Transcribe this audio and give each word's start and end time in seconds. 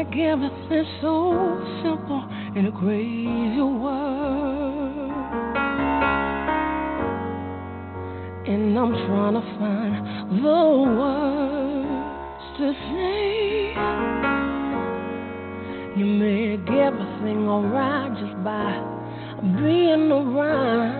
Make 0.00 0.16
everything 0.16 0.86
so 1.02 1.12
simple 1.82 2.24
in 2.56 2.64
a 2.68 2.72
crazy 2.72 3.60
world. 3.60 5.10
And 8.46 8.78
I'm 8.78 8.92
trying 8.92 9.34
to 9.34 9.42
find 9.58 10.42
the 10.42 10.60
words 10.96 12.44
to 12.56 12.72
say. 12.88 13.74
You 15.98 16.06
make 16.06 16.70
everything 16.70 17.46
alright 17.46 18.10
just 18.18 18.42
by 18.42 18.72
being 19.60 20.10
around. 20.10 20.99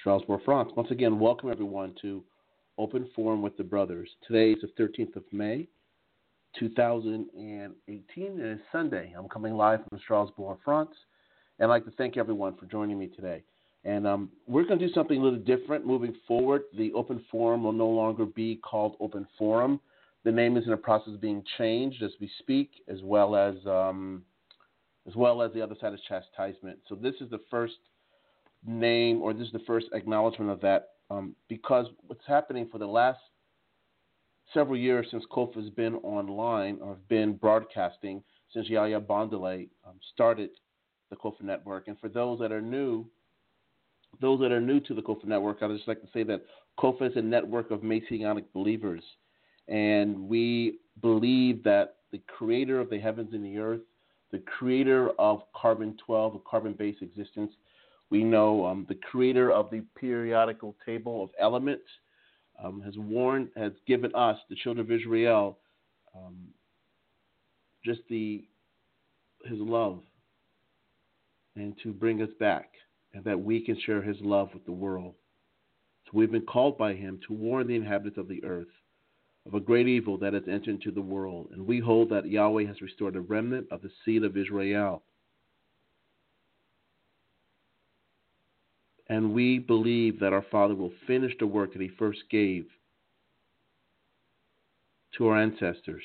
Strasbourg, 0.00 0.40
France. 0.46 0.70
Once 0.76 0.90
again, 0.90 1.18
welcome, 1.18 1.50
everyone, 1.50 1.94
to 2.00 2.24
Open 2.78 3.06
Forum 3.14 3.42
with 3.42 3.54
the 3.58 3.62
Brothers. 3.62 4.08
Today 4.26 4.52
is 4.52 4.62
the 4.62 4.82
13th 4.82 5.14
of 5.14 5.24
May, 5.30 5.68
2018, 6.58 7.68
and 8.16 8.40
it's 8.40 8.62
Sunday. 8.72 9.12
I'm 9.16 9.28
coming 9.28 9.54
live 9.54 9.80
from 9.86 9.98
Strasbourg, 9.98 10.56
France, 10.64 10.94
and 11.58 11.70
I'd 11.70 11.74
like 11.74 11.84
to 11.84 11.90
thank 11.92 12.16
everyone 12.16 12.56
for 12.56 12.64
joining 12.64 12.98
me 12.98 13.08
today. 13.08 13.42
And 13.84 14.06
um, 14.06 14.30
we're 14.46 14.64
going 14.64 14.78
to 14.78 14.88
do 14.88 14.92
something 14.94 15.20
a 15.20 15.22
little 15.22 15.38
different 15.38 15.86
moving 15.86 16.14
forward. 16.26 16.62
The 16.78 16.94
Open 16.94 17.22
Forum 17.30 17.64
will 17.64 17.72
no 17.72 17.88
longer 17.88 18.24
be 18.24 18.56
called 18.56 18.96
Open 19.00 19.26
Forum. 19.36 19.80
The 20.24 20.32
name 20.32 20.56
is 20.56 20.64
in 20.64 20.70
the 20.70 20.78
process 20.78 21.12
of 21.12 21.20
being 21.20 21.44
changed 21.58 22.02
as 22.02 22.12
we 22.22 22.30
speak, 22.38 22.70
as 22.88 23.02
well 23.02 23.36
as 23.36 23.54
um, 23.66 24.22
as 25.06 25.14
well 25.14 25.42
as 25.42 25.52
the 25.52 25.60
other 25.60 25.74
side 25.78 25.92
is 25.92 26.00
chastisement. 26.08 26.78
So 26.88 26.94
this 26.94 27.14
is 27.20 27.28
the 27.28 27.40
first 27.50 27.74
name, 28.66 29.22
or 29.22 29.32
this 29.32 29.46
is 29.46 29.52
the 29.52 29.60
first 29.66 29.86
acknowledgement 29.92 30.50
of 30.50 30.60
that, 30.60 30.90
um, 31.10 31.34
because 31.48 31.86
what's 32.06 32.26
happening 32.26 32.68
for 32.70 32.78
the 32.78 32.86
last 32.86 33.20
several 34.52 34.76
years 34.76 35.06
since 35.10 35.24
COFAH 35.30 35.62
has 35.62 35.70
been 35.70 35.94
online 35.96 36.78
or 36.80 36.96
been 37.08 37.34
broadcasting 37.34 38.22
since 38.52 38.68
Yahya 38.68 39.00
Bandele 39.00 39.68
um, 39.86 39.94
started 40.12 40.50
the 41.10 41.16
COFAH 41.16 41.42
Network, 41.42 41.88
and 41.88 41.98
for 41.98 42.08
those 42.08 42.38
that 42.40 42.52
are 42.52 42.60
new, 42.60 43.04
those 44.20 44.40
that 44.40 44.52
are 44.52 44.60
new 44.60 44.80
to 44.80 44.94
the 44.94 45.02
COFAH 45.02 45.26
Network, 45.26 45.62
I'd 45.62 45.70
just 45.70 45.88
like 45.88 46.00
to 46.00 46.08
say 46.12 46.22
that 46.24 46.42
COFAH 46.78 47.10
is 47.10 47.16
a 47.16 47.22
network 47.22 47.70
of 47.70 47.82
Messianic 47.82 48.52
believers. 48.52 49.02
And 49.68 50.28
we 50.28 50.78
believe 51.00 51.62
that 51.64 51.96
the 52.10 52.20
creator 52.26 52.80
of 52.80 52.90
the 52.90 52.98
heavens 52.98 53.30
and 53.32 53.44
the 53.44 53.58
earth, 53.58 53.80
the 54.32 54.38
creator 54.40 55.10
of 55.18 55.42
carbon 55.54 55.96
12, 56.04 56.36
of 56.36 56.44
carbon 56.44 56.72
based 56.72 57.02
existence, 57.02 57.52
we 58.10 58.24
know 58.24 58.66
um, 58.66 58.86
the 58.88 58.96
creator 58.96 59.52
of 59.52 59.70
the 59.70 59.82
periodical 59.98 60.74
table 60.84 61.22
of 61.22 61.30
elements 61.38 61.84
um, 62.62 62.82
has 62.82 62.94
warned, 62.96 63.48
has 63.56 63.72
given 63.86 64.14
us, 64.14 64.36
the 64.48 64.56
children 64.56 64.84
of 64.84 64.92
Israel, 64.92 65.58
um, 66.14 66.36
just 67.84 68.00
the 68.08 68.44
his 69.46 69.58
love 69.58 70.02
and 71.56 71.74
to 71.82 71.92
bring 71.92 72.22
us 72.22 72.28
back 72.38 72.70
and 73.14 73.24
that 73.24 73.40
we 73.40 73.60
can 73.60 73.78
share 73.86 74.02
his 74.02 74.16
love 74.20 74.50
with 74.52 74.64
the 74.66 74.72
world. 74.72 75.14
So 76.04 76.10
we've 76.14 76.30
been 76.30 76.42
called 76.42 76.78
by 76.78 76.94
him 76.94 77.20
to 77.26 77.32
warn 77.32 77.66
the 77.66 77.74
inhabitants 77.74 78.18
of 78.18 78.28
the 78.28 78.44
earth 78.44 78.68
of 79.46 79.54
a 79.54 79.60
great 79.60 79.88
evil 79.88 80.18
that 80.18 80.34
has 80.34 80.42
entered 80.46 80.68
into 80.68 80.90
the 80.90 81.00
world, 81.00 81.48
and 81.52 81.66
we 81.66 81.80
hold 81.80 82.10
that 82.10 82.28
Yahweh 82.28 82.66
has 82.66 82.82
restored 82.82 83.16
a 83.16 83.20
remnant 83.20 83.66
of 83.70 83.80
the 83.80 83.90
seed 84.04 84.22
of 84.22 84.36
Israel. 84.36 85.02
And 89.10 89.34
we 89.34 89.58
believe 89.58 90.20
that 90.20 90.32
our 90.32 90.44
Father 90.52 90.76
will 90.76 90.92
finish 91.08 91.32
the 91.40 91.46
work 91.46 91.72
that 91.72 91.82
He 91.82 91.90
first 91.98 92.20
gave 92.30 92.64
to 95.18 95.26
our 95.26 95.36
ancestors, 95.36 96.02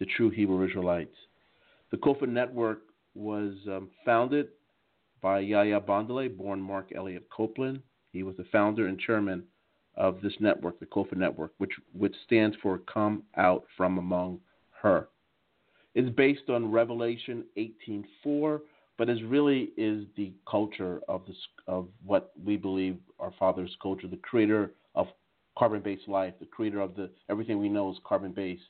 the 0.00 0.06
true 0.16 0.28
Hebrew 0.28 0.66
Israelites. 0.66 1.14
The 1.92 1.98
COFAH 1.98 2.26
Network 2.26 2.80
was 3.14 3.54
um, 3.68 3.90
founded 4.04 4.48
by 5.20 5.38
Yahya 5.38 5.82
Bandele, 5.82 6.36
born 6.36 6.60
Mark 6.60 6.90
Elliott 6.96 7.28
Copeland, 7.30 7.80
He 8.12 8.24
was 8.24 8.36
the 8.36 8.46
founder 8.50 8.88
and 8.88 8.98
chairman 8.98 9.44
of 9.94 10.20
this 10.20 10.34
network, 10.40 10.80
the 10.80 10.86
COFAH 10.86 11.16
Network, 11.16 11.52
which 11.58 11.72
which 11.92 12.16
stands 12.24 12.56
for 12.60 12.78
"Come 12.92 13.22
Out 13.36 13.64
from 13.76 13.98
Among 13.98 14.40
Her." 14.82 15.06
It's 15.94 16.10
based 16.16 16.50
on 16.50 16.72
Revelation 16.72 17.44
18:4, 17.56 18.60
but 18.98 19.08
it 19.08 19.26
really 19.26 19.70
is 19.76 20.04
the 20.16 20.32
culture 20.48 21.00
of 21.08 21.22
the 21.26 21.34
of 21.66 21.88
what 22.04 22.32
we 22.42 22.56
believe 22.56 22.96
our 23.18 23.32
Father's 23.38 23.76
culture, 23.82 24.06
the 24.06 24.16
creator 24.18 24.72
of 24.94 25.08
carbon-based 25.58 26.08
life, 26.08 26.34
the 26.40 26.46
creator 26.46 26.80
of 26.80 26.94
the 26.94 27.10
everything 27.30 27.58
we 27.58 27.68
know 27.68 27.90
is 27.90 27.98
carbon-based. 28.04 28.62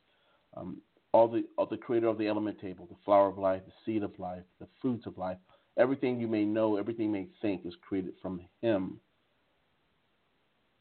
Um, 0.57 0.79
all 1.13 1.29
the 1.29 1.45
all 1.59 1.67
the 1.67 1.77
creator 1.77 2.09
of 2.09 2.19
the 2.19 2.27
element 2.27 2.61
table, 2.61 2.87
the 2.87 2.97
flower 3.05 3.29
of 3.29 3.39
life, 3.39 3.63
the 3.67 3.73
seed 3.85 4.03
of 4.03 4.19
life, 4.19 4.43
the 4.61 4.69
fruits 4.81 5.07
of 5.07 5.19
life, 5.19 5.37
everything 5.77 6.21
you 6.21 6.29
may 6.29 6.45
know, 6.45 6.77
everything 6.77 7.07
you 7.07 7.13
may 7.13 7.29
think 7.41 7.67
is 7.67 7.75
created 7.87 8.15
from 8.21 8.41
Him. 8.61 8.99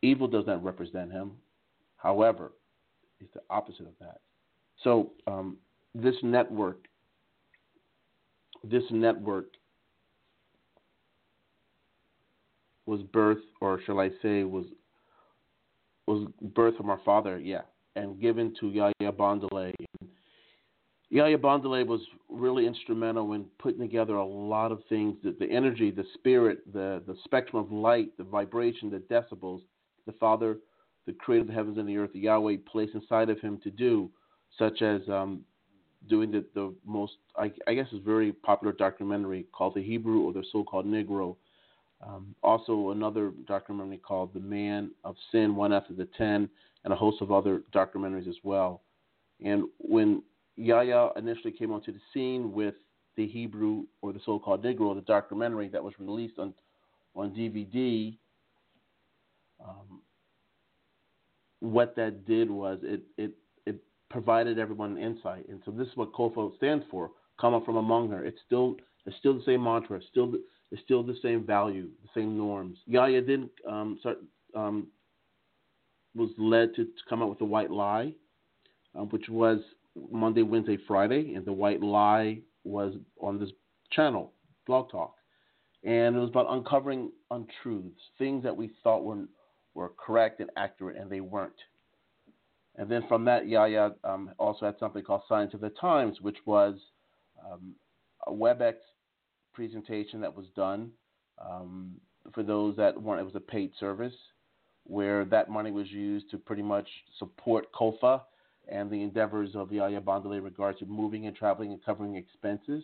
Evil 0.02 0.28
does 0.28 0.46
not 0.48 0.64
represent 0.64 1.12
Him. 1.12 1.32
However, 1.98 2.54
it's 3.20 3.34
the 3.34 3.42
opposite 3.50 3.86
of 3.86 3.94
that. 4.00 4.22
So 4.84 5.12
um, 5.28 5.58
this 5.94 6.16
network, 6.24 6.88
this 8.64 8.84
network 8.92 9.46
was 12.86 13.02
birth, 13.14 13.40
or 13.62 13.80
shall 13.86 14.00
I 14.00 14.10
say, 14.22 14.44
was 14.44 14.66
was 16.08 16.28
birth 16.42 16.76
from 16.76 16.90
our 16.90 17.00
father, 17.06 17.40
yeah, 17.40 17.62
and 17.96 18.20
given 18.20 18.54
to 18.60 18.70
Yahya 18.70 19.12
Bandele. 19.14 19.74
Yahya 21.10 21.38
Bandele 21.38 21.86
was 21.86 22.02
really 22.30 22.66
instrumental 22.66 23.34
in 23.34 23.46
putting 23.60 23.82
together 23.82 24.16
a 24.16 24.26
lot 24.26 24.72
of 24.72 24.82
things 24.90 25.16
the, 25.24 25.36
the 25.40 25.50
energy, 25.52 25.92
the 25.92 26.06
spirit, 26.14 26.60
the, 26.74 27.04
the 27.06 27.16
spectrum 27.26 27.64
of 27.64 27.72
light, 27.72 28.18
the 28.18 28.24
vibration, 28.24 28.90
the 28.90 28.98
decibels, 29.14 29.62
the 30.06 30.14
Father, 30.14 30.58
the 31.06 31.14
creator 31.14 31.42
of 31.42 31.48
the 31.48 31.54
heavens 31.54 31.78
and 31.78 31.88
the 31.88 31.98
earth, 31.98 32.12
Yahweh 32.14 32.58
placed 32.72 32.96
inside 32.96 33.30
of 33.30 33.40
him 33.42 33.60
to 33.64 33.70
do, 33.70 34.10
such 34.58 34.82
as 34.82 35.02
um, 35.10 35.42
doing 36.08 36.32
the, 36.32 36.46
the 36.54 36.74
most, 36.86 37.14
I, 37.36 37.52
I 37.68 37.74
guess, 37.74 37.88
is 37.92 38.00
very 38.04 38.32
popular 38.32 38.74
documentary 38.74 39.46
called 39.52 39.76
The 39.76 39.84
Hebrew 39.84 40.22
or 40.22 40.34
the 40.34 40.44
so 40.52 40.64
called 40.64 40.86
Negro. 40.86 41.36
Um, 42.06 42.36
also, 42.42 42.90
another 42.90 43.32
documentary 43.48 43.98
called 43.98 44.34
The 44.34 44.40
Man 44.40 44.92
of 45.04 45.16
Sin, 45.32 45.56
One 45.56 45.72
After 45.72 45.94
the 45.94 46.08
Ten, 46.18 46.50
and 46.84 46.92
a 46.92 46.96
host 46.96 47.22
of 47.22 47.32
other 47.32 47.62
documentaries 47.74 48.28
as 48.28 48.38
well. 48.44 48.82
And 49.44 49.66
when 49.78 50.24
Yahya 50.56 51.10
initially 51.16 51.52
came 51.52 51.72
onto 51.72 51.92
the 51.92 52.00
scene 52.14 52.52
with 52.52 52.76
the 53.18 53.28
Hebrew 53.28 53.84
or 54.02 54.14
the 54.14 54.22
so-called 54.26 54.64
Negro, 54.64 54.96
the 54.96 55.02
documentary 55.02 55.68
that 55.70 55.84
was 55.84 55.94
released 56.00 56.40
on 56.40 56.54
on 57.16 57.32
DVD. 57.32 58.18
Um, 59.64 60.02
what 61.60 61.96
that 61.96 62.26
did 62.26 62.50
was 62.50 62.80
it 62.84 63.02
it 63.18 63.34
provided 64.12 64.60
everyone 64.60 64.98
insight, 64.98 65.48
and 65.48 65.62
so 65.66 65.72
this 65.72 65.88
is 65.88 65.98
what 65.98 66.14
COFAH 66.14 66.56
stands 66.58 66.86
for: 66.92 67.12
come 67.40 67.54
up 67.54 67.66
from 67.66 67.78
among 67.78 68.10
her. 68.10 68.24
It's 68.24 68.40
still 68.46 68.76
it's 69.06 69.18
still 69.18 69.34
the 69.34 69.44
same 69.46 69.64
mantra, 69.64 69.98
it's 69.98 70.08
still 70.08 70.32
the, 70.32 70.42
it's 70.72 70.82
still 70.84 71.04
the 71.04 71.18
same 71.22 71.46
value, 71.46 71.90
the 72.04 72.10
same 72.20 72.38
norms. 72.38 72.78
Yahya 72.86 73.22
didn't 73.22 73.52
um, 73.68 73.98
start 74.00 74.18
um, 74.56 74.88
was 76.16 76.30
led 76.38 76.76
to, 76.76 76.86
to 76.86 76.92
come 77.10 77.22
up 77.22 77.30
with 77.30 77.40
the 77.40 77.46
white 77.46 77.72
lie, 77.72 78.14
uh, 78.98 79.04
which 79.04 79.30
was 79.30 79.60
Monday, 80.12 80.42
Wednesday, 80.42 80.78
Friday, 80.88 81.34
and 81.36 81.46
the 81.46 81.54
white 81.54 81.82
lie 81.82 82.40
was 82.64 82.94
on 83.22 83.40
this 83.40 83.50
channel, 83.92 84.34
Blog 84.68 84.92
Talk, 84.92 85.16
and 85.84 86.16
it 86.16 86.20
was 86.20 86.30
about 86.30 86.48
uncovering 86.50 87.12
untruths, 87.32 88.02
things 88.18 88.44
that 88.44 88.56
we 88.56 88.72
thought 88.84 89.04
were 89.04 89.26
were 89.74 89.94
correct 89.98 90.42
and 90.42 90.50
accurate, 90.58 90.98
and 90.98 91.10
they 91.10 91.22
weren't. 91.22 91.54
And 92.82 92.90
then 92.90 93.04
from 93.08 93.24
that, 93.26 93.48
Yahya 93.48 93.92
um, 94.04 94.32
also 94.40 94.66
had 94.66 94.74
something 94.80 95.04
called 95.04 95.22
Signs 95.30 95.54
of 95.54 95.62
the 95.62 95.70
Times, 95.70 96.18
which 96.20 96.38
was 96.48 96.74
um, 97.46 97.76
a 98.26 98.32
WebEx 98.32 98.74
presentation 99.54 100.20
that 100.22 100.36
was 100.36 100.48
done 100.56 100.90
um, 101.38 101.92
for 102.34 102.42
those 102.42 102.76
that 102.78 103.00
weren't. 103.00 103.22
It 103.22 103.26
was 103.26 103.36
a 103.36 103.40
paid 103.40 103.72
service 103.80 104.16
where 104.86 105.26
that 105.26 105.48
money 105.48 105.70
was 105.70 105.92
used 105.92 106.32
to 106.32 106.40
pretty 106.40 106.64
much 106.64 106.88
support 107.20 107.72
COFAH 107.72 108.24
and 108.68 108.90
the 108.90 109.04
endeavors 109.04 109.52
of 109.56 109.72
Yahya 109.72 110.02
Bandele 110.02 110.38
in 110.40 110.44
regards 110.44 110.80
to 110.80 110.88
moving 110.88 111.28
and 111.28 111.36
traveling 111.36 111.74
and 111.74 111.86
covering 111.86 112.16
expenses. 112.16 112.84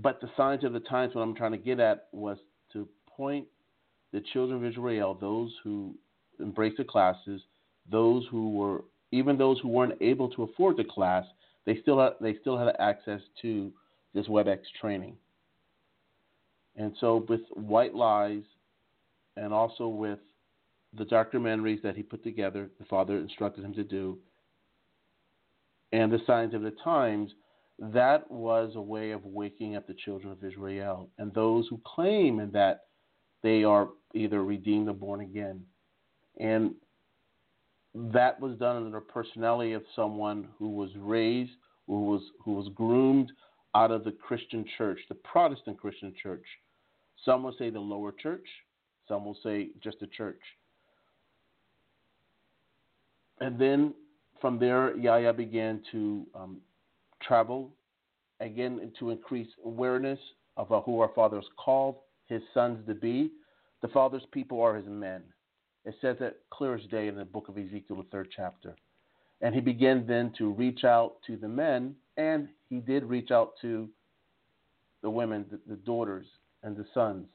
But 0.00 0.20
the 0.20 0.28
Signs 0.36 0.64
of 0.64 0.72
the 0.72 0.80
times, 0.80 1.14
what 1.14 1.22
I'm 1.22 1.36
trying 1.36 1.52
to 1.52 1.56
get 1.56 1.78
at 1.78 2.08
was 2.10 2.38
to 2.72 2.88
point 3.06 3.46
the 4.12 4.24
children 4.32 4.58
of 4.58 4.68
Israel, 4.68 5.16
those 5.20 5.54
who 5.62 5.94
embraced 6.40 6.78
the 6.78 6.84
classes, 6.84 7.40
those 7.90 8.26
who 8.30 8.52
were, 8.52 8.84
even 9.10 9.36
those 9.36 9.58
who 9.60 9.68
weren't 9.68 10.00
able 10.00 10.28
to 10.30 10.44
afford 10.44 10.76
the 10.76 10.84
class, 10.84 11.24
they 11.66 11.80
still 11.80 11.98
had, 11.98 12.12
they 12.20 12.36
still 12.40 12.58
had 12.58 12.74
access 12.78 13.20
to 13.42 13.72
this 14.14 14.26
WebEx 14.26 14.60
training. 14.80 15.16
And 16.76 16.94
so, 17.00 17.24
with 17.28 17.42
white 17.54 17.94
lies, 17.94 18.42
and 19.36 19.52
also 19.52 19.88
with 19.88 20.18
the 20.96 21.04
documentaries 21.04 21.82
that 21.82 21.96
he 21.96 22.02
put 22.02 22.22
together, 22.22 22.70
the 22.78 22.84
father 22.86 23.16
instructed 23.16 23.64
him 23.64 23.74
to 23.74 23.84
do, 23.84 24.18
and 25.92 26.10
the 26.10 26.20
signs 26.26 26.54
of 26.54 26.62
the 26.62 26.74
times, 26.82 27.30
that 27.78 28.30
was 28.30 28.72
a 28.76 28.80
way 28.80 29.10
of 29.10 29.24
waking 29.24 29.76
up 29.76 29.86
the 29.86 29.94
children 29.94 30.32
of 30.32 30.44
Israel 30.44 31.08
and 31.18 31.32
those 31.34 31.66
who 31.68 31.80
claim 31.84 32.50
that 32.52 32.84
they 33.42 33.64
are 33.64 33.88
either 34.14 34.42
redeemed 34.42 34.88
or 34.88 34.94
born 34.94 35.20
again. 35.20 35.62
And 36.38 36.74
that 37.94 38.40
was 38.40 38.56
done 38.58 38.76
under 38.76 38.90
the 38.90 39.00
personality 39.00 39.72
of 39.72 39.82
someone 39.94 40.48
who 40.58 40.70
was 40.70 40.90
raised, 40.96 41.52
who 41.86 42.04
was 42.06 42.22
who 42.44 42.54
was 42.54 42.68
groomed 42.74 43.32
out 43.74 43.90
of 43.90 44.04
the 44.04 44.12
Christian 44.12 44.64
church, 44.78 44.98
the 45.08 45.14
Protestant 45.14 45.78
Christian 45.78 46.14
church. 46.22 46.44
Some 47.24 47.42
will 47.42 47.54
say 47.58 47.70
the 47.70 47.80
lower 47.80 48.12
church, 48.12 48.46
some 49.08 49.24
will 49.24 49.36
say 49.42 49.68
just 49.82 50.00
the 50.00 50.06
church. 50.08 50.40
And 53.40 53.58
then 53.58 53.94
from 54.40 54.58
there, 54.58 54.96
Yahya 54.96 55.32
began 55.32 55.82
to 55.92 56.26
um, 56.34 56.58
travel 57.20 57.70
again 58.40 58.92
to 58.98 59.10
increase 59.10 59.48
awareness 59.64 60.18
of 60.56 60.68
who 60.84 61.00
our 61.00 61.10
Father 61.14 61.40
called, 61.56 61.96
his 62.26 62.42
sons 62.52 62.86
to 62.86 62.94
be. 62.94 63.30
The 63.80 63.88
Father's 63.88 64.22
people 64.32 64.60
are 64.60 64.76
his 64.76 64.86
men. 64.86 65.22
It 65.84 65.94
says 66.00 66.16
that 66.20 66.36
clear 66.50 66.74
as 66.76 66.84
day 66.86 67.08
in 67.08 67.16
the 67.16 67.24
book 67.24 67.48
of 67.48 67.58
Ezekiel, 67.58 67.96
the 67.96 68.04
third 68.10 68.28
chapter. 68.34 68.76
And 69.40 69.54
he 69.54 69.60
began 69.60 70.06
then 70.06 70.32
to 70.38 70.52
reach 70.52 70.84
out 70.84 71.14
to 71.26 71.36
the 71.36 71.48
men, 71.48 71.96
and 72.16 72.48
he 72.68 72.78
did 72.78 73.04
reach 73.04 73.30
out 73.32 73.54
to 73.62 73.88
the 75.02 75.10
women, 75.10 75.44
the, 75.50 75.58
the 75.66 75.76
daughters, 75.76 76.26
and 76.62 76.76
the 76.76 76.86
sons. 76.94 77.26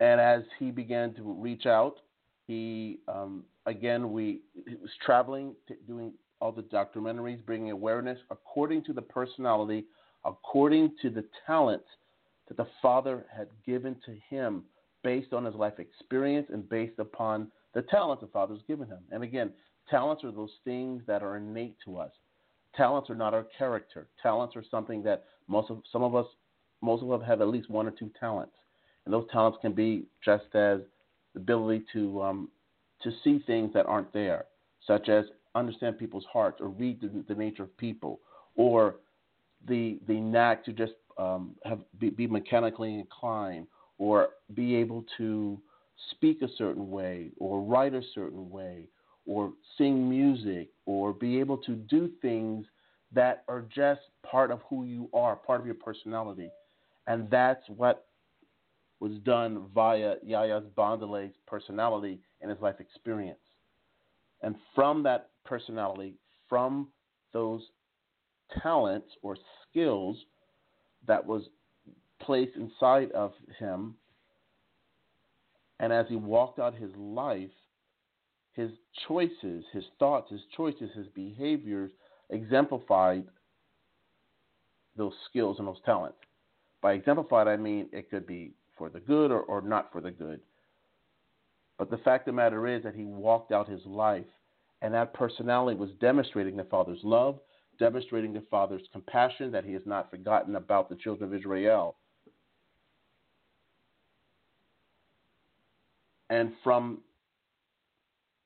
And 0.00 0.20
as 0.20 0.42
he 0.58 0.72
began 0.72 1.14
to 1.14 1.22
reach 1.22 1.66
out, 1.66 2.00
he 2.46 2.98
um, 3.08 3.44
again 3.66 4.12
we 4.12 4.40
he 4.66 4.74
was 4.74 4.90
traveling, 5.04 5.54
doing 5.86 6.12
all 6.40 6.52
the 6.52 6.62
documentaries, 6.62 7.44
bringing 7.46 7.70
awareness 7.70 8.18
according 8.30 8.82
to 8.84 8.92
the 8.92 9.00
personality, 9.00 9.84
according 10.24 10.92
to 11.00 11.10
the 11.10 11.24
talent 11.46 11.82
that 12.48 12.56
the 12.56 12.66
Father 12.82 13.24
had 13.34 13.48
given 13.64 13.96
to 14.04 14.14
him, 14.28 14.64
based 15.04 15.32
on 15.32 15.44
his 15.44 15.54
life 15.54 15.78
experience 15.78 16.48
and 16.52 16.68
based 16.68 16.98
upon 16.98 17.46
the 17.74 17.82
talent 17.82 18.20
the 18.20 18.26
Father's 18.26 18.62
given 18.66 18.88
him. 18.88 18.98
And 19.12 19.22
again, 19.22 19.52
talents 19.88 20.24
are 20.24 20.32
those 20.32 20.50
things 20.64 21.02
that 21.06 21.22
are 21.22 21.36
innate 21.36 21.76
to 21.84 21.98
us. 21.98 22.10
Talents 22.76 23.08
are 23.08 23.14
not 23.14 23.34
our 23.34 23.46
character. 23.56 24.08
Talents 24.20 24.56
are 24.56 24.64
something 24.68 25.04
that 25.04 25.24
most 25.46 25.70
of 25.70 25.82
some 25.92 26.02
of 26.02 26.16
us, 26.16 26.26
most 26.80 27.04
of 27.04 27.12
us 27.12 27.22
have 27.24 27.40
at 27.40 27.48
least 27.48 27.70
one 27.70 27.86
or 27.86 27.92
two 27.92 28.10
talents 28.18 28.54
and 29.04 29.12
those 29.12 29.26
talents 29.30 29.58
can 29.60 29.72
be 29.72 30.04
just 30.24 30.44
as 30.54 30.80
the 31.34 31.40
ability 31.40 31.84
to 31.92 32.22
um, 32.22 32.48
to 33.02 33.10
see 33.22 33.42
things 33.46 33.72
that 33.74 33.86
aren't 33.86 34.12
there, 34.12 34.46
such 34.86 35.08
as 35.08 35.26
understand 35.54 35.98
people's 35.98 36.24
hearts 36.32 36.60
or 36.60 36.68
read 36.68 37.00
the, 37.00 37.24
the 37.28 37.34
nature 37.34 37.64
of 37.64 37.76
people, 37.76 38.20
or 38.56 38.96
the 39.68 39.98
the 40.06 40.14
knack 40.14 40.64
to 40.64 40.72
just 40.72 40.92
um, 41.18 41.54
have 41.64 41.80
be, 41.98 42.10
be 42.10 42.26
mechanically 42.26 42.94
inclined, 42.94 43.66
or 43.98 44.30
be 44.54 44.74
able 44.74 45.04
to 45.16 45.60
speak 46.10 46.42
a 46.42 46.48
certain 46.58 46.90
way, 46.90 47.30
or 47.38 47.62
write 47.62 47.94
a 47.94 48.02
certain 48.14 48.50
way, 48.50 48.88
or 49.26 49.52
sing 49.78 50.08
music, 50.08 50.68
or 50.86 51.12
be 51.12 51.38
able 51.40 51.56
to 51.56 51.76
do 51.76 52.10
things 52.20 52.66
that 53.12 53.44
are 53.48 53.64
just 53.74 54.00
part 54.28 54.50
of 54.50 54.60
who 54.68 54.84
you 54.84 55.08
are, 55.14 55.36
part 55.36 55.60
of 55.60 55.66
your 55.66 55.76
personality. 55.76 56.50
And 57.06 57.30
that's 57.30 57.62
what 57.68 58.06
was 59.00 59.12
done 59.24 59.66
via 59.74 60.14
Yahya's 60.24 60.64
Bandele's 60.76 61.34
personality 61.46 62.18
and 62.40 62.50
his 62.50 62.60
life 62.60 62.80
experience. 62.80 63.38
And 64.42 64.56
from 64.74 65.02
that 65.04 65.30
personality, 65.44 66.14
from 66.48 66.88
those 67.32 67.62
talents 68.62 69.08
or 69.22 69.36
skills 69.68 70.16
that 71.06 71.24
was 71.24 71.42
placed 72.24 72.56
inside 72.56 73.12
of 73.12 73.32
him, 73.58 73.94
And 75.80 75.92
as 75.92 76.06
he 76.08 76.16
walked 76.16 76.58
out 76.58 76.74
his 76.74 76.94
life, 76.96 77.50
his 78.52 78.70
choices, 79.08 79.64
his 79.72 79.84
thoughts, 79.98 80.30
his 80.30 80.40
choices, 80.56 80.90
his 80.94 81.08
behaviors 81.08 81.90
exemplified 82.30 83.24
those 84.96 85.12
skills 85.28 85.58
and 85.58 85.66
those 85.66 85.80
talents. 85.84 86.18
By 86.80 86.92
exemplified, 86.92 87.48
I 87.48 87.56
mean 87.56 87.88
it 87.92 88.10
could 88.10 88.26
be 88.26 88.52
for 88.78 88.88
the 88.88 89.00
good 89.00 89.30
or, 89.30 89.40
or 89.40 89.60
not 89.60 89.90
for 89.92 90.00
the 90.00 90.10
good. 90.10 90.40
But 91.78 91.90
the 91.90 91.98
fact 91.98 92.28
of 92.28 92.34
the 92.34 92.36
matter 92.36 92.66
is 92.68 92.82
that 92.84 92.94
he 92.94 93.04
walked 93.04 93.50
out 93.50 93.68
his 93.68 93.84
life, 93.84 94.26
and 94.82 94.94
that 94.94 95.14
personality 95.14 95.76
was 95.76 95.90
demonstrating 96.00 96.56
the 96.56 96.64
Father's 96.64 97.02
love, 97.02 97.40
demonstrating 97.78 98.32
the 98.32 98.44
Father's 98.50 98.86
compassion, 98.92 99.50
that 99.50 99.64
he 99.64 99.72
has 99.72 99.82
not 99.84 100.10
forgotten 100.10 100.54
about 100.54 100.88
the 100.88 100.96
children 100.96 101.28
of 101.28 101.34
Israel. 101.34 101.96
And 106.34 106.52
from 106.64 106.98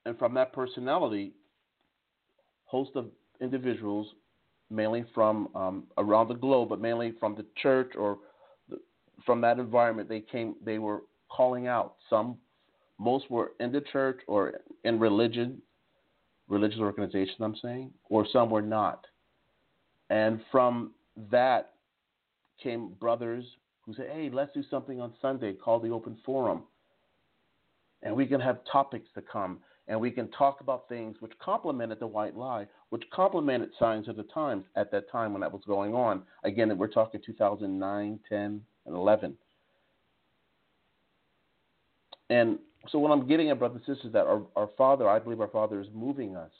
and 0.04 0.18
from 0.18 0.34
that 0.34 0.52
personality, 0.52 1.32
host 2.66 2.90
of 2.96 3.06
individuals, 3.40 4.08
mainly 4.68 5.06
from 5.14 5.48
um, 5.54 5.84
around 5.96 6.28
the 6.28 6.34
globe, 6.34 6.68
but 6.68 6.82
mainly 6.82 7.14
from 7.18 7.34
the 7.34 7.46
church 7.62 7.92
or 7.96 8.18
the, 8.68 8.78
from 9.24 9.40
that 9.40 9.58
environment, 9.58 10.06
they 10.06 10.20
came. 10.20 10.54
They 10.62 10.78
were 10.78 11.00
calling 11.30 11.66
out. 11.66 11.94
Some, 12.10 12.36
most 12.98 13.30
were 13.30 13.52
in 13.58 13.72
the 13.72 13.80
church 13.80 14.20
or 14.26 14.60
in 14.84 14.98
religion, 14.98 15.62
religious 16.46 16.80
organization. 16.80 17.36
I'm 17.40 17.56
saying, 17.62 17.90
or 18.10 18.26
some 18.30 18.50
were 18.50 18.60
not. 18.60 19.06
And 20.10 20.42
from 20.52 20.92
that 21.30 21.70
came 22.62 22.90
brothers 23.00 23.46
who 23.86 23.94
said, 23.94 24.10
"Hey, 24.12 24.28
let's 24.30 24.52
do 24.52 24.62
something 24.70 25.00
on 25.00 25.14
Sunday 25.22 25.54
called 25.54 25.84
the 25.84 25.90
Open 25.90 26.18
Forum." 26.26 26.64
And 28.02 28.14
we 28.14 28.26
can 28.26 28.40
have 28.40 28.58
topics 28.70 29.08
to 29.14 29.22
come 29.22 29.58
and 29.88 29.98
we 29.98 30.10
can 30.10 30.28
talk 30.28 30.60
about 30.60 30.88
things 30.88 31.16
which 31.20 31.32
complemented 31.42 31.98
the 31.98 32.06
white 32.06 32.36
lie, 32.36 32.66
which 32.90 33.02
complemented 33.10 33.70
signs 33.78 34.06
of 34.06 34.16
the 34.16 34.22
times 34.24 34.64
at 34.76 34.90
that 34.92 35.10
time 35.10 35.32
when 35.32 35.40
that 35.40 35.50
was 35.50 35.62
going 35.66 35.94
on. 35.94 36.22
Again, 36.44 36.76
we're 36.76 36.88
talking 36.88 37.20
2009, 37.24 38.20
10, 38.28 38.60
and 38.86 38.94
11. 38.94 39.34
And 42.28 42.58
so 42.90 42.98
what 42.98 43.10
I'm 43.10 43.26
getting 43.26 43.50
at, 43.50 43.58
brothers 43.58 43.80
and 43.86 43.96
sisters, 43.96 44.12
that 44.12 44.26
our, 44.26 44.42
our 44.56 44.68
Father, 44.76 45.08
I 45.08 45.18
believe 45.18 45.40
our 45.40 45.48
Father 45.48 45.80
is 45.80 45.88
moving 45.94 46.36
us. 46.36 46.50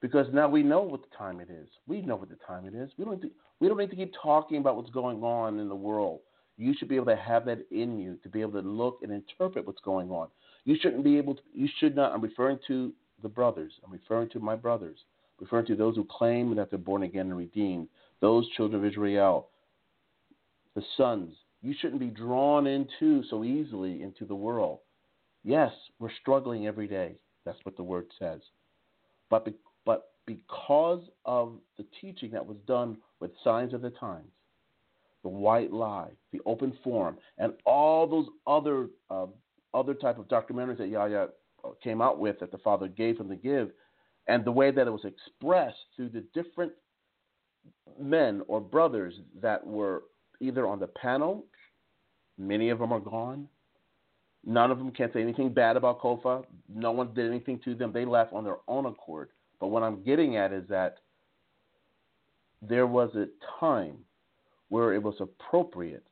Because 0.00 0.26
now 0.32 0.48
we 0.48 0.62
know 0.62 0.80
what 0.80 1.02
the 1.02 1.14
time 1.16 1.40
it 1.40 1.50
is. 1.50 1.68
We 1.86 2.00
know 2.00 2.16
what 2.16 2.30
the 2.30 2.38
time 2.46 2.64
it 2.64 2.74
is. 2.74 2.90
We 2.96 3.04
don't, 3.04 3.20
to, 3.20 3.30
we 3.60 3.68
don't 3.68 3.76
need 3.76 3.90
to 3.90 3.96
keep 3.96 4.14
talking 4.22 4.56
about 4.56 4.76
what's 4.76 4.88
going 4.88 5.22
on 5.22 5.58
in 5.58 5.68
the 5.68 5.74
world. 5.74 6.20
You 6.60 6.74
should 6.78 6.88
be 6.88 6.96
able 6.96 7.06
to 7.06 7.16
have 7.16 7.46
that 7.46 7.66
in 7.70 7.98
you 7.98 8.18
to 8.22 8.28
be 8.28 8.42
able 8.42 8.60
to 8.60 8.68
look 8.68 8.98
and 9.02 9.10
interpret 9.10 9.66
what's 9.66 9.80
going 9.80 10.10
on. 10.10 10.28
You 10.64 10.76
shouldn't 10.78 11.04
be 11.04 11.16
able 11.16 11.34
to, 11.36 11.40
you 11.54 11.66
should 11.78 11.96
not, 11.96 12.12
I'm 12.12 12.20
referring 12.20 12.58
to 12.66 12.92
the 13.22 13.30
brothers, 13.30 13.72
I'm 13.82 13.90
referring 13.90 14.28
to 14.30 14.40
my 14.40 14.56
brothers, 14.56 14.98
I'm 15.38 15.46
referring 15.46 15.64
to 15.66 15.74
those 15.74 15.96
who 15.96 16.04
claim 16.04 16.54
that 16.56 16.68
they're 16.68 16.78
born 16.78 17.02
again 17.02 17.28
and 17.28 17.36
redeemed, 17.36 17.88
those 18.20 18.46
children 18.50 18.78
of 18.78 18.86
Israel, 18.86 19.48
the 20.74 20.82
sons. 20.98 21.34
You 21.62 21.74
shouldn't 21.80 22.00
be 22.00 22.08
drawn 22.08 22.66
into 22.66 23.22
so 23.30 23.42
easily 23.42 24.02
into 24.02 24.26
the 24.26 24.34
world. 24.34 24.80
Yes, 25.42 25.72
we're 25.98 26.12
struggling 26.20 26.66
every 26.66 26.86
day. 26.86 27.14
That's 27.46 27.58
what 27.62 27.78
the 27.78 27.82
word 27.82 28.06
says. 28.18 28.40
But, 29.30 29.46
be, 29.46 29.54
but 29.86 30.10
because 30.26 31.02
of 31.24 31.54
the 31.78 31.86
teaching 32.02 32.32
that 32.32 32.44
was 32.44 32.58
done 32.66 32.98
with 33.18 33.30
signs 33.42 33.72
of 33.72 33.80
the 33.80 33.90
times, 33.90 34.28
the 35.22 35.28
white 35.28 35.72
lie, 35.72 36.10
the 36.32 36.40
open 36.46 36.76
forum, 36.82 37.16
and 37.38 37.52
all 37.66 38.06
those 38.06 38.26
other 38.46 38.88
uh, 39.10 39.26
other 39.74 39.94
type 39.94 40.18
of 40.18 40.26
documentaries 40.28 40.78
that 40.78 40.88
Yahya 40.88 41.28
uh, 41.64 41.68
came 41.82 42.00
out 42.00 42.18
with 42.18 42.40
that 42.40 42.50
the 42.50 42.58
father 42.58 42.88
gave 42.88 43.18
him 43.18 43.28
to 43.28 43.36
give, 43.36 43.70
and 44.26 44.44
the 44.44 44.52
way 44.52 44.70
that 44.70 44.86
it 44.86 44.90
was 44.90 45.04
expressed 45.04 45.76
through 45.96 46.08
the 46.08 46.24
different 46.34 46.72
men 48.00 48.42
or 48.48 48.60
brothers 48.60 49.14
that 49.40 49.64
were 49.66 50.04
either 50.40 50.66
on 50.66 50.80
the 50.80 50.86
panel, 50.86 51.44
many 52.38 52.70
of 52.70 52.78
them 52.78 52.92
are 52.92 53.00
gone. 53.00 53.48
None 54.46 54.70
of 54.70 54.78
them 54.78 54.90
can 54.90 55.12
say 55.12 55.20
anything 55.20 55.52
bad 55.52 55.76
about 55.76 56.00
COFAH. 56.00 56.44
No 56.74 56.92
one 56.92 57.12
did 57.12 57.28
anything 57.28 57.60
to 57.64 57.74
them. 57.74 57.92
They 57.92 58.06
left 58.06 58.32
on 58.32 58.42
their 58.42 58.56
own 58.68 58.86
accord. 58.86 59.28
But 59.60 59.68
what 59.68 59.82
I'm 59.82 60.02
getting 60.02 60.36
at 60.36 60.50
is 60.50 60.66
that 60.68 60.96
there 62.62 62.86
was 62.86 63.14
a 63.14 63.26
time 63.58 63.98
where 64.70 64.94
it 64.94 65.02
was 65.02 65.16
appropriate 65.20 66.04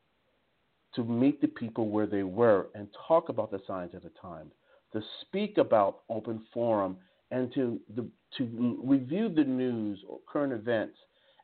to 0.95 1.05
meet 1.05 1.41
the 1.41 1.49
people 1.49 1.89
where 1.89 2.07
they 2.07 2.23
were 2.23 2.69
and 2.75 2.89
talk 3.07 3.29
about 3.29 3.51
the 3.51 3.61
signs 3.67 3.95
of 3.95 4.03
the 4.03 4.11
times, 4.21 4.53
to 4.93 5.01
speak 5.23 5.59
about 5.59 6.01
open 6.11 6.43
forum, 6.53 6.97
and 7.31 7.53
to 7.55 7.79
the, 7.95 8.07
to 8.37 8.79
review 8.83 9.29
the 9.29 9.45
news 9.45 9.99
or 10.09 10.19
current 10.31 10.53
events, 10.53 10.97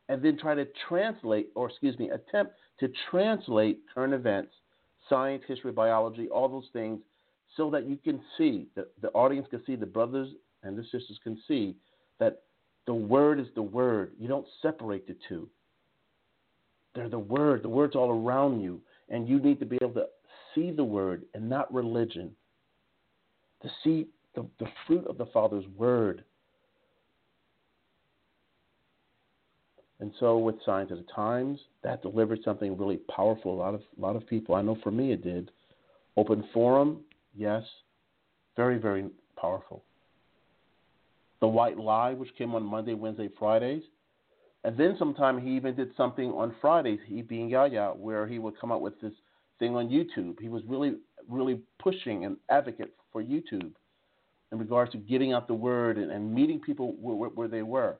and 0.09 0.21
then 0.23 0.37
try 0.37 0.55
to 0.55 0.67
translate, 0.87 1.49
or 1.55 1.69
excuse 1.69 1.97
me, 1.99 2.09
attempt 2.09 2.53
to 2.79 2.91
translate 3.09 3.79
current 3.93 4.13
events, 4.13 4.51
science, 5.09 5.43
history, 5.47 5.71
biology, 5.71 6.27
all 6.29 6.49
those 6.49 6.69
things, 6.73 6.99
so 7.55 7.69
that 7.69 7.87
you 7.87 7.97
can 7.97 8.19
see, 8.37 8.67
the, 8.75 8.87
the 9.01 9.09
audience 9.09 9.47
can 9.49 9.63
see, 9.65 9.75
the 9.75 9.85
brothers 9.85 10.29
and 10.63 10.77
the 10.77 10.83
sisters 10.83 11.19
can 11.23 11.39
see 11.47 11.75
that 12.19 12.41
the 12.87 12.93
word 12.93 13.39
is 13.39 13.47
the 13.55 13.61
word. 13.61 14.11
You 14.19 14.27
don't 14.27 14.47
separate 14.61 15.07
the 15.07 15.15
two. 15.29 15.47
They're 16.95 17.09
the 17.09 17.19
word. 17.19 17.63
The 17.63 17.69
word's 17.69 17.95
all 17.95 18.09
around 18.09 18.61
you. 18.61 18.81
And 19.09 19.27
you 19.27 19.39
need 19.39 19.59
to 19.59 19.65
be 19.65 19.77
able 19.81 19.93
to 19.93 20.05
see 20.55 20.71
the 20.71 20.83
word 20.83 21.23
and 21.33 21.49
not 21.49 21.71
religion, 21.73 22.31
to 23.61 23.69
see 23.83 24.07
the, 24.33 24.45
the 24.59 24.67
fruit 24.87 25.05
of 25.07 25.17
the 25.17 25.27
Father's 25.27 25.65
word. 25.77 26.23
And 29.99 30.11
so, 30.19 30.37
with 30.37 30.55
Signs 30.65 30.91
of 30.91 30.97
the 30.97 31.05
Times, 31.15 31.59
that 31.83 32.01
delivered 32.01 32.39
something 32.43 32.77
really 32.77 32.99
powerful. 33.15 33.53
A 33.53 33.55
lot 33.55 33.73
of 33.73 33.81
a 33.97 34.01
lot 34.01 34.15
of 34.15 34.27
people, 34.27 34.55
I 34.55 34.61
know 34.61 34.77
for 34.83 34.91
me, 34.91 35.13
it 35.13 35.23
did. 35.23 35.51
Open 36.17 36.43
Forum, 36.53 36.99
yes, 37.33 37.63
very 38.57 38.77
very 38.77 39.05
powerful. 39.39 39.83
The 41.39 41.47
White 41.47 41.77
Lie, 41.77 42.13
which 42.13 42.35
came 42.37 42.55
on 42.55 42.63
Monday, 42.63 42.93
Wednesday, 42.93 43.29
Fridays, 43.39 43.83
and 44.65 44.75
then 44.75 44.95
sometime 44.97 45.39
he 45.39 45.55
even 45.55 45.75
did 45.75 45.91
something 45.95 46.31
on 46.31 46.55
Fridays, 46.59 46.99
he 47.05 47.21
being 47.21 47.49
Yahya, 47.49 47.93
where 47.95 48.25
he 48.25 48.39
would 48.39 48.59
come 48.59 48.71
up 48.71 48.81
with 48.81 48.99
this 48.99 49.13
thing 49.59 49.75
on 49.75 49.89
YouTube. 49.89 50.39
He 50.41 50.49
was 50.49 50.63
really, 50.67 50.95
really 51.29 51.59
pushing 51.77 52.25
an 52.25 52.37
advocate 52.49 52.95
for 53.11 53.21
YouTube 53.21 53.73
in 54.51 54.57
regards 54.57 54.91
to 54.93 54.97
getting 54.97 55.33
out 55.33 55.47
the 55.47 55.53
word 55.53 55.99
and, 55.99 56.11
and 56.11 56.33
meeting 56.33 56.59
people 56.59 56.95
where, 56.99 57.29
where, 57.29 57.47
they 57.47 57.61
were. 57.61 57.99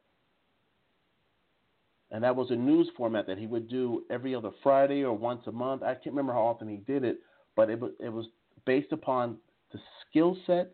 And 2.10 2.24
that 2.24 2.36
was 2.36 2.50
a 2.50 2.56
news 2.56 2.90
format 2.98 3.28
that 3.28 3.38
he 3.38 3.46
would 3.46 3.70
do 3.70 4.04
every 4.10 4.34
other 4.34 4.50
Friday 4.64 5.04
or 5.04 5.14
once 5.14 5.44
a 5.46 5.52
month. 5.52 5.84
I 5.84 5.94
can't 5.94 6.08
remember 6.08 6.34
how 6.34 6.48
often 6.48 6.68
he 6.68 6.78
did 6.78 7.04
it, 7.04 7.20
but 7.56 7.70
it 7.70 7.80
was, 7.80 7.92
it 8.00 8.10
was 8.10 8.26
based 8.66 8.92
upon 8.92 9.38
the 9.72 9.80
skill 10.10 10.36
set, 10.48 10.72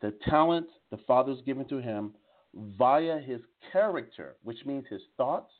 the 0.00 0.14
talent 0.28 0.68
the 0.92 0.98
Father's 1.08 1.40
given 1.44 1.66
to 1.70 1.78
him 1.78 2.12
via 2.54 3.18
his 3.18 3.40
character, 3.72 4.36
which 4.42 4.64
means 4.64 4.84
his 4.88 5.02
thoughts, 5.16 5.52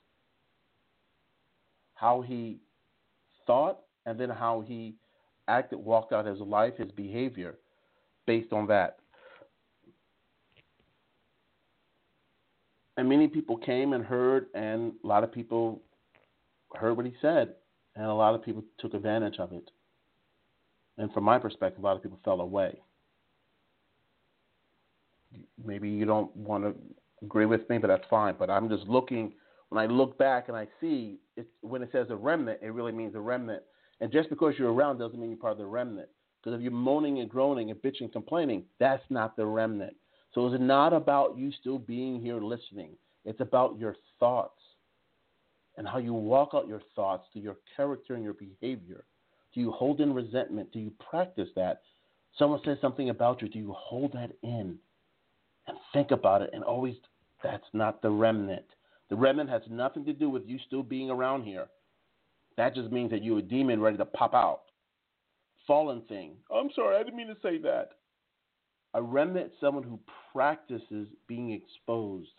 how 1.95 2.21
he 2.21 2.59
thought, 3.47 3.81
and 4.07 4.19
then 4.19 4.31
how 4.31 4.61
he 4.67 4.95
acted, 5.49 5.79
walked 5.79 6.13
out 6.13 6.27
his 6.27 6.41
life, 6.41 6.75
his 6.77 6.91
behavior, 6.93 7.57
based 8.27 8.53
on 8.53 8.67
that. 8.69 8.99
And 12.97 13.09
many 13.09 13.29
people 13.29 13.57
came 13.57 13.93
and 13.93 14.05
heard, 14.05 14.47
and 14.55 14.93
a 15.05 15.07
lot 15.07 15.25
of 15.25 15.33
people 15.33 15.81
heard 16.75 16.97
what 16.97 17.07
he 17.07 17.15
said, 17.21 17.55
and 17.95 18.07
a 18.07 18.15
lot 18.15 18.35
of 18.35 18.43
people 18.43 18.65
took 18.79 18.95
advantage 18.95 19.39
of 19.39 19.53
it. 19.53 19.71
And 20.97 21.13
from 21.13 21.25
my 21.25 21.39
perspective, 21.39 21.83
a 21.83 21.87
lot 21.87 21.97
of 21.97 22.03
people 22.03 22.19
fell 22.25 22.41
away 22.41 22.81
maybe 25.65 25.89
you 25.89 26.05
don't 26.05 26.35
want 26.37 26.65
to 26.65 26.75
agree 27.23 27.47
with 27.47 27.69
me, 27.69 27.79
but 27.79 27.89
that's 27.89 28.07
fine. 28.09 28.35
But 28.39 28.51
I'm 28.51 28.69
just 28.69 28.87
looking 28.87 29.33
when 29.69 29.83
I 29.83 29.87
look 29.87 30.17
back 30.19 30.49
and 30.49 30.57
I 30.57 30.67
see 30.81 31.19
it, 31.37 31.47
when 31.61 31.83
it 31.83 31.91
says 31.93 32.07
a 32.11 32.17
remnant, 32.17 32.61
it 32.63 32.73
really 32.73 32.93
means 32.93 33.15
a 33.15 33.21
remnant. 33.21 33.63
And 34.01 34.13
just 34.13 34.31
because 34.31 34.55
you're 34.59 34.73
around 34.73 34.99
doesn't 34.99 35.19
mean 35.19 35.31
you're 35.31 35.39
part 35.39 35.53
of 35.53 35.59
the 35.59 35.67
remnant. 35.67 36.09
Because 36.43 36.57
if 36.57 36.63
you're 36.63 36.73
moaning 36.73 37.19
and 37.19 37.29
groaning 37.29 37.71
and 37.71 37.83
bitching 37.83 38.03
and 38.03 38.13
complaining, 38.13 38.65
that's 38.79 39.03
not 39.11 39.37
the 39.37 39.45
remnant. 39.45 39.95
So 40.35 40.47
it's 40.47 40.63
not 40.63 40.93
about 40.93 41.37
you 41.37 41.51
still 41.61 41.79
being 41.79 42.21
here 42.21 42.41
listening. 42.41 42.91
It's 43.25 43.41
about 43.41 43.79
your 43.79 43.97
thoughts 44.21 44.61
and 45.77 45.87
how 45.87 45.99
you 45.99 46.15
walk 46.15 46.51
out 46.55 46.69
your 46.69 46.83
thoughts 46.95 47.27
to 47.33 47.41
your 47.41 47.57
character 47.77 48.15
and 48.15 48.25
your 48.25 48.35
behavior. 48.35 49.05
Do 49.53 49.61
you 49.61 49.71
hold 49.73 50.01
in 50.01 50.15
resentment? 50.15 50.73
Do 50.73 50.79
you 50.79 50.93
practice 51.11 51.49
that? 51.57 51.83
Someone 52.39 52.61
says 52.65 52.79
something 52.81 53.11
about 53.11 53.43
you. 53.43 53.49
Do 53.49 53.59
you 53.59 53.75
hold 53.77 54.13
that 54.13 54.31
in? 54.43 54.79
Think 55.93 56.11
about 56.11 56.43
it 56.43 56.51
and 56.53 56.65
always 56.65 56.95
that's 57.43 57.67
not 57.73 58.03
the 58.03 58.11
remnant. 58.11 58.67
The 59.11 59.17
remnant 59.17 59.51
has 59.51 59.63
nothing 59.71 60.05
to 60.07 60.13
do 60.13 60.29
with 60.29 60.43
you 60.47 60.59
still 60.67 60.83
being 60.83 61.11
around 61.11 61.45
here. 61.45 61.69
That 62.57 62.75
just 62.75 62.91
means 62.91 63.11
that 63.11 63.23
you're 63.23 63.39
a 63.39 63.43
demon 63.43 63.81
ready 63.81 63.97
to 63.97 64.05
pop 64.05 64.35
out. 64.35 64.63
fallen 65.67 66.03
thing. 66.09 66.33
Oh, 66.51 66.59
I'm 66.59 66.71
sorry, 66.75 66.97
I 66.97 67.03
didn't 67.03 67.17
mean 67.17 67.29
to 67.29 67.37
say 67.43 67.59
that. 67.59 67.91
A 68.95 69.03
remnant 69.03 69.53
someone 69.61 69.85
who 69.85 70.01
practices 70.33 71.09
being 71.27 71.53
exposed. 71.53 72.31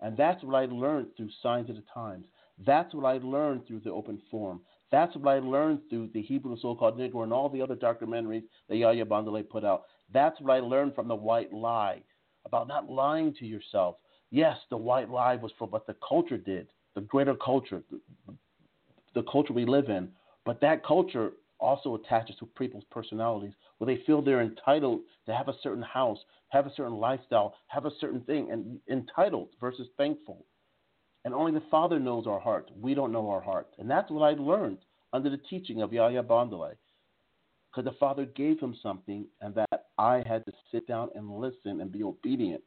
And 0.00 0.16
that's 0.16 0.42
what 0.44 0.54
I 0.54 0.66
learned 0.66 1.08
through 1.16 1.30
Signs 1.42 1.70
of 1.70 1.76
the 1.76 1.84
Times. 1.92 2.26
That's 2.66 2.92
what 2.94 3.06
I 3.06 3.18
learned 3.18 3.66
through 3.66 3.80
the 3.80 3.90
open 3.90 4.20
forum. 4.30 4.60
That's 4.90 5.14
what 5.16 5.32
I 5.32 5.38
learned 5.38 5.80
through 5.88 6.10
the 6.12 6.22
Hebrew 6.22 6.56
so 6.60 6.74
called 6.74 6.98
Negro 6.98 7.22
and 7.22 7.32
all 7.32 7.48
the 7.48 7.62
other 7.62 7.76
documentaries 7.76 8.44
that 8.68 8.76
Yahya 8.76 9.06
Bandele 9.06 9.48
put 9.48 9.64
out. 9.64 9.84
That's 10.12 10.40
what 10.40 10.52
I 10.52 10.60
learned 10.60 10.94
from 10.94 11.08
the 11.08 11.14
white 11.14 11.52
lie 11.52 12.02
about 12.48 12.68
not 12.68 12.90
lying 12.90 13.34
to 13.34 13.46
yourself. 13.46 13.96
Yes, 14.30 14.56
the 14.70 14.76
white 14.76 15.10
lie 15.10 15.36
was 15.36 15.52
for 15.58 15.68
what 15.68 15.86
the 15.86 15.96
culture 16.06 16.38
did, 16.38 16.68
the 16.94 17.02
greater 17.02 17.34
culture, 17.34 17.82
the, 17.90 18.34
the 19.14 19.22
culture 19.30 19.52
we 19.52 19.64
live 19.64 19.88
in. 19.88 20.08
But 20.44 20.60
that 20.62 20.84
culture 20.84 21.32
also 21.60 21.94
attaches 21.94 22.36
to 22.36 22.46
people's 22.46 22.84
personalities 22.90 23.52
where 23.78 23.86
they 23.86 24.02
feel 24.04 24.22
they're 24.22 24.42
entitled 24.42 25.00
to 25.26 25.34
have 25.34 25.48
a 25.48 25.56
certain 25.62 25.82
house, 25.82 26.18
have 26.48 26.66
a 26.66 26.74
certain 26.74 26.94
lifestyle, 26.94 27.54
have 27.66 27.84
a 27.84 27.92
certain 28.00 28.20
thing, 28.22 28.50
and 28.50 28.78
entitled 28.90 29.48
versus 29.60 29.88
thankful. 29.96 30.44
And 31.24 31.34
only 31.34 31.52
the 31.52 31.66
Father 31.70 31.98
knows 31.98 32.26
our 32.26 32.40
heart. 32.40 32.70
We 32.80 32.94
don't 32.94 33.12
know 33.12 33.28
our 33.28 33.40
heart. 33.40 33.68
And 33.78 33.90
that's 33.90 34.10
what 34.10 34.22
I 34.22 34.40
learned 34.40 34.78
under 35.12 35.28
the 35.28 35.40
teaching 35.50 35.82
of 35.82 35.92
Yahya 35.92 36.22
Bandele. 36.22 36.74
Because 37.70 37.84
the 37.84 37.98
Father 37.98 38.24
gave 38.24 38.58
him 38.60 38.74
something, 38.82 39.26
and 39.42 39.54
that 39.54 39.67
I 39.98 40.22
had 40.26 40.46
to 40.46 40.52
sit 40.70 40.86
down 40.86 41.10
and 41.14 41.28
listen 41.38 41.80
and 41.80 41.90
be 41.90 42.04
obedient. 42.04 42.62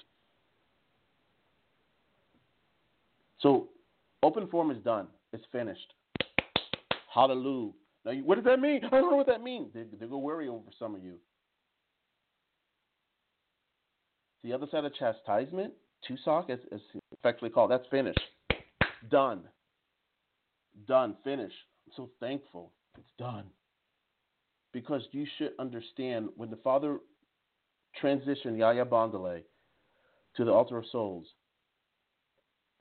So, 3.39 3.69
open 4.21 4.47
form 4.47 4.69
is 4.69 4.77
done. 4.83 5.07
It's 5.33 5.45
finished. 5.51 5.93
Hallelujah. 7.13 7.71
Now, 8.05 8.11
what 8.13 8.35
does 8.35 8.45
that 8.45 8.59
mean? 8.59 8.81
I 8.85 8.89
don't 8.89 9.11
know 9.11 9.17
what 9.17 9.27
that 9.27 9.41
means. 9.41 9.69
They're, 9.73 9.85
they 9.99 10.05
go 10.05 10.17
worry 10.17 10.47
over 10.47 10.69
some 10.77 10.95
of 10.95 11.03
you. 11.03 11.15
The 14.43 14.53
other 14.53 14.67
side 14.71 14.85
of 14.85 14.93
chastisement, 14.95 15.73
TUSOC, 16.09 16.49
as, 16.49 16.59
as 16.71 16.79
effectively 17.11 17.49
called, 17.49 17.71
that's 17.71 17.87
finished. 17.91 18.19
Done. 19.09 19.41
Done. 20.87 21.15
Finished. 21.23 21.55
I'm 21.87 21.93
so 21.95 22.09
thankful. 22.19 22.71
It's 22.97 23.07
done. 23.19 23.45
Because 24.73 25.01
you 25.11 25.25
should 25.37 25.51
understand 25.59 26.29
when 26.37 26.49
the 26.49 26.55
Father 26.57 26.97
transitioned 28.01 28.57
Yahya 28.57 28.85
Bandele 28.85 29.43
to 30.37 30.45
the 30.45 30.51
altar 30.51 30.77
of 30.77 30.85
souls, 30.91 31.25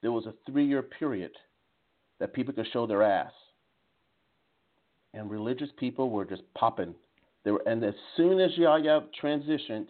there 0.02 0.12
was 0.12 0.26
a 0.26 0.34
three 0.50 0.66
year 0.66 0.82
period 0.82 1.32
that 2.18 2.34
people 2.34 2.52
could 2.52 2.66
show 2.72 2.86
their 2.86 3.02
ass 3.02 3.32
and 5.14 5.30
religious 5.30 5.70
people 5.78 6.10
were 6.10 6.24
just 6.24 6.42
popping. 6.54 6.94
They 7.44 7.50
were, 7.50 7.62
and 7.66 7.82
as 7.84 7.94
soon 8.16 8.40
as 8.40 8.50
Yahya 8.56 9.04
transitioned, 9.22 9.86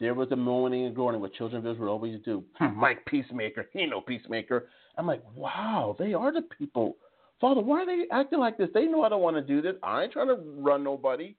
there 0.00 0.14
was 0.14 0.30
a 0.32 0.36
moaning 0.36 0.86
and 0.86 0.94
groaning, 0.94 1.20
what 1.20 1.34
children 1.34 1.64
of 1.64 1.72
Israel 1.72 1.90
always 1.90 2.20
do. 2.24 2.44
Mike 2.74 3.04
Peacemaker, 3.06 3.68
he 3.72 3.86
no 3.86 4.00
peacemaker. 4.00 4.68
I'm 4.98 5.06
like, 5.06 5.22
wow, 5.34 5.96
they 5.98 6.14
are 6.14 6.32
the 6.32 6.42
people. 6.58 6.96
Father, 7.40 7.60
why 7.60 7.82
are 7.82 7.86
they 7.86 8.04
acting 8.10 8.38
like 8.38 8.56
this? 8.56 8.68
They 8.72 8.86
know 8.86 9.02
I 9.02 9.08
don't 9.08 9.22
want 9.22 9.36
to 9.36 9.42
do 9.42 9.60
this. 9.60 9.74
I 9.82 10.04
ain't 10.04 10.12
trying 10.12 10.28
to 10.28 10.38
run 10.56 10.82
nobody. 10.82 11.34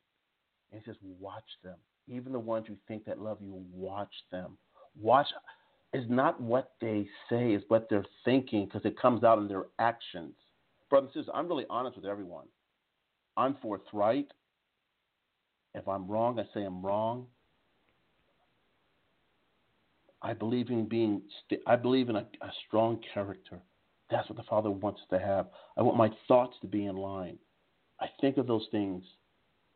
And 0.71 0.81
he 0.81 0.85
says, 0.85 0.95
watch 1.19 1.43
them. 1.63 1.75
Even 2.07 2.31
the 2.31 2.39
ones 2.39 2.65
you 2.69 2.77
think 2.87 3.05
that 3.05 3.19
love 3.19 3.37
you, 3.41 3.63
watch 3.73 4.13
them. 4.31 4.57
Watch 4.99 5.27
is 5.93 6.05
not 6.09 6.39
what 6.41 6.73
they 6.81 7.07
say, 7.29 7.51
is 7.53 7.63
what 7.67 7.87
they're 7.89 8.05
thinking 8.25 8.65
because 8.65 8.85
it 8.85 8.99
comes 8.99 9.23
out 9.23 9.39
in 9.39 9.47
their 9.47 9.65
actions. 9.79 10.33
Brothers 10.89 11.11
and 11.15 11.21
sisters, 11.21 11.33
I'm 11.35 11.47
really 11.47 11.65
honest 11.69 11.97
with 11.97 12.05
everyone. 12.05 12.45
I'm 13.35 13.57
forthright. 13.61 14.27
If 15.75 15.87
I'm 15.87 16.07
wrong, 16.07 16.39
I 16.39 16.43
say 16.53 16.63
I'm 16.63 16.83
wrong. 16.83 17.27
I 20.21 20.33
believe 20.33 20.69
in 20.69 20.87
being. 20.87 21.21
St- 21.45 21.61
I 21.67 21.75
believe 21.75 22.09
in 22.09 22.15
a, 22.15 22.25
a 22.41 22.51
strong 22.67 22.99
character. 23.13 23.59
That's 24.09 24.27
what 24.29 24.37
the 24.37 24.43
Father 24.43 24.71
wants 24.71 25.01
to 25.11 25.19
have. 25.19 25.47
I 25.77 25.81
want 25.83 25.97
my 25.97 26.09
thoughts 26.27 26.55
to 26.61 26.67
be 26.67 26.85
in 26.85 26.95
line. 26.95 27.37
I 27.99 28.07
think 28.21 28.37
of 28.37 28.47
those 28.47 28.67
things 28.71 29.03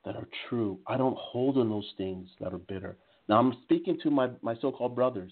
that 0.05 0.15
are 0.15 0.27
true. 0.49 0.79
I 0.87 0.97
don't 0.97 1.17
hold 1.17 1.57
on 1.57 1.69
those 1.69 1.93
things 1.97 2.29
that 2.39 2.53
are 2.53 2.57
bitter. 2.57 2.97
Now 3.27 3.39
I'm 3.39 3.55
speaking 3.63 3.99
to 4.03 4.09
my, 4.09 4.29
my 4.41 4.55
so-called 4.61 4.95
brothers. 4.95 5.31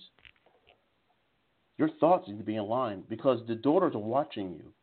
Your 1.78 1.90
thoughts 2.00 2.28
need 2.28 2.38
to 2.38 2.44
be 2.44 2.58
in 2.58 2.66
line 2.66 3.04
because 3.10 3.40
the 3.48 3.56
daughters 3.56 3.96
are 3.96 4.00
watching 4.00 4.52
you 4.52 4.74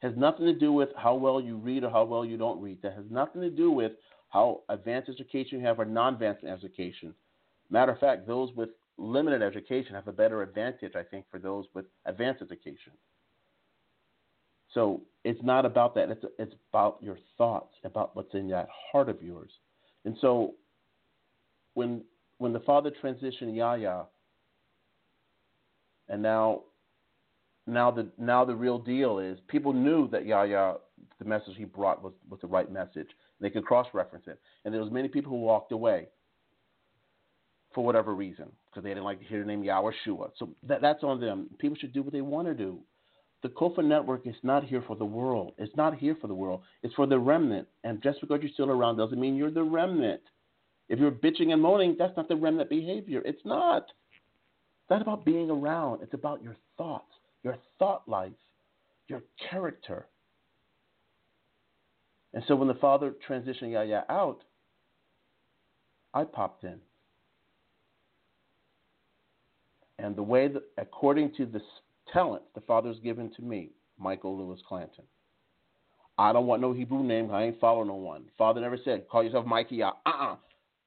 has 0.00 0.12
nothing 0.16 0.46
to 0.46 0.54
do 0.54 0.72
with 0.72 0.88
how 0.96 1.14
well 1.14 1.40
you 1.40 1.56
read 1.56 1.84
or 1.84 1.90
how 1.90 2.04
well 2.04 2.24
you 2.24 2.36
don't 2.36 2.60
read. 2.60 2.80
That 2.82 2.94
has 2.94 3.04
nothing 3.10 3.42
to 3.42 3.50
do 3.50 3.70
with 3.70 3.92
how 4.30 4.62
advanced 4.68 5.10
education 5.10 5.60
you 5.60 5.66
have 5.66 5.78
or 5.78 5.84
non-advanced 5.84 6.44
education. 6.44 7.14
Matter 7.68 7.92
of 7.92 7.98
fact, 7.98 8.26
those 8.26 8.50
with 8.54 8.70
limited 8.96 9.42
education 9.42 9.94
have 9.94 10.08
a 10.08 10.12
better 10.12 10.42
advantage, 10.42 10.92
I 10.96 11.02
think, 11.02 11.26
for 11.30 11.38
those 11.38 11.66
with 11.74 11.84
advanced 12.06 12.42
education. 12.42 12.92
So 14.74 15.02
it's 15.24 15.42
not 15.42 15.66
about 15.66 15.94
that. 15.96 16.10
It's 16.10 16.24
it's 16.38 16.54
about 16.72 16.98
your 17.00 17.18
thoughts, 17.36 17.74
about 17.84 18.14
what's 18.14 18.34
in 18.34 18.48
that 18.50 18.68
heart 18.92 19.08
of 19.08 19.22
yours. 19.22 19.50
And 20.04 20.16
so 20.20 20.54
when 21.74 22.02
when 22.38 22.52
the 22.52 22.60
father 22.60 22.92
transitioned 23.02 23.54
Yahya, 23.56 24.04
and 26.08 26.22
now 26.22 26.62
now 27.66 27.90
the 27.90 28.08
now 28.18 28.44
the 28.44 28.54
real 28.54 28.78
deal 28.78 29.18
is 29.18 29.38
people 29.48 29.72
knew 29.72 30.08
that 30.10 30.26
Yahya 30.26 30.76
the 31.18 31.24
message 31.24 31.54
he 31.56 31.64
brought 31.64 32.02
was, 32.02 32.12
was 32.28 32.40
the 32.40 32.46
right 32.46 32.70
message. 32.70 33.08
They 33.40 33.50
could 33.50 33.64
cross 33.64 33.86
reference 33.92 34.26
it, 34.26 34.38
and 34.64 34.72
there 34.72 34.82
was 34.82 34.90
many 34.90 35.08
people 35.08 35.30
who 35.30 35.40
walked 35.40 35.72
away 35.72 36.08
for 37.74 37.84
whatever 37.84 38.14
reason 38.14 38.46
because 38.66 38.82
they 38.82 38.90
didn't 38.90 39.04
like 39.04 39.20
to 39.20 39.24
hear 39.24 39.40
the 39.40 39.46
name 39.46 39.62
Yahshua. 39.62 40.30
So 40.38 40.50
that, 40.64 40.80
that's 40.80 41.04
on 41.04 41.20
them. 41.20 41.48
People 41.58 41.76
should 41.76 41.92
do 41.92 42.02
what 42.02 42.12
they 42.12 42.20
want 42.20 42.48
to 42.48 42.54
do. 42.54 42.80
The 43.42 43.48
COFAH 43.48 43.84
Network 43.84 44.26
is 44.26 44.34
not 44.42 44.64
here 44.64 44.82
for 44.86 44.96
the 44.96 45.04
world. 45.04 45.54
It's 45.56 45.74
not 45.76 45.96
here 45.96 46.16
for 46.20 46.26
the 46.26 46.34
world. 46.34 46.62
It's 46.82 46.94
for 46.94 47.06
the 47.06 47.18
remnant. 47.18 47.66
And 47.84 48.02
just 48.02 48.20
because 48.20 48.40
you're 48.42 48.52
still 48.52 48.70
around 48.70 48.98
doesn't 48.98 49.18
mean 49.18 49.36
you're 49.36 49.50
the 49.50 49.62
remnant. 49.62 50.20
If 50.88 50.98
you're 50.98 51.10
bitching 51.10 51.52
and 51.52 51.62
moaning, 51.62 51.96
that's 51.98 52.16
not 52.16 52.28
the 52.28 52.36
remnant 52.36 52.68
behavior. 52.68 53.22
It's 53.24 53.44
not. 53.44 53.84
It's 53.84 54.90
not 54.90 55.00
about 55.00 55.24
being 55.24 55.50
around. 55.50 56.02
It's 56.02 56.14
about 56.14 56.42
your 56.42 56.56
thoughts 56.76 57.14
your 57.42 57.56
thought 57.78 58.02
life, 58.06 58.32
your 59.08 59.22
character. 59.50 60.06
And 62.32 62.44
so 62.46 62.54
when 62.54 62.68
the 62.68 62.74
father 62.74 63.14
transitioned 63.28 63.72
Yahya 63.72 64.04
out, 64.08 64.38
I 66.14 66.24
popped 66.24 66.64
in. 66.64 66.78
And 69.98 70.16
the 70.16 70.22
way 70.22 70.48
that, 70.48 70.62
according 70.78 71.32
to 71.36 71.46
the 71.46 71.60
talent 72.12 72.42
the 72.54 72.60
father's 72.62 72.98
given 73.00 73.32
to 73.36 73.42
me, 73.42 73.70
Michael 73.98 74.36
Lewis 74.38 74.60
Clanton, 74.68 75.04
I 76.18 76.32
don't 76.32 76.46
want 76.46 76.62
no 76.62 76.72
Hebrew 76.72 77.02
name. 77.02 77.30
I 77.30 77.44
ain't 77.44 77.60
following 77.60 77.88
no 77.88 77.94
one. 77.94 78.24
Father 78.36 78.60
never 78.60 78.78
said, 78.84 79.08
call 79.08 79.22
yourself 79.22 79.46
Mikey. 79.46 79.82
Uh 79.82 79.92
uh 80.04 80.36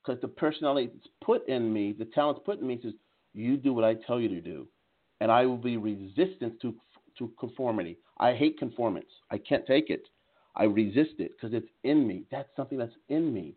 Because 0.04 0.22
the 0.22 0.28
personality 0.28 0.92
that's 0.94 1.08
put 1.24 1.48
in 1.48 1.74
me, 1.74 1.94
the 1.98 2.06
talent's 2.06 2.42
put 2.46 2.60
in 2.60 2.68
me 2.68 2.80
says, 2.82 2.94
you 3.34 3.58
do 3.58 3.74
what 3.74 3.84
I 3.84 3.96
tell 3.96 4.20
you 4.20 4.30
to 4.30 4.42
do 4.42 4.68
and 5.24 5.32
I 5.32 5.46
will 5.46 5.58
be 5.58 5.78
resistant 5.78 6.60
to 6.62 6.76
to 7.18 7.32
conformity. 7.40 7.98
I 8.18 8.34
hate 8.34 8.58
conformance. 8.58 9.06
I 9.32 9.38
can't 9.38 9.66
take 9.66 9.90
it. 9.90 10.04
I 10.56 10.64
resist 10.64 11.14
it 11.20 11.32
because 11.32 11.56
it's 11.56 11.70
in 11.84 12.08
me. 12.08 12.24
That's 12.32 12.50
something 12.56 12.78
that's 12.78 12.96
in 13.10 13.34
me. 13.34 13.56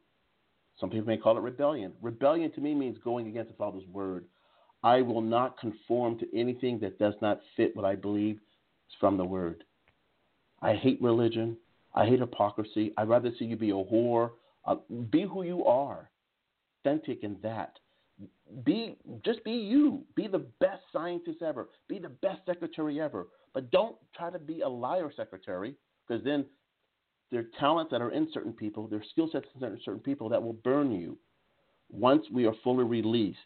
Some 0.78 0.90
people 0.90 1.06
may 1.06 1.16
call 1.16 1.36
it 1.38 1.40
rebellion. 1.40 1.92
Rebellion 2.02 2.52
to 2.52 2.60
me 2.60 2.74
means 2.74 2.98
going 3.02 3.26
against 3.28 3.50
the 3.50 3.56
Father's 3.56 3.86
word. 3.88 4.26
I 4.82 5.02
will 5.02 5.20
not 5.20 5.58
conform 5.58 6.18
to 6.18 6.38
anything 6.38 6.78
that 6.80 6.98
does 6.98 7.14
not 7.20 7.40
fit 7.56 7.74
what 7.74 7.84
I 7.84 7.94
believe 7.94 8.36
is 8.36 8.96
from 9.00 9.16
the 9.16 9.24
word. 9.24 9.64
I 10.62 10.74
hate 10.74 11.00
religion. 11.02 11.56
I 11.94 12.06
hate 12.06 12.20
hypocrisy. 12.20 12.92
I'd 12.96 13.08
rather 13.08 13.30
see 13.38 13.46
you 13.46 13.56
be 13.56 13.70
a 13.70 13.74
whore. 13.74 14.32
Uh, 14.64 14.76
be 15.10 15.22
who 15.22 15.44
you 15.44 15.64
are, 15.64 16.10
authentic 16.84 17.22
in 17.22 17.36
that. 17.42 17.78
Be 18.64 18.96
just 19.24 19.44
be 19.44 19.52
you. 19.52 20.02
Be 20.14 20.26
the 20.26 20.44
best 20.60 20.82
scientist 20.92 21.42
ever. 21.42 21.68
Be 21.88 21.98
the 21.98 22.08
best 22.08 22.40
secretary 22.46 23.00
ever. 23.00 23.28
But 23.54 23.70
don't 23.70 23.96
try 24.14 24.30
to 24.30 24.38
be 24.38 24.62
a 24.62 24.68
liar 24.68 25.10
secretary 25.16 25.74
because 26.06 26.24
then 26.24 26.44
there 27.30 27.40
are 27.40 27.58
talents 27.58 27.90
that 27.90 28.00
are 28.00 28.10
in 28.10 28.28
certain 28.32 28.52
people, 28.52 28.86
there 28.86 29.00
are 29.00 29.04
skill 29.10 29.28
sets 29.32 29.46
in 29.60 29.80
certain 29.84 30.00
people 30.00 30.28
that 30.28 30.42
will 30.42 30.52
burn 30.52 30.92
you 30.92 31.16
once 31.90 32.24
we 32.32 32.46
are 32.46 32.54
fully 32.62 32.84
released. 32.84 33.38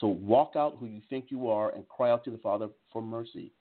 So 0.00 0.08
walk 0.08 0.52
out 0.56 0.76
who 0.78 0.86
you 0.86 1.00
think 1.08 1.26
you 1.28 1.48
are 1.48 1.74
and 1.74 1.88
cry 1.88 2.10
out 2.10 2.24
to 2.24 2.30
the 2.30 2.38
Father 2.38 2.68
for 2.92 3.00
mercy. 3.00 3.52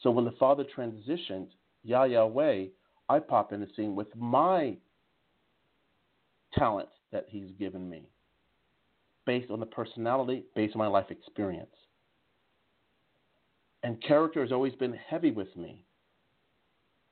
So 0.00 0.10
when 0.10 0.24
the 0.24 0.32
Father 0.32 0.64
transitioned 0.76 1.48
Yahya 1.82 2.20
away, 2.20 2.70
I 3.08 3.18
pop 3.18 3.52
in 3.52 3.60
the 3.60 3.68
scene 3.76 3.94
with 3.94 4.08
my 4.16 4.76
talent 6.54 6.88
that 7.10 7.26
He's 7.28 7.50
given 7.58 7.88
me 7.88 8.08
based 9.26 9.50
on 9.50 9.60
the 9.60 9.66
personality, 9.66 10.44
based 10.54 10.74
on 10.74 10.80
my 10.80 10.86
life 10.86 11.10
experience. 11.10 11.74
And 13.84 14.02
character 14.02 14.42
has 14.42 14.52
always 14.52 14.74
been 14.74 14.96
heavy 15.08 15.30
with 15.30 15.54
me, 15.56 15.84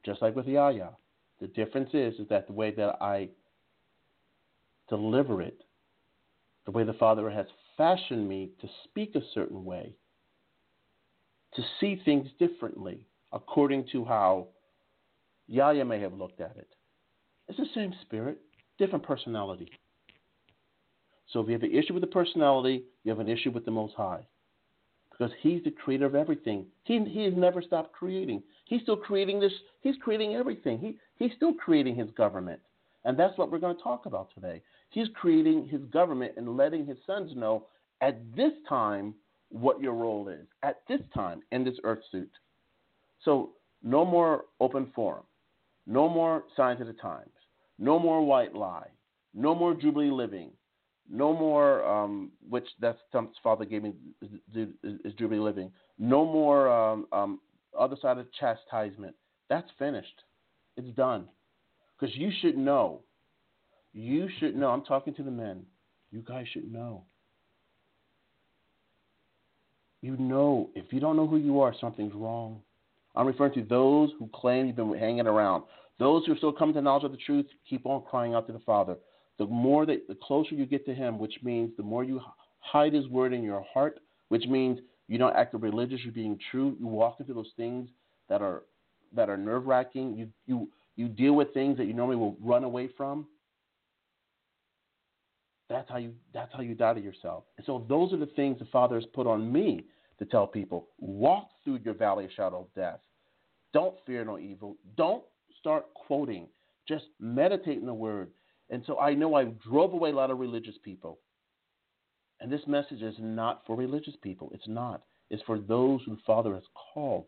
just 0.04 0.22
like 0.22 0.36
with 0.36 0.46
Yahya. 0.46 0.90
The 1.40 1.48
difference 1.48 1.90
is, 1.92 2.14
is 2.20 2.28
that 2.28 2.46
the 2.46 2.52
way 2.52 2.70
that 2.72 2.96
I 3.00 3.28
deliver 4.88 5.40
it 5.40 5.62
the 6.66 6.70
way 6.70 6.84
the 6.84 6.92
Father 6.94 7.30
has 7.30 7.46
fashioned 7.80 8.28
me 8.28 8.50
to 8.60 8.68
speak 8.84 9.14
a 9.14 9.22
certain 9.32 9.64
way, 9.64 9.94
to 11.54 11.62
see 11.80 11.98
things 12.04 12.28
differently 12.38 13.06
according 13.32 13.86
to 13.90 14.04
how 14.04 14.48
Yahya 15.46 15.86
may 15.86 15.98
have 15.98 16.12
looked 16.12 16.42
at 16.42 16.54
it. 16.58 16.68
It's 17.48 17.56
the 17.56 17.64
same 17.74 17.94
spirit, 18.02 18.36
different 18.78 19.02
personality. 19.02 19.70
So 21.32 21.40
if 21.40 21.46
you 21.46 21.54
have 21.54 21.62
an 21.62 21.74
issue 21.74 21.94
with 21.94 22.02
the 22.02 22.06
personality, 22.06 22.84
you 23.02 23.10
have 23.12 23.18
an 23.18 23.30
issue 23.30 23.50
with 23.50 23.64
the 23.64 23.70
Most 23.70 23.94
High. 23.94 24.26
Because 25.10 25.32
He's 25.40 25.64
the 25.64 25.70
creator 25.70 26.04
of 26.04 26.14
everything. 26.14 26.66
He, 26.84 27.02
he 27.04 27.24
has 27.24 27.34
never 27.34 27.62
stopped 27.62 27.94
creating. 27.94 28.42
He's 28.66 28.82
still 28.82 28.98
creating 28.98 29.40
this, 29.40 29.52
He's 29.80 29.96
creating 30.04 30.34
everything. 30.34 30.78
He, 30.80 30.98
he's 31.16 31.34
still 31.34 31.54
creating 31.54 31.96
His 31.96 32.10
government. 32.10 32.60
And 33.04 33.18
that's 33.18 33.36
what 33.38 33.50
we're 33.50 33.58
going 33.58 33.76
to 33.76 33.82
talk 33.82 34.06
about 34.06 34.28
today. 34.34 34.60
He's 34.90 35.08
creating 35.14 35.68
His 35.68 35.80
government 35.92 36.32
and 36.36 36.56
letting 36.56 36.86
His 36.86 36.98
sons 37.06 37.32
know 37.34 37.66
at 38.00 38.18
this 38.36 38.52
time 38.68 39.14
what 39.50 39.80
your 39.80 39.94
role 39.94 40.28
is, 40.28 40.46
at 40.62 40.82
this 40.88 41.00
time 41.14 41.40
in 41.52 41.64
this 41.64 41.76
earth 41.84 42.02
suit. 42.12 42.30
So 43.24 43.50
no 43.82 44.04
more 44.04 44.44
open 44.60 44.90
forum. 44.94 45.24
No 45.86 46.08
more 46.08 46.44
signs 46.56 46.80
of 46.80 46.86
the 46.86 46.92
times. 46.94 47.30
No 47.78 47.98
more 47.98 48.24
white 48.24 48.54
lie. 48.54 48.88
No 49.34 49.54
more 49.54 49.74
jubilee 49.74 50.10
living. 50.10 50.50
No 51.10 51.32
more, 51.32 51.84
um, 51.84 52.30
which 52.48 52.68
that's 52.80 52.98
Trump's 53.10 53.36
father 53.42 53.64
gave 53.64 53.82
me 53.82 53.92
is, 54.54 55.12
jubilee 55.18 55.40
living. 55.40 55.72
No 55.98 56.24
more 56.24 56.68
um, 56.68 57.06
um, 57.12 57.40
other 57.76 57.96
side 58.00 58.18
of 58.18 58.26
chastisement. 58.38 59.16
That's 59.48 59.68
finished. 59.78 60.22
It's 60.76 60.94
done. 60.96 61.26
Because 62.00 62.16
you 62.16 62.30
should 62.40 62.56
know. 62.56 63.00
You 63.92 64.28
should 64.38 64.56
know. 64.56 64.68
I'm 64.68 64.84
talking 64.84 65.14
to 65.14 65.22
the 65.22 65.30
men. 65.30 65.62
You 66.10 66.22
guys 66.26 66.46
should 66.52 66.72
know. 66.72 67.04
You 70.00 70.16
know. 70.16 70.70
If 70.74 70.92
you 70.92 71.00
don't 71.00 71.16
know 71.16 71.26
who 71.26 71.36
you 71.36 71.60
are, 71.60 71.74
something's 71.80 72.14
wrong. 72.14 72.60
I'm 73.14 73.26
referring 73.26 73.54
to 73.54 73.64
those 73.64 74.10
who 74.18 74.30
claim 74.32 74.66
you've 74.66 74.76
been 74.76 74.94
hanging 74.96 75.26
around. 75.26 75.64
Those 75.98 76.24
who 76.24 76.32
are 76.32 76.36
still 76.36 76.52
coming 76.52 76.74
to 76.74 76.80
knowledge 76.80 77.04
of 77.04 77.10
the 77.10 77.18
truth, 77.18 77.46
keep 77.68 77.84
on 77.84 78.02
crying 78.08 78.34
out 78.34 78.46
to 78.46 78.52
the 78.52 78.60
Father. 78.60 78.96
The 79.38 79.46
more 79.46 79.84
that, 79.86 80.08
the 80.08 80.16
closer 80.22 80.54
you 80.54 80.64
get 80.64 80.86
to 80.86 80.94
Him, 80.94 81.18
which 81.18 81.34
means 81.42 81.72
the 81.76 81.82
more 81.82 82.04
you 82.04 82.20
hide 82.60 82.94
His 82.94 83.08
word 83.08 83.32
in 83.32 83.42
your 83.42 83.64
heart, 83.74 84.00
which 84.28 84.46
means 84.46 84.78
you 85.08 85.18
don't 85.18 85.36
act 85.36 85.54
religious, 85.54 86.00
you're 86.04 86.12
being 86.12 86.38
true. 86.50 86.76
You 86.78 86.86
walk 86.86 87.16
into 87.20 87.34
those 87.34 87.50
things 87.56 87.88
that 88.28 88.40
are 88.40 88.62
that 89.14 89.28
are 89.28 89.36
nerve 89.36 89.66
wracking. 89.66 90.16
You 90.16 90.28
you 90.46 90.68
you 91.00 91.08
deal 91.08 91.32
with 91.32 91.54
things 91.54 91.78
that 91.78 91.86
you 91.86 91.94
normally 91.94 92.16
will 92.16 92.36
run 92.42 92.62
away 92.62 92.90
from. 92.94 93.26
That's 95.70 95.88
how 95.88 95.96
you 95.96 96.12
that's 96.34 96.52
how 96.52 96.60
you 96.60 96.74
die 96.74 96.94
to 96.94 97.00
yourself. 97.00 97.44
And 97.56 97.64
so 97.64 97.86
those 97.88 98.12
are 98.12 98.18
the 98.18 98.26
things 98.26 98.58
the 98.58 98.66
Father 98.66 98.96
has 98.96 99.06
put 99.14 99.26
on 99.26 99.50
me 99.50 99.86
to 100.18 100.26
tell 100.26 100.46
people. 100.46 100.88
Walk 100.98 101.48
through 101.64 101.80
your 101.84 101.94
valley 101.94 102.26
of 102.26 102.32
shadow 102.32 102.60
of 102.60 102.74
death. 102.74 103.00
Don't 103.72 103.94
fear 104.04 104.24
no 104.24 104.38
evil. 104.38 104.76
Don't 104.96 105.24
start 105.58 105.86
quoting. 105.94 106.48
Just 106.86 107.04
meditate 107.18 107.78
in 107.78 107.86
the 107.86 107.94
word. 107.94 108.28
And 108.68 108.82
so 108.86 108.98
I 108.98 109.14
know 109.14 109.34
I 109.34 109.44
drove 109.44 109.94
away 109.94 110.10
a 110.10 110.14
lot 110.14 110.30
of 110.30 110.38
religious 110.38 110.76
people. 110.84 111.18
And 112.40 112.52
this 112.52 112.66
message 112.66 113.00
is 113.00 113.14
not 113.18 113.62
for 113.66 113.74
religious 113.74 114.14
people. 114.22 114.50
It's 114.52 114.68
not. 114.68 115.02
It's 115.30 115.42
for 115.44 115.58
those 115.58 116.00
who 116.04 116.16
the 116.16 116.22
Father 116.26 116.54
has 116.54 116.64
called. 116.92 117.26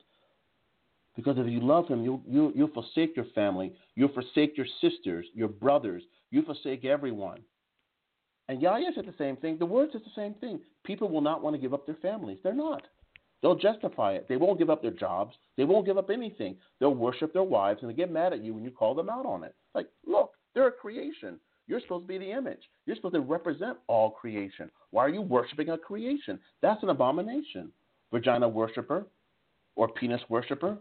Because 1.16 1.36
if 1.38 1.46
you 1.46 1.60
love 1.60 1.88
Him, 1.88 2.02
you'll, 2.02 2.22
you'll, 2.26 2.52
you'll 2.52 2.68
forsake 2.68 3.16
your 3.16 3.26
family. 3.34 3.72
You'll 3.94 4.12
forsake 4.12 4.56
your 4.56 4.66
sisters, 4.80 5.26
your 5.34 5.48
brothers. 5.48 6.02
You 6.30 6.42
forsake 6.42 6.84
everyone. 6.84 7.40
And 8.48 8.60
Yahya 8.60 8.90
said 8.94 9.06
the 9.06 9.14
same 9.18 9.36
thing. 9.36 9.58
The 9.58 9.66
word 9.66 9.90
says 9.92 10.02
the 10.04 10.20
same 10.20 10.34
thing. 10.34 10.60
People 10.84 11.08
will 11.08 11.20
not 11.20 11.42
want 11.42 11.54
to 11.54 11.60
give 11.60 11.74
up 11.74 11.86
their 11.86 11.96
families. 11.96 12.38
They're 12.42 12.54
not. 12.54 12.82
They'll 13.40 13.56
justify 13.56 14.12
it. 14.12 14.26
They 14.28 14.36
won't 14.36 14.58
give 14.58 14.70
up 14.70 14.82
their 14.82 14.92
jobs. 14.92 15.34
They 15.56 15.64
won't 15.64 15.86
give 15.86 15.98
up 15.98 16.10
anything. 16.10 16.56
They'll 16.78 16.94
worship 16.94 17.32
their 17.32 17.42
wives 17.42 17.80
and 17.82 17.90
they 17.90 17.94
get 17.94 18.12
mad 18.12 18.32
at 18.32 18.42
you 18.42 18.54
when 18.54 18.64
you 18.64 18.70
call 18.70 18.94
them 18.94 19.10
out 19.10 19.26
on 19.26 19.42
it. 19.42 19.54
Like, 19.74 19.88
look, 20.06 20.32
they're 20.54 20.68
a 20.68 20.72
creation. 20.72 21.38
You're 21.66 21.80
supposed 21.80 22.04
to 22.04 22.08
be 22.08 22.18
the 22.18 22.30
image. 22.30 22.60
You're 22.86 22.96
supposed 22.96 23.14
to 23.14 23.20
represent 23.20 23.78
all 23.88 24.10
creation. 24.10 24.70
Why 24.90 25.04
are 25.04 25.08
you 25.08 25.22
worshiping 25.22 25.70
a 25.70 25.78
creation? 25.78 26.38
That's 26.60 26.82
an 26.82 26.90
abomination. 26.90 27.72
Vagina 28.12 28.48
worshiper 28.48 29.06
or 29.74 29.88
penis 29.88 30.20
worshiper. 30.28 30.76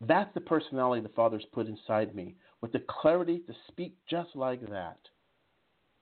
That's 0.00 0.32
the 0.34 0.40
personality 0.40 1.02
the 1.02 1.08
Father's 1.10 1.46
put 1.52 1.66
inside 1.66 2.14
me 2.14 2.36
with 2.60 2.72
the 2.72 2.82
clarity 2.86 3.40
to 3.46 3.54
speak 3.68 3.96
just 4.08 4.30
like 4.34 4.60
that. 4.68 4.98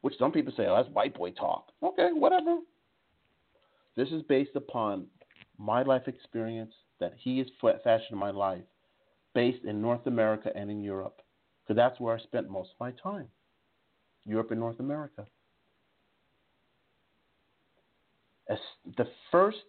Which 0.00 0.18
some 0.18 0.33
people 0.33 0.52
say, 0.57 0.66
oh, 0.66 0.76
that's 0.76 0.94
white 0.94 1.14
boy 1.14 1.30
talk. 1.30 1.68
Okay, 1.83 2.11
whatever. 2.12 2.59
This 3.96 4.09
is 4.09 4.22
based 4.22 4.57
upon 4.57 5.07
my 5.59 5.83
life 5.83 6.09
experience 6.09 6.72
that 7.00 7.14
he 7.16 7.38
has 7.38 7.46
fashioned 7.85 8.18
my 8.18 8.30
life 8.30 8.64
based 9.35 9.64
in 9.64 9.80
North 9.80 10.07
America 10.07 10.50
and 10.54 10.70
in 10.70 10.83
Europe. 10.83 11.22
Because 11.62 11.76
that's 11.76 12.00
where 12.00 12.16
I 12.16 12.20
spent 12.20 12.50
most 12.50 12.70
of 12.72 12.80
my 12.80 12.92
time 13.02 13.28
Europe 14.26 14.50
and 14.50 14.61
North 14.61 14.80
America. 14.80 15.26
As 18.48 18.59
the 18.96 19.07
first 19.30 19.64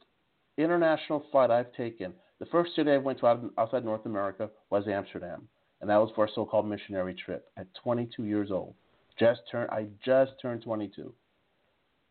international 0.58 1.24
flight 1.32 1.52
I've 1.52 1.72
taken, 1.74 2.14
the 2.40 2.46
first 2.48 2.76
city 2.76 2.92
I 2.92 2.98
went 2.98 3.20
to 3.20 3.52
outside 3.58 3.86
North 3.86 4.06
America 4.06 4.50
was 4.70 4.88
Amsterdam, 4.88 5.48
and 5.82 5.90
that 5.90 5.98
was 5.98 6.12
for 6.16 6.26
a 6.26 6.30
so-called 6.34 6.68
missionary 6.68 7.14
trip 7.14 7.50
at 7.58 7.68
22 7.84 8.24
years 8.24 8.52
old. 8.52 8.74
Just 9.18 9.42
turned, 9.50 9.70
I 9.72 9.88
just 10.04 10.34
turned 10.42 10.64
22 10.64 11.14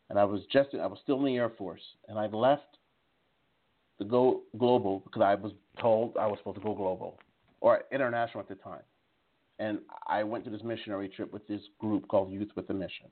and 0.09 0.19
I 0.19 0.23
was 0.23 0.41
just 0.51 0.69
I 0.73 0.87
was 0.87 0.99
still 1.03 1.19
in 1.19 1.25
the 1.25 1.37
Air 1.37 1.51
Force, 1.57 1.81
and 2.07 2.17
I 2.17 2.27
left 2.27 2.77
to 3.99 4.05
go 4.05 4.41
global 4.57 4.99
because 4.99 5.21
I 5.21 5.35
was 5.35 5.53
told 5.79 6.17
I 6.17 6.27
was 6.27 6.37
supposed 6.39 6.57
to 6.57 6.63
go 6.63 6.75
global 6.75 7.17
or 7.61 7.83
international 7.91 8.41
at 8.41 8.49
the 8.49 8.55
time, 8.55 8.83
and 9.59 9.79
I 10.07 10.23
went 10.23 10.43
to 10.45 10.49
this 10.49 10.63
missionary 10.63 11.09
trip 11.09 11.33
with 11.33 11.47
this 11.47 11.61
group 11.79 12.07
called 12.07 12.31
Youth 12.31 12.49
with 12.55 12.69
a 12.69 12.73
Mission. 12.73 13.07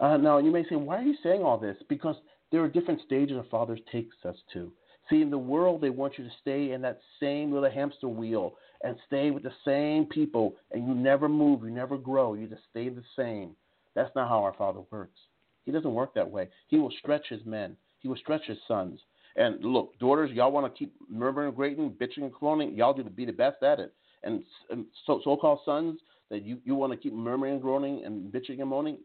Uh, 0.00 0.16
now 0.16 0.38
you 0.38 0.50
may 0.50 0.64
say, 0.68 0.74
why 0.74 0.98
are 0.98 1.02
you 1.02 1.14
saying 1.22 1.42
all 1.42 1.58
this? 1.58 1.76
Because 1.88 2.16
there 2.50 2.62
are 2.62 2.68
different 2.68 3.00
stages 3.06 3.36
a 3.36 3.44
father 3.44 3.78
takes 3.92 4.16
us 4.24 4.36
to. 4.52 4.72
See, 5.10 5.20
in 5.20 5.30
the 5.30 5.38
world, 5.38 5.80
they 5.80 5.90
want 5.90 6.18
you 6.18 6.24
to 6.24 6.30
stay 6.40 6.72
in 6.72 6.80
that 6.82 7.00
same 7.20 7.52
little 7.52 7.70
hamster 7.70 8.08
wheel 8.08 8.54
and 8.82 8.96
stay 9.06 9.30
with 9.30 9.42
the 9.42 9.52
same 9.64 10.06
people, 10.06 10.54
and 10.72 10.86
you 10.86 10.94
never 10.94 11.28
move, 11.28 11.62
you 11.62 11.70
never 11.70 11.98
grow, 11.98 12.34
you 12.34 12.46
just 12.46 12.62
stay 12.70 12.88
the 12.88 13.02
same. 13.16 13.54
That's 13.94 14.14
not 14.16 14.28
how 14.28 14.42
our 14.42 14.54
Father 14.54 14.80
works. 14.90 15.18
He 15.64 15.72
doesn't 15.72 15.94
work 15.94 16.14
that 16.14 16.30
way. 16.30 16.48
He 16.68 16.78
will 16.78 16.92
stretch 16.98 17.26
his 17.28 17.44
men. 17.44 17.76
He 18.00 18.08
will 18.08 18.16
stretch 18.16 18.42
his 18.46 18.58
sons. 18.66 19.00
And 19.36 19.64
look, 19.64 19.98
daughters, 19.98 20.30
y'all 20.32 20.52
want 20.52 20.72
to 20.72 20.78
keep 20.78 20.94
murmuring, 21.08 21.54
grating, 21.54 21.90
bitching, 21.90 22.22
and 22.22 22.32
cloning. 22.32 22.76
Y'all 22.76 22.94
do 22.94 23.02
be 23.04 23.24
the 23.24 23.32
best 23.32 23.62
at 23.62 23.80
it. 23.80 23.92
And, 24.22 24.42
and 24.70 24.86
so, 25.06 25.20
so-called 25.24 25.60
sons 25.64 26.00
that 26.30 26.44
you, 26.44 26.58
you 26.64 26.74
want 26.74 26.92
to 26.92 26.98
keep 26.98 27.12
murmuring, 27.12 27.60
groaning, 27.60 28.04
and 28.04 28.32
bitching 28.32 28.60
and 28.60 28.68
moaning, 28.68 28.98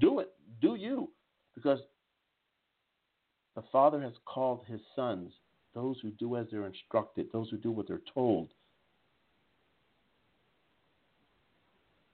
do 0.00 0.20
it. 0.20 0.32
Do 0.60 0.76
you? 0.76 1.10
Because 1.54 1.80
the 3.56 3.64
Father 3.72 4.00
has 4.02 4.12
called 4.26 4.60
his 4.68 4.80
sons, 4.94 5.32
those 5.74 5.96
who 6.00 6.10
do 6.10 6.36
as 6.36 6.46
they're 6.52 6.66
instructed, 6.66 7.26
those 7.32 7.48
who 7.50 7.56
do 7.56 7.72
what 7.72 7.88
they're 7.88 8.02
told, 8.14 8.48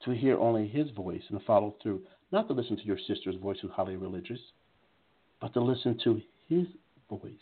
to 0.04 0.12
hear 0.12 0.38
only 0.38 0.66
his 0.66 0.90
voice 0.92 1.22
and 1.28 1.42
follow 1.42 1.74
through, 1.82 2.00
not 2.30 2.48
to 2.48 2.54
listen 2.54 2.76
to 2.76 2.84
your 2.84 2.98
sister's 3.06 3.36
voice 3.36 3.58
who's 3.60 3.70
highly 3.72 3.96
religious, 3.96 4.38
but 5.40 5.52
to 5.52 5.60
listen 5.60 5.98
to 6.04 6.20
his 6.48 6.66
voice. 7.10 7.32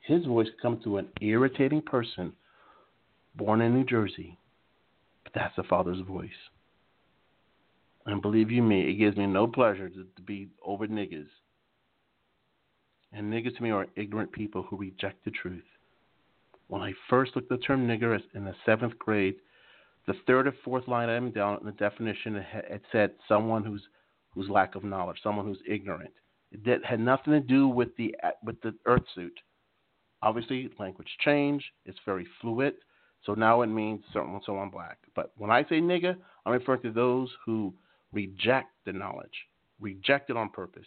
His 0.00 0.24
voice 0.24 0.48
comes 0.62 0.82
to 0.84 0.98
an 0.98 1.08
irritating 1.20 1.82
person 1.82 2.32
born 3.34 3.60
in 3.60 3.74
New 3.74 3.84
Jersey, 3.84 4.38
but 5.24 5.32
that's 5.34 5.56
the 5.56 5.64
Father's 5.64 6.00
voice. 6.06 6.30
And 8.06 8.22
believe 8.22 8.50
you 8.50 8.62
me, 8.62 8.88
it 8.88 8.94
gives 8.94 9.16
me 9.16 9.26
no 9.26 9.46
pleasure 9.46 9.88
to, 9.88 10.06
to 10.16 10.22
be 10.22 10.48
over 10.64 10.86
niggas. 10.86 11.26
And 13.14 13.32
niggas 13.32 13.56
to 13.56 13.62
me 13.62 13.70
are 13.70 13.86
ignorant 13.94 14.32
people 14.32 14.62
who 14.62 14.76
reject 14.76 15.24
the 15.24 15.30
truth. 15.30 15.62
When 16.66 16.82
I 16.82 16.92
first 17.08 17.36
looked 17.36 17.50
at 17.50 17.60
the 17.60 17.64
term 17.64 17.86
nigger 17.86 18.20
in 18.34 18.44
the 18.44 18.54
seventh 18.66 18.98
grade, 18.98 19.36
the 20.06 20.14
third 20.26 20.48
or 20.48 20.54
fourth 20.64 20.88
line 20.88 21.08
item 21.08 21.30
down 21.30 21.58
in 21.60 21.66
the 21.66 21.72
definition, 21.72 22.36
it 22.36 22.82
said 22.90 23.12
someone 23.28 23.64
who's 23.64 23.82
whose 24.34 24.48
lack 24.48 24.74
of 24.74 24.82
knowledge, 24.82 25.18
someone 25.22 25.46
who's 25.46 25.62
ignorant. 25.68 26.12
That 26.64 26.84
had 26.84 26.98
nothing 26.98 27.32
to 27.34 27.40
do 27.40 27.68
with 27.68 27.96
the 27.96 28.16
with 28.42 28.60
the 28.62 28.74
Earth 28.86 29.04
suit. 29.14 29.38
Obviously, 30.22 30.68
language 30.78 31.08
change. 31.20 31.64
It's 31.84 31.98
very 32.04 32.26
fluid. 32.40 32.74
So 33.24 33.34
now 33.34 33.62
it 33.62 33.68
means 33.68 34.02
someone, 34.12 34.40
someone 34.44 34.70
black. 34.70 34.98
But 35.14 35.32
when 35.36 35.50
I 35.50 35.62
say 35.64 35.80
nigger, 35.80 36.16
I'm 36.44 36.52
referring 36.52 36.82
to 36.82 36.92
those 36.92 37.30
who 37.46 37.72
reject 38.12 38.70
the 38.84 38.92
knowledge, 38.92 39.48
reject 39.80 40.30
it 40.30 40.36
on 40.36 40.50
purpose, 40.50 40.86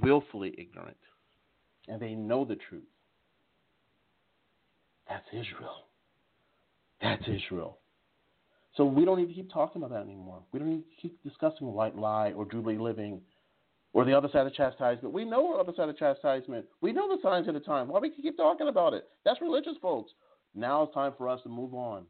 willfully 0.00 0.54
ignorant, 0.58 0.96
and 1.88 2.00
they 2.00 2.14
know 2.14 2.44
the 2.44 2.56
truth. 2.68 2.82
That's 5.08 5.26
Israel. 5.32 5.86
That's 7.00 7.22
Israel. 7.28 7.78
So 8.76 8.84
we 8.84 9.04
don't 9.04 9.18
need 9.18 9.28
to 9.28 9.34
keep 9.34 9.52
talking 9.52 9.82
about 9.82 9.94
that 9.94 10.06
anymore. 10.06 10.42
We 10.52 10.58
don't 10.58 10.70
need 10.70 10.84
to 10.84 11.02
keep 11.02 11.22
discussing 11.22 11.66
white 11.72 11.96
lie 11.96 12.32
or 12.32 12.50
jubilee 12.50 12.78
living 12.78 13.20
or 13.92 14.04
the 14.04 14.16
other 14.16 14.28
side 14.32 14.46
of 14.46 14.54
chastisement. 14.54 15.12
We 15.12 15.24
know 15.24 15.54
the 15.54 15.60
other 15.60 15.72
side 15.76 15.90
of 15.90 15.98
chastisement. 15.98 16.64
We 16.80 16.92
know 16.92 17.08
the 17.08 17.20
signs 17.22 17.48
of 17.48 17.54
the 17.54 17.60
time. 17.60 17.88
Why 17.88 18.00
we 18.00 18.10
keep 18.10 18.36
talking 18.36 18.68
about 18.68 18.94
it? 18.94 19.08
That's 19.24 19.42
religious, 19.42 19.74
folks. 19.82 20.12
Now 20.54 20.84
it's 20.84 20.94
time 20.94 21.12
for 21.18 21.28
us 21.28 21.40
to 21.42 21.48
move 21.50 21.74
on. 21.74 22.04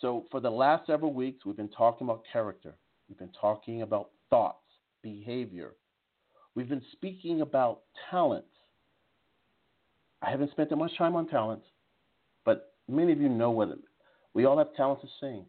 So 0.00 0.24
for 0.30 0.40
the 0.40 0.50
last 0.50 0.86
several 0.86 1.12
weeks, 1.12 1.44
we've 1.44 1.56
been 1.56 1.68
talking 1.68 2.06
about 2.06 2.24
character. 2.32 2.74
We've 3.08 3.18
been 3.18 3.32
talking 3.40 3.82
about 3.82 4.10
thoughts, 4.30 4.58
behavior. 5.02 5.74
We've 6.54 6.68
been 6.68 6.82
speaking 6.92 7.40
about 7.40 7.80
talents. 8.10 8.48
I 10.22 10.30
haven't 10.30 10.50
spent 10.52 10.70
that 10.70 10.76
much 10.76 10.96
time 10.96 11.16
on 11.16 11.26
talents, 11.26 11.66
but 12.44 12.74
many 12.88 13.12
of 13.12 13.20
you 13.20 13.28
know 13.28 13.50
what 13.50 13.68
it, 13.68 13.78
we 14.32 14.44
all 14.44 14.58
have 14.58 14.74
talents 14.74 15.02
to 15.02 15.08
sing. 15.20 15.44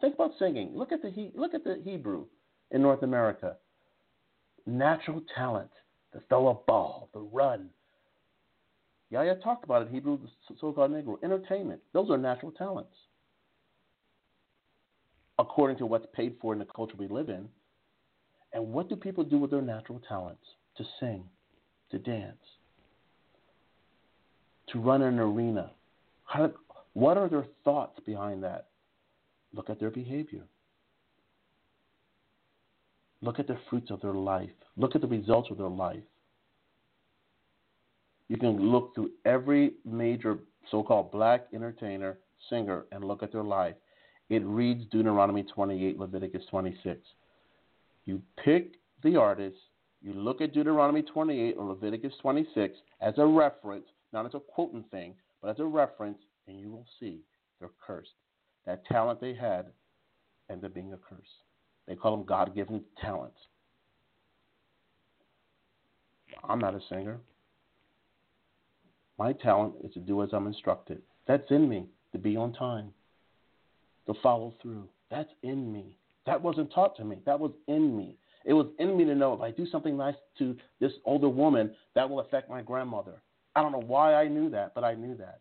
Think 0.00 0.14
about 0.14 0.32
singing. 0.38 0.72
Look 0.74 0.92
at 0.92 1.02
the 1.02 1.30
look 1.34 1.54
at 1.54 1.64
the 1.64 1.80
Hebrew 1.84 2.26
in 2.70 2.82
North 2.82 3.02
America 3.02 3.56
natural 4.66 5.22
talent 5.34 5.70
to 6.12 6.20
throw 6.28 6.48
a 6.48 6.54
ball, 6.54 7.08
to 7.12 7.28
run. 7.32 7.68
Yahya 9.10 9.36
talked 9.36 9.64
about 9.64 9.82
it 9.82 9.88
Hebrew, 9.90 10.18
the 10.18 10.54
so 10.60 10.72
called 10.72 10.92
Negro. 10.92 11.22
Entertainment. 11.22 11.80
Those 11.92 12.10
are 12.10 12.18
natural 12.18 12.52
talents. 12.52 12.94
According 15.38 15.78
to 15.78 15.86
what's 15.86 16.06
paid 16.14 16.36
for 16.40 16.52
in 16.52 16.58
the 16.58 16.66
culture 16.66 16.94
we 16.98 17.08
live 17.08 17.28
in. 17.28 17.48
And 18.52 18.72
what 18.72 18.88
do 18.88 18.96
people 18.96 19.24
do 19.24 19.38
with 19.38 19.50
their 19.50 19.62
natural 19.62 20.00
talents? 20.08 20.44
To 20.76 20.84
sing, 20.98 21.24
to 21.90 21.98
dance, 21.98 22.38
to 24.72 24.78
run 24.78 25.02
an 25.02 25.18
arena. 25.18 25.72
How, 26.24 26.52
what 26.94 27.16
are 27.16 27.28
their 27.28 27.46
thoughts 27.64 28.00
behind 28.06 28.42
that? 28.44 28.68
Look 29.52 29.68
at 29.68 29.78
their 29.78 29.90
behavior. 29.90 30.44
Look 33.20 33.38
at 33.38 33.46
the 33.46 33.58
fruits 33.68 33.90
of 33.90 34.00
their 34.00 34.14
life. 34.14 34.50
Look 34.76 34.94
at 34.94 35.02
the 35.02 35.06
results 35.06 35.50
of 35.50 35.58
their 35.58 35.68
life. 35.68 36.02
You 38.28 38.38
can 38.38 38.70
look 38.70 38.94
through 38.94 39.10
every 39.24 39.72
major 39.84 40.38
so 40.70 40.82
called 40.82 41.10
black 41.10 41.46
entertainer, 41.52 42.18
singer, 42.48 42.86
and 42.92 43.04
look 43.04 43.22
at 43.22 43.32
their 43.32 43.42
life. 43.42 43.74
It 44.28 44.44
reads 44.44 44.84
Deuteronomy 44.90 45.42
28, 45.42 45.98
Leviticus 45.98 46.42
26. 46.50 47.00
You 48.10 48.20
pick 48.44 48.72
the 49.04 49.14
artist, 49.14 49.56
you 50.02 50.12
look 50.12 50.40
at 50.40 50.52
Deuteronomy 50.52 51.02
28 51.02 51.54
or 51.56 51.66
Leviticus 51.66 52.12
26 52.20 52.76
as 53.00 53.14
a 53.18 53.24
reference, 53.24 53.84
not 54.12 54.26
as 54.26 54.34
a 54.34 54.40
quoting 54.40 54.84
thing, 54.90 55.14
but 55.40 55.50
as 55.50 55.60
a 55.60 55.64
reference, 55.64 56.18
and 56.48 56.58
you 56.58 56.72
will 56.72 56.86
see 56.98 57.20
they're 57.60 57.70
cursed. 57.86 58.10
That 58.66 58.84
talent 58.86 59.20
they 59.20 59.32
had 59.32 59.66
ended 60.50 60.64
up 60.64 60.74
being 60.74 60.92
a 60.92 60.96
curse. 60.96 61.20
They 61.86 61.94
call 61.94 62.16
them 62.16 62.26
God 62.26 62.52
given 62.52 62.82
talents. 63.00 63.38
I'm 66.42 66.58
not 66.58 66.74
a 66.74 66.80
singer. 66.88 67.20
My 69.20 69.34
talent 69.34 69.74
is 69.84 69.94
to 69.94 70.00
do 70.00 70.24
as 70.24 70.30
I'm 70.32 70.48
instructed. 70.48 71.00
That's 71.28 71.48
in 71.50 71.68
me, 71.68 71.86
to 72.10 72.18
be 72.18 72.36
on 72.36 72.54
time, 72.54 72.90
to 74.06 74.14
follow 74.20 74.52
through. 74.60 74.88
That's 75.12 75.30
in 75.44 75.72
me. 75.72 75.96
That 76.26 76.42
wasn't 76.42 76.72
taught 76.72 76.96
to 76.96 77.04
me. 77.04 77.18
That 77.26 77.40
was 77.40 77.52
in 77.66 77.96
me. 77.96 78.16
It 78.44 78.52
was 78.52 78.66
in 78.78 78.96
me 78.96 79.04
to 79.04 79.14
know 79.14 79.34
if 79.34 79.40
I 79.40 79.50
do 79.50 79.66
something 79.66 79.96
nice 79.96 80.14
to 80.38 80.56
this 80.80 80.92
older 81.04 81.28
woman, 81.28 81.74
that 81.94 82.08
will 82.08 82.20
affect 82.20 82.48
my 82.48 82.62
grandmother. 82.62 83.22
I 83.54 83.62
don't 83.62 83.72
know 83.72 83.82
why 83.86 84.14
I 84.14 84.28
knew 84.28 84.48
that, 84.50 84.74
but 84.74 84.84
I 84.84 84.94
knew 84.94 85.16
that. 85.16 85.40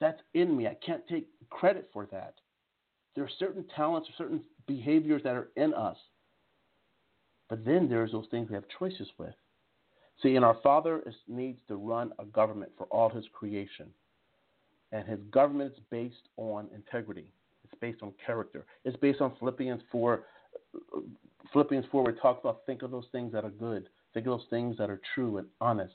That's 0.00 0.20
in 0.34 0.56
me. 0.56 0.66
I 0.66 0.76
can't 0.84 1.06
take 1.08 1.26
credit 1.50 1.88
for 1.92 2.06
that. 2.06 2.34
There 3.14 3.24
are 3.24 3.30
certain 3.38 3.64
talents, 3.74 4.08
or 4.08 4.12
certain 4.16 4.42
behaviors 4.66 5.22
that 5.24 5.34
are 5.34 5.48
in 5.56 5.74
us. 5.74 5.96
But 7.48 7.64
then 7.64 7.88
there's 7.88 8.12
those 8.12 8.28
things 8.30 8.48
we 8.48 8.54
have 8.54 8.64
choices 8.78 9.08
with. 9.18 9.34
See, 10.22 10.36
and 10.36 10.44
our 10.44 10.56
Father 10.62 11.02
is, 11.06 11.14
needs 11.26 11.58
to 11.68 11.76
run 11.76 12.12
a 12.18 12.24
government 12.24 12.70
for 12.76 12.84
all 12.86 13.08
His 13.08 13.24
creation, 13.32 13.86
and 14.92 15.06
His 15.08 15.20
government 15.30 15.72
is 15.72 15.82
based 15.90 16.28
on 16.36 16.68
integrity. 16.74 17.32
Based 17.80 18.02
on 18.02 18.12
character. 18.24 18.66
It's 18.84 18.96
based 18.98 19.20
on 19.20 19.32
Philippians 19.38 19.82
four. 19.90 20.24
Philippians 21.52 21.86
four, 21.90 22.02
where 22.02 22.12
it 22.12 22.20
talks 22.20 22.40
about 22.44 22.60
think 22.66 22.82
of 22.82 22.90
those 22.90 23.06
things 23.10 23.32
that 23.32 23.44
are 23.44 23.50
good, 23.50 23.88
think 24.12 24.26
of 24.26 24.38
those 24.38 24.46
things 24.50 24.76
that 24.78 24.90
are 24.90 25.00
true 25.14 25.38
and 25.38 25.46
honest. 25.60 25.94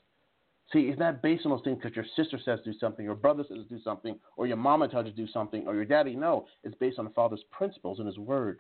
See, 0.73 0.79
it's 0.79 0.99
not 0.99 1.21
based 1.21 1.45
on 1.45 1.51
those 1.51 1.61
things 1.63 1.77
because 1.81 1.95
your 1.95 2.05
sister 2.15 2.39
says 2.43 2.59
do 2.65 2.73
something, 2.79 3.05
your 3.05 3.13
brother 3.13 3.43
says 3.47 3.59
do 3.69 3.79
something, 3.83 4.17
or 4.35 4.47
your 4.47 4.57
mama 4.57 4.87
tells 4.87 5.05
you 5.05 5.11
to 5.11 5.17
do 5.17 5.27
something, 5.31 5.67
or 5.67 5.75
your 5.75 5.85
daddy. 5.85 6.15
No, 6.15 6.47
it's 6.63 6.75
based 6.75 6.97
on 6.97 7.05
the 7.05 7.11
Father's 7.11 7.43
principles 7.51 7.99
and 7.99 8.07
His 8.07 8.17
Word. 8.17 8.59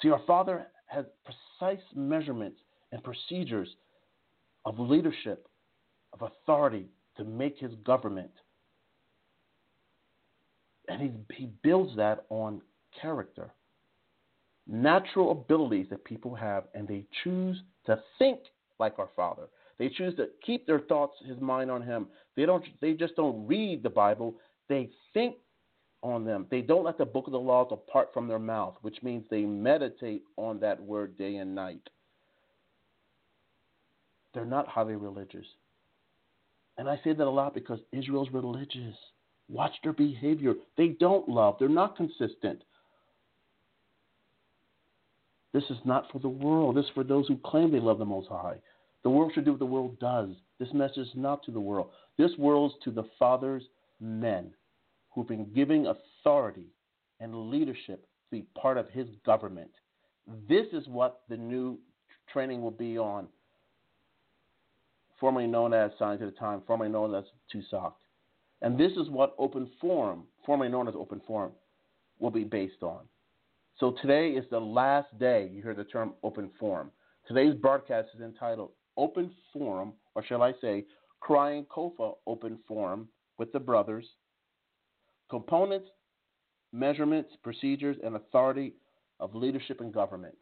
See, 0.00 0.08
our 0.08 0.22
Father 0.26 0.68
has 0.86 1.04
precise 1.24 1.84
measurements 1.94 2.60
and 2.92 3.02
procedures 3.04 3.68
of 4.64 4.78
leadership, 4.78 5.48
of 6.14 6.22
authority 6.22 6.86
to 7.18 7.24
make 7.24 7.58
His 7.58 7.74
government. 7.84 8.30
And 10.88 11.02
he, 11.02 11.12
he 11.34 11.50
builds 11.62 11.94
that 11.96 12.24
on 12.30 12.62
character, 13.00 13.50
natural 14.66 15.32
abilities 15.32 15.86
that 15.90 16.04
people 16.04 16.34
have, 16.34 16.64
and 16.74 16.88
they 16.88 17.04
choose 17.22 17.60
to 17.86 18.00
think 18.18 18.40
like 18.78 18.98
our 18.98 19.10
Father. 19.14 19.48
They 19.78 19.88
choose 19.88 20.16
to 20.16 20.28
keep 20.44 20.66
their 20.66 20.80
thoughts, 20.80 21.14
his 21.24 21.40
mind 21.40 21.70
on 21.70 21.82
him. 21.82 22.08
They 22.36 22.46
don't 22.46 22.64
they 22.80 22.94
just 22.94 23.16
don't 23.16 23.46
read 23.46 23.82
the 23.82 23.90
Bible. 23.90 24.34
They 24.68 24.90
think 25.14 25.36
on 26.02 26.24
them. 26.24 26.46
They 26.50 26.60
don't 26.60 26.84
let 26.84 26.98
the 26.98 27.04
book 27.04 27.26
of 27.26 27.32
the 27.32 27.38
law 27.38 27.68
depart 27.68 28.10
from 28.12 28.28
their 28.28 28.38
mouth, 28.38 28.76
which 28.82 29.02
means 29.02 29.24
they 29.30 29.42
meditate 29.42 30.22
on 30.36 30.60
that 30.60 30.80
word 30.80 31.16
day 31.16 31.36
and 31.36 31.54
night. 31.54 31.88
They're 34.34 34.44
not 34.44 34.68
highly 34.68 34.94
religious. 34.94 35.46
And 36.76 36.88
I 36.88 37.00
say 37.02 37.12
that 37.12 37.26
a 37.26 37.30
lot 37.30 37.54
because 37.54 37.80
Israel's 37.92 38.28
religious. 38.32 38.94
Watch 39.48 39.72
their 39.82 39.92
behavior. 39.92 40.54
They 40.76 40.88
don't 40.88 41.28
love, 41.28 41.56
they're 41.58 41.68
not 41.68 41.96
consistent. 41.96 42.62
This 45.52 45.64
is 45.70 45.78
not 45.84 46.04
for 46.12 46.18
the 46.18 46.28
world. 46.28 46.76
This 46.76 46.84
is 46.84 46.90
for 46.94 47.04
those 47.04 47.26
who 47.26 47.38
claim 47.38 47.72
they 47.72 47.80
love 47.80 47.98
the 47.98 48.04
Most 48.04 48.28
High. 48.28 48.60
The 49.02 49.10
world 49.10 49.32
should 49.34 49.44
do 49.44 49.52
what 49.52 49.58
the 49.58 49.66
world 49.66 49.98
does. 49.98 50.30
This 50.58 50.72
message 50.74 50.98
is 50.98 51.12
not 51.14 51.42
to 51.44 51.50
the 51.50 51.60
world. 51.60 51.90
This 52.18 52.32
world 52.36 52.72
is 52.72 52.84
to 52.84 52.90
the 52.90 53.08
Father's 53.18 53.62
men 54.00 54.52
who've 55.10 55.26
been 55.26 55.50
giving 55.54 55.86
authority 55.86 56.66
and 57.20 57.50
leadership 57.50 58.02
to 58.02 58.30
be 58.30 58.42
part 58.60 58.76
of 58.76 58.88
his 58.90 59.08
government. 59.24 59.70
This 60.48 60.66
is 60.72 60.86
what 60.86 61.22
the 61.28 61.36
new 61.36 61.78
training 62.32 62.60
will 62.60 62.70
be 62.70 62.98
on, 62.98 63.28
formerly 65.18 65.46
known 65.46 65.72
as 65.72 65.90
Signs 65.98 66.20
of 66.20 66.30
the 66.30 66.38
Time, 66.38 66.60
formerly 66.66 66.90
known 66.90 67.14
as 67.14 67.24
TUSOC. 67.52 67.92
And 68.62 68.78
this 68.78 68.92
is 68.92 69.08
what 69.08 69.34
Open 69.38 69.70
Forum, 69.80 70.24
formerly 70.44 70.70
known 70.70 70.88
as 70.88 70.94
Open 70.96 71.20
Forum, 71.26 71.52
will 72.18 72.30
be 72.30 72.44
based 72.44 72.82
on. 72.82 73.00
So 73.78 73.94
today 74.02 74.30
is 74.30 74.44
the 74.50 74.58
last 74.60 75.16
day 75.18 75.50
you 75.52 75.62
hear 75.62 75.74
the 75.74 75.84
term 75.84 76.14
Open 76.22 76.50
Forum. 76.58 76.90
Today's 77.26 77.54
broadcast 77.54 78.08
is 78.14 78.20
entitled 78.22 78.70
open 78.98 79.30
forum, 79.52 79.92
or 80.14 80.24
shall 80.24 80.42
I 80.42 80.52
say, 80.60 80.84
Crying 81.20 81.66
COFAH 81.68 82.16
open 82.26 82.58
forum 82.66 83.08
with 83.38 83.52
the 83.52 83.60
brothers, 83.60 84.06
components, 85.30 85.88
measurements, 86.72 87.30
procedures, 87.42 87.96
and 88.04 88.16
authority 88.16 88.74
of 89.20 89.34
leadership 89.34 89.80
and 89.80 89.92
government. 89.92 90.36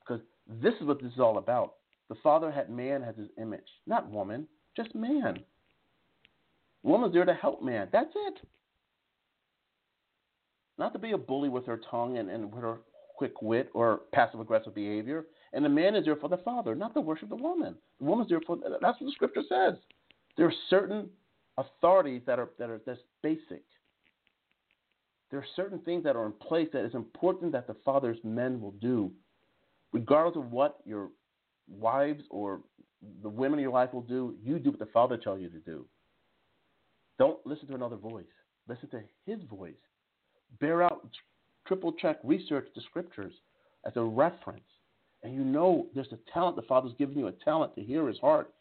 Because 0.00 0.22
this 0.46 0.74
is 0.80 0.86
what 0.86 1.00
this 1.02 1.12
is 1.12 1.20
all 1.20 1.38
about. 1.38 1.74
The 2.08 2.16
Father 2.16 2.50
had 2.50 2.70
man 2.70 3.02
as 3.02 3.16
his 3.16 3.28
image, 3.40 3.68
not 3.86 4.10
woman, 4.10 4.48
just 4.76 4.94
man. 4.94 5.40
Woman's 6.82 7.12
there 7.12 7.24
to 7.24 7.34
help 7.34 7.62
man. 7.62 7.88
That's 7.92 8.12
it. 8.14 8.40
Not 10.78 10.92
to 10.92 10.98
be 10.98 11.12
a 11.12 11.18
bully 11.18 11.48
with 11.48 11.66
her 11.66 11.80
tongue 11.90 12.18
and, 12.18 12.30
and 12.30 12.52
with 12.52 12.62
her 12.62 12.78
quick 13.16 13.42
wit 13.42 13.68
or 13.74 14.02
passive 14.12 14.38
aggressive 14.38 14.74
behavior. 14.74 15.26
And 15.52 15.64
the 15.64 15.68
man 15.68 15.96
is 15.96 16.04
there 16.04 16.16
for 16.16 16.28
the 16.28 16.36
father, 16.38 16.74
not 16.74 16.94
to 16.94 17.00
worship 17.00 17.28
the 17.28 17.36
woman. 17.36 17.74
The 17.98 18.04
woman's 18.04 18.28
there 18.28 18.40
for 18.46 18.56
that's 18.56 19.00
what 19.00 19.06
the 19.06 19.12
scripture 19.12 19.42
says. 19.48 19.74
There 20.36 20.46
are 20.46 20.54
certain 20.70 21.10
authorities 21.58 22.22
that 22.26 22.38
are 22.38 22.50
that 22.58 22.70
are 22.70 22.80
that's 22.86 23.00
basic. 23.22 23.64
There 25.30 25.40
are 25.40 25.46
certain 25.56 25.80
things 25.80 26.04
that 26.04 26.16
are 26.16 26.26
in 26.26 26.32
place 26.32 26.68
that 26.72 26.84
is 26.84 26.94
important 26.94 27.52
that 27.52 27.66
the 27.66 27.76
father's 27.84 28.18
men 28.24 28.60
will 28.60 28.72
do, 28.72 29.10
regardless 29.92 30.36
of 30.36 30.52
what 30.52 30.78
your 30.86 31.10
wives 31.68 32.22
or 32.30 32.60
the 33.22 33.28
women 33.28 33.58
in 33.58 33.64
your 33.64 33.72
life 33.72 33.92
will 33.92 34.02
do. 34.02 34.36
You 34.42 34.58
do 34.58 34.70
what 34.70 34.78
the 34.78 34.86
father 34.86 35.16
tells 35.16 35.40
you 35.40 35.50
to 35.50 35.58
do. 35.58 35.84
Don't 37.18 37.44
listen 37.46 37.66
to 37.68 37.74
another 37.74 37.96
voice. 37.96 38.24
Listen 38.68 38.88
to 38.90 39.02
his 39.26 39.40
voice. 39.48 39.74
Bear 40.60 40.82
out, 40.82 41.08
triple 41.66 41.92
check, 41.92 42.18
research 42.24 42.68
the 42.74 42.82
scriptures 42.82 43.34
as 43.86 43.92
a 43.96 44.02
reference 44.02 44.62
and 45.22 45.34
you 45.34 45.42
know 45.42 45.86
there's 45.94 46.12
a 46.12 46.32
talent, 46.32 46.56
the 46.56 46.62
Father's 46.62 46.92
given 46.96 47.18
you 47.18 47.26
a 47.26 47.32
talent 47.32 47.74
to 47.74 47.82
hear 47.82 48.06
his 48.06 48.18
heart. 48.18 48.52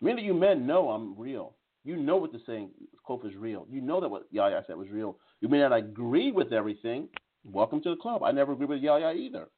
Many 0.00 0.20
of 0.20 0.26
you 0.26 0.34
men 0.34 0.66
know 0.66 0.90
I'm 0.90 1.18
real. 1.18 1.54
You 1.82 1.96
know 1.96 2.16
what 2.16 2.32
the 2.32 2.40
saying 2.46 2.70
quote 3.02 3.24
is 3.24 3.34
real. 3.36 3.66
You 3.70 3.80
know 3.80 4.00
that 4.00 4.08
what 4.08 4.26
Yahya 4.30 4.64
said 4.66 4.76
was 4.76 4.90
real. 4.90 5.16
You 5.40 5.48
may 5.48 5.60
not 5.60 5.72
agree 5.72 6.30
with 6.30 6.52
everything, 6.52 7.08
Welcome 7.44 7.82
to 7.82 7.90
the 7.90 7.96
club. 7.96 8.22
I 8.22 8.32
never 8.32 8.52
agreed 8.52 8.70
with 8.70 8.80
Yahya 8.80 9.12
either. 9.12 9.48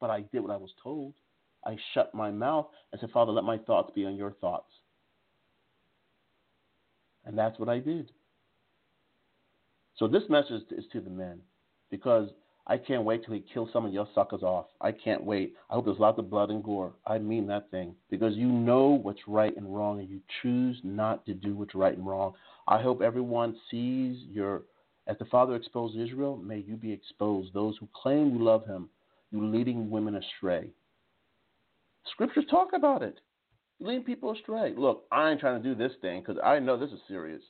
But 0.00 0.10
I 0.10 0.22
did 0.32 0.40
what 0.40 0.50
I 0.50 0.56
was 0.56 0.70
told. 0.82 1.14
I 1.64 1.76
shut 1.92 2.12
my 2.12 2.30
mouth 2.30 2.66
and 2.90 3.00
said, 3.00 3.10
Father, 3.12 3.30
let 3.30 3.44
my 3.44 3.56
thoughts 3.56 3.92
be 3.94 4.04
on 4.04 4.16
your 4.16 4.32
thoughts. 4.32 4.70
And 7.26 7.36
that's 7.36 7.58
what 7.58 7.68
I 7.68 7.78
did. 7.78 8.10
So 9.96 10.08
this 10.08 10.24
message 10.28 10.62
is 10.70 10.84
to 10.92 11.00
the 11.00 11.10
men 11.10 11.40
because 11.90 12.28
I 12.66 12.78
can't 12.78 13.04
wait 13.04 13.24
till 13.24 13.34
he 13.34 13.44
kills 13.52 13.68
some 13.72 13.84
of 13.84 13.92
your 13.92 14.08
suckers 14.14 14.42
off. 14.42 14.66
I 14.80 14.90
can't 14.90 15.22
wait. 15.22 15.54
I 15.70 15.74
hope 15.74 15.84
there's 15.84 15.98
lots 15.98 16.18
of 16.18 16.30
blood 16.30 16.50
and 16.50 16.64
gore. 16.64 16.92
I 17.06 17.18
mean 17.18 17.46
that 17.48 17.70
thing 17.70 17.94
because 18.10 18.34
you 18.34 18.46
know 18.46 18.98
what's 19.02 19.28
right 19.28 19.54
and 19.56 19.74
wrong 19.74 20.00
and 20.00 20.08
you 20.08 20.20
choose 20.42 20.78
not 20.82 21.24
to 21.26 21.34
do 21.34 21.54
what's 21.54 21.74
right 21.74 21.96
and 21.96 22.06
wrong. 22.06 22.34
I 22.66 22.80
hope 22.80 23.02
everyone 23.02 23.56
sees 23.70 24.18
your, 24.30 24.62
as 25.06 25.18
the 25.18 25.26
Father 25.26 25.54
exposed 25.54 25.98
Israel, 25.98 26.36
may 26.36 26.58
you 26.58 26.76
be 26.76 26.90
exposed. 26.90 27.52
Those 27.52 27.76
who 27.78 27.88
claim 27.94 28.32
you 28.32 28.42
love 28.42 28.66
him, 28.66 28.88
you 29.30 29.44
leading 29.44 29.90
women 29.90 30.16
astray. 30.16 30.70
Scriptures 32.10 32.44
talk 32.50 32.70
about 32.74 33.02
it. 33.02 33.20
Leading 33.80 34.04
people 34.04 34.32
astray. 34.32 34.72
Look, 34.76 35.04
I 35.10 35.30
ain't 35.30 35.40
trying 35.40 35.62
to 35.62 35.68
do 35.68 35.74
this 35.74 35.92
thing 36.00 36.20
because 36.20 36.40
I 36.42 36.58
know 36.58 36.78
this 36.78 36.90
is 36.90 37.00
serious. 37.08 37.42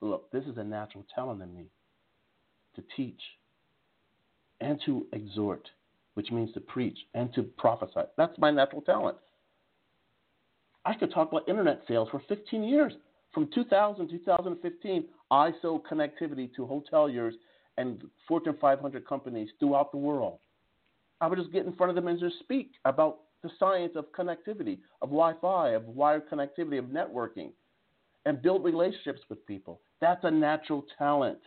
But 0.00 0.08
Look, 0.08 0.32
this 0.32 0.44
is 0.44 0.56
a 0.58 0.64
natural 0.64 1.04
talent 1.14 1.42
in 1.42 1.54
me 1.54 1.66
to 2.76 2.82
teach 2.96 3.20
and 4.60 4.80
to 4.86 5.06
exhort, 5.12 5.68
which 6.14 6.30
means 6.30 6.52
to 6.54 6.60
preach 6.60 6.98
and 7.14 7.32
to 7.34 7.42
prophesy. 7.42 8.08
That's 8.16 8.36
my 8.38 8.50
natural 8.50 8.82
talent. 8.82 9.16
I 10.84 10.94
could 10.94 11.12
talk 11.12 11.30
about 11.30 11.48
internet 11.48 11.82
sales 11.88 12.08
for 12.10 12.22
15 12.28 12.62
years. 12.64 12.92
From 13.32 13.48
2000 13.54 14.08
to 14.08 14.18
2015, 14.18 15.04
I 15.30 15.50
sold 15.62 15.86
connectivity 15.86 16.54
to 16.54 16.62
hoteliers 16.62 17.32
and 17.78 18.02
Fortune 18.28 18.56
500 18.60 19.06
companies 19.06 19.48
throughout 19.58 19.90
the 19.90 19.98
world. 19.98 20.38
I 21.20 21.26
would 21.26 21.38
just 21.38 21.52
get 21.52 21.66
in 21.66 21.74
front 21.74 21.90
of 21.90 21.96
them 21.96 22.08
and 22.08 22.20
just 22.20 22.38
speak 22.40 22.72
about 22.84 23.20
the 23.44 23.50
science 23.60 23.92
of 23.94 24.10
connectivity, 24.12 24.78
of 25.02 25.10
Wi 25.10 25.34
Fi, 25.40 25.70
of 25.70 25.84
wired 25.86 26.28
connectivity, 26.28 26.78
of 26.78 26.86
networking, 26.86 27.50
and 28.26 28.42
build 28.42 28.64
relationships 28.64 29.20
with 29.28 29.46
people. 29.46 29.80
That's 30.00 30.24
a 30.24 30.30
natural 30.30 30.84
talent. 30.98 31.38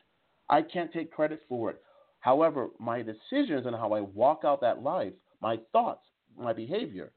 I 0.49 0.61
can't 0.61 0.93
take 0.93 1.11
credit 1.11 1.41
for 1.49 1.71
it. 1.71 1.81
However, 2.19 2.69
my 2.79 3.01
decisions 3.01 3.65
and 3.65 3.75
how 3.75 3.93
I 3.93 4.01
walk 4.01 4.41
out 4.45 4.61
that 4.61 4.83
life, 4.83 5.13
my 5.41 5.59
thoughts, 5.71 6.05
my 6.39 6.53
behavior, 6.53 7.11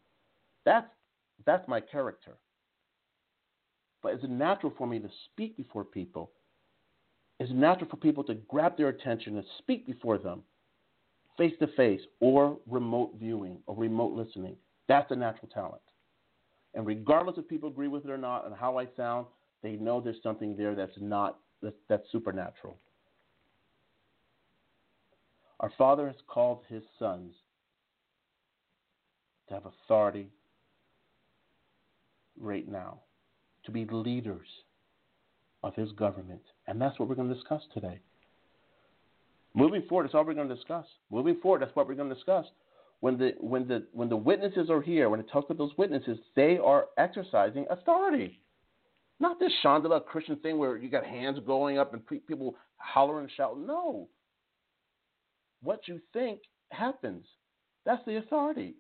that's 0.64 0.88
that's 1.47 1.66
my 1.69 1.81
character. 1.81 2.37
But 4.03 4.14
it's 4.14 4.25
natural 4.29 4.73
for 4.77 4.87
me 4.87 4.99
to 4.99 5.09
speak 5.27 5.57
before 5.57 5.85
people. 5.85 6.31
It's 7.38 7.53
natural 7.53 7.88
for 7.90 7.97
people 7.97 8.25
to 8.25 8.35
grab 8.35 8.77
their 8.77 8.88
attention 8.88 9.37
and 9.37 9.45
speak 9.59 9.87
before 9.87 10.19
them, 10.19 10.43
face 11.38 11.55
to 11.61 11.66
face, 11.69 12.01
or 12.21 12.59
remote 12.66 13.14
viewing 13.19 13.59
or 13.66 13.75
remote 13.77 14.12
listening. 14.12 14.57
That's 14.90 15.12
a 15.12 15.14
natural 15.14 15.48
talent. 15.55 15.83
And 16.74 16.85
regardless 16.85 17.38
if 17.38 17.46
people 17.46 17.68
agree 17.68 17.87
with 17.87 18.05
it 18.05 18.11
or 18.11 18.18
not 18.18 18.44
and 18.44 18.53
how 18.53 18.76
I 18.76 18.88
sound, 18.96 19.26
they 19.62 19.74
know 19.74 20.00
there's 20.00 20.20
something 20.20 20.57
there 20.57 20.74
that's 20.74 20.98
not 21.00 21.38
that's, 21.62 21.76
that's 21.88 22.03
supernatural. 22.11 22.76
Our 25.61 25.70
Father 25.79 26.09
has 26.09 26.16
called 26.26 26.62
His 26.68 26.83
sons 26.98 27.35
to 29.46 29.55
have 29.55 29.62
authority 29.66 30.26
right 32.40 32.66
now, 32.66 32.98
to 33.66 33.70
be 33.70 33.85
leaders 33.85 34.48
of 35.62 35.72
His 35.76 35.92
government. 35.92 36.42
And 36.66 36.81
that's 36.81 36.98
what 36.98 37.09
we're 37.09 37.14
going 37.14 37.29
to 37.29 37.35
discuss 37.35 37.62
today. 37.72 38.00
Moving 39.55 39.83
forward, 39.88 40.07
that's 40.07 40.16
all 40.16 40.24
we're 40.24 40.35
going 40.35 40.48
to 40.48 40.55
discuss. 40.57 40.87
Moving 41.12 41.37
forward, 41.40 41.62
that's 41.62 41.76
what 41.76 41.87
we're 41.87 41.94
going 41.94 42.09
to 42.09 42.14
discuss. 42.16 42.46
When 43.00 43.16
the 43.16 43.32
when 43.40 43.66
the 43.66 43.86
when 43.92 44.08
the 44.08 44.16
witnesses 44.16 44.68
are 44.70 44.82
here, 44.82 45.08
when 45.08 45.20
it 45.20 45.30
talks 45.30 45.46
about 45.46 45.58
those 45.58 45.76
witnesses, 45.78 46.18
they 46.36 46.58
are 46.58 46.86
exercising 46.98 47.66
authority. 47.70 48.40
Not 49.18 49.38
this 49.38 49.52
Chandala 49.62 50.04
Christian 50.04 50.36
thing 50.36 50.58
where 50.58 50.76
you 50.76 50.88
got 50.88 51.04
hands 51.04 51.38
going 51.46 51.78
up 51.78 51.92
and 51.92 52.02
people 52.06 52.56
hollering 52.76 53.24
and 53.24 53.32
shouting. 53.36 53.66
No, 53.66 54.08
what 55.62 55.86
you 55.86 56.00
think 56.12 56.40
happens. 56.70 57.24
That's 57.84 58.04
the 58.06 58.16
authority. 58.16 58.74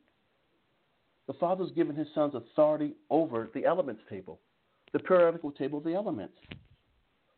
The 1.26 1.34
Father's 1.34 1.70
given 1.72 1.94
his 1.94 2.08
sons 2.14 2.34
authority 2.34 2.94
over 3.08 3.50
the 3.54 3.64
elements 3.64 4.02
table, 4.10 4.40
the 4.92 4.98
periodical 4.98 5.52
table 5.52 5.78
of 5.78 5.84
the 5.84 5.94
elements. 5.94 6.34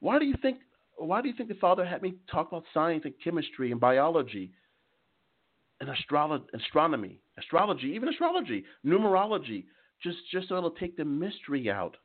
Why 0.00 0.18
do 0.18 0.24
you 0.24 0.34
think 0.42 0.58
why 0.96 1.22
do 1.22 1.28
you 1.28 1.34
think 1.34 1.48
the 1.48 1.54
Father 1.56 1.84
had 1.84 2.02
me 2.02 2.14
talk 2.30 2.48
about 2.48 2.64
science 2.74 3.04
and 3.04 3.14
chemistry 3.22 3.70
and 3.70 3.80
biology 3.80 4.52
and 5.82 5.90
astrolo- 5.90 6.44
astronomy, 6.54 7.18
astrology, 7.38 7.88
even 7.88 8.08
astrology, 8.08 8.64
numerology, 8.86 9.64
just, 10.00 10.18
just 10.30 10.48
so 10.48 10.56
it'll 10.56 10.70
take 10.70 10.96
the 10.96 11.04
mystery 11.04 11.68
out? 11.68 11.96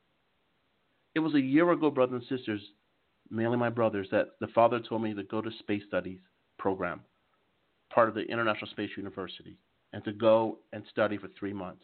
It 1.14 1.20
was 1.20 1.36
a 1.36 1.40
year 1.40 1.72
ago, 1.72 1.92
brothers 1.92 2.24
and 2.28 2.40
sisters, 2.40 2.62
mainly 3.30 3.58
my 3.58 3.70
brothers, 3.70 4.08
that 4.12 4.30
the 4.42 4.48
Father 4.48 4.80
told 4.80 5.04
me 5.04 5.14
to 5.14 5.24
go 5.24 5.42
to 5.42 5.52
space 5.60 5.84
studies 5.88 6.20
program 6.58 7.02
part 7.94 8.10
of 8.10 8.16
the 8.16 8.22
International 8.22 8.70
Space 8.72 8.90
University 8.98 9.58
and 9.94 10.04
to 10.04 10.12
go 10.12 10.58
and 10.74 10.84
study 10.90 11.18
for 11.18 11.30
three 11.40 11.54
months, 11.54 11.84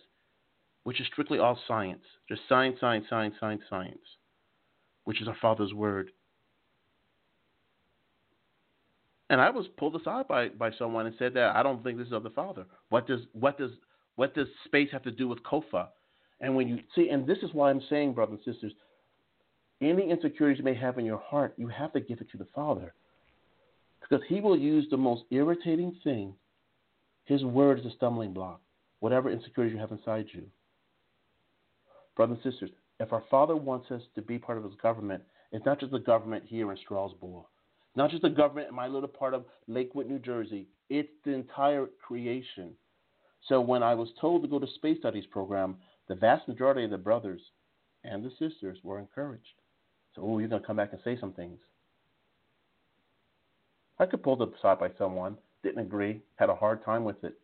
which 0.83 0.99
is 0.99 1.07
strictly 1.07 1.39
all 1.39 1.57
science, 1.67 2.03
just 2.27 2.41
science, 2.49 2.77
science, 2.79 3.05
science, 3.09 3.35
science, 3.39 3.61
science, 3.69 4.01
which 5.05 5.21
is 5.21 5.27
our 5.27 5.37
Father's 5.41 5.73
Word. 5.73 6.09
And 9.29 9.39
I 9.39 9.49
was 9.49 9.65
pulled 9.77 9.95
aside 9.95 10.27
by, 10.27 10.49
by 10.49 10.71
someone 10.77 11.05
and 11.05 11.15
said 11.17 11.33
that 11.35 11.55
I 11.55 11.63
don't 11.63 11.83
think 11.83 11.97
this 11.97 12.07
is 12.07 12.13
of 12.13 12.23
the 12.23 12.29
Father. 12.29 12.65
What 12.89 13.07
does 13.07 13.21
what 13.33 13.57
does 13.57 13.71
what 14.15 14.35
does 14.35 14.47
space 14.65 14.89
have 14.91 15.03
to 15.03 15.11
do 15.11 15.27
with 15.27 15.41
COFAH? 15.43 15.87
And 16.41 16.55
when 16.55 16.67
you 16.67 16.79
see, 16.93 17.09
and 17.09 17.25
this 17.25 17.37
is 17.41 17.49
why 17.53 17.69
I'm 17.69 17.81
saying, 17.89 18.13
brothers 18.13 18.39
and 18.45 18.53
sisters, 18.53 18.73
any 19.81 20.09
insecurities 20.09 20.59
you 20.59 20.65
may 20.65 20.75
have 20.75 20.97
in 20.97 21.05
your 21.05 21.19
heart, 21.19 21.53
you 21.57 21.67
have 21.67 21.93
to 21.93 22.01
give 22.01 22.19
it 22.19 22.29
to 22.31 22.37
the 22.37 22.47
Father. 22.53 22.93
Because 24.01 24.23
he 24.27 24.41
will 24.41 24.57
use 24.57 24.85
the 24.91 24.97
most 24.97 25.23
irritating 25.31 25.95
thing, 26.03 26.33
his 27.25 27.43
word 27.43 27.79
is 27.79 27.85
a 27.85 27.91
stumbling 27.91 28.33
block, 28.33 28.59
whatever 28.99 29.29
insecurities 29.29 29.73
you 29.73 29.79
have 29.79 29.91
inside 29.91 30.25
you. 30.33 30.43
Brothers 32.15 32.37
and 32.43 32.53
sisters, 32.53 32.69
if 32.99 33.13
our 33.13 33.23
Father 33.31 33.55
wants 33.55 33.89
us 33.89 34.01
to 34.15 34.21
be 34.21 34.37
part 34.37 34.57
of 34.57 34.63
his 34.65 34.75
government, 34.81 35.23
it's 35.51 35.65
not 35.65 35.79
just 35.79 35.91
the 35.91 35.99
government 35.99 36.43
here 36.45 36.71
in 36.71 36.77
Strasbourg, 36.77 37.45
not 37.95 38.09
just 38.09 38.23
the 38.23 38.29
government 38.29 38.69
in 38.69 38.75
my 38.75 38.87
little 38.87 39.07
part 39.07 39.33
of 39.33 39.45
Lakewood, 39.67 40.07
New 40.07 40.19
Jersey, 40.19 40.67
it's 40.89 41.09
the 41.25 41.31
entire 41.31 41.87
creation. 42.05 42.71
So 43.47 43.61
when 43.61 43.83
I 43.83 43.93
was 43.93 44.09
told 44.19 44.41
to 44.41 44.47
go 44.47 44.59
to 44.59 44.67
space 44.75 44.99
studies 44.99 45.25
program, 45.29 45.77
the 46.07 46.15
vast 46.15 46.47
majority 46.47 46.83
of 46.85 46.91
the 46.91 46.97
brothers 46.97 47.41
and 48.03 48.23
the 48.23 48.31
sisters 48.39 48.77
were 48.83 48.99
encouraged. 48.99 49.43
So, 50.15 50.21
oh, 50.23 50.39
you're 50.39 50.49
going 50.49 50.61
to 50.61 50.67
come 50.67 50.77
back 50.77 50.93
and 50.93 51.01
say 51.03 51.17
some 51.19 51.33
things. 51.33 51.59
I 53.99 54.05
could 54.05 54.23
pull 54.23 54.35
the 54.35 54.47
aside 54.47 54.79
by 54.79 54.89
someone, 54.97 55.37
didn't 55.63 55.79
agree, 55.79 56.21
had 56.35 56.49
a 56.49 56.55
hard 56.55 56.83
time 56.83 57.03
with 57.03 57.23
it. 57.23 57.35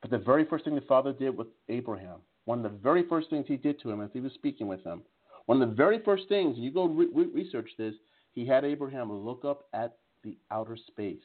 But 0.00 0.10
the 0.10 0.18
very 0.18 0.44
first 0.44 0.64
thing 0.64 0.74
the 0.74 0.80
father 0.82 1.12
did 1.12 1.36
with 1.36 1.48
Abraham, 1.68 2.18
one 2.44 2.64
of 2.64 2.70
the 2.70 2.78
very 2.78 3.06
first 3.08 3.30
things 3.30 3.46
he 3.48 3.56
did 3.56 3.80
to 3.80 3.90
him 3.90 4.00
as 4.00 4.10
he 4.12 4.20
was 4.20 4.32
speaking 4.34 4.68
with 4.68 4.82
him, 4.84 5.02
one 5.46 5.60
of 5.60 5.68
the 5.68 5.74
very 5.74 5.98
first 6.04 6.28
things, 6.28 6.56
and 6.56 6.64
you 6.64 6.70
go 6.70 6.86
re- 6.86 7.26
research 7.34 7.70
this, 7.78 7.94
he 8.38 8.46
had 8.46 8.64
Abraham 8.64 9.10
look 9.10 9.44
up 9.44 9.64
at 9.74 9.96
the 10.22 10.36
outer 10.52 10.76
space, 10.76 11.24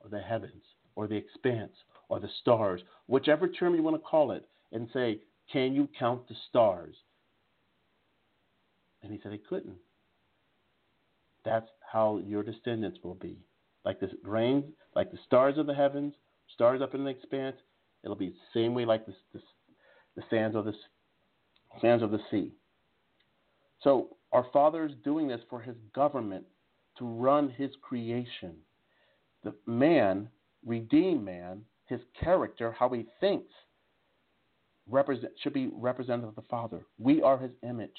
or 0.00 0.08
the 0.08 0.18
heavens, 0.18 0.62
or 0.94 1.06
the 1.06 1.14
expanse, 1.14 1.72
or 2.08 2.20
the 2.20 2.30
stars, 2.40 2.80
whichever 3.06 3.48
term 3.48 3.74
you 3.74 3.82
want 3.82 3.96
to 3.96 4.02
call 4.02 4.32
it, 4.32 4.48
and 4.72 4.88
say, 4.94 5.20
Can 5.52 5.74
you 5.74 5.90
count 5.98 6.26
the 6.28 6.34
stars? 6.48 6.94
And 9.02 9.12
he 9.12 9.20
said 9.22 9.32
he 9.32 9.38
couldn't. 9.46 9.76
That's 11.44 11.68
how 11.92 12.22
your 12.24 12.42
descendants 12.42 13.00
will 13.02 13.16
be. 13.16 13.36
Like 13.84 14.00
the 14.00 14.08
grains, 14.24 14.64
like 14.96 15.10
the 15.10 15.18
stars 15.26 15.58
of 15.58 15.66
the 15.66 15.74
heavens, 15.74 16.14
stars 16.54 16.80
up 16.80 16.94
in 16.94 17.04
the 17.04 17.10
expanse, 17.10 17.56
it'll 18.04 18.16
be 18.16 18.30
the 18.30 18.58
same 18.58 18.72
way 18.72 18.86
like 18.86 19.04
the, 19.04 19.12
the, 19.34 19.40
the 20.16 20.22
sands 20.30 20.56
of 20.56 20.64
the 20.64 20.72
sands 21.82 22.02
of 22.02 22.10
the 22.10 22.20
sea. 22.30 22.52
So 23.82 24.16
our 24.32 24.46
Father 24.52 24.84
is 24.84 24.92
doing 25.04 25.28
this 25.28 25.40
for 25.48 25.60
His 25.60 25.76
government 25.94 26.44
to 26.98 27.04
run 27.04 27.48
His 27.50 27.70
creation. 27.82 28.54
The 29.44 29.54
man, 29.66 30.28
redeemed 30.64 31.24
man, 31.24 31.62
his 31.92 32.00
character, 32.18 32.74
how 32.78 32.88
he 32.88 33.06
thinks, 33.20 33.52
represent, 34.88 35.32
should 35.42 35.52
be 35.52 35.70
representative 35.74 36.30
of 36.30 36.34
the 36.36 36.48
Father. 36.48 36.86
We 36.98 37.20
are 37.22 37.38
His 37.38 37.50
image 37.62 37.90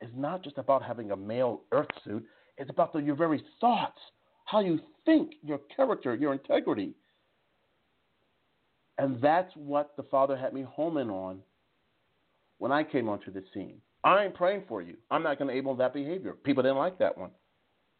It's 0.00 0.12
not 0.16 0.42
just 0.42 0.58
about 0.58 0.82
having 0.82 1.10
a 1.12 1.16
male 1.16 1.62
earth 1.72 1.88
suit, 2.04 2.24
it's 2.56 2.70
about 2.70 2.92
the, 2.92 2.98
your 2.98 3.14
very 3.14 3.42
thoughts, 3.60 4.00
how 4.46 4.60
you 4.60 4.80
think, 5.04 5.34
your 5.44 5.60
character, 5.74 6.14
your 6.14 6.32
integrity. 6.32 6.94
And 8.98 9.20
that's 9.22 9.52
what 9.54 9.96
the 9.96 10.02
Father 10.02 10.36
had 10.36 10.52
me 10.52 10.62
home 10.62 10.96
in 10.96 11.08
on 11.08 11.40
when 12.58 12.72
I 12.72 12.82
came 12.82 13.08
onto 13.08 13.30
the 13.30 13.44
scene. 13.54 13.80
I 14.04 14.24
ain't 14.24 14.34
praying 14.34 14.62
for 14.68 14.80
you. 14.80 14.96
I'm 15.10 15.22
not 15.22 15.38
going 15.38 15.48
to 15.48 15.54
enable 15.54 15.74
that 15.76 15.92
behavior. 15.92 16.32
People 16.32 16.62
didn't 16.62 16.78
like 16.78 16.98
that 16.98 17.16
one. 17.18 17.30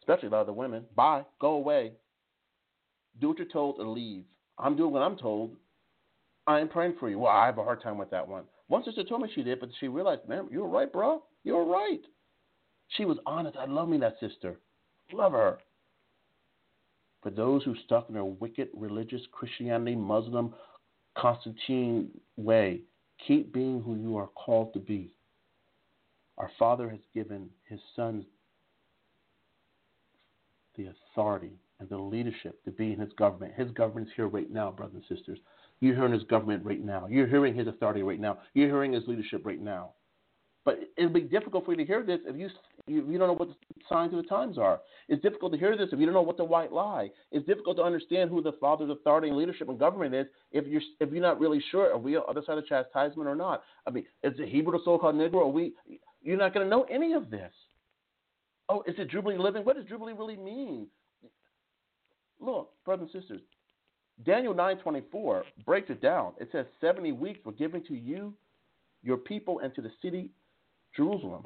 especially 0.01 0.29
a 0.29 0.31
lot 0.31 0.41
of 0.41 0.47
the 0.47 0.53
women. 0.53 0.85
Bye, 0.95 1.23
go 1.39 1.51
away. 1.51 1.91
Do 3.19 3.29
what 3.29 3.37
you're 3.37 3.47
told 3.47 3.79
and 3.79 3.89
leave. 3.91 4.23
I'm 4.57 4.75
doing 4.75 4.91
what 4.91 5.01
I'm 5.01 5.17
told. 5.17 5.55
I 6.47 6.59
am 6.59 6.69
praying 6.69 6.95
for 6.99 7.09
you. 7.09 7.19
Well, 7.19 7.31
I 7.31 7.45
have 7.45 7.57
a 7.57 7.63
hard 7.63 7.81
time 7.83 7.97
with 7.97 8.09
that 8.11 8.27
one. 8.27 8.43
One 8.67 8.83
sister 8.83 9.03
told 9.03 9.21
me 9.21 9.29
she 9.33 9.43
did, 9.43 9.59
but 9.59 9.69
she 9.79 9.87
realized, 9.87 10.27
man, 10.27 10.47
you 10.51 10.61
were 10.61 10.69
right, 10.69 10.91
bro. 10.91 11.23
You 11.43 11.55
were 11.55 11.65
right. 11.65 12.01
She 12.97 13.05
was 13.05 13.17
honest. 13.25 13.57
I 13.57 13.65
love 13.65 13.89
me 13.89 13.97
that 13.99 14.15
sister. 14.19 14.57
Love 15.11 15.33
her. 15.33 15.59
For 17.21 17.29
those 17.29 17.63
who 17.63 17.75
stuck 17.85 18.07
in 18.07 18.15
their 18.15 18.23
wicked 18.23 18.69
religious 18.73 19.21
Christianity, 19.31 19.95
Muslim, 19.95 20.53
Constantine 21.17 22.09
way, 22.37 22.81
keep 23.27 23.51
being 23.53 23.81
who 23.81 23.95
you 23.95 24.15
are 24.17 24.27
called 24.27 24.73
to 24.73 24.79
be. 24.79 25.13
Our 26.39 26.49
Father 26.57 26.89
has 26.89 26.99
given 27.13 27.49
His 27.67 27.79
Son 27.95 28.25
the 30.77 30.87
authority 31.13 31.59
and 31.79 31.89
the 31.89 31.97
leadership 31.97 32.63
to 32.63 32.71
be 32.71 32.93
in 32.93 32.99
His 32.99 33.11
government. 33.17 33.53
His 33.55 33.71
government 33.71 34.07
is 34.07 34.13
here 34.15 34.27
right 34.27 34.49
now, 34.49 34.71
brothers 34.71 35.01
and 35.09 35.17
sisters. 35.17 35.39
You're 35.81 35.95
hearing 35.95 36.13
His 36.13 36.23
government 36.23 36.65
right 36.65 36.83
now. 36.83 37.07
You're 37.09 37.27
hearing 37.27 37.55
His 37.55 37.67
authority 37.67 38.03
right 38.03 38.19
now. 38.19 38.39
You're 38.53 38.67
hearing 38.67 38.93
His 38.93 39.03
leadership 39.07 39.45
right 39.45 39.61
now. 39.61 39.91
But 40.65 40.79
it'll 40.97 41.09
be 41.09 41.21
difficult 41.21 41.65
for 41.65 41.71
you 41.71 41.77
to 41.77 41.85
hear 41.85 42.03
this 42.03 42.19
if 42.25 42.35
you 42.35 42.49
you, 42.85 43.17
don't 43.17 43.27
know 43.27 43.33
what 43.33 43.49
the 43.49 43.55
signs 43.87 44.13
of 44.13 44.21
the 44.21 44.27
times 44.27 44.57
are. 44.57 44.81
It's 45.07 45.21
difficult 45.21 45.51
to 45.53 45.57
hear 45.57 45.77
this 45.77 45.89
if 45.91 45.99
you 45.99 46.05
don't 46.05 46.13
know 46.13 46.21
what 46.21 46.37
the 46.37 46.43
white 46.43 46.71
lie. 46.71 47.09
It's 47.31 47.45
difficult 47.45 47.77
to 47.77 47.83
understand 47.83 48.29
who 48.29 48.41
the 48.41 48.53
Father's 48.53 48.89
authority 48.89 49.29
and 49.29 49.37
leadership 49.37 49.69
and 49.69 49.79
government 49.79 50.13
is 50.15 50.25
if 50.51 50.67
you're 50.67 50.81
if 50.99 51.11
you're 51.11 51.21
not 51.21 51.39
really 51.39 51.63
sure 51.71 51.91
are 51.91 51.97
we 51.97 52.15
on 52.15 52.23
the 52.25 52.31
other 52.31 52.41
side 52.45 52.57
of 52.57 52.65
chastisement 52.65 53.29
or 53.29 53.35
not. 53.35 53.63
I 53.87 53.91
mean, 53.91 54.05
is 54.23 54.33
it 54.37 54.49
Hebrew 54.49 54.73
the 54.73 54.79
so-called 54.83 55.15
Negro? 55.15 55.41
Are 55.41 55.47
we? 55.47 55.73
You're 56.21 56.37
not 56.37 56.53
going 56.53 56.65
to 56.65 56.69
know 56.69 56.83
any 56.83 57.13
of 57.13 57.29
this. 57.29 57.51
Oh, 58.67 58.83
is 58.85 58.95
it 58.97 59.09
Jubilee 59.09 59.37
living? 59.37 59.65
What 59.65 59.75
does 59.75 59.85
Jubilee 59.85 60.13
really 60.13 60.35
mean? 60.35 60.87
Look, 62.39 62.71
brothers 62.85 63.09
and 63.13 63.21
sisters, 63.21 63.41
Daniel 64.25 64.53
9:24 64.53 65.43
breaks 65.65 65.89
it 65.89 66.01
down. 66.01 66.33
It 66.39 66.49
says 66.51 66.65
70 66.81 67.13
weeks 67.13 67.39
were 67.43 67.51
given 67.51 67.83
to 67.85 67.95
you, 67.95 68.33
your 69.01 69.17
people, 69.17 69.59
and 69.59 69.73
to 69.75 69.81
the 69.81 69.91
city 70.01 70.31
Jerusalem. 70.95 71.45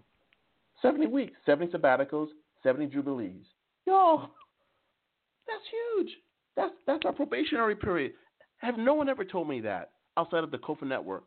70 0.81 1.07
weeks, 1.07 1.33
70 1.45 1.71
sabbaticals, 1.71 2.27
70 2.61 2.87
jubilees. 2.87 3.45
Yo, 3.85 4.29
that's 5.47 5.63
huge. 5.71 6.11
That's 6.55 6.73
that's 6.85 7.05
our 7.05 7.13
probationary 7.13 7.75
period. 7.75 8.13
Have 8.57 8.77
no 8.77 8.93
one 8.93 9.09
ever 9.09 9.25
told 9.25 9.47
me 9.47 9.61
that 9.61 9.91
outside 10.17 10.43
of 10.43 10.51
the 10.51 10.57
COFAH 10.57 10.87
Network, 10.87 11.23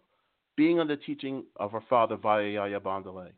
being 0.56 0.80
under 0.80 0.96
the 0.96 1.02
teaching 1.02 1.44
of 1.56 1.74
our 1.74 1.82
father 1.88 2.16
Vaya 2.16 2.46
Yahya 2.46 2.80
Bandele. 2.80 3.30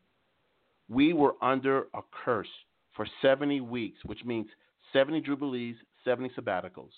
We 0.88 1.12
were 1.12 1.34
under 1.42 1.88
a 1.94 2.00
curse 2.24 2.48
for 2.94 3.06
70 3.22 3.60
weeks, 3.60 3.98
which 4.04 4.24
means 4.24 4.46
70 4.92 5.20
jubilees, 5.20 5.76
70 6.04 6.30
sabbaticals. 6.30 6.92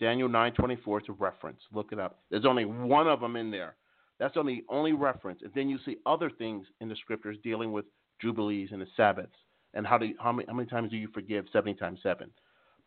Daniel 0.00 0.28
9:24 0.28 1.02
is 1.02 1.08
a 1.08 1.12
reference. 1.12 1.60
Look 1.72 1.92
it 1.92 1.98
up. 1.98 2.20
There's 2.30 2.44
only 2.44 2.64
one 2.64 3.08
of 3.08 3.20
them 3.20 3.36
in 3.36 3.50
there. 3.50 3.76
That's 4.18 4.36
only 4.36 4.64
only 4.68 4.92
reference. 4.92 5.42
And 5.42 5.52
then 5.54 5.68
you 5.68 5.78
see 5.84 5.96
other 6.06 6.30
things 6.30 6.66
in 6.80 6.88
the 6.88 6.96
scriptures 6.96 7.36
dealing 7.42 7.72
with 7.72 7.86
jubilees 8.20 8.70
and 8.72 8.82
the 8.82 8.86
Sabbaths 8.96 9.34
and 9.74 9.86
how 9.86 9.98
do 9.98 10.06
you, 10.06 10.14
how 10.18 10.32
many 10.32 10.46
how 10.48 10.54
many 10.54 10.68
times 10.68 10.90
do 10.90 10.96
you 10.96 11.08
forgive? 11.12 11.46
70 11.52 11.74
times 11.74 12.00
7. 12.02 12.30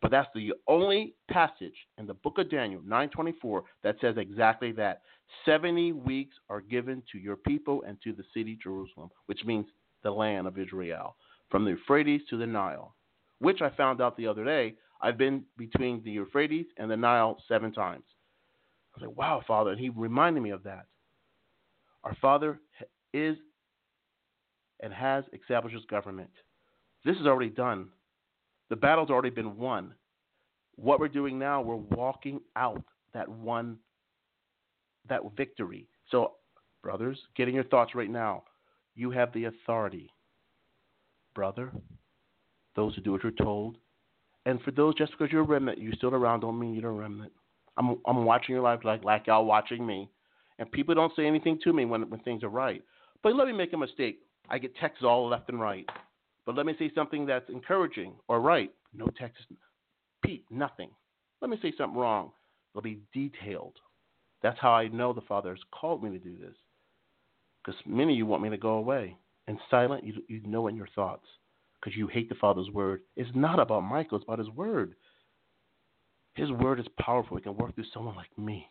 But 0.00 0.10
that's 0.10 0.28
the 0.34 0.52
only 0.66 1.14
passage 1.30 1.74
in 1.98 2.06
the 2.06 2.14
book 2.14 2.38
of 2.38 2.50
Daniel 2.50 2.82
9:24 2.82 3.62
that 3.82 3.96
says 4.00 4.16
exactly 4.16 4.72
that. 4.72 5.02
70 5.44 5.92
weeks 5.92 6.34
are 6.48 6.60
given 6.60 7.02
to 7.12 7.18
your 7.18 7.36
people 7.36 7.82
and 7.86 7.96
to 8.02 8.12
the 8.12 8.24
city 8.34 8.58
Jerusalem, 8.62 9.10
which 9.26 9.44
means 9.44 9.66
the 10.02 10.10
land 10.10 10.46
of 10.46 10.58
Israel, 10.58 11.16
from 11.50 11.64
the 11.64 11.72
Euphrates 11.72 12.22
to 12.30 12.36
the 12.36 12.46
Nile, 12.46 12.94
which 13.38 13.60
I 13.62 13.70
found 13.70 14.00
out 14.00 14.16
the 14.16 14.26
other 14.26 14.44
day. 14.44 14.74
I've 15.00 15.18
been 15.18 15.44
between 15.58 16.02
the 16.04 16.12
Euphrates 16.12 16.66
and 16.76 16.90
the 16.90 16.96
Nile 16.96 17.36
seven 17.48 17.72
times. 17.72 18.04
I 18.94 19.00
was 19.00 19.08
like, 19.08 19.18
wow, 19.18 19.42
Father. 19.46 19.70
And 19.70 19.80
he 19.80 19.88
reminded 19.88 20.42
me 20.42 20.50
of 20.50 20.62
that. 20.64 20.86
Our 22.04 22.16
Father 22.20 22.60
is 23.12 23.36
and 24.80 24.92
has 24.92 25.24
established 25.32 25.76
his 25.76 25.84
government. 25.86 26.30
This 27.04 27.16
is 27.16 27.26
already 27.26 27.50
done. 27.50 27.88
The 28.68 28.76
battle's 28.76 29.10
already 29.10 29.30
been 29.30 29.56
won. 29.56 29.94
What 30.76 31.00
we're 31.00 31.08
doing 31.08 31.38
now, 31.38 31.62
we're 31.62 31.76
walking 31.76 32.40
out 32.56 32.82
that 33.14 33.28
one, 33.28 33.78
that 35.08 35.20
victory. 35.36 35.88
So, 36.10 36.32
brothers, 36.82 37.18
getting 37.36 37.54
your 37.54 37.64
thoughts 37.64 37.94
right 37.94 38.10
now. 38.10 38.44
You 38.94 39.10
have 39.10 39.32
the 39.32 39.44
authority. 39.44 40.10
Brother, 41.34 41.72
those 42.76 42.94
who 42.94 43.00
do 43.00 43.12
what 43.12 43.22
you're 43.22 43.32
told. 43.32 43.78
And 44.44 44.60
for 44.62 44.70
those, 44.70 44.94
just 44.96 45.12
because 45.12 45.32
you're 45.32 45.42
a 45.42 45.46
remnant, 45.46 45.78
you're 45.78 45.94
still 45.94 46.14
around, 46.14 46.40
don't 46.40 46.58
mean 46.58 46.74
you're 46.74 46.90
a 46.90 46.94
remnant. 46.94 47.32
I'm, 47.76 47.96
I'm 48.06 48.24
watching 48.24 48.54
your 48.54 48.62
life 48.62 48.80
like, 48.84 49.04
like 49.04 49.26
y'all 49.26 49.44
watching 49.44 49.86
me. 49.86 50.10
And 50.58 50.70
people 50.70 50.94
don't 50.94 51.12
say 51.16 51.26
anything 51.26 51.58
to 51.64 51.72
me 51.72 51.84
when, 51.84 52.08
when 52.10 52.20
things 52.20 52.42
are 52.42 52.48
right. 52.48 52.82
But 53.22 53.34
let 53.34 53.46
me 53.46 53.52
make 53.52 53.72
a 53.72 53.78
mistake. 53.78 54.20
I 54.50 54.58
get 54.58 54.76
texts 54.76 55.04
all 55.04 55.28
left 55.28 55.48
and 55.48 55.60
right. 55.60 55.86
But 56.44 56.56
let 56.56 56.66
me 56.66 56.74
say 56.78 56.90
something 56.94 57.24
that's 57.24 57.48
encouraging 57.48 58.14
or 58.28 58.40
right. 58.40 58.70
No 58.92 59.06
text. 59.18 59.44
Pete, 60.24 60.44
nothing. 60.50 60.90
Let 61.40 61.50
me 61.50 61.58
say 61.62 61.72
something 61.78 61.98
wrong. 61.98 62.32
It'll 62.72 62.82
be 62.82 63.00
detailed. 63.14 63.76
That's 64.42 64.58
how 64.60 64.72
I 64.72 64.88
know 64.88 65.12
the 65.12 65.20
Father 65.22 65.50
has 65.50 65.62
called 65.70 66.02
me 66.02 66.10
to 66.10 66.18
do 66.18 66.36
this. 66.36 66.56
Because 67.64 67.80
many 67.86 68.12
of 68.12 68.18
you 68.18 68.26
want 68.26 68.42
me 68.42 68.50
to 68.50 68.56
go 68.56 68.74
away. 68.74 69.16
And 69.46 69.58
silent, 69.70 70.04
you, 70.04 70.14
you 70.28 70.40
know 70.46 70.66
in 70.68 70.76
your 70.76 70.88
thoughts. 70.94 71.26
Because 71.80 71.96
you 71.96 72.08
hate 72.08 72.28
the 72.28 72.34
Father's 72.36 72.70
word. 72.70 73.02
It's 73.16 73.30
not 73.34 73.58
about 73.58 73.82
Michael, 73.82 74.18
it's 74.18 74.24
about 74.24 74.38
his 74.38 74.50
word. 74.50 74.94
His 76.34 76.50
word 76.50 76.80
is 76.80 76.86
powerful. 77.00 77.36
It 77.36 77.44
can 77.44 77.56
work 77.56 77.74
through 77.74 77.84
someone 77.92 78.16
like 78.16 78.36
me. 78.38 78.68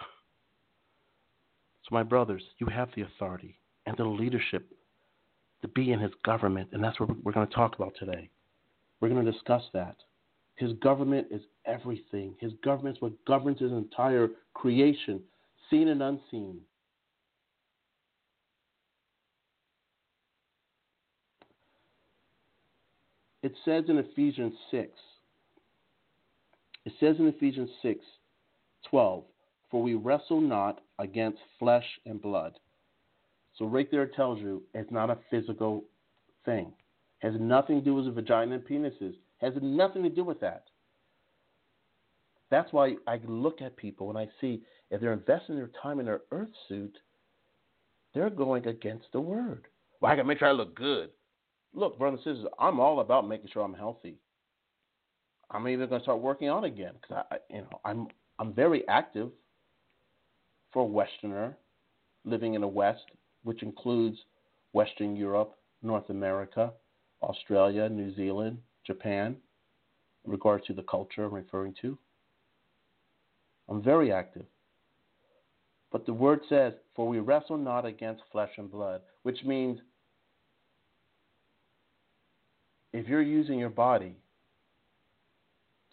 So, 1.82 1.94
my 1.94 2.02
brothers, 2.02 2.42
you 2.58 2.66
have 2.68 2.88
the 2.96 3.02
authority 3.02 3.58
and 3.84 3.94
the 3.98 4.04
leadership 4.04 4.66
to 5.60 5.68
be 5.68 5.92
in 5.92 6.00
his 6.00 6.12
government, 6.24 6.70
and 6.72 6.82
that's 6.82 6.98
what 6.98 7.10
we're 7.22 7.32
going 7.32 7.46
to 7.46 7.54
talk 7.54 7.74
about 7.74 7.92
today. 7.98 8.30
We're 9.00 9.10
going 9.10 9.24
to 9.24 9.30
discuss 9.30 9.62
that. 9.74 9.96
His 10.56 10.72
government 10.74 11.28
is 11.30 11.42
everything. 11.66 12.34
His 12.38 12.52
government 12.64 12.96
is 12.96 13.02
what 13.02 13.24
governs 13.24 13.60
his 13.60 13.72
entire 13.72 14.28
creation, 14.54 15.20
seen 15.70 15.88
and 15.88 16.02
unseen. 16.02 16.60
It 23.42 23.54
says 23.64 23.84
in 23.88 23.98
Ephesians 23.98 24.54
6, 24.70 24.88
it 26.86 26.92
says 26.98 27.16
in 27.18 27.26
Ephesians 27.26 27.68
6, 27.82 28.00
12, 28.88 29.24
for 29.70 29.82
we 29.82 29.94
wrestle 29.94 30.40
not 30.40 30.80
against 30.98 31.40
flesh 31.58 31.84
and 32.06 32.22
blood. 32.22 32.54
So 33.58 33.66
right 33.66 33.90
there 33.90 34.04
it 34.04 34.14
tells 34.14 34.38
you 34.38 34.62
it's 34.72 34.90
not 34.90 35.10
a 35.10 35.18
physical 35.30 35.84
thing. 36.44 36.72
It 37.22 37.32
Has 37.32 37.40
nothing 37.40 37.80
to 37.80 37.84
do 37.84 37.94
with 37.94 38.06
the 38.06 38.12
vagina 38.12 38.54
and 38.54 38.64
penises. 38.64 39.14
Has 39.44 39.52
nothing 39.60 40.02
to 40.04 40.08
do 40.08 40.24
with 40.24 40.40
that. 40.40 40.64
That's 42.50 42.72
why 42.72 42.94
I 43.06 43.20
look 43.26 43.60
at 43.60 43.76
people 43.76 44.08
and 44.08 44.18
I 44.18 44.28
see 44.40 44.62
if 44.90 45.00
they're 45.00 45.12
investing 45.12 45.56
their 45.56 45.70
time 45.82 46.00
in 46.00 46.06
their 46.06 46.22
earth 46.30 46.48
suit, 46.68 46.96
they're 48.14 48.30
going 48.30 48.66
against 48.66 49.06
the 49.12 49.20
word. 49.20 49.66
Well, 50.00 50.10
I 50.10 50.16
got 50.16 50.22
to 50.22 50.28
make 50.28 50.38
sure 50.38 50.48
I 50.48 50.52
look 50.52 50.74
good. 50.74 51.10
Look, 51.74 51.98
brothers 51.98 52.20
and 52.24 52.36
sisters, 52.36 52.52
I'm 52.58 52.80
all 52.80 53.00
about 53.00 53.28
making 53.28 53.50
sure 53.52 53.62
I'm 53.62 53.74
healthy. 53.74 54.16
I'm 55.50 55.68
even 55.68 55.88
going 55.88 56.00
to 56.00 56.04
start 56.04 56.20
working 56.20 56.48
on 56.48 56.64
again 56.64 56.92
because 57.00 57.24
I, 57.30 57.36
you 57.50 57.60
know, 57.62 57.80
I'm 57.84 58.06
I'm 58.38 58.54
very 58.54 58.86
active 58.88 59.30
for 60.72 60.82
a 60.82 60.86
Westerner 60.86 61.56
living 62.24 62.54
in 62.54 62.62
the 62.62 62.68
West, 62.68 63.04
which 63.42 63.62
includes 63.62 64.16
Western 64.72 65.16
Europe, 65.16 65.56
North 65.82 66.08
America, 66.08 66.72
Australia, 67.22 67.88
New 67.88 68.14
Zealand, 68.16 68.58
Japan, 68.86 69.36
in 70.24 70.30
regards 70.30 70.66
to 70.66 70.72
the 70.72 70.82
culture 70.82 71.24
I'm 71.24 71.34
referring 71.34 71.74
to. 71.82 71.98
I'm 73.68 73.82
very 73.82 74.12
active. 74.12 74.46
But 75.90 76.06
the 76.06 76.12
word 76.12 76.40
says, 76.48 76.74
For 76.94 77.08
we 77.08 77.20
wrestle 77.20 77.56
not 77.56 77.86
against 77.86 78.22
flesh 78.32 78.50
and 78.58 78.70
blood, 78.70 79.00
which 79.22 79.44
means 79.44 79.78
if 82.92 83.08
you're 83.08 83.22
using 83.22 83.58
your 83.58 83.70
body 83.70 84.16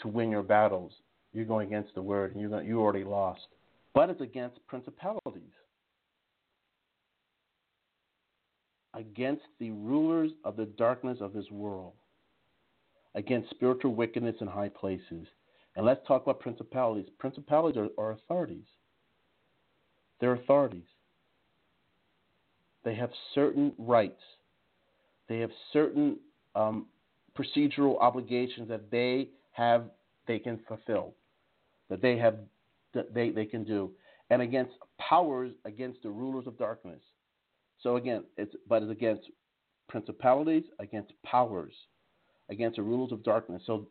to 0.01 0.07
win 0.07 0.31
your 0.31 0.43
battles, 0.43 0.91
you're 1.33 1.45
going 1.45 1.67
against 1.67 1.93
the 1.95 2.01
word 2.01 2.31
and 2.31 2.41
you're 2.41 2.49
going, 2.49 2.67
you 2.67 2.81
already 2.81 3.03
lost 3.03 3.47
but 3.93 4.09
it's 4.09 4.21
against 4.21 4.65
principalities, 4.67 5.41
against 8.93 9.43
the 9.59 9.71
rulers 9.71 10.31
of 10.45 10.55
the 10.55 10.65
darkness 10.65 11.17
of 11.21 11.33
this 11.33 11.49
world, 11.51 11.93
against 13.15 13.49
spiritual 13.49 13.93
wickedness 13.93 14.35
in 14.41 14.47
high 14.47 14.69
places. 14.69 15.27
And 15.75 15.85
let's 15.85 16.05
talk 16.07 16.23
about 16.23 16.39
principalities. 16.39 17.09
Principalities 17.19 17.77
are, 17.77 17.89
are 18.03 18.11
authorities. 18.11 18.65
They're 20.19 20.33
authorities. 20.33 20.83
They 22.83 22.95
have 22.95 23.09
certain 23.33 23.73
rights. 23.77 24.21
They 25.29 25.39
have 25.39 25.51
certain 25.71 26.17
um, 26.55 26.87
procedural 27.37 27.99
obligations 27.99 28.67
that 28.69 28.91
they 28.91 29.29
have 29.51 29.85
they 30.27 30.39
can 30.39 30.59
fulfill, 30.67 31.13
that 31.89 32.01
they 32.01 32.17
have 32.17 32.35
that 32.93 33.13
they, 33.13 33.29
they 33.29 33.45
can 33.45 33.63
do, 33.63 33.91
and 34.29 34.41
against 34.41 34.73
powers 34.99 35.51
against 35.65 36.03
the 36.03 36.09
rulers 36.09 36.47
of 36.47 36.57
darkness. 36.57 37.01
So 37.81 37.95
again, 37.95 38.23
it's 38.37 38.55
but 38.67 38.83
it's 38.83 38.91
against 38.91 39.29
principalities, 39.87 40.63
against 40.79 41.11
powers, 41.23 41.73
against 42.51 42.75
the 42.75 42.83
rulers 42.83 43.11
of 43.11 43.23
darkness. 43.23 43.63
So 43.65 43.87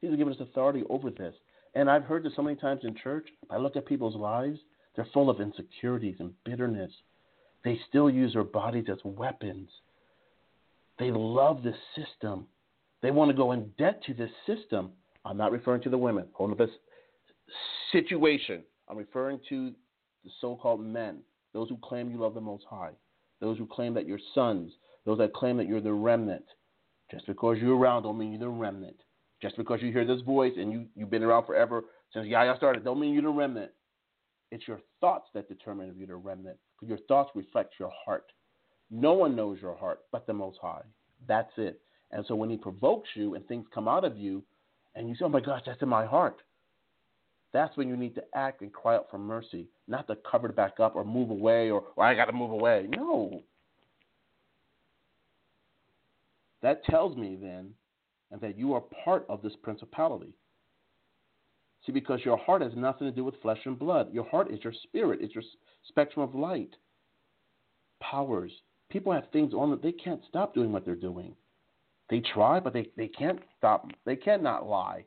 he's 0.00 0.10
given 0.10 0.32
us 0.32 0.40
authority 0.40 0.84
over 0.88 1.10
this. 1.10 1.34
And 1.74 1.90
I've 1.90 2.04
heard 2.04 2.22
this 2.22 2.32
so 2.36 2.42
many 2.42 2.56
times 2.56 2.82
in 2.84 2.94
church. 2.94 3.28
I 3.50 3.56
look 3.56 3.76
at 3.76 3.86
people's 3.86 4.16
lives, 4.16 4.58
they're 4.94 5.08
full 5.12 5.30
of 5.30 5.40
insecurities 5.40 6.16
and 6.20 6.32
bitterness. 6.44 6.92
They 7.64 7.78
still 7.88 8.08
use 8.08 8.34
their 8.34 8.44
bodies 8.44 8.86
as 8.90 8.98
weapons. 9.04 9.68
They 10.98 11.10
love 11.10 11.62
this 11.62 11.76
system. 11.96 12.46
They 13.02 13.10
want 13.10 13.30
to 13.30 13.36
go 13.36 13.52
in 13.52 13.70
debt 13.78 14.02
to 14.06 14.14
this 14.14 14.30
system. 14.46 14.90
I'm 15.24 15.36
not 15.36 15.52
referring 15.52 15.82
to 15.82 15.90
the 15.90 15.98
women. 15.98 16.26
Hold 16.32 16.52
on 16.52 16.56
this 16.56 16.70
situation. 17.92 18.62
I'm 18.88 18.96
referring 18.96 19.40
to 19.48 19.72
the 20.24 20.30
so 20.40 20.56
called 20.56 20.84
men, 20.84 21.20
those 21.52 21.68
who 21.68 21.78
claim 21.82 22.10
you 22.10 22.18
love 22.18 22.34
the 22.34 22.40
Most 22.40 22.64
High, 22.68 22.92
those 23.40 23.58
who 23.58 23.66
claim 23.66 23.94
that 23.94 24.06
you're 24.06 24.18
sons, 24.34 24.72
those 25.04 25.18
that 25.18 25.34
claim 25.34 25.56
that 25.58 25.68
you're 25.68 25.80
the 25.80 25.92
remnant. 25.92 26.44
Just 27.10 27.26
because 27.26 27.58
you're 27.58 27.76
around 27.76 28.02
don't 28.02 28.18
mean 28.18 28.32
you're 28.32 28.40
the 28.40 28.48
remnant. 28.48 28.96
Just 29.40 29.56
because 29.56 29.80
you 29.82 29.92
hear 29.92 30.04
this 30.04 30.20
voice 30.22 30.52
and 30.56 30.72
you, 30.72 30.86
you've 30.94 31.10
been 31.10 31.22
around 31.22 31.46
forever 31.46 31.84
since 32.12 32.26
Yahya 32.26 32.54
started, 32.56 32.84
don't 32.84 33.00
mean 33.00 33.12
you're 33.12 33.22
the 33.22 33.28
remnant. 33.28 33.70
It's 34.50 34.66
your 34.66 34.80
thoughts 35.00 35.28
that 35.34 35.48
determine 35.48 35.90
if 35.90 35.96
you're 35.96 36.06
the 36.08 36.16
remnant. 36.16 36.56
Because 36.74 36.88
your 36.88 37.06
thoughts 37.06 37.30
reflect 37.34 37.74
your 37.78 37.92
heart. 38.04 38.24
No 38.90 39.12
one 39.12 39.36
knows 39.36 39.58
your 39.60 39.76
heart 39.76 40.00
but 40.12 40.26
the 40.26 40.32
Most 40.32 40.58
High. 40.60 40.82
That's 41.26 41.52
it. 41.56 41.80
And 42.10 42.24
so 42.26 42.34
when 42.34 42.50
He 42.50 42.56
provokes 42.56 43.08
you 43.14 43.34
and 43.34 43.46
things 43.46 43.66
come 43.74 43.88
out 43.88 44.04
of 44.04 44.16
you, 44.16 44.42
and 44.94 45.08
you 45.08 45.14
say, 45.14 45.24
"Oh 45.24 45.28
my 45.28 45.40
gosh, 45.40 45.62
that's 45.66 45.82
in 45.82 45.88
my 45.88 46.06
heart," 46.06 46.40
that's 47.52 47.76
when 47.76 47.88
you 47.88 47.96
need 47.96 48.14
to 48.14 48.24
act 48.34 48.62
and 48.62 48.72
cry 48.72 48.96
out 48.96 49.10
for 49.10 49.18
mercy, 49.18 49.68
not 49.86 50.06
to 50.08 50.16
cover 50.30 50.48
it 50.48 50.56
back 50.56 50.80
up 50.80 50.96
or 50.96 51.04
move 51.04 51.30
away 51.30 51.70
or, 51.70 51.84
or 51.96 52.04
I 52.04 52.14
got 52.14 52.26
to 52.26 52.32
move 52.32 52.50
away. 52.50 52.88
No. 52.88 53.42
That 56.62 56.84
tells 56.84 57.16
me 57.16 57.38
then 57.40 57.70
that 58.40 58.58
you 58.58 58.74
are 58.74 58.82
part 59.04 59.24
of 59.28 59.42
this 59.42 59.54
principality. 59.62 60.34
See, 61.86 61.92
because 61.92 62.20
your 62.24 62.36
heart 62.36 62.62
has 62.62 62.72
nothing 62.76 63.06
to 63.06 63.14
do 63.14 63.24
with 63.24 63.40
flesh 63.40 63.60
and 63.64 63.78
blood. 63.78 64.12
Your 64.12 64.28
heart 64.28 64.50
is 64.50 64.62
your 64.62 64.74
spirit, 64.84 65.20
it's 65.22 65.34
your 65.34 65.44
spectrum 65.86 66.22
of 66.22 66.34
light. 66.34 66.74
Powers. 68.00 68.52
People 68.90 69.12
have 69.12 69.30
things 69.32 69.52
on 69.54 69.70
that 69.70 69.82
they 69.82 69.92
can't 69.92 70.20
stop 70.28 70.54
doing 70.54 70.72
what 70.72 70.84
they're 70.84 70.94
doing. 70.94 71.34
They 72.10 72.20
try, 72.20 72.58
but 72.58 72.72
they, 72.72 72.88
they 72.96 73.08
can't 73.08 73.40
stop. 73.56 73.86
They 74.06 74.16
cannot 74.16 74.66
lie. 74.66 75.04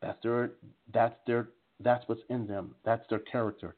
That's 0.00 0.18
their 0.22 0.50
that's 0.92 1.14
their 1.26 1.50
that's 1.78 2.06
what's 2.08 2.22
in 2.28 2.46
them. 2.46 2.74
That's 2.84 3.04
their 3.08 3.20
character. 3.20 3.76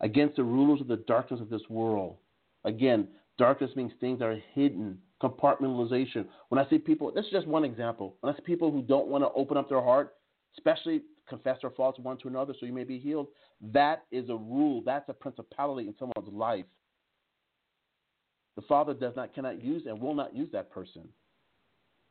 Against 0.00 0.36
the 0.36 0.44
rulers 0.44 0.80
of 0.80 0.88
the 0.88 0.96
darkness 0.96 1.40
of 1.40 1.50
this 1.50 1.62
world. 1.68 2.16
Again, 2.64 3.08
darkness 3.38 3.70
means 3.76 3.92
things 4.00 4.22
are 4.22 4.36
hidden, 4.54 4.98
compartmentalization. 5.22 6.26
When 6.48 6.64
I 6.64 6.68
see 6.68 6.78
people, 6.78 7.10
this 7.12 7.24
is 7.24 7.30
just 7.30 7.46
one 7.46 7.64
example. 7.64 8.16
When 8.20 8.32
I 8.32 8.36
see 8.36 8.42
people 8.42 8.70
who 8.70 8.82
don't 8.82 9.08
want 9.08 9.24
to 9.24 9.30
open 9.32 9.56
up 9.56 9.68
their 9.68 9.82
heart, 9.82 10.14
especially 10.56 11.02
confess 11.28 11.58
their 11.62 11.70
faults 11.70 11.98
one 11.98 12.18
to 12.18 12.28
another 12.28 12.54
so 12.58 12.66
you 12.66 12.72
may 12.72 12.84
be 12.84 12.98
healed, 12.98 13.28
that 13.72 14.04
is 14.10 14.28
a 14.28 14.36
rule. 14.36 14.82
That's 14.84 15.08
a 15.08 15.14
principality 15.14 15.88
in 15.88 15.94
someone's 15.98 16.32
life. 16.32 16.66
The 18.56 18.62
Father 18.62 18.94
does 18.94 19.14
not, 19.16 19.34
cannot 19.34 19.62
use, 19.62 19.82
and 19.86 20.00
will 20.00 20.14
not 20.14 20.34
use 20.34 20.48
that 20.52 20.70
person, 20.70 21.08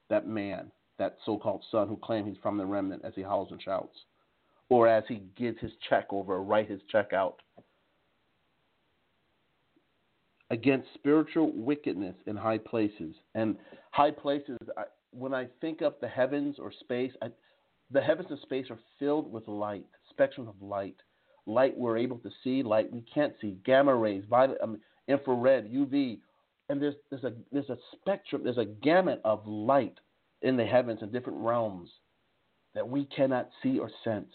that 0.09 0.27
man, 0.27 0.71
that 0.99 1.15
so 1.25 1.37
called 1.37 1.63
son 1.71 1.87
who 1.87 1.95
claims 1.95 2.27
he's 2.27 2.41
from 2.41 2.57
the 2.57 2.65
remnant 2.65 3.05
as 3.05 3.13
he 3.15 3.21
howls 3.21 3.49
and 3.51 3.61
shouts, 3.61 3.97
or 4.69 4.87
as 4.87 5.05
he 5.07 5.21
gives 5.37 5.59
his 5.61 5.71
check 5.89 6.07
over, 6.11 6.41
write 6.41 6.69
his 6.69 6.81
check 6.91 7.13
out 7.13 7.41
against 10.53 10.87
spiritual 10.93 11.51
wickedness 11.51 12.15
in 12.27 12.35
high 12.37 12.59
places. 12.59 13.15
And 13.33 13.57
high 13.89 14.11
places, 14.11 14.57
I, 14.77 14.83
when 15.11 15.33
I 15.33 15.47
think 15.61 15.81
of 15.81 15.95
the 15.99 16.07
heavens 16.07 16.57
or 16.59 16.71
space, 16.71 17.11
I, 17.23 17.29
the 17.89 17.99
heavens 17.99 18.27
and 18.29 18.39
space 18.41 18.67
are 18.69 18.77
filled 18.99 19.31
with 19.31 19.47
light, 19.47 19.85
spectrum 20.11 20.47
of 20.47 20.55
light. 20.61 20.95
Light 21.47 21.75
we're 21.75 21.97
able 21.97 22.19
to 22.19 22.29
see, 22.43 22.61
light 22.61 22.93
we 22.93 23.03
can't 23.13 23.33
see, 23.41 23.57
gamma 23.65 23.95
rays, 23.95 24.23
violet, 24.29 24.59
um, 24.61 24.79
infrared, 25.07 25.69
UV, 25.71 26.19
and 26.69 26.81
there's 26.81 26.95
there's 27.09 27.23
a 27.23 27.33
there's 27.51 27.69
a 27.69 27.77
spectrum, 27.91 28.43
there's 28.43 28.59
a 28.59 28.65
gamut 28.65 29.19
of 29.25 29.45
light 29.45 29.97
in 30.43 30.55
the 30.55 30.65
heavens 30.65 30.99
and 31.01 31.11
different 31.11 31.39
realms 31.39 31.89
that 32.75 32.87
we 32.87 33.05
cannot 33.05 33.49
see 33.61 33.79
or 33.79 33.89
sense. 34.03 34.31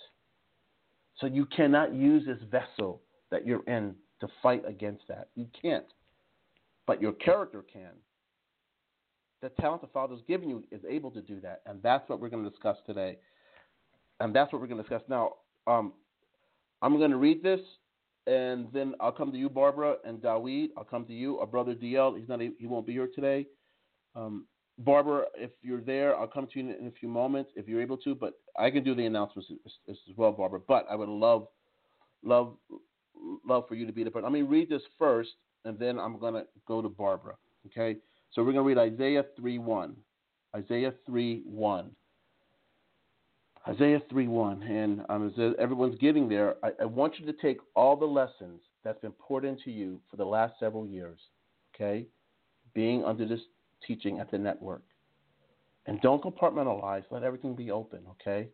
So 1.18 1.26
you 1.26 1.46
cannot 1.46 1.94
use 1.94 2.26
this 2.26 2.42
vessel 2.50 3.00
that 3.30 3.46
you're 3.46 3.64
in 3.64 3.94
to 4.20 4.28
fight 4.42 4.64
against 4.66 5.04
that. 5.08 5.28
You 5.34 5.46
can't 5.62 5.86
but 6.89 7.03
your 7.03 7.12
character 7.12 7.62
can. 7.70 7.93
The 9.43 9.51
talent 9.61 9.82
the 9.82 9.89
Father's 9.89 10.22
given 10.26 10.49
you 10.49 10.64
is 10.72 10.80
able 10.89 11.12
to 11.12 11.20
do 11.20 11.39
that, 11.43 11.61
and 11.66 11.80
that's 11.82 12.09
what 12.09 12.18
we're 12.18 12.30
going 12.30 12.43
to 12.43 12.51
discuss 12.51 12.78
today. 12.86 13.18
And 14.18 14.34
that's 14.34 14.53
what 14.53 14.61
we're 14.61 14.66
going 14.66 14.82
to 14.82 14.89
discuss 14.89 15.03
now. 15.09 15.34
Um, 15.68 15.93
I'm 16.82 16.97
going 16.97 17.12
to 17.12 17.18
read 17.18 17.43
this, 17.43 17.61
and 18.26 18.66
then 18.72 18.95
I'll 19.01 19.12
come 19.12 19.30
to 19.30 19.39
you, 19.39 19.49
Barbara 19.49 19.97
and 20.05 20.18
Dawid. 20.20 20.70
I'll 20.76 20.82
come 20.82 21.05
to 21.05 21.12
you. 21.12 21.39
Our 21.39 21.47
brother 21.47 21.74
DL, 21.74 22.18
he's 22.18 22.28
not, 22.28 22.41
he 22.41 22.66
won't 22.66 22.86
be 22.86 22.95
here 22.95 23.09
today. 23.14 23.47
Um, 24.16 24.47
Barbara, 24.78 25.26
if 25.36 25.51
you're 25.62 25.82
there, 25.82 26.18
I'll 26.18 26.26
come 26.26 26.49
to 26.53 26.59
you 26.59 26.74
in, 26.80 26.86
a 26.86 26.91
few 26.91 27.09
moments 27.09 27.51
if 27.55 27.68
you're 27.68 27.82
able 27.82 27.99
to. 27.99 28.14
But 28.14 28.32
I 28.59 28.70
can 28.70 28.82
do 28.82 28.95
the 28.95 29.05
announcements 29.05 29.51
as, 29.66 29.72
as 30.11 30.16
well, 30.16 30.32
Barbara. 30.32 30.61
But 30.66 30.86
I 30.91 30.97
would 30.97 31.09
love, 31.09 31.49
love, 32.24 32.57
love 33.47 33.68
for 33.68 33.74
you 33.74 33.86
to 33.86 33.93
be 33.93 34.05
the 34.05 34.11
person. 34.11 34.24
Let 34.24 34.32
me 34.32 34.43
read 34.43 34.70
this 34.70 34.82
first, 34.99 35.30
and 35.68 35.78
then 35.78 35.98
I'm 35.98 36.18
going 36.18 36.34
to 36.34 36.44
go 36.66 36.82
to 36.82 36.88
Barbara. 36.88 37.34
Okay? 37.66 37.98
So 38.32 38.42
we're 38.42 38.52
going 38.52 38.74
to 38.74 38.80
read 38.80 38.94
Isaiah 38.94 39.24
3 39.36 39.58
1. 39.58 39.96
Isaiah 40.56 40.94
3 41.06 41.42
1. 41.44 41.90
Isaiah 43.68 44.02
3 44.10 44.28
1. 44.28 44.62
And 44.62 45.02
um, 45.08 45.26
as 45.26 45.54
everyone's 45.58 45.98
getting 45.98 46.28
there, 46.28 46.56
I, 46.64 46.70
I 46.82 46.84
want 46.86 47.20
you 47.20 47.26
to 47.26 47.34
take 47.34 47.58
all 47.76 47.96
the 47.96 48.06
lessons 48.06 48.60
that's 48.82 49.00
been 49.00 49.12
poured 49.12 49.44
into 49.44 49.70
you 49.70 50.00
for 50.10 50.16
the 50.16 50.24
last 50.24 50.54
several 50.58 50.86
years, 50.86 51.18
okay? 51.74 52.06
Being 52.74 53.04
under 53.04 53.26
this 53.26 53.40
teaching 53.86 54.18
at 54.20 54.30
the 54.30 54.38
network. 54.38 54.82
And 55.86 56.00
don't 56.00 56.22
compartmentalize. 56.22 57.04
Let 57.10 57.22
everything 57.22 57.54
be 57.54 57.70
open, 57.70 58.00
okay? 58.12 58.48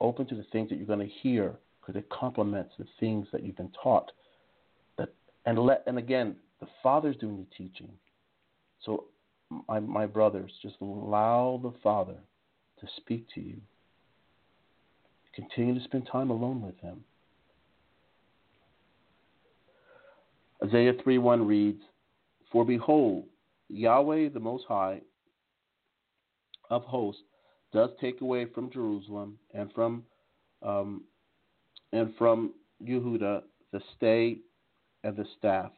Open 0.00 0.26
to 0.26 0.36
the 0.36 0.46
things 0.52 0.68
that 0.70 0.76
you're 0.76 0.86
going 0.86 0.98
to 1.00 1.14
hear 1.22 1.56
because 1.80 1.98
it 1.98 2.08
complements 2.10 2.74
the 2.78 2.86
things 3.00 3.26
that 3.32 3.42
you've 3.42 3.56
been 3.56 3.72
taught 3.82 4.12
and 5.46 5.58
let 5.58 5.82
and 5.86 5.98
again, 5.98 6.36
the 6.60 6.66
Father's 6.82 7.16
doing 7.16 7.38
the 7.38 7.56
teaching. 7.56 7.90
So 8.84 9.04
my 9.68 9.80
my 9.80 10.06
brothers, 10.06 10.52
just 10.62 10.76
allow 10.80 11.60
the 11.62 11.72
Father 11.82 12.16
to 12.80 12.86
speak 12.96 13.26
to 13.34 13.40
you. 13.40 13.56
Continue 15.34 15.78
to 15.78 15.84
spend 15.84 16.08
time 16.10 16.30
alone 16.30 16.60
with 16.62 16.78
him. 16.80 17.04
Isaiah 20.64 20.94
3 21.02 21.18
1 21.18 21.46
reads, 21.46 21.82
For 22.50 22.64
behold, 22.64 23.24
Yahweh 23.68 24.30
the 24.30 24.40
Most 24.40 24.64
High 24.66 25.00
of 26.70 26.82
hosts 26.82 27.22
does 27.72 27.90
take 28.00 28.20
away 28.20 28.46
from 28.46 28.70
Jerusalem 28.70 29.38
and 29.54 29.72
from 29.72 30.02
um, 30.62 31.02
and 31.92 32.12
from 32.16 32.52
Yehuda 32.82 33.42
the 33.72 33.80
stay 33.96 34.38
and 35.04 35.16
the 35.16 35.24
staff, 35.38 35.70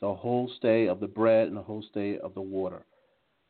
the 0.00 0.14
whole 0.14 0.50
stay 0.58 0.86
of 0.86 1.00
the 1.00 1.06
bread 1.06 1.48
and 1.48 1.56
the 1.56 1.62
whole 1.62 1.84
stay 1.90 2.18
of 2.18 2.34
the 2.34 2.40
water. 2.40 2.84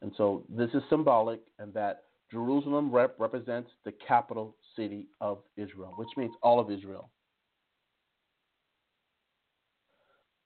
And 0.02 0.12
so 0.16 0.44
this 0.48 0.70
is 0.74 0.82
symbolic, 0.88 1.40
and 1.58 1.72
that 1.74 2.04
Jerusalem 2.30 2.90
rep- 2.90 3.18
represents 3.18 3.70
the 3.84 3.92
capital 4.06 4.56
city 4.76 5.06
of 5.20 5.38
Israel, 5.56 5.92
which 5.96 6.08
means 6.16 6.32
all 6.42 6.58
of 6.58 6.70
Israel. 6.70 7.10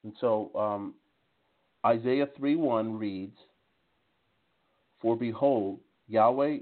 And 0.02 0.12
so 0.20 0.50
um, 0.54 0.94
Isaiah 1.86 2.28
3:1 2.38 2.98
reads, 2.98 3.36
For 5.00 5.16
behold, 5.16 5.80
Yahweh, 6.08 6.58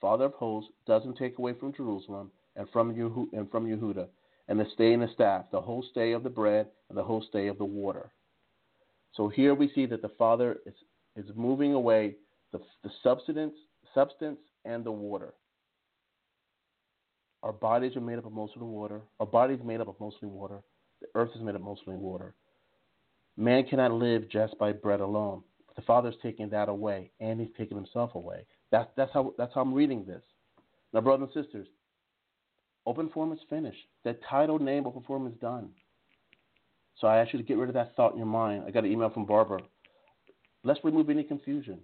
Father 0.00 0.24
of 0.24 0.34
hosts, 0.34 0.70
doesn't 0.86 1.16
take 1.16 1.38
away 1.38 1.52
from 1.52 1.72
Jerusalem 1.72 2.30
and 2.56 2.68
from, 2.70 2.94
Yehu- 2.94 3.32
and 3.32 3.48
from 3.50 3.66
Yehuda 3.66 4.08
and 4.48 4.58
the 4.58 4.66
stay 4.74 4.92
and 4.92 5.02
the 5.02 5.08
staff, 5.14 5.44
the 5.52 5.60
whole 5.60 5.84
stay 5.90 6.12
of 6.12 6.22
the 6.22 6.30
bread 6.30 6.66
and 6.88 6.98
the 6.98 7.02
whole 7.02 7.24
stay 7.28 7.46
of 7.48 7.58
the 7.58 7.64
water. 7.64 8.12
So 9.14 9.28
here 9.28 9.54
we 9.54 9.70
see 9.74 9.86
that 9.86 10.02
the 10.02 10.10
Father 10.10 10.58
is, 10.66 10.74
is 11.16 11.30
moving 11.36 11.74
away 11.74 12.16
the, 12.52 12.60
the 12.82 12.90
substance, 13.02 13.54
substance 13.94 14.38
and 14.64 14.84
the 14.84 14.92
water. 14.92 15.34
Our 17.42 17.52
bodies 17.52 17.96
are 17.96 18.00
made 18.00 18.18
up 18.18 18.26
of 18.26 18.32
most 18.32 18.54
of 18.54 18.60
the 18.60 18.66
water. 18.66 19.00
Our 19.18 19.26
bodies 19.26 19.58
made 19.64 19.80
up 19.80 19.88
of 19.88 19.98
mostly 19.98 20.28
water. 20.28 20.60
The 21.00 21.08
earth 21.14 21.30
is 21.34 21.42
made 21.42 21.56
up 21.56 21.60
mostly 21.60 21.96
water. 21.96 22.34
Man 23.36 23.64
cannot 23.64 23.92
live 23.92 24.28
just 24.28 24.56
by 24.58 24.72
bread 24.72 25.00
alone. 25.00 25.42
But 25.66 25.76
The 25.76 25.82
Father's 25.82 26.14
taking 26.22 26.50
that 26.50 26.68
away, 26.68 27.10
and 27.20 27.40
He's 27.40 27.50
taking 27.58 27.76
Himself 27.76 28.14
away. 28.14 28.46
That's 28.70 28.88
that's 28.96 29.12
how 29.12 29.34
that's 29.36 29.52
how 29.54 29.62
I'm 29.62 29.74
reading 29.74 30.04
this. 30.04 30.22
Now, 30.92 31.00
brothers 31.00 31.30
and 31.34 31.44
sisters, 31.44 31.66
open 32.86 33.08
form 33.10 33.32
is 33.32 33.38
finished. 33.48 33.86
The 34.04 34.16
title 34.28 34.58
name 34.58 34.86
open 34.86 35.02
form 35.02 35.26
is 35.26 35.34
done. 35.40 35.70
So 36.98 37.06
I 37.06 37.18
ask 37.18 37.32
you 37.32 37.38
to 37.38 37.44
get 37.44 37.56
rid 37.56 37.68
of 37.68 37.74
that 37.74 37.96
thought 37.96 38.12
in 38.12 38.18
your 38.18 38.26
mind. 38.26 38.64
I 38.66 38.70
got 38.70 38.84
an 38.84 38.92
email 38.92 39.10
from 39.10 39.26
Barbara. 39.26 39.60
Let's 40.64 40.80
remove 40.84 41.10
any 41.10 41.24
confusion. 41.24 41.78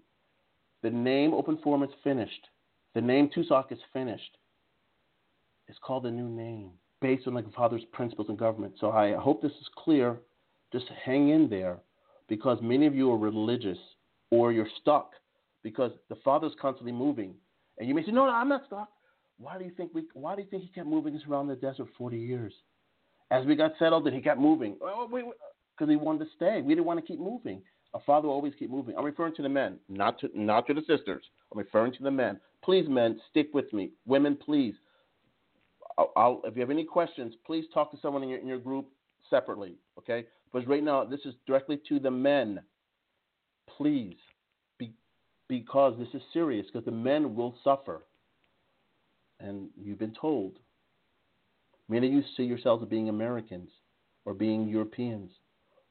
The 0.82 0.90
name 0.90 1.34
open 1.34 1.58
form 1.58 1.82
is 1.82 1.90
finished. 2.04 2.46
The 2.94 3.00
name 3.00 3.30
Tusoc 3.36 3.72
is 3.72 3.78
finished. 3.92 4.36
It's 5.66 5.78
called 5.82 6.06
a 6.06 6.10
new 6.10 6.28
name 6.28 6.70
based 7.00 7.26
on 7.26 7.34
the 7.34 7.44
Father's 7.54 7.84
principles 7.92 8.28
and 8.28 8.38
government. 8.38 8.74
So 8.80 8.90
I 8.90 9.14
hope 9.14 9.42
this 9.42 9.52
is 9.52 9.68
clear. 9.76 10.16
Just 10.72 10.86
hang 11.04 11.30
in 11.30 11.48
there 11.48 11.78
because 12.28 12.58
many 12.62 12.86
of 12.86 12.94
you 12.94 13.10
are 13.10 13.18
religious 13.18 13.78
or 14.30 14.52
you're 14.52 14.68
stuck 14.80 15.12
because 15.62 15.92
the 16.08 16.16
Father's 16.24 16.52
constantly 16.60 16.92
moving. 16.92 17.34
And 17.78 17.88
you 17.88 17.94
may 17.94 18.04
say, 18.04 18.12
No, 18.12 18.26
no, 18.26 18.32
I'm 18.32 18.48
not 18.48 18.64
stuck. 18.66 18.88
Why 19.38 19.58
do 19.58 19.64
you 19.64 19.70
think 19.76 19.94
we 19.94 20.04
why 20.14 20.34
do 20.34 20.42
you 20.42 20.48
think 20.48 20.64
he 20.64 20.68
kept 20.68 20.86
moving 20.86 21.14
us 21.16 21.22
around 21.28 21.48
the 21.48 21.56
desert 21.56 21.88
40 21.96 22.18
years? 22.18 22.52
As 23.30 23.46
we 23.46 23.54
got 23.56 23.72
settled, 23.78 24.06
and 24.06 24.16
he 24.16 24.22
kept 24.22 24.40
moving. 24.40 24.76
Oh, 24.80 25.08
oh 25.12 25.32
because 25.78 25.90
he 25.90 25.96
wanted 25.96 26.24
to 26.24 26.30
stay. 26.34 26.60
We 26.60 26.74
didn't 26.74 26.86
want 26.86 27.00
to 27.00 27.06
keep 27.06 27.20
moving. 27.20 27.62
A 27.94 28.00
father 28.00 28.28
will 28.28 28.34
always 28.34 28.52
keep 28.58 28.70
moving. 28.70 28.96
I'm 28.96 29.04
referring 29.04 29.34
to 29.36 29.42
the 29.42 29.48
men, 29.48 29.78
not 29.88 30.18
to 30.20 30.30
not 30.34 30.66
to 30.66 30.74
the 30.74 30.80
sisters. 30.80 31.24
I'm 31.52 31.58
referring 31.58 31.92
to 31.94 32.02
the 32.02 32.10
men. 32.10 32.40
Please, 32.62 32.86
men, 32.88 33.20
stick 33.30 33.48
with 33.54 33.72
me. 33.72 33.90
Women, 34.06 34.36
please. 34.36 34.74
I'll, 35.96 36.12
I'll, 36.16 36.42
if 36.44 36.54
you 36.54 36.60
have 36.60 36.70
any 36.70 36.84
questions, 36.84 37.34
please 37.46 37.64
talk 37.72 37.90
to 37.92 37.98
someone 38.02 38.22
in 38.22 38.28
your 38.28 38.38
in 38.40 38.46
your 38.46 38.58
group 38.58 38.88
separately. 39.30 39.76
Okay? 39.98 40.26
Because 40.52 40.68
right 40.68 40.82
now 40.82 41.04
this 41.04 41.20
is 41.24 41.34
directly 41.46 41.80
to 41.88 41.98
the 41.98 42.10
men. 42.10 42.60
Please, 43.76 44.16
be, 44.78 44.92
because 45.48 45.94
this 45.98 46.08
is 46.12 46.22
serious. 46.32 46.66
Because 46.66 46.84
the 46.84 46.90
men 46.90 47.34
will 47.34 47.54
suffer, 47.64 48.02
and 49.40 49.68
you've 49.80 49.98
been 49.98 50.14
told. 50.14 50.58
Many 51.88 52.08
of 52.08 52.12
you 52.12 52.22
see 52.36 52.42
yourselves 52.42 52.82
as 52.82 52.88
being 52.88 53.08
Americans, 53.08 53.70
or 54.24 54.34
being 54.34 54.68
Europeans, 54.68 55.30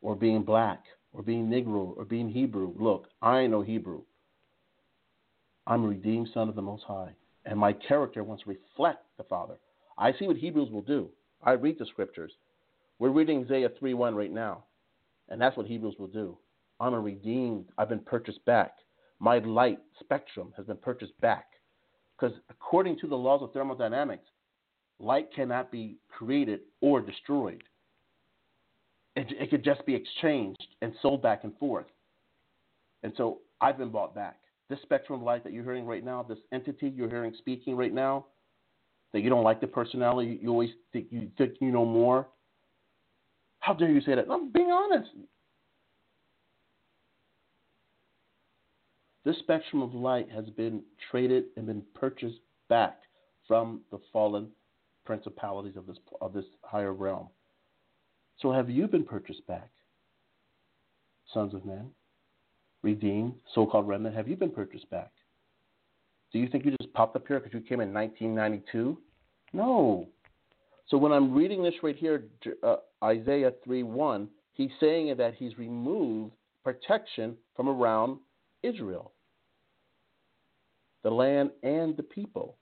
or 0.01 0.15
being 0.15 0.43
black, 0.43 0.83
or 1.11 1.23
being 1.23 1.47
Negro, 1.47 1.97
or 1.97 2.05
being 2.05 2.29
Hebrew. 2.29 2.73
Look, 2.77 3.07
I 3.21 3.47
know 3.47 3.61
Hebrew. 3.61 4.03
I'm 5.65 5.83
a 5.83 5.87
redeemed 5.87 6.29
son 6.33 6.49
of 6.49 6.55
the 6.55 6.61
Most 6.61 6.83
High, 6.83 7.13
and 7.45 7.59
my 7.59 7.73
character 7.73 8.23
wants 8.23 8.43
to 8.43 8.49
reflect 8.49 9.03
the 9.17 9.23
Father. 9.23 9.59
I 9.97 10.13
see 10.13 10.27
what 10.27 10.37
Hebrews 10.37 10.69
will 10.69 10.81
do. 10.81 11.09
I 11.43 11.53
read 11.53 11.79
the 11.79 11.85
scriptures. 11.85 12.31
We're 12.99 13.09
reading 13.09 13.43
Isaiah 13.43 13.69
3:1 13.69 14.15
right 14.15 14.31
now, 14.31 14.65
and 15.29 15.41
that's 15.41 15.57
what 15.57 15.65
Hebrews 15.67 15.97
will 15.97 16.07
do. 16.07 16.37
I'm 16.79 16.93
a 16.93 16.99
redeemed. 16.99 17.65
I've 17.77 17.89
been 17.89 17.99
purchased 17.99 18.45
back. 18.45 18.77
My 19.19 19.39
light 19.39 19.79
spectrum 19.99 20.53
has 20.55 20.67
been 20.67 20.77
purchased 20.77 21.19
back, 21.21 21.56
because 22.19 22.35
according 22.49 22.99
to 22.99 23.07
the 23.07 23.15
laws 23.15 23.41
of 23.41 23.53
thermodynamics, 23.53 24.25
light 24.99 25.33
cannot 25.33 25.71
be 25.71 25.97
created 26.09 26.61
or 26.81 27.01
destroyed. 27.01 27.63
It, 29.15 29.27
it 29.39 29.49
could 29.49 29.63
just 29.63 29.85
be 29.85 29.95
exchanged 29.95 30.67
and 30.81 30.93
sold 31.01 31.21
back 31.21 31.43
and 31.43 31.55
forth. 31.57 31.85
And 33.03 33.13
so 33.17 33.39
I've 33.61 33.77
been 33.77 33.89
bought 33.89 34.15
back. 34.15 34.39
This 34.69 34.79
spectrum 34.81 35.19
of 35.19 35.25
light 35.25 35.43
that 35.43 35.53
you're 35.53 35.63
hearing 35.63 35.85
right 35.85 36.03
now, 36.03 36.23
this 36.23 36.39
entity 36.51 36.91
you're 36.95 37.09
hearing 37.09 37.33
speaking 37.37 37.75
right 37.75 37.93
now, 37.93 38.25
that 39.13 39.21
you 39.21 39.29
don't 39.29 39.43
like 39.43 39.61
the 39.61 39.67
personality, 39.67 40.39
you 40.41 40.49
always 40.49 40.71
think 40.91 41.07
you 41.09 41.29
think 41.37 41.53
you 41.61 41.71
know 41.71 41.85
more. 41.85 42.27
How 43.59 43.73
dare 43.73 43.89
you 43.89 44.01
say 44.01 44.15
that? 44.15 44.25
I'm 44.29 44.51
being 44.51 44.71
honest. 44.71 45.09
This 49.27 49.39
spectrum 49.39 49.81
of 49.81 49.93
light 49.93 50.31
has 50.31 50.45
been 50.51 50.81
traded 51.11 51.47
and 51.57 51.65
been 51.65 51.83
purchased 51.93 52.39
back 52.69 52.99
from 53.45 53.81
the 53.91 53.99
fallen 54.13 54.47
principalities 55.03 55.75
of 55.75 55.85
this 55.85 55.97
of 56.21 56.31
this 56.31 56.45
higher 56.61 56.93
realm. 56.93 57.27
So 58.39 58.53
have 58.53 58.69
you 58.69 58.87
been 58.87 59.03
purchased 59.03 59.45
back, 59.45 59.69
sons 61.33 61.53
of 61.53 61.65
men, 61.65 61.89
redeemed, 62.83 63.33
so-called 63.53 63.85
remnant? 63.85 64.15
Have 64.15 64.29
you 64.29 64.37
been 64.37 64.49
purchased 64.49 64.89
back? 64.89 65.11
Do 66.31 66.39
you 66.39 66.47
think 66.47 66.63
you 66.63 66.73
just 66.79 66.93
popped 66.93 67.17
up 67.17 67.27
here 67.27 67.41
because 67.41 67.53
you 67.53 67.59
came 67.59 67.81
in 67.81 67.93
1992? 67.93 68.97
No. 69.51 70.07
So 70.87 70.97
when 70.97 71.11
I'm 71.11 71.33
reading 71.33 71.61
this 71.61 71.73
right 71.83 71.97
here, 71.97 72.23
uh, 72.63 72.77
Isaiah 73.03 73.51
3:1, 73.65 74.29
he's 74.53 74.71
saying 74.79 75.17
that 75.17 75.33
he's 75.35 75.57
removed 75.57 76.31
protection 76.63 77.37
from 77.57 77.67
around 77.67 78.19
Israel, 78.63 79.11
the 81.03 81.09
land 81.09 81.51
and 81.63 81.95
the 81.95 82.03
people. 82.03 82.57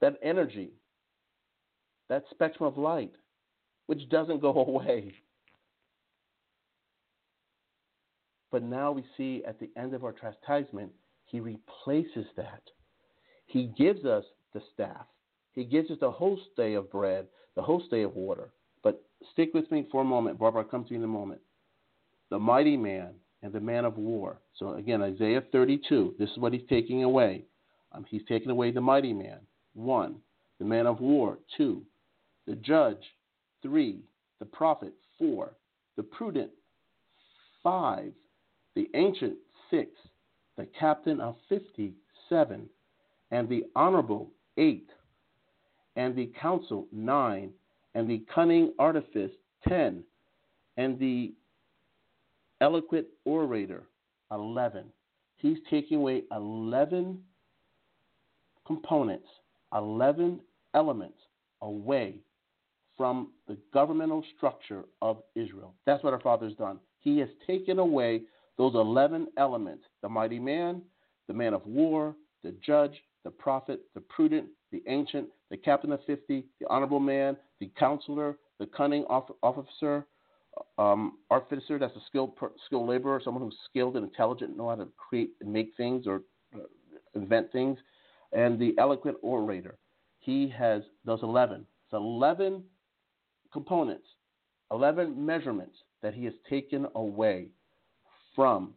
That 0.00 0.18
energy, 0.22 0.72
that 2.08 2.24
spectrum 2.30 2.66
of 2.66 2.76
light, 2.76 3.12
which 3.86 4.08
doesn't 4.08 4.40
go 4.40 4.50
away. 4.66 5.14
But 8.50 8.62
now 8.62 8.92
we 8.92 9.04
see 9.16 9.42
at 9.46 9.58
the 9.58 9.70
end 9.76 9.94
of 9.94 10.04
our 10.04 10.12
chastisement, 10.12 10.92
he 11.24 11.40
replaces 11.40 12.26
that. 12.36 12.62
He 13.46 13.72
gives 13.76 14.04
us 14.04 14.24
the 14.52 14.62
staff. 14.72 15.06
He 15.52 15.64
gives 15.64 15.90
us 15.90 15.98
the 16.00 16.10
host 16.10 16.42
day 16.56 16.74
of 16.74 16.90
bread, 16.90 17.26
the 17.56 17.62
host 17.62 17.90
day 17.90 18.02
of 18.02 18.14
water. 18.14 18.50
But 18.82 19.02
stick 19.32 19.50
with 19.54 19.70
me 19.70 19.88
for 19.90 20.02
a 20.02 20.04
moment. 20.04 20.38
Barbara, 20.38 20.62
I'll 20.62 20.68
come 20.68 20.84
to 20.84 20.90
you 20.90 20.98
in 20.98 21.04
a 21.04 21.08
moment. 21.08 21.40
The 22.30 22.38
mighty 22.38 22.76
man 22.76 23.14
and 23.44 23.52
the 23.52 23.60
man 23.60 23.84
of 23.84 23.96
war. 23.96 24.38
So 24.58 24.74
again, 24.74 25.02
Isaiah 25.02 25.42
32, 25.52 26.16
this 26.18 26.28
is 26.30 26.38
what 26.38 26.52
he's 26.52 26.66
taking 26.68 27.04
away. 27.04 27.44
Um, 27.92 28.04
he's 28.08 28.22
taking 28.28 28.50
away 28.50 28.72
the 28.72 28.80
mighty 28.80 29.12
man, 29.12 29.38
one. 29.74 30.16
The 30.58 30.64
man 30.64 30.88
of 30.88 31.00
war, 31.00 31.38
two. 31.56 31.82
The 32.48 32.56
judge, 32.56 33.02
three. 33.62 34.00
The 34.40 34.46
prophet, 34.46 34.94
four. 35.18 35.52
The 35.96 36.02
prudent, 36.02 36.50
five. 37.62 38.12
The 38.74 38.88
ancient, 38.94 39.36
six 39.70 39.90
the 40.56 40.66
captain 40.78 41.20
of 41.20 41.36
57, 41.48 42.68
and 43.30 43.48
the 43.48 43.64
honorable 43.74 44.30
8, 44.56 44.88
and 45.96 46.14
the 46.14 46.30
counsel 46.40 46.86
9, 46.92 47.50
and 47.94 48.08
the 48.08 48.24
cunning 48.32 48.72
artifice 48.78 49.30
10, 49.68 50.02
and 50.76 50.98
the 50.98 51.32
eloquent 52.60 53.06
orator 53.24 53.84
11. 54.30 54.84
He's 55.36 55.58
taking 55.70 55.98
away 55.98 56.22
11 56.32 57.20
components, 58.66 59.28
11 59.74 60.40
elements 60.74 61.18
away 61.62 62.16
from 62.96 63.30
the 63.48 63.56
governmental 63.72 64.24
structure 64.36 64.84
of 65.02 65.18
Israel. 65.34 65.74
That's 65.86 66.02
what 66.04 66.12
our 66.12 66.20
Father's 66.20 66.54
done. 66.54 66.78
He 67.00 67.18
has 67.18 67.28
taken 67.46 67.78
away 67.78 68.22
those 68.56 68.74
11 68.74 69.28
elements 69.36 69.84
the 70.02 70.08
mighty 70.08 70.38
man, 70.38 70.82
the 71.26 71.34
man 71.34 71.54
of 71.54 71.66
war, 71.66 72.14
the 72.42 72.54
judge, 72.64 72.92
the 73.24 73.30
prophet, 73.30 73.80
the 73.94 74.00
prudent, 74.00 74.46
the 74.70 74.82
ancient, 74.86 75.28
the 75.50 75.56
captain 75.56 75.92
of 75.92 76.00
50, 76.06 76.44
the 76.60 76.66
honorable 76.68 77.00
man, 77.00 77.36
the 77.60 77.70
counselor, 77.78 78.36
the 78.60 78.66
cunning 78.66 79.04
officer, 79.04 80.06
um, 80.78 81.18
artificer, 81.30 81.78
that's 81.78 81.96
a 81.96 82.02
skilled, 82.06 82.32
skilled 82.66 82.88
laborer, 82.88 83.20
someone 83.24 83.42
who's 83.42 83.56
skilled 83.68 83.96
and 83.96 84.04
intelligent, 84.04 84.56
know 84.56 84.68
how 84.68 84.76
to 84.76 84.88
create 84.96 85.30
and 85.40 85.52
make 85.52 85.72
things 85.76 86.06
or 86.06 86.22
uh, 86.54 86.60
invent 87.14 87.50
things, 87.52 87.78
and 88.32 88.58
the 88.58 88.74
eloquent 88.78 89.16
orator. 89.22 89.76
He 90.18 90.52
has 90.56 90.82
those 91.04 91.22
11. 91.22 91.66
It's 91.84 91.92
11 91.92 92.62
components, 93.52 94.06
11 94.70 95.24
measurements 95.24 95.76
that 96.02 96.14
he 96.14 96.24
has 96.24 96.34
taken 96.48 96.86
away 96.94 97.48
from 98.34 98.74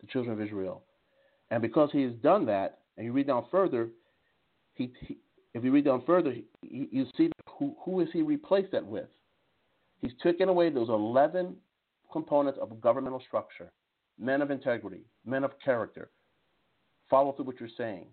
the 0.00 0.06
children 0.08 0.32
of 0.32 0.40
Israel. 0.44 0.82
And 1.50 1.62
because 1.62 1.90
he 1.92 2.02
has 2.02 2.12
done 2.14 2.44
that, 2.46 2.80
and 2.96 3.06
you 3.06 3.12
read 3.12 3.28
down 3.28 3.46
further, 3.50 3.88
he, 4.74 4.92
he 5.06 5.18
if 5.54 5.64
you 5.64 5.72
read 5.72 5.84
down 5.84 6.02
further, 6.06 6.34
you 6.62 7.06
see 7.16 7.30
who, 7.58 8.00
is 8.00 8.08
he 8.12 8.22
replaced 8.22 8.72
that 8.72 8.86
with? 8.86 9.08
He's 10.00 10.12
taken 10.22 10.48
away 10.48 10.70
those 10.70 10.88
11 10.88 11.56
components 12.12 12.58
of 12.62 12.80
governmental 12.80 13.22
structure 13.26 13.72
men 14.18 14.42
of 14.42 14.50
integrity, 14.50 15.04
men 15.24 15.44
of 15.44 15.52
character, 15.64 16.10
follow 17.08 17.32
through 17.32 17.44
what 17.44 17.60
you're 17.60 17.68
saying. 17.76 18.06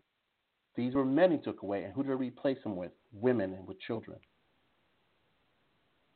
These 0.75 0.93
were 0.93 1.05
men 1.05 1.31
he 1.31 1.37
took 1.37 1.61
away, 1.63 1.83
and 1.83 1.93
who 1.93 2.03
did 2.03 2.11
he 2.11 2.15
replace 2.15 2.61
them 2.63 2.75
with? 2.75 2.91
Women 3.13 3.53
and 3.53 3.67
with 3.67 3.79
children. 3.79 4.17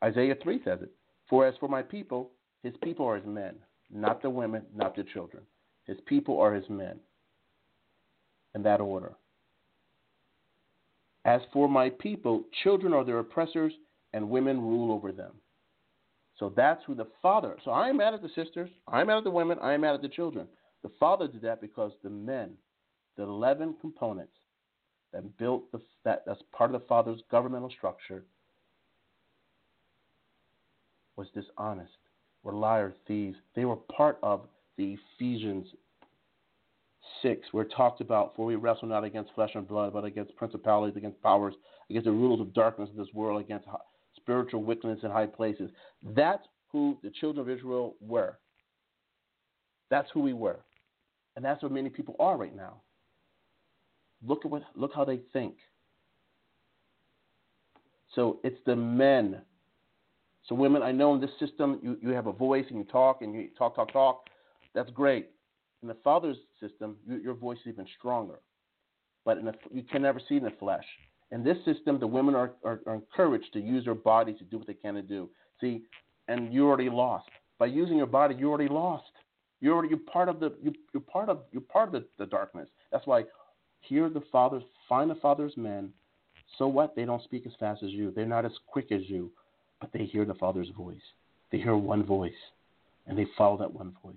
Isaiah 0.04 0.36
3 0.42 0.62
says 0.64 0.80
it. 0.82 0.92
For 1.30 1.46
as 1.46 1.56
for 1.60 1.70
my 1.70 1.82
people, 1.82 2.32
his 2.64 2.74
people 2.84 3.06
are 3.06 3.16
his 3.16 3.26
men, 3.26 3.56
not 3.92 4.22
the 4.22 4.30
women, 4.30 4.64
not 4.76 4.96
the 4.96 5.04
children. 5.04 5.44
His 5.86 5.98
people 6.06 6.40
are 6.40 6.54
his 6.54 6.70
men. 6.70 7.00
In 8.56 8.64
that 8.64 8.82
order. 8.82 9.14
As 11.26 11.42
for 11.52 11.68
my 11.68 11.90
people, 11.90 12.44
children 12.64 12.94
are 12.94 13.04
their 13.04 13.20
oppressors, 13.20 13.74
and 14.14 14.30
women 14.30 14.62
rule 14.62 14.92
over 14.92 15.12
them. 15.12 15.34
So 16.38 16.54
that's 16.56 16.82
who 16.86 16.96
the 16.96 17.08
father. 17.22 17.58
So 17.66 17.72
I 17.72 17.90
am 17.90 17.98
mad 17.98 18.14
at 18.14 18.22
the 18.22 18.30
sisters. 18.30 18.70
I 18.88 19.02
am 19.02 19.08
mad 19.08 19.18
at 19.18 19.24
the 19.26 19.32
women. 19.32 19.60
I 19.62 19.74
am 19.74 19.82
mad 19.82 19.96
at 19.96 20.02
the 20.02 20.10
children. 20.10 20.48
The 20.84 20.92
father 21.00 21.28
did 21.28 21.42
that 21.42 21.60
because 21.60 21.92
the 22.02 22.10
men, 22.10 22.52
the 23.18 23.24
11 23.24 23.76
components 23.82 24.34
that 25.12 25.38
built 25.38 25.70
the, 25.72 25.82
that 26.06 26.24
that's 26.26 26.42
part 26.54 26.74
of 26.74 26.82
the 26.82 26.88
father's 26.88 27.22
governmental 27.30 27.70
structure, 27.70 28.24
was 31.18 31.28
dishonest, 31.34 31.92
were 32.44 32.54
liars, 32.54 32.94
thieves. 33.06 33.36
They 33.54 33.66
were 33.66 33.76
part 33.76 34.18
of 34.24 34.48
the 34.78 34.98
Ephesians 35.18 35.68
6, 37.22 37.48
where 37.52 37.66
it 37.66 37.74
talked 37.76 38.02
about, 38.02 38.36
For 38.36 38.46
we 38.46 38.56
wrestle 38.56 38.88
not 38.88 39.04
against 39.04 39.34
flesh 39.34 39.52
and 39.56 39.68
blood, 39.68 39.94
but 39.94 40.06
against 40.06 40.36
principalities, 40.36 40.98
against 40.98 41.22
powers, 41.22 41.54
against 41.90 42.06
the 42.06 42.12
rulers 42.12 42.42
of 42.42 42.54
darkness 42.54 42.90
of 42.90 42.96
this 42.96 43.14
world, 43.14 43.42
against 43.42 43.68
spiritual 44.16 44.64
wickedness 44.64 45.00
in 45.04 45.12
high 45.12 45.26
places. 45.26 45.70
That's 46.16 46.46
who 46.72 46.98
the 47.04 47.10
children 47.10 47.48
of 47.48 47.56
Israel 47.56 47.96
were. 48.00 48.38
That's 49.90 50.10
who 50.14 50.22
we 50.22 50.34
were. 50.34 50.60
And 51.36 51.44
that's 51.44 51.64
what 51.64 51.72
many 51.72 51.90
people 51.90 52.16
are 52.20 52.38
right 52.38 52.56
now. 52.56 52.82
Look 54.26 54.46
at 54.46 54.52
what 54.52 54.64
look 54.76 54.92
how 54.94 55.06
they 55.06 55.22
think. 55.32 55.56
So 58.16 58.40
it's 58.44 58.60
the 58.66 58.76
men. 58.76 59.42
So 60.48 60.56
women, 60.56 60.82
I 60.82 60.92
know 60.92 61.14
in 61.14 61.22
this 61.22 61.30
system 61.40 61.80
you, 61.82 61.98
you 62.02 62.10
have 62.10 62.28
a 62.28 62.32
voice 62.32 62.66
and 62.70 62.78
you 62.78 62.84
talk 62.84 63.22
and 63.22 63.34
you 63.34 63.50
talk, 63.58 63.76
talk, 63.76 63.94
talk. 63.94 64.26
That's 64.74 64.90
great. 64.92 65.30
In 65.82 65.88
the 65.88 65.98
father's 66.04 66.38
system, 66.60 66.98
you, 67.08 67.18
your 67.18 67.34
voice 67.34 67.58
is 67.66 67.74
even 67.74 67.88
stronger. 67.98 68.40
But 69.26 69.44
the, 69.44 69.54
you 69.72 69.84
can 69.84 70.02
never 70.02 70.20
see 70.28 70.36
in 70.36 70.44
the 70.44 70.54
flesh. 70.60 70.86
In 71.32 71.44
this 71.44 71.58
system, 71.64 72.00
the 72.00 72.08
women 72.08 72.36
are, 72.36 72.52
are, 72.64 72.82
are 72.88 72.96
encouraged 72.96 73.54
to 73.54 73.60
use 73.60 73.86
their 73.86 73.96
bodies 73.96 74.38
to 74.40 74.44
do 74.46 74.58
what 74.58 74.68
they 74.68 74.74
can 74.74 74.96
to 74.96 75.02
do. 75.02 75.30
See, 75.62 75.84
and 76.28 76.54
you 76.54 76.68
already 76.68 76.90
lost. 76.90 77.30
By 77.60 77.68
using 77.68 77.98
your 77.98 78.08
body, 78.08 78.36
you 78.36 78.50
already 78.50 78.70
lost. 78.70 79.12
You're 79.62 79.74
already 79.74 79.90
you're 79.90 80.00
part 80.12 80.30
of 80.30 80.40
the 80.40 80.54
you, 80.64 80.74
you're 80.94 81.02
part 81.02 81.28
of 81.28 81.40
you're 81.52 81.62
part 81.62 81.90
of 81.90 81.94
the, 81.94 82.06
the 82.18 82.26
darkness. 82.26 82.70
That's 82.92 83.06
why 83.06 83.26
hear 83.82 84.10
the 84.10 84.24
fathers, 84.32 84.64
find 84.88 85.10
the 85.10 85.16
father's 85.16 85.56
men. 85.58 85.92
So 86.58 86.68
what? 86.68 86.96
They 86.96 87.06
don't 87.06 87.24
speak 87.24 87.46
as 87.46 87.52
fast 87.60 87.84
as 87.84 87.92
you. 87.92 88.12
They're 88.12 88.26
not 88.26 88.46
as 88.46 88.54
quick 88.68 88.92
as 88.92 89.02
you, 89.08 89.32
but 89.82 89.92
they 89.94 90.06
hear 90.06 90.26
the 90.26 90.34
father's 90.34 90.70
voice. 90.70 91.02
They 91.52 91.58
hear 91.58 91.76
one 91.76 92.06
voice, 92.06 92.32
and 93.06 93.18
they 93.18 93.28
follow 93.38 93.58
that 93.58 93.74
one 93.74 93.96
voice. 94.02 94.16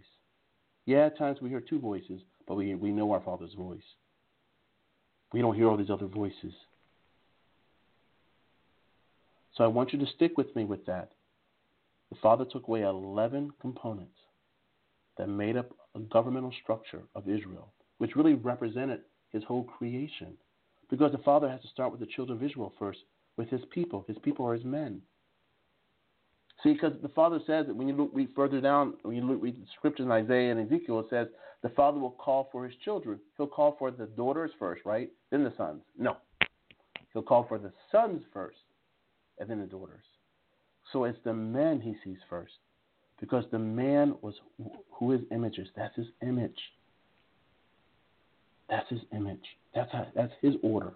Yeah, 0.87 1.07
at 1.07 1.19
times 1.19 1.39
we 1.41 1.49
hear 1.49 1.61
two 1.61 1.79
voices, 1.79 2.21
but 2.47 2.55
we 2.55 2.75
we 2.75 2.91
know 2.91 3.13
our 3.13 3.21
father's 3.21 3.55
voice. 3.55 3.83
We 5.33 5.41
don't 5.41 5.55
hear 5.55 5.69
all 5.69 5.77
these 5.77 5.91
other 5.91 6.07
voices. 6.07 6.53
So 9.57 9.65
I 9.65 9.69
want 9.69 9.93
you 9.93 9.99
to 9.99 10.07
stick 10.07 10.37
with 10.37 10.55
me 10.57 10.65
with 10.65 10.85
that. 10.87 11.13
The 12.11 12.19
Father 12.21 12.45
took 12.45 12.69
away 12.69 12.83
11 12.83 13.53
components 13.61 14.19
that 15.17 15.29
made 15.29 15.57
up 15.57 15.71
a 15.95 16.01
governmental 16.01 16.53
structure 16.63 17.03
of 17.15 17.29
Israel, 17.29 17.73
which 17.99 18.17
really 18.17 18.35
represented 18.35 19.01
his 19.31 19.45
whole 19.45 19.65
creation. 19.65 20.35
Because 20.91 21.13
the 21.13 21.19
Father 21.19 21.49
has 21.49 21.61
to 21.63 21.69
start 21.69 21.91
with 21.91 22.01
the 22.01 22.07
children 22.07 22.37
of 22.39 22.45
Israel 22.45 22.73
first, 22.79 23.01
with 23.37 23.49
his 23.49 23.63
people. 23.71 24.05
His 24.09 24.19
people 24.19 24.47
are 24.47 24.55
his 24.55 24.65
men. 24.65 25.01
See, 26.63 26.75
because 26.75 26.93
the 27.03 27.09
Father 27.09 27.41
says 27.47 27.67
that 27.67 27.75
when 27.75 27.89
you 27.89 27.95
look, 27.95 28.11
read 28.13 28.29
further 28.37 28.61
down, 28.61 28.95
when 29.03 29.17
you 29.17 29.23
look, 29.23 29.43
read 29.43 29.57
the 29.57 29.67
scriptures 29.77 30.07
in 30.07 30.13
Isaiah 30.13 30.53
and 30.53 30.61
Ezekiel, 30.61 31.01
it 31.01 31.07
says 31.11 31.27
the 31.63 31.71
Father 31.71 31.99
will 31.99 32.13
call 32.13 32.49
for 32.53 32.65
his 32.65 32.75
children. 32.85 33.19
He'll 33.37 33.49
call 33.49 33.75
for 33.79 33.91
the 33.91 34.07
daughters 34.07 34.53
first, 34.59 34.83
right? 34.85 35.11
Then 35.31 35.43
the 35.43 35.53
sons. 35.57 35.83
No. 35.99 36.17
He'll 37.13 37.23
call 37.23 37.47
for 37.49 37.59
the 37.59 37.73
sons 37.91 38.23
first, 38.33 38.59
and 39.39 39.51
then 39.51 39.61
the 39.61 39.67
daughters. 39.67 40.05
So 40.93 41.05
it's 41.05 41.19
the 41.25 41.35
men 41.35 41.81
he 41.81 41.97
sees 42.05 42.19
first, 42.31 42.53
because 43.21 43.45
the 43.51 43.59
man 43.59 44.15
was 44.23 44.35
who 44.93 45.11
his 45.11 45.23
image 45.33 45.59
is. 45.59 45.69
That's 45.77 45.97
his 45.97 46.07
image. 46.23 46.59
That's 48.69 48.89
his 48.89 49.01
image. 49.15 49.45
That's 49.75 49.91
how, 49.91 50.07
that's 50.15 50.33
his 50.41 50.55
order. 50.63 50.93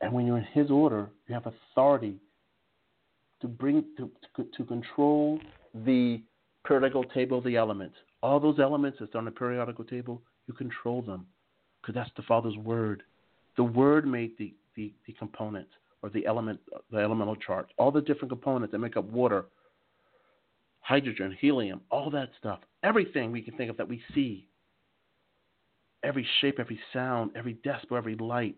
And 0.00 0.12
when 0.12 0.26
you're 0.26 0.38
in 0.38 0.46
his 0.52 0.70
order, 0.70 1.10
you 1.26 1.34
have 1.34 1.46
authority 1.46 2.16
to 3.40 3.48
bring 3.48 3.84
to 3.96 4.10
to, 4.36 4.46
to 4.56 4.64
control 4.64 5.38
the 5.84 6.20
periodical 6.66 7.04
table 7.04 7.38
of 7.38 7.44
the 7.44 7.56
elements. 7.56 7.96
All 8.22 8.40
those 8.40 8.58
elements 8.58 8.98
that's 9.00 9.14
on 9.14 9.24
the 9.24 9.30
periodical 9.30 9.84
table, 9.84 10.20
you 10.46 10.54
control 10.54 11.02
them 11.02 11.26
because 11.80 11.94
that's 11.94 12.10
the 12.16 12.22
Father's 12.22 12.56
word. 12.56 13.02
The 13.56 13.64
word 13.64 14.06
made 14.06 14.32
the, 14.38 14.54
the, 14.76 14.92
the 15.06 15.12
components 15.14 15.70
or 16.02 16.10
the 16.10 16.26
element 16.26 16.60
the 16.90 16.98
elemental 16.98 17.36
chart, 17.36 17.72
all 17.76 17.90
the 17.90 18.00
different 18.00 18.30
components 18.30 18.72
that 18.72 18.78
make 18.78 18.96
up 18.96 19.04
water, 19.04 19.46
hydrogen, 20.80 21.36
helium, 21.40 21.80
all 21.90 22.10
that 22.10 22.30
stuff. 22.38 22.60
Everything 22.82 23.32
we 23.32 23.42
can 23.42 23.56
think 23.56 23.70
of 23.70 23.76
that 23.76 23.88
we 23.88 24.00
see. 24.14 24.46
Every 26.04 26.26
shape, 26.40 26.60
every 26.60 26.78
sound, 26.92 27.32
every 27.34 27.54
decibel, 27.66 27.98
every 27.98 28.14
light. 28.16 28.56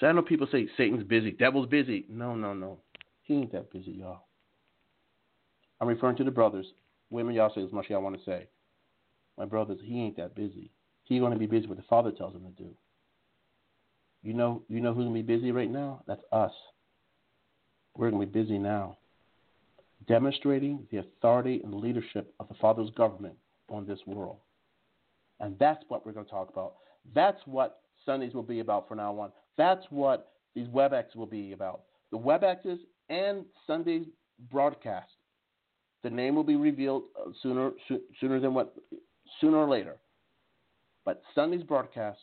So 0.00 0.06
I 0.06 0.12
know 0.12 0.22
people 0.22 0.48
say 0.50 0.66
Satan's 0.78 1.04
busy, 1.04 1.30
devil's 1.30 1.68
busy. 1.68 2.06
No, 2.08 2.34
no, 2.34 2.54
no. 2.54 2.78
He 3.22 3.34
ain't 3.34 3.52
that 3.52 3.70
busy, 3.70 3.92
y'all. 3.92 4.22
I'm 5.78 5.88
referring 5.88 6.16
to 6.16 6.24
the 6.24 6.30
brothers. 6.30 6.66
Women, 7.10 7.34
y'all 7.34 7.52
say 7.54 7.62
as 7.62 7.72
much 7.72 7.86
as 7.86 7.90
y'all 7.90 8.02
want 8.02 8.18
to 8.18 8.24
say. 8.24 8.48
My 9.36 9.44
brothers, 9.44 9.78
he 9.84 10.00
ain't 10.00 10.16
that 10.16 10.34
busy. 10.34 10.70
He's 11.04 11.20
going 11.20 11.32
to 11.32 11.38
be 11.38 11.46
busy 11.46 11.66
what 11.66 11.76
the 11.76 11.84
Father 11.84 12.12
tells 12.12 12.34
him 12.34 12.42
to 12.42 12.62
do. 12.62 12.70
You 14.22 14.32
know, 14.32 14.62
you 14.68 14.80
know 14.80 14.94
who's 14.94 15.06
to 15.06 15.12
be 15.12 15.22
busy 15.22 15.52
right 15.52 15.70
now? 15.70 16.02
That's 16.06 16.22
us. 16.32 16.52
We're 17.96 18.10
to 18.10 18.18
be 18.18 18.24
busy 18.24 18.58
now, 18.58 18.96
demonstrating 20.06 20.86
the 20.90 20.98
authority 20.98 21.60
and 21.64 21.74
leadership 21.74 22.32
of 22.40 22.48
the 22.48 22.54
Father's 22.54 22.90
government 22.90 23.34
on 23.68 23.86
this 23.86 23.98
world. 24.06 24.38
And 25.40 25.58
that's 25.58 25.82
what 25.88 26.06
we're 26.06 26.12
to 26.12 26.24
talk 26.24 26.48
about. 26.50 26.74
That's 27.14 27.40
what 27.44 27.80
Sundays 28.06 28.34
will 28.34 28.42
be 28.42 28.60
about 28.60 28.88
from 28.88 28.98
now 28.98 29.18
on. 29.18 29.32
That's 29.56 29.84
what 29.90 30.32
these 30.54 30.68
WebEx 30.68 31.14
will 31.14 31.26
be 31.26 31.52
about. 31.52 31.82
The 32.10 32.18
WebExes 32.18 32.78
and 33.08 33.44
Sunday's 33.66 34.06
broadcast. 34.50 35.10
The 36.02 36.10
name 36.10 36.34
will 36.34 36.44
be 36.44 36.56
revealed 36.56 37.04
uh, 37.18 37.30
sooner 37.42 37.72
sooner 38.20 38.40
than 38.40 38.54
what 38.54 38.74
sooner 39.40 39.58
or 39.58 39.68
later. 39.68 39.96
But 41.04 41.22
Sunday's 41.34 41.62
broadcast 41.62 42.18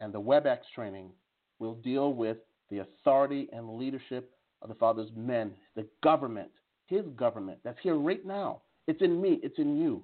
and 0.00 0.12
the 0.12 0.20
WebEx 0.20 0.58
training 0.74 1.10
will 1.58 1.74
deal 1.76 2.12
with 2.12 2.38
the 2.70 2.80
authority 2.80 3.48
and 3.52 3.78
leadership 3.78 4.30
of 4.62 4.68
the 4.68 4.74
Father's 4.74 5.10
men, 5.16 5.52
the 5.74 5.86
government, 6.02 6.50
His 6.86 7.04
government 7.16 7.58
that's 7.64 7.78
here 7.82 7.96
right 7.96 8.24
now. 8.24 8.62
It's 8.86 9.02
in 9.02 9.20
me, 9.20 9.40
it's 9.42 9.58
in 9.58 9.80
you. 9.80 10.02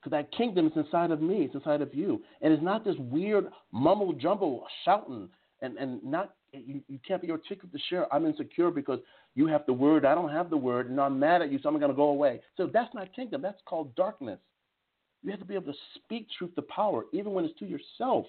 Because 0.00 0.16
that 0.16 0.30
kingdom 0.36 0.66
is 0.68 0.72
inside 0.76 1.10
of 1.10 1.20
me, 1.20 1.42
it's 1.42 1.54
inside 1.54 1.82
of 1.82 1.92
you. 1.94 2.22
And 2.40 2.52
it's 2.52 2.62
not 2.62 2.84
this 2.84 2.96
weird 2.98 3.46
mumble 3.72 4.12
jumble 4.12 4.64
shouting 4.84 5.28
and, 5.60 5.76
and 5.76 6.02
not 6.04 6.34
you, 6.52 6.80
you 6.88 6.98
can't 7.06 7.20
be 7.20 7.30
articulate 7.30 7.72
to 7.72 7.78
share. 7.90 8.12
I'm 8.12 8.26
insecure 8.26 8.70
because 8.70 9.00
you 9.34 9.46
have 9.46 9.66
the 9.66 9.72
word, 9.72 10.04
I 10.04 10.14
don't 10.14 10.30
have 10.30 10.50
the 10.50 10.56
word, 10.56 10.88
and 10.90 11.00
I'm 11.00 11.18
mad 11.18 11.42
at 11.42 11.52
you, 11.52 11.58
so 11.62 11.68
I'm 11.68 11.78
gonna 11.78 11.94
go 11.94 12.08
away. 12.08 12.40
So 12.56 12.68
that's 12.72 12.92
not 12.94 13.14
kingdom, 13.14 13.42
that's 13.42 13.60
called 13.66 13.94
darkness. 13.94 14.38
You 15.22 15.30
have 15.30 15.40
to 15.40 15.46
be 15.46 15.54
able 15.54 15.72
to 15.72 15.78
speak 15.96 16.28
truth 16.38 16.54
to 16.54 16.62
power, 16.62 17.04
even 17.12 17.32
when 17.32 17.44
it's 17.44 17.58
to 17.58 17.66
yourself. 17.66 18.26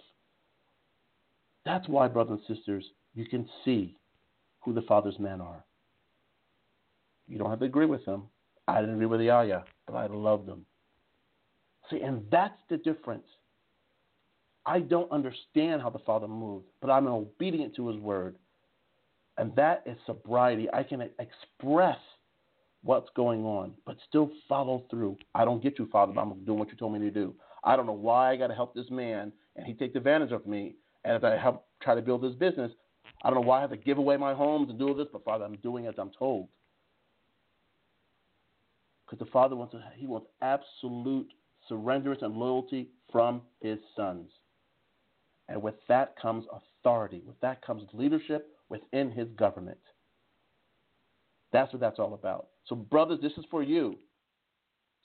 That's 1.65 1.87
why, 1.87 2.07
brothers 2.07 2.39
and 2.47 2.57
sisters, 2.57 2.83
you 3.13 3.25
can 3.25 3.47
see 3.63 3.95
who 4.61 4.73
the 4.73 4.81
Father's 4.81 5.19
men 5.19 5.39
are. 5.39 5.63
You 7.27 7.37
don't 7.37 7.49
have 7.49 7.59
to 7.59 7.65
agree 7.65 7.85
with 7.85 8.05
them. 8.05 8.23
I 8.67 8.79
didn't 8.79 8.95
agree 8.95 9.05
with 9.05 9.19
the 9.19 9.31
ayah, 9.31 9.61
but 9.85 9.95
I 9.95 10.07
love 10.07 10.45
them. 10.45 10.65
See, 11.89 12.01
and 12.01 12.23
that's 12.31 12.57
the 12.69 12.77
difference. 12.77 13.25
I 14.65 14.79
don't 14.79 15.11
understand 15.11 15.81
how 15.81 15.89
the 15.89 15.99
Father 15.99 16.27
moved, 16.27 16.65
but 16.81 16.89
I'm 16.89 17.07
obedient 17.07 17.75
to 17.75 17.87
His 17.87 17.97
word. 17.97 18.35
And 19.37 19.55
that 19.55 19.83
is 19.85 19.97
sobriety. 20.05 20.67
I 20.71 20.83
can 20.83 21.09
express 21.17 21.97
what's 22.83 23.09
going 23.15 23.43
on, 23.45 23.73
but 23.85 23.97
still 24.07 24.31
follow 24.47 24.83
through. 24.89 25.17
I 25.33 25.45
don't 25.45 25.63
get 25.63 25.79
you, 25.79 25.87
Father, 25.91 26.13
but 26.13 26.21
I'm 26.21 26.45
doing 26.45 26.59
what 26.59 26.69
you 26.69 26.75
told 26.75 26.93
me 26.93 26.99
to 26.99 27.11
do. 27.11 27.33
I 27.63 27.75
don't 27.75 27.85
know 27.85 27.93
why 27.93 28.31
I 28.31 28.35
got 28.37 28.47
to 28.47 28.55
help 28.55 28.73
this 28.73 28.89
man 28.89 29.31
and 29.55 29.65
he 29.65 29.73
takes 29.73 29.95
advantage 29.95 30.31
of 30.31 30.47
me. 30.47 30.75
And 31.03 31.15
as 31.15 31.23
I 31.23 31.37
help 31.37 31.65
try 31.81 31.95
to 31.95 32.01
build 32.01 32.21
this 32.21 32.35
business, 32.35 32.71
I 33.23 33.29
don't 33.29 33.41
know 33.41 33.47
why 33.47 33.57
I 33.57 33.61
have 33.61 33.69
to 33.71 33.77
give 33.77 33.97
away 33.97 34.17
my 34.17 34.33
homes 34.33 34.69
and 34.69 34.79
do 34.79 34.89
all 34.89 34.93
this, 34.93 35.07
but 35.11 35.23
Father, 35.23 35.45
I'm 35.45 35.55
doing 35.57 35.87
as 35.87 35.95
I'm 35.97 36.11
told. 36.17 36.47
Because 39.05 39.19
the 39.25 39.31
Father 39.31 39.55
wants 39.55 39.73
to, 39.73 39.83
he 39.95 40.07
wants 40.07 40.27
absolute 40.41 41.27
surrenderance 41.69 42.21
and 42.21 42.35
loyalty 42.35 42.89
from 43.11 43.41
his 43.61 43.79
sons. 43.95 44.29
And 45.47 45.61
with 45.61 45.75
that 45.87 46.15
comes 46.19 46.45
authority. 46.51 47.23
With 47.25 47.39
that 47.41 47.65
comes 47.65 47.83
leadership 47.93 48.55
within 48.69 49.11
his 49.11 49.27
government. 49.37 49.79
That's 51.51 51.73
what 51.73 51.79
that's 51.79 51.99
all 51.99 52.13
about. 52.13 52.47
So, 52.67 52.75
brothers, 52.75 53.19
this 53.21 53.31
is 53.37 53.45
for 53.49 53.63
you. 53.63 53.95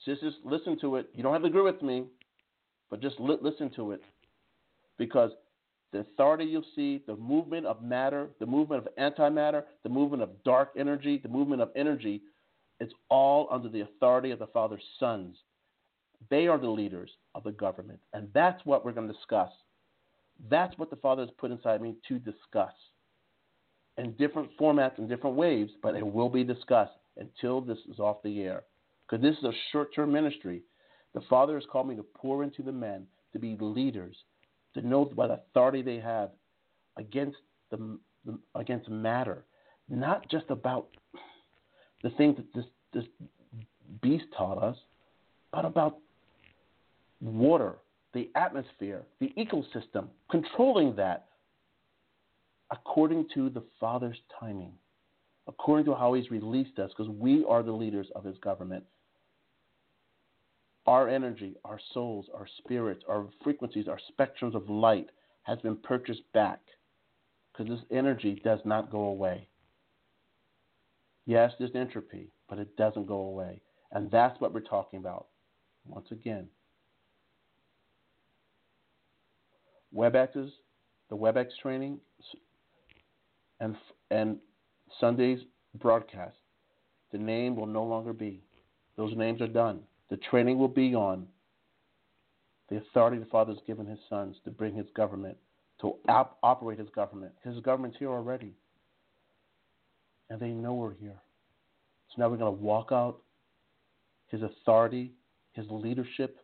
Sisters, 0.05 0.35
listen 0.45 0.79
to 0.81 0.97
it. 0.97 1.09
You 1.15 1.23
don't 1.23 1.33
have 1.33 1.43
to 1.43 1.49
agree 1.49 1.63
with 1.63 1.81
me, 1.81 2.05
but 2.91 3.01
just 3.01 3.19
li- 3.19 3.39
listen 3.41 3.71
to 3.77 3.93
it. 3.93 4.03
Because 4.99 5.31
the 5.93 6.01
authority 6.01 6.45
you'll 6.45 6.65
see, 6.77 7.03
the 7.07 7.17
movement 7.17 7.65
of 7.65 7.83
matter, 7.83 8.29
the 8.41 8.47
movement 8.47 8.87
of 8.87 8.95
antimatter, 8.97 9.63
the 9.83 9.89
movement 9.89 10.23
of 10.23 10.43
dark 10.45 10.71
energy, 10.77 11.19
the 11.23 11.29
movement 11.29 11.63
of 11.63 11.71
energy, 11.75 12.21
it's 12.81 12.93
all 13.09 13.49
under 13.51 13.69
the 13.69 13.81
authority 13.83 14.31
of 14.31 14.39
the 14.39 14.49
Father's 14.49 14.83
sons. 14.99 15.37
They 16.31 16.47
are 16.47 16.59
the 16.59 16.69
leaders 16.69 17.11
of 17.35 17.45
the 17.45 17.53
government. 17.53 18.01
And 18.13 18.29
that's 18.35 18.65
what 18.65 18.85
we're 18.85 18.93
going 18.93 19.09
to 19.09 19.15
discuss. 19.15 19.51
That's 20.51 20.77
what 20.79 20.91
the 20.91 20.97
Father 20.97 21.23
has 21.23 21.31
put 21.39 21.51
inside 21.51 21.81
me 21.81 21.95
to 22.09 22.19
discuss 22.19 22.73
in 23.97 24.13
different 24.13 24.51
formats 24.59 24.99
and 24.99 25.09
different 25.09 25.37
waves, 25.37 25.73
but 25.83 25.95
it 25.95 26.07
will 26.07 26.29
be 26.29 26.45
discussed 26.45 26.93
until 27.17 27.61
this 27.61 27.79
is 27.91 27.99
off 27.99 28.23
the 28.23 28.43
air. 28.43 28.65
Because 29.09 29.23
this 29.23 29.37
is 29.39 29.45
a 29.45 29.53
short 29.71 29.95
term 29.95 30.13
ministry. 30.13 30.63
The 31.15 31.21
Father 31.31 31.55
has 31.55 31.65
called 31.71 31.89
me 31.89 31.95
to 31.97 32.03
pour 32.03 32.43
into 32.43 32.63
the 32.63 32.73
men, 32.73 33.07
to 33.33 33.39
be 33.39 33.57
leaders, 33.61 34.17
to 34.75 34.87
know 34.87 35.05
what 35.15 35.31
authority 35.31 35.83
they 35.83 36.01
have 36.01 36.31
against 36.97 37.37
the, 37.71 37.99
against 38.55 38.89
matter, 38.89 39.45
not 39.89 40.29
just 40.29 40.47
about 40.49 40.89
the 42.03 42.11
things 42.11 42.37
that 42.37 42.53
this 42.55 42.65
this 42.93 43.05
beast 44.03 44.25
taught 44.37 44.59
us, 44.59 44.77
but 45.53 45.65
about 45.65 45.99
water, 47.21 47.77
the 48.13 48.31
atmosphere, 48.35 49.03
the 49.21 49.33
ecosystem, 49.37 50.09
controlling 50.31 50.95
that 50.97 51.27
according 52.71 53.27
to 53.35 53.51
the 53.51 53.63
Father's 53.79 54.19
timing, 54.41 54.73
according 55.47 55.85
to 55.87 55.95
how 55.95 56.15
He's 56.15 56.31
released 56.31 56.79
us, 56.79 56.91
because 56.97 57.13
we 57.13 57.45
are 57.49 57.63
the 57.63 57.73
leaders 57.73 58.09
of 58.15 58.25
His 58.25 58.39
government. 58.39 58.85
Our 60.87 61.09
energy, 61.09 61.57
our 61.65 61.81
souls, 61.93 62.27
our 62.35 62.47
spirits, 62.59 63.05
our 63.09 63.27
frequencies, 63.43 63.87
our 63.89 64.01
spectrums 64.13 64.55
of 64.55 64.69
light 64.69 65.09
has 65.45 65.59
been 65.61 65.77
purchased 65.77 66.23
back 66.33 66.61
because 67.53 67.71
this 67.71 67.87
energy 67.91 68.41
does 68.45 68.61
not 68.65 68.91
go 68.91 69.01
away. 69.01 69.49
Yes, 71.27 71.53
there's 71.59 71.75
entropy, 71.75 72.29
but 72.49 72.59
it 72.59 72.77
doesn't 72.77 73.07
go 73.07 73.21
away. 73.21 73.61
And 73.93 74.11
that's 74.11 74.39
what 74.41 74.53
we're 74.53 74.61
talking 74.61 74.99
about. 74.99 75.29
Once 75.87 76.09
again, 76.11 76.49
WebExes, 79.95 80.51
the 81.11 81.17
WebEx 81.17 81.47
training, 81.63 81.99
and, 83.61 83.77
and 84.11 84.39
Sunday's 85.01 85.41
broadcast, 85.81 86.37
the 87.13 87.19
name 87.19 87.57
will 87.57 87.67
no 87.67 87.85
longer 87.85 88.13
be. 88.13 88.43
Those 88.97 89.17
names 89.17 89.41
are 89.41 89.49
done. 89.49 89.81
The 90.11 90.17
training 90.17 90.59
will 90.59 90.69
be 90.69 90.95
on 90.95 91.27
the 92.69 92.77
authority 92.77 93.19
the 93.19 93.27
Father 93.27 93.53
has 93.53 93.63
given 93.67 93.87
His 93.87 93.99
sons 94.09 94.37
to 94.45 94.51
bring 94.51 94.75
His 94.75 94.87
government, 94.97 95.37
to 95.81 95.95
op- 96.09 96.39
operate 96.43 96.79
His 96.79 96.89
government. 96.91 97.33
His 97.43 97.59
government's 97.61 97.99
here 97.99 98.11
already, 98.11 98.55
and 100.31 100.41
they 100.41 100.49
know 100.49 100.75
we're 100.75 100.95
here. 100.95 101.21
So 102.09 102.23
now 102.23 102.29
we're 102.29 102.37
going 102.37 102.57
to 102.57 102.63
walk 102.63 102.91
out 102.91 103.19
His 104.29 104.43
authority, 104.43 105.13
His 105.53 105.67
leadership 105.69 106.39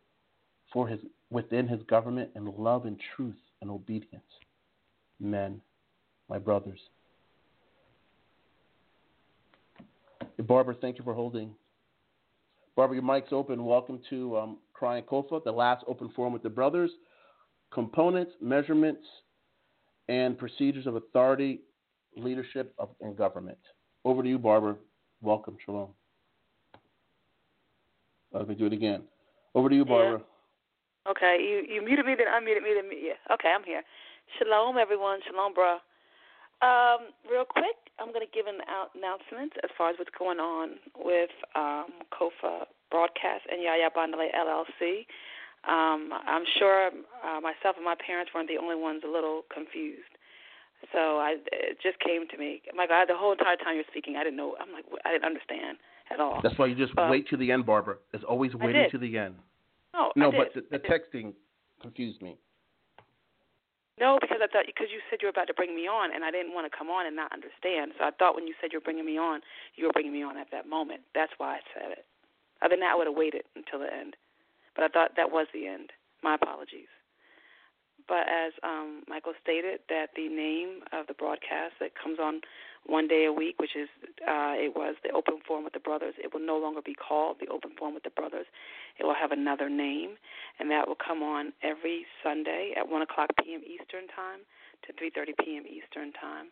for 0.72 0.86
His 0.86 1.00
within 1.30 1.66
His 1.66 1.82
government 1.84 2.30
in 2.34 2.52
love 2.56 2.86
and 2.86 2.98
truth 3.16 3.36
and 3.60 3.70
obedience. 3.70 4.22
Men, 5.18 5.60
my 6.28 6.38
brothers. 6.38 6.80
Barbara, 10.38 10.74
thank 10.80 10.96
you 10.96 11.04
for 11.04 11.12
holding 11.12 11.54
Barbara, 12.80 12.96
your 12.96 13.04
mic's 13.04 13.28
open. 13.30 13.64
Welcome 13.66 14.00
to 14.08 14.38
um, 14.38 14.58
Crying 14.72 15.04
COFAH, 15.04 15.44
the 15.44 15.52
last 15.52 15.84
open 15.86 16.08
forum 16.16 16.32
with 16.32 16.42
the 16.42 16.48
brothers. 16.48 16.90
Components, 17.70 18.32
measurements, 18.40 19.02
and 20.08 20.38
procedures 20.38 20.86
of 20.86 20.96
authority, 20.96 21.60
leadership, 22.16 22.72
of, 22.78 22.88
and 23.02 23.16
government. 23.16 23.58
Over 24.06 24.22
to 24.22 24.28
you, 24.30 24.38
Barbara. 24.38 24.76
Welcome. 25.20 25.58
Shalom. 25.66 25.90
Let 28.32 28.48
me 28.48 28.54
do 28.54 28.64
it 28.64 28.72
again. 28.72 29.02
Over 29.54 29.68
to 29.68 29.74
you, 29.74 29.84
Barbara. 29.84 30.22
Okay, 31.08 31.40
you 31.40 31.64
you 31.64 31.80
muted 31.80 32.04
me, 32.04 32.14
then 32.16 32.28
unmuted 32.28 32.62
me, 32.62 32.76
then 32.76 32.90
yeah. 32.92 33.16
Okay, 33.32 33.48
I'm 33.48 33.64
here. 33.64 33.82
Shalom, 34.38 34.76
everyone. 34.76 35.20
Shalom, 35.26 35.54
bro. 35.54 35.78
Um, 36.60 37.16
real 37.24 37.48
quick, 37.48 37.88
I'm 37.98 38.12
going 38.12 38.24
to 38.24 38.28
give 38.28 38.44
an 38.44 38.60
out 38.68 38.92
announcement 38.92 39.56
as 39.64 39.70
far 39.78 39.88
as 39.88 39.96
what's 39.96 40.12
going 40.12 40.38
on 40.38 40.76
with 40.92 41.32
um, 41.56 42.04
COFAH 42.12 42.68
Broadcast 42.90 43.48
and 43.48 43.62
Yahya 43.64 43.88
Bandele 43.96 44.28
LLC. 44.28 45.08
Um, 45.64 46.12
I'm 46.12 46.44
sure 46.58 46.92
uh, 47.24 47.40
myself 47.40 47.76
and 47.76 47.84
my 47.84 47.96
parents 47.96 48.32
weren't 48.34 48.48
the 48.48 48.60
only 48.60 48.76
ones 48.76 49.02
a 49.04 49.10
little 49.10 49.42
confused. 49.52 50.12
So 50.92 51.16
I, 51.20 51.36
it 51.52 51.78
just 51.82 51.98
came 52.00 52.28
to 52.28 52.36
me. 52.36 52.62
My 52.74 52.86
God, 52.86 53.08
the 53.08 53.16
whole 53.16 53.32
entire 53.32 53.56
time 53.56 53.76
you're 53.76 53.88
speaking, 53.90 54.16
I 54.16 54.24
didn't 54.24 54.36
know. 54.36 54.56
I'm 54.60 54.72
like, 54.72 54.84
I 55.04 55.12
didn't 55.12 55.24
understand 55.24 55.78
at 56.12 56.20
all. 56.20 56.40
That's 56.42 56.58
why 56.58 56.66
you 56.66 56.74
just 56.74 56.92
wait 56.96 57.28
to 57.28 57.36
the 57.36 57.52
end, 57.52 57.64
Barbara. 57.64 57.96
It's 58.12 58.24
always 58.24 58.54
waiting 58.54 58.88
to 58.90 58.98
the 58.98 59.16
end. 59.16 59.36
No, 59.94 60.12
no, 60.16 60.30
but 60.30 60.54
the, 60.54 60.62
the 60.70 60.78
texting 60.78 61.34
confused 61.82 62.22
me. 62.22 62.36
No, 63.98 64.16
because 64.20 64.40
I 64.40 64.48
thought 64.48 64.64
because 64.64 64.88
you 64.88 65.04
said 65.10 65.20
you 65.20 65.28
were 65.28 65.36
about 65.36 65.46
to 65.52 65.54
bring 65.54 65.76
me 65.76 65.84
on, 65.84 66.14
and 66.14 66.24
I 66.24 66.30
didn't 66.30 66.54
want 66.54 66.70
to 66.70 66.72
come 66.72 66.88
on 66.88 67.04
and 67.04 67.14
not 67.14 67.32
understand. 67.36 67.92
So 67.98 68.08
I 68.08 68.10
thought 68.16 68.34
when 68.34 68.48
you 68.48 68.54
said 68.60 68.72
you're 68.72 68.80
bringing 68.80 69.04
me 69.04 69.18
on, 69.18 69.40
you 69.76 69.84
were 69.86 69.92
bringing 69.92 70.12
me 70.12 70.22
on 70.22 70.38
at 70.38 70.48
that 70.52 70.66
moment. 70.66 71.02
That's 71.14 71.32
why 71.36 71.56
I 71.56 71.60
said 71.76 71.92
it. 71.92 72.04
Other 72.62 72.76
than 72.76 72.80
that, 72.80 72.92
I 72.92 72.96
would 72.96 73.06
have 73.06 73.16
waited 73.16 73.44
until 73.56 73.80
the 73.80 73.92
end. 73.92 74.16
But 74.74 74.84
I 74.84 74.88
thought 74.88 75.16
that 75.16 75.30
was 75.30 75.46
the 75.52 75.66
end. 75.66 75.92
My 76.22 76.34
apologies. 76.34 76.88
But 78.08 78.24
as 78.24 78.52
um, 78.64 79.04
Michael 79.06 79.34
stated, 79.42 79.80
that 79.88 80.16
the 80.16 80.28
name 80.28 80.80
of 80.92 81.06
the 81.06 81.14
broadcast 81.14 81.76
that 81.80 81.92
comes 81.94 82.18
on 82.18 82.40
one 82.86 83.06
day 83.08 83.26
a 83.26 83.32
week, 83.32 83.58
which 83.58 83.76
is 83.76 83.88
uh, 84.26 84.54
it 84.56 84.74
was 84.74 84.96
the 85.04 85.10
Open 85.10 85.38
Forum 85.46 85.64
with 85.64 85.72
the 85.72 85.80
Brothers. 85.80 86.14
It 86.18 86.32
will 86.32 86.44
no 86.44 86.58
longer 86.58 86.80
be 86.84 86.94
called 86.94 87.36
the 87.40 87.48
Open 87.48 87.70
Forum 87.78 87.94
with 87.94 88.04
the 88.04 88.10
Brothers. 88.10 88.46
It 88.98 89.04
will 89.04 89.14
have 89.14 89.32
another 89.32 89.68
name, 89.68 90.16
and 90.58 90.70
that 90.70 90.88
will 90.88 90.98
come 90.98 91.22
on 91.22 91.52
every 91.62 92.06
Sunday 92.22 92.74
at 92.76 92.88
1 92.88 93.02
o'clock 93.02 93.30
p.m. 93.42 93.62
Eastern 93.62 94.08
Time 94.14 94.40
to 94.86 94.92
3:30 94.94 95.44
p.m. 95.44 95.64
Eastern 95.66 96.12
Time. 96.12 96.48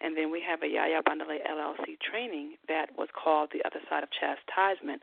And 0.00 0.16
then 0.16 0.30
we 0.30 0.42
have 0.46 0.62
a 0.62 0.68
Yahya 0.68 1.02
Bandele 1.02 1.40
LLC 1.40 1.96
training 2.00 2.56
that 2.68 2.90
was 2.98 3.08
called 3.16 3.50
The 3.52 3.64
Other 3.64 3.80
Side 3.88 4.02
of 4.02 4.10
Chastisement. 4.12 5.00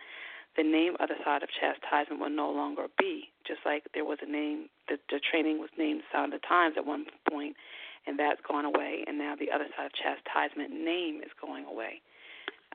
The 0.55 0.63
name 0.63 0.93
Other 0.99 1.17
Side 1.25 1.41
of 1.41 1.49
Chastisement 1.49 2.21
will 2.21 2.29
no 2.29 2.51
longer 2.51 2.85
be, 2.99 3.31
just 3.47 3.61
like 3.65 3.85
there 3.95 4.05
was 4.05 4.19
a 4.21 4.29
name, 4.29 4.69
the, 4.87 4.97
the 5.09 5.19
training 5.19 5.57
was 5.57 5.69
named 5.79 6.03
Sound 6.11 6.33
of 6.35 6.41
Times 6.47 6.75
at 6.77 6.85
one 6.85 7.05
point, 7.27 7.55
and 8.07 8.19
that's 8.19 8.41
gone 8.47 8.65
away. 8.65 9.03
And 9.07 9.17
now 9.17 9.35
the 9.35 9.51
other 9.51 9.65
side 9.77 9.87
of 9.87 9.93
chastisement 9.93 10.71
name 10.71 11.21
is 11.23 11.31
going 11.39 11.65
away. 11.65 12.01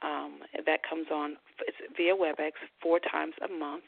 Um, 0.02 0.40
that 0.54 0.80
comes 0.88 1.06
on 1.12 1.36
it's 1.66 1.76
via 1.96 2.14
WebEx 2.14 2.52
four 2.80 3.00
times 3.00 3.34
a 3.42 3.50
month, 3.52 3.82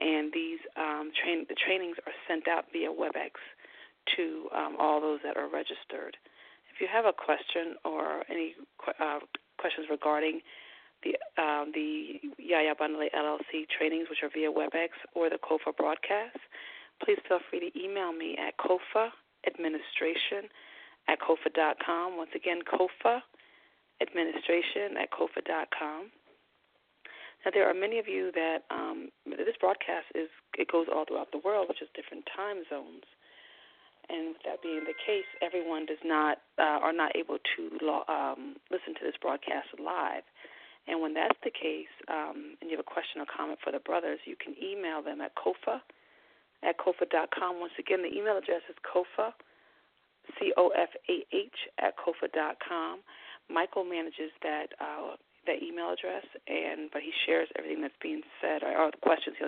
and 0.00 0.32
these 0.32 0.58
um, 0.76 1.12
train 1.14 1.46
the 1.48 1.54
trainings 1.54 1.96
are 2.06 2.12
sent 2.26 2.48
out 2.48 2.64
via 2.72 2.90
WebEx 2.90 3.38
to 4.16 4.48
um, 4.54 4.76
all 4.78 5.00
those 5.00 5.20
that 5.22 5.36
are 5.36 5.46
registered. 5.46 6.16
If 6.74 6.80
you 6.80 6.88
have 6.92 7.04
a 7.04 7.12
question 7.12 7.78
or 7.84 8.24
any 8.28 8.54
uh, 8.98 9.20
questions 9.58 9.86
regarding 9.88 10.40
the 11.04 11.14
um, 11.40 11.70
the 11.72 12.18
Yahya 12.38 12.74
Bandele 12.74 13.14
LLC 13.14 13.68
trainings, 13.70 14.08
which 14.10 14.24
are 14.24 14.30
via 14.34 14.50
WebEx 14.50 14.90
or 15.14 15.30
the 15.30 15.38
COFAH 15.38 15.76
broadcast, 15.76 16.38
please 17.02 17.18
feel 17.28 17.38
free 17.48 17.70
to 17.70 17.70
email 17.78 18.12
me 18.12 18.36
at 18.38 18.56
COFAH 18.58 19.10
administration 19.46 20.50
at 21.08 21.18
cofah.com. 21.20 22.16
Once 22.16 22.30
again, 22.34 22.60
kofa 22.62 23.20
administration 24.00 24.96
at 25.00 25.10
cofah.com. 25.10 26.10
Now, 27.44 27.50
there 27.52 27.68
are 27.68 27.74
many 27.74 27.98
of 27.98 28.08
you 28.08 28.32
that 28.32 28.64
um, 28.70 29.10
this 29.26 29.56
broadcast 29.60 30.08
is 30.14 30.32
it 30.56 30.72
goes 30.72 30.86
all 30.88 31.04
throughout 31.04 31.30
the 31.30 31.44
world, 31.44 31.68
which 31.68 31.82
is 31.82 31.88
different 31.94 32.24
time 32.34 32.64
zones. 32.70 33.04
And 34.08 34.36
with 34.36 34.42
that 34.44 34.60
being 34.62 34.84
the 34.84 34.96
case, 34.96 35.28
everyone 35.40 35.84
does 35.84 36.00
not 36.04 36.38
uh, 36.58 36.80
are 36.80 36.92
not 36.92 37.16
able 37.16 37.36
to 37.56 37.60
um, 38.08 38.56
listen 38.72 38.96
to 38.96 39.04
this 39.04 39.16
broadcast 39.20 39.68
live. 39.76 40.24
And 40.88 41.00
when 41.00 41.14
that's 41.14 41.36
the 41.44 41.52
case, 41.52 41.92
um, 42.12 42.60
and 42.60 42.68
you 42.68 42.76
have 42.76 42.84
a 42.84 42.88
question 42.88 43.20
or 43.20 43.28
comment 43.28 43.60
for 43.64 43.72
the 43.72 43.80
brothers, 43.80 44.20
you 44.24 44.36
can 44.36 44.52
email 44.60 45.00
them 45.00 45.20
at 45.20 45.32
kofa 45.36 45.80
at 46.64 46.76
cofah.com. 46.76 47.60
Once 47.60 47.76
again, 47.78 48.00
the 48.04 48.12
email 48.12 48.36
address 48.36 48.64
is 48.68 48.76
kofa 48.84 49.32
C 50.38 50.52
O 50.56 50.68
F 50.68 50.88
A 51.08 51.24
H 51.34 51.58
at 51.78 51.94
cofah 51.96 52.32
dot 52.32 52.56
com. 52.66 53.00
Michael 53.50 53.84
manages 53.84 54.32
that 54.42 54.66
uh, 54.80 55.16
that 55.46 55.62
email 55.62 55.92
address, 55.92 56.24
and 56.48 56.90
but 56.92 57.02
he 57.02 57.12
shares 57.26 57.48
everything 57.58 57.82
that's 57.82 57.94
being 58.02 58.22
said 58.40 58.62
or, 58.62 58.76
or 58.76 58.90
the 58.90 58.96
questions. 59.02 59.36
He 59.38 59.46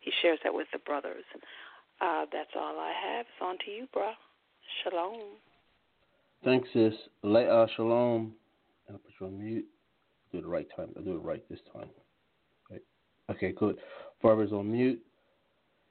he 0.00 0.12
shares 0.22 0.38
that 0.44 0.54
with 0.54 0.68
the 0.72 0.78
brothers. 0.78 1.24
Uh, 2.00 2.26
that's 2.32 2.50
all 2.56 2.78
I 2.78 2.92
have. 2.92 3.26
It's 3.26 3.42
on 3.42 3.58
to 3.64 3.70
you, 3.70 3.86
bro. 3.92 4.12
Shalom. 4.82 5.38
Thanks, 6.44 6.68
sis. 6.72 6.94
Uh, 7.24 7.66
shalom. 7.76 8.32
I'll 8.90 8.98
put 8.98 9.12
you 9.20 9.26
on 9.26 9.38
mute. 9.38 9.66
Do 10.32 10.38
it 10.38 10.42
the 10.42 10.48
right 10.48 10.66
time. 10.76 10.88
I'll 10.96 11.04
do 11.04 11.16
it 11.16 11.22
right 11.22 11.42
this 11.48 11.60
time. 11.72 11.88
Right. 12.70 12.82
Okay, 13.30 13.52
good. 13.52 13.76
Barbara's 14.22 14.52
on 14.52 14.72
mute. 14.72 15.00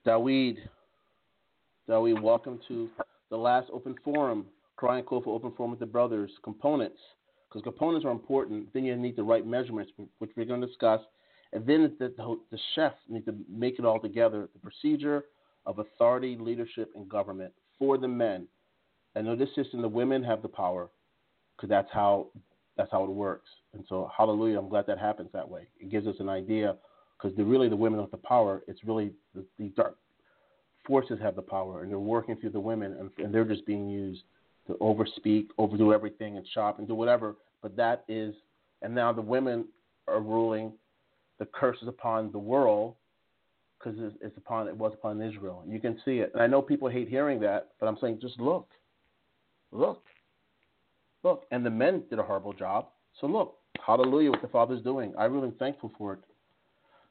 Dawid. 0.06 0.58
Dawid, 1.88 2.22
welcome 2.22 2.60
to 2.68 2.90
the 3.32 3.38
last 3.38 3.70
open 3.74 3.96
forum, 4.04 4.46
crying 4.76 5.04
COFAH 5.04 5.28
open 5.28 5.52
forum 5.58 5.72
with 5.72 5.80
the 5.80 5.86
brothers, 5.88 6.30
components, 6.44 7.00
because 7.50 7.64
components 7.64 8.06
are 8.06 8.12
important. 8.12 8.72
Then 8.74 8.86
you 8.86 8.96
need 8.96 9.16
the 9.16 9.24
right 9.24 9.46
measurements, 9.46 9.92
which 10.20 10.32
we're 10.36 10.46
going 10.46 10.62
to 10.62 10.68
discuss. 10.68 11.02
And 11.54 11.66
then 11.66 11.96
the, 11.98 12.14
the, 12.16 12.40
the 12.52 12.60
chef 12.76 12.94
needs 13.10 13.26
to 13.26 13.36
make 13.50 13.80
it 13.80 13.86
all 13.86 14.00
together. 14.00 14.48
The 14.54 14.60
procedure 14.60 15.26
of 15.66 15.80
authority, 15.80 16.38
leadership, 16.40 16.92
and 16.96 17.10
government 17.10 17.54
for 17.80 17.98
the 17.98 18.08
men. 18.08 18.48
I 19.16 19.22
know 19.22 19.36
this 19.36 19.54
system, 19.56 19.82
the 19.82 19.88
women 19.88 20.24
have 20.24 20.42
the 20.42 20.48
power, 20.48 20.90
because 21.56 21.70
that's 21.70 21.90
how 21.92 22.28
that's 22.78 22.92
how 22.92 23.04
it 23.04 23.10
works. 23.10 23.50
And 23.74 23.84
so, 23.90 24.10
hallelujah, 24.16 24.58
I'm 24.58 24.70
glad 24.70 24.88
that 24.88 24.98
happens 24.98 25.30
that 25.34 25.48
way. 25.48 25.68
It 25.80 25.90
gives 25.90 26.08
us 26.08 26.16
an 26.20 26.30
idea, 26.30 26.78
because 27.22 27.38
really 27.38 27.68
the 27.68 27.76
women 27.76 28.00
have 28.00 28.12
the 28.12 28.18
power. 28.18 28.64
It's 28.68 28.84
really 28.86 29.12
the, 29.36 29.46
the 29.60 29.70
dark 29.76 29.98
forces 30.86 31.20
have 31.22 31.36
the 31.36 31.42
power, 31.42 31.82
and 31.82 31.92
they're 31.92 32.00
working 32.00 32.36
through 32.36 32.52
the 32.52 32.60
women, 32.60 32.96
and, 33.00 33.10
and 33.24 33.34
they're 33.34 33.46
just 33.46 33.66
being 33.66 33.90
used 33.90 34.24
to 34.68 34.74
overspeak, 34.76 35.48
overdo 35.58 35.94
everything, 35.94 36.38
and 36.38 36.46
shop 36.54 36.80
and 36.80 36.88
do 36.88 36.96
whatever. 36.96 37.36
But 37.62 37.76
that 37.78 38.04
is, 38.08 38.34
and 38.82 38.94
now 38.94 39.12
the 39.12 39.22
women 39.22 39.66
are 40.08 40.22
ruling. 40.22 40.74
The 41.40 41.46
curse 41.46 41.78
is 41.82 41.88
upon 41.88 42.32
the 42.32 42.40
world 42.40 42.96
because 43.78 44.00
it's, 44.00 44.16
it's 44.22 44.38
upon 44.38 44.68
it 44.68 44.78
was 44.78 44.94
upon 44.94 45.22
Israel. 45.22 45.64
You 45.68 45.80
can 45.80 46.00
see 46.06 46.20
it, 46.20 46.32
and 46.34 46.42
I 46.42 46.48
know 46.48 46.62
people 46.62 46.88
hate 46.88 47.10
hearing 47.10 47.40
that, 47.42 47.70
but 47.80 47.88
I'm 47.88 47.98
saying 48.00 48.20
just 48.22 48.40
look, 48.40 48.70
look, 49.72 50.04
look. 51.24 51.46
And 51.52 51.66
the 51.66 51.70
men 51.70 52.04
did 52.10 52.20
a 52.20 52.24
horrible 52.24 52.54
job. 52.54 52.88
So 53.20 53.28
look, 53.28 53.58
hallelujah, 53.86 54.32
what 54.32 54.42
the 54.42 54.48
Father's 54.48 54.84
doing. 54.84 55.14
I'm 55.18 55.34
really 55.34 55.54
thankful 55.58 55.92
for 55.98 56.14
it. 56.14 56.20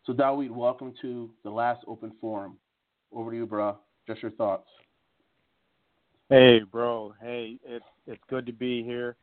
So 0.06 0.12
Dawid, 0.12 0.50
welcome 0.50 0.94
to 1.02 1.30
the 1.44 1.50
last 1.50 1.84
open 1.86 2.12
forum. 2.20 2.56
Over 3.12 3.30
to 3.30 3.36
you, 3.36 3.46
bro. 3.46 3.76
Just 4.06 4.22
your 4.22 4.30
thoughts. 4.32 4.68
Hey, 6.28 6.60
bro. 6.60 7.14
Hey, 7.20 7.58
it's 7.64 7.84
it's 8.06 8.22
good 8.28 8.46
to 8.46 8.52
be 8.52 8.82
here. 8.84 9.16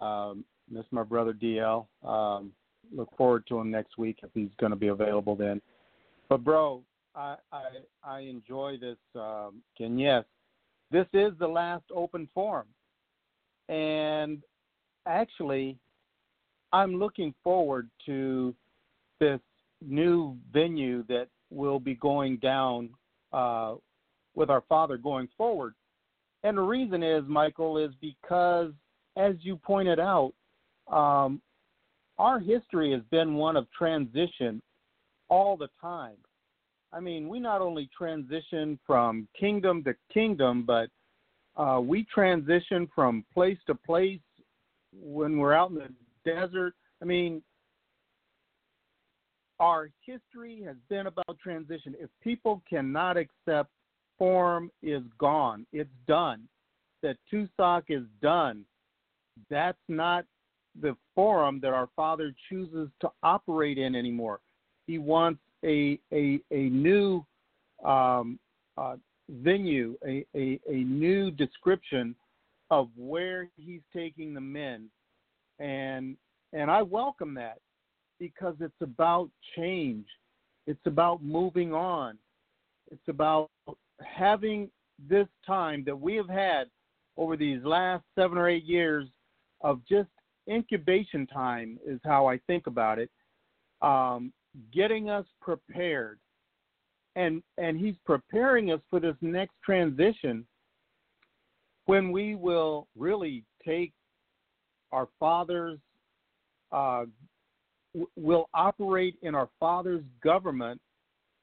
Um, 0.00 0.44
miss 0.70 0.84
my 0.90 1.02
brother 1.02 1.32
DL. 1.32 1.86
Um, 2.04 2.52
look 2.94 3.08
forward 3.16 3.46
to 3.48 3.58
him 3.58 3.70
next 3.70 3.96
week 3.96 4.18
if 4.22 4.30
he's 4.34 4.50
going 4.60 4.70
to 4.70 4.76
be 4.76 4.88
available 4.88 5.34
then. 5.34 5.62
But 6.28 6.44
bro, 6.44 6.82
I 7.14 7.36
I, 7.52 7.62
I 8.04 8.20
enjoy 8.20 8.76
this. 8.78 8.98
Um, 9.14 9.62
and 9.80 9.98
yes, 9.98 10.24
this 10.90 11.06
is 11.14 11.32
the 11.38 11.48
last 11.48 11.84
open 11.94 12.28
forum, 12.34 12.66
and 13.68 14.42
actually, 15.06 15.78
I'm 16.72 16.96
looking 16.96 17.34
forward 17.42 17.88
to 18.06 18.54
this 19.20 19.40
new 19.80 20.36
venue 20.52 21.04
that 21.08 21.28
will 21.50 21.80
be 21.80 21.94
going 21.94 22.36
down 22.38 22.90
uh, 23.32 23.74
with 24.34 24.50
our 24.50 24.62
Father 24.68 24.96
going 24.96 25.28
forward. 25.36 25.74
And 26.42 26.56
the 26.56 26.62
reason 26.62 27.02
is, 27.02 27.22
Michael, 27.26 27.78
is 27.78 27.92
because, 28.00 28.72
as 29.16 29.34
you 29.40 29.56
pointed 29.56 30.00
out, 30.00 30.32
um, 30.90 31.40
our 32.18 32.38
history 32.38 32.92
has 32.92 33.02
been 33.10 33.34
one 33.34 33.56
of 33.56 33.66
transition 33.70 34.60
all 35.28 35.56
the 35.56 35.68
time. 35.80 36.16
I 36.92 37.00
mean, 37.00 37.28
we 37.28 37.40
not 37.40 37.60
only 37.60 37.88
transition 37.96 38.78
from 38.86 39.28
kingdom 39.38 39.82
to 39.84 39.94
kingdom, 40.12 40.64
but 40.66 40.88
uh, 41.56 41.80
we 41.80 42.04
transition 42.04 42.88
from 42.94 43.24
place 43.32 43.58
to 43.66 43.74
place 43.74 44.20
when 44.92 45.38
we're 45.38 45.54
out 45.54 45.70
in 45.70 45.76
the 45.76 45.88
desert. 46.24 46.74
I 47.00 47.06
mean, 47.06 47.42
our 49.62 49.90
history 50.04 50.60
has 50.66 50.74
been 50.90 51.06
about 51.06 51.38
transition. 51.40 51.94
If 52.00 52.10
people 52.20 52.60
cannot 52.68 53.16
accept 53.16 53.70
form 54.18 54.72
is 54.82 55.04
gone, 55.18 55.66
it's 55.72 55.88
done, 56.08 56.48
that 57.02 57.16
TUSOC 57.32 57.84
is 57.88 58.02
done, 58.20 58.64
that's 59.48 59.78
not 59.88 60.24
the 60.80 60.96
forum 61.14 61.60
that 61.62 61.72
our 61.72 61.88
Father 61.94 62.34
chooses 62.48 62.88
to 63.02 63.10
operate 63.22 63.78
in 63.78 63.94
anymore. 63.94 64.40
He 64.88 64.98
wants 64.98 65.40
a 65.64 65.96
a, 66.12 66.40
a 66.50 66.68
new 66.68 67.24
um, 67.84 68.40
uh, 68.76 68.96
venue, 69.28 69.96
a, 70.04 70.26
a, 70.34 70.58
a 70.68 70.74
new 70.84 71.30
description 71.30 72.16
of 72.72 72.88
where 72.96 73.48
he's 73.56 73.82
taking 73.94 74.34
the 74.34 74.40
men, 74.40 74.88
and 75.60 76.16
and 76.52 76.68
I 76.68 76.82
welcome 76.82 77.34
that 77.34 77.58
because 78.22 78.54
it's 78.60 78.80
about 78.80 79.28
change. 79.56 80.06
It's 80.68 80.86
about 80.86 81.24
moving 81.24 81.74
on. 81.74 82.16
It's 82.92 83.08
about 83.08 83.50
having 84.00 84.70
this 85.10 85.26
time 85.44 85.82
that 85.86 86.00
we 86.00 86.14
have 86.14 86.28
had 86.28 86.68
over 87.16 87.36
these 87.36 87.64
last 87.64 88.04
seven 88.16 88.38
or 88.38 88.48
eight 88.48 88.62
years 88.62 89.08
of 89.62 89.80
just 89.88 90.08
incubation 90.48 91.26
time, 91.26 91.80
is 91.84 91.98
how 92.04 92.28
I 92.28 92.38
think 92.46 92.68
about 92.68 93.00
it. 93.00 93.10
Um, 93.80 94.32
getting 94.72 95.10
us 95.10 95.26
prepared. 95.40 96.20
And, 97.16 97.42
and 97.58 97.76
he's 97.76 97.96
preparing 98.06 98.70
us 98.70 98.80
for 98.88 99.00
this 99.00 99.16
next 99.20 99.54
transition 99.64 100.46
when 101.86 102.12
we 102.12 102.36
will 102.36 102.86
really 102.96 103.42
take 103.66 103.92
our 104.92 105.08
Father's 105.18 105.80
uh, 106.70 107.06
will 108.16 108.48
operate 108.54 109.16
in 109.22 109.34
our 109.34 109.48
Father's 109.60 110.04
government 110.22 110.80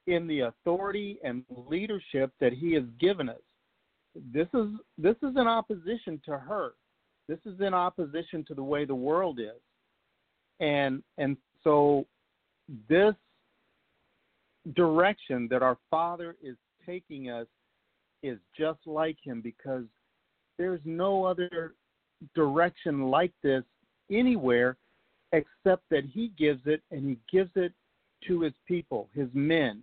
in 0.06 0.26
the 0.26 0.40
authority 0.40 1.18
and 1.22 1.44
leadership 1.68 2.32
that 2.40 2.52
He 2.52 2.74
has 2.74 2.84
given 3.00 3.28
us. 3.28 3.40
This 4.32 4.48
is 4.54 4.68
this 4.98 5.16
is 5.22 5.36
in 5.36 5.46
opposition 5.46 6.20
to 6.24 6.36
her. 6.36 6.72
This 7.28 7.38
is 7.46 7.60
in 7.60 7.74
opposition 7.74 8.44
to 8.48 8.54
the 8.54 8.62
way 8.62 8.84
the 8.84 8.94
world 8.94 9.38
is, 9.38 9.60
and 10.58 11.02
and 11.18 11.36
so 11.62 12.06
this 12.88 13.14
direction 14.74 15.46
that 15.50 15.62
our 15.62 15.78
Father 15.90 16.36
is 16.42 16.56
taking 16.84 17.30
us 17.30 17.46
is 18.22 18.38
just 18.58 18.80
like 18.84 19.16
Him 19.22 19.40
because 19.40 19.84
there's 20.58 20.80
no 20.84 21.24
other 21.24 21.74
direction 22.34 23.02
like 23.04 23.32
this 23.42 23.62
anywhere 24.10 24.76
except 25.32 25.82
that 25.90 26.04
he 26.04 26.32
gives 26.38 26.62
it 26.66 26.82
and 26.90 27.08
he 27.08 27.18
gives 27.30 27.50
it 27.56 27.72
to 28.26 28.42
his 28.42 28.52
people, 28.66 29.08
his 29.14 29.28
men, 29.32 29.82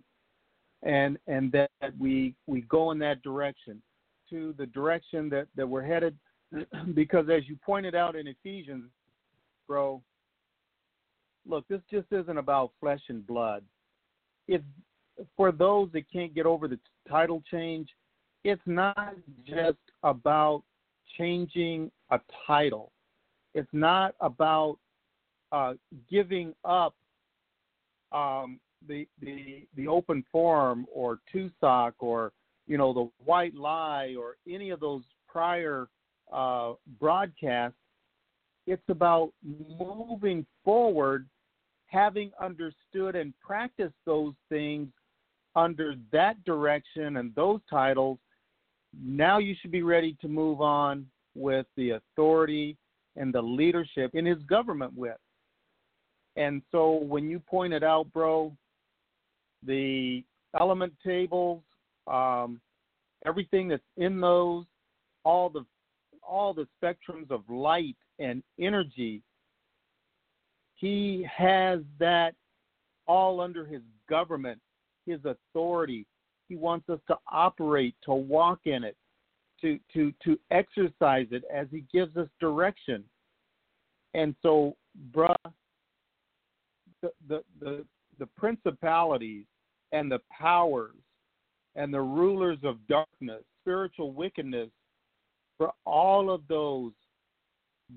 and 0.82 1.18
and 1.26 1.50
that 1.52 1.70
we 1.98 2.34
we 2.46 2.62
go 2.62 2.90
in 2.90 2.98
that 2.98 3.22
direction 3.22 3.82
to 4.30 4.54
the 4.58 4.66
direction 4.66 5.28
that 5.28 5.48
that 5.56 5.68
we're 5.68 5.82
headed 5.82 6.16
because 6.94 7.26
as 7.28 7.48
you 7.48 7.56
pointed 7.64 7.94
out 7.94 8.16
in 8.16 8.26
Ephesians, 8.26 8.90
bro, 9.66 10.02
look, 11.46 11.66
this 11.68 11.80
just 11.90 12.06
isn't 12.12 12.38
about 12.38 12.72
flesh 12.80 13.02
and 13.08 13.26
blood. 13.26 13.64
It's 14.46 14.64
for 15.36 15.50
those 15.50 15.90
that 15.92 16.10
can't 16.12 16.34
get 16.34 16.46
over 16.46 16.68
the 16.68 16.78
title 17.08 17.42
change, 17.50 17.88
it's 18.44 18.62
not 18.66 19.16
just 19.46 19.78
about 20.02 20.62
changing 21.16 21.90
a 22.10 22.20
title. 22.46 22.92
It's 23.54 23.68
not 23.72 24.14
about 24.20 24.78
uh, 25.52 25.74
giving 26.10 26.54
up 26.64 26.94
um, 28.12 28.60
the 28.86 29.06
the 29.20 29.66
the 29.76 29.88
open 29.88 30.24
forum 30.30 30.86
or 30.92 31.18
TUSOC 31.34 31.92
or 31.98 32.32
you 32.66 32.78
know 32.78 32.92
the 32.92 33.10
white 33.24 33.54
lie 33.54 34.14
or 34.18 34.36
any 34.48 34.70
of 34.70 34.80
those 34.80 35.02
prior 35.26 35.88
uh, 36.32 36.72
broadcasts. 37.00 37.76
It's 38.66 38.88
about 38.88 39.32
moving 39.42 40.44
forward, 40.62 41.26
having 41.86 42.30
understood 42.40 43.16
and 43.16 43.32
practiced 43.40 43.94
those 44.04 44.34
things 44.50 44.88
under 45.56 45.94
that 46.12 46.42
direction 46.44 47.16
and 47.16 47.34
those 47.34 47.60
titles. 47.68 48.18
Now 49.02 49.38
you 49.38 49.54
should 49.60 49.70
be 49.70 49.82
ready 49.82 50.16
to 50.20 50.28
move 50.28 50.60
on 50.60 51.06
with 51.34 51.66
the 51.76 51.90
authority 51.90 52.76
and 53.16 53.34
the 53.34 53.40
leadership 53.40 54.14
in 54.14 54.26
his 54.26 54.42
government 54.44 54.92
with. 54.94 55.16
And 56.38 56.62
so 56.70 56.92
when 56.92 57.28
you 57.28 57.40
pointed 57.40 57.82
out, 57.82 58.10
bro, 58.12 58.56
the 59.66 60.22
element 60.58 60.92
tables, 61.04 61.62
um, 62.06 62.60
everything 63.26 63.66
that's 63.66 63.82
in 63.96 64.20
those, 64.20 64.64
all 65.24 65.50
the 65.50 65.66
all 66.22 66.54
the 66.54 66.68
spectrums 66.80 67.30
of 67.30 67.42
light 67.48 67.96
and 68.20 68.42
energy, 68.60 69.20
he 70.76 71.26
has 71.36 71.80
that 71.98 72.34
all 73.08 73.40
under 73.40 73.66
his 73.66 73.82
government, 74.08 74.60
his 75.06 75.18
authority. 75.24 76.06
He 76.48 76.54
wants 76.54 76.88
us 76.88 77.00
to 77.08 77.16
operate, 77.32 77.96
to 78.04 78.12
walk 78.14 78.60
in 78.66 78.84
it, 78.84 78.96
to 79.60 79.80
to 79.92 80.12
to 80.24 80.38
exercise 80.52 81.26
it 81.32 81.42
as 81.52 81.66
he 81.72 81.84
gives 81.92 82.16
us 82.16 82.28
direction. 82.38 83.02
And 84.14 84.36
so, 84.40 84.76
bruh, 85.12 85.34
the, 87.02 87.10
the, 87.28 87.84
the, 88.18 88.26
principalities 88.36 89.44
and 89.92 90.10
the 90.10 90.20
powers 90.30 90.94
and 91.76 91.92
the 91.92 92.00
rulers 92.00 92.58
of 92.64 92.76
darkness, 92.88 93.42
spiritual 93.62 94.12
wickedness 94.12 94.68
For 95.58 95.72
all 95.84 96.30
of 96.30 96.42
those 96.48 96.92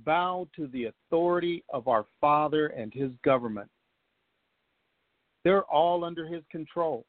bow 0.06 0.48
to 0.56 0.68
the 0.68 0.86
authority 0.86 1.64
of 1.70 1.88
our 1.88 2.06
Father 2.20 2.68
and 2.68 2.94
His 2.94 3.12
government. 3.24 3.70
They're 5.44 5.64
all 5.64 6.04
under 6.04 6.26
His 6.26 6.44
control. 6.52 7.06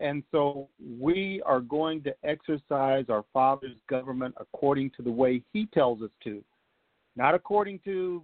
And 0.00 0.22
so 0.32 0.68
we 0.98 1.42
are 1.44 1.60
going 1.60 2.02
to 2.04 2.14
exercise 2.24 3.04
our 3.10 3.24
Father's 3.32 3.76
government 3.88 4.34
according 4.38 4.90
to 4.96 5.02
the 5.02 5.10
way 5.10 5.42
He 5.52 5.66
tells 5.66 6.02
us 6.02 6.10
to, 6.24 6.42
not 7.16 7.34
according 7.34 7.80
to, 7.84 8.22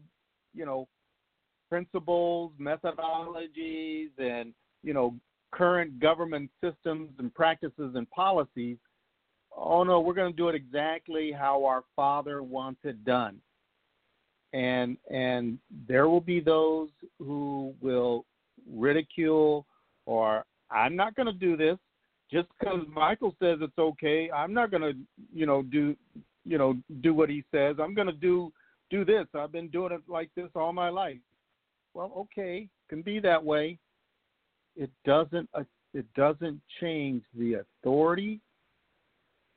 you 0.54 0.64
know, 0.64 0.88
principles, 1.68 2.52
methodologies, 2.60 4.10
and, 4.18 4.52
you 4.82 4.94
know, 4.94 5.14
current 5.52 5.98
government 6.00 6.50
systems 6.62 7.10
and 7.18 7.34
practices 7.34 7.92
and 7.94 8.10
policies. 8.10 8.76
Oh, 9.56 9.82
no, 9.84 10.00
we're 10.00 10.14
going 10.14 10.32
to 10.32 10.36
do 10.36 10.48
it 10.48 10.54
exactly 10.54 11.32
how 11.32 11.64
our 11.64 11.82
Father 11.94 12.42
wants 12.42 12.80
it 12.84 13.04
done. 13.04 13.38
And, 14.52 14.96
and 15.10 15.58
there 15.88 16.08
will 16.08 16.20
be 16.20 16.40
those 16.40 16.88
who 17.18 17.74
will 17.80 18.24
ridicule 18.70 19.66
or 20.06 20.44
I'm 20.70 20.96
not 20.96 21.14
going 21.14 21.26
to 21.26 21.32
do 21.32 21.56
this 21.56 21.78
just 22.30 22.48
because 22.58 22.80
Michael 22.92 23.34
says 23.40 23.58
it's 23.60 23.78
okay. 23.78 24.30
I'm 24.30 24.52
not 24.52 24.70
going 24.70 24.82
to, 24.82 24.94
you 25.32 25.46
know, 25.46 25.62
do, 25.62 25.96
you 26.44 26.58
know, 26.58 26.76
do 27.02 27.14
what 27.14 27.28
he 27.28 27.44
says. 27.52 27.76
I'm 27.80 27.94
going 27.94 28.08
to 28.08 28.12
do 28.12 28.52
do 28.88 29.04
this. 29.04 29.26
I've 29.34 29.50
been 29.50 29.68
doing 29.68 29.92
it 29.92 30.02
like 30.08 30.30
this 30.36 30.48
all 30.54 30.72
my 30.72 30.88
life. 30.88 31.18
Well, 31.96 32.12
okay, 32.14 32.68
can 32.90 33.00
be 33.00 33.20
that 33.20 33.42
way. 33.42 33.78
It 34.76 34.90
doesn't. 35.06 35.48
Uh, 35.54 35.64
it 35.94 36.04
doesn't 36.14 36.60
change 36.78 37.22
the 37.34 37.54
authority 37.54 38.38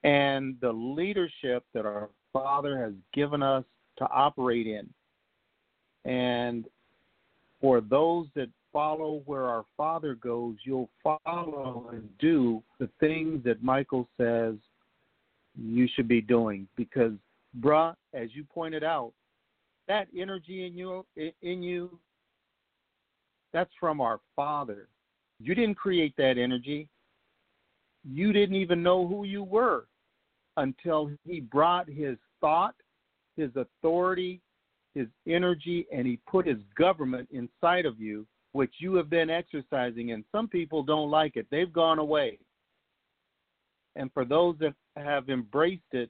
and 0.06 0.56
the 0.62 0.72
leadership 0.72 1.66
that 1.74 1.86
our 1.86 2.08
Father 2.32 2.80
has 2.80 2.94
given 3.14 3.44
us 3.44 3.66
to 3.98 4.06
operate 4.10 4.68
in. 4.68 4.88
And 6.10 6.64
for 7.60 7.82
those 7.82 8.28
that 8.36 8.48
follow 8.72 9.22
where 9.26 9.44
our 9.44 9.66
Father 9.76 10.16
goes, 10.16 10.56
you'll 10.64 10.90
follow 11.04 11.90
and 11.92 12.08
do 12.20 12.64
the 12.80 12.88
things 13.02 13.44
that 13.44 13.62
Michael 13.62 14.08
says 14.18 14.56
you 15.62 15.90
should 15.94 16.08
be 16.08 16.22
doing. 16.22 16.70
Because, 16.78 17.16
bruh, 17.60 17.96
as 18.14 18.30
you 18.34 18.46
pointed 18.46 18.86
out, 18.86 19.12
that 19.90 20.08
energy 20.18 20.66
in 20.66 20.78
you, 20.78 21.06
in 21.42 21.62
you, 21.62 22.00
that's 23.54 23.72
from 23.80 24.02
our 24.02 24.20
Father. 24.36 24.88
You 25.40 25.56
didn't 25.56 25.76
create 25.76 26.14
that 26.18 26.38
energy. 26.38 26.88
You 28.04 28.34
didn't 28.34 28.56
even 28.56 28.84
know 28.84 29.08
who 29.08 29.24
you 29.24 29.44
were 29.44 29.86
until 30.58 31.12
He 31.26 31.40
brought 31.40 31.90
His 31.90 32.18
thought, 32.42 32.76
His 33.38 33.52
authority, 33.56 34.42
His 34.96 35.08
energy, 35.28 35.88
and 35.92 36.06
He 36.06 36.20
put 36.28 36.48
His 36.48 36.60
government 36.76 37.30
inside 37.32 37.86
of 37.86 38.00
you 38.00 38.26
which 38.52 38.74
you 38.80 38.96
have 38.96 39.10
been 39.10 39.30
exercising, 39.30 40.12
and 40.12 40.24
some 40.32 40.48
people 40.48 40.84
don't 40.84 41.12
like 41.12 41.36
it. 41.36 41.48
They've 41.52 41.72
gone 41.72 42.00
away. 42.00 42.40
And 43.96 44.12
for 44.14 44.26
those 44.26 44.56
that 44.60 44.74
have 44.96 45.30
embraced 45.30 45.82
it, 45.92 46.10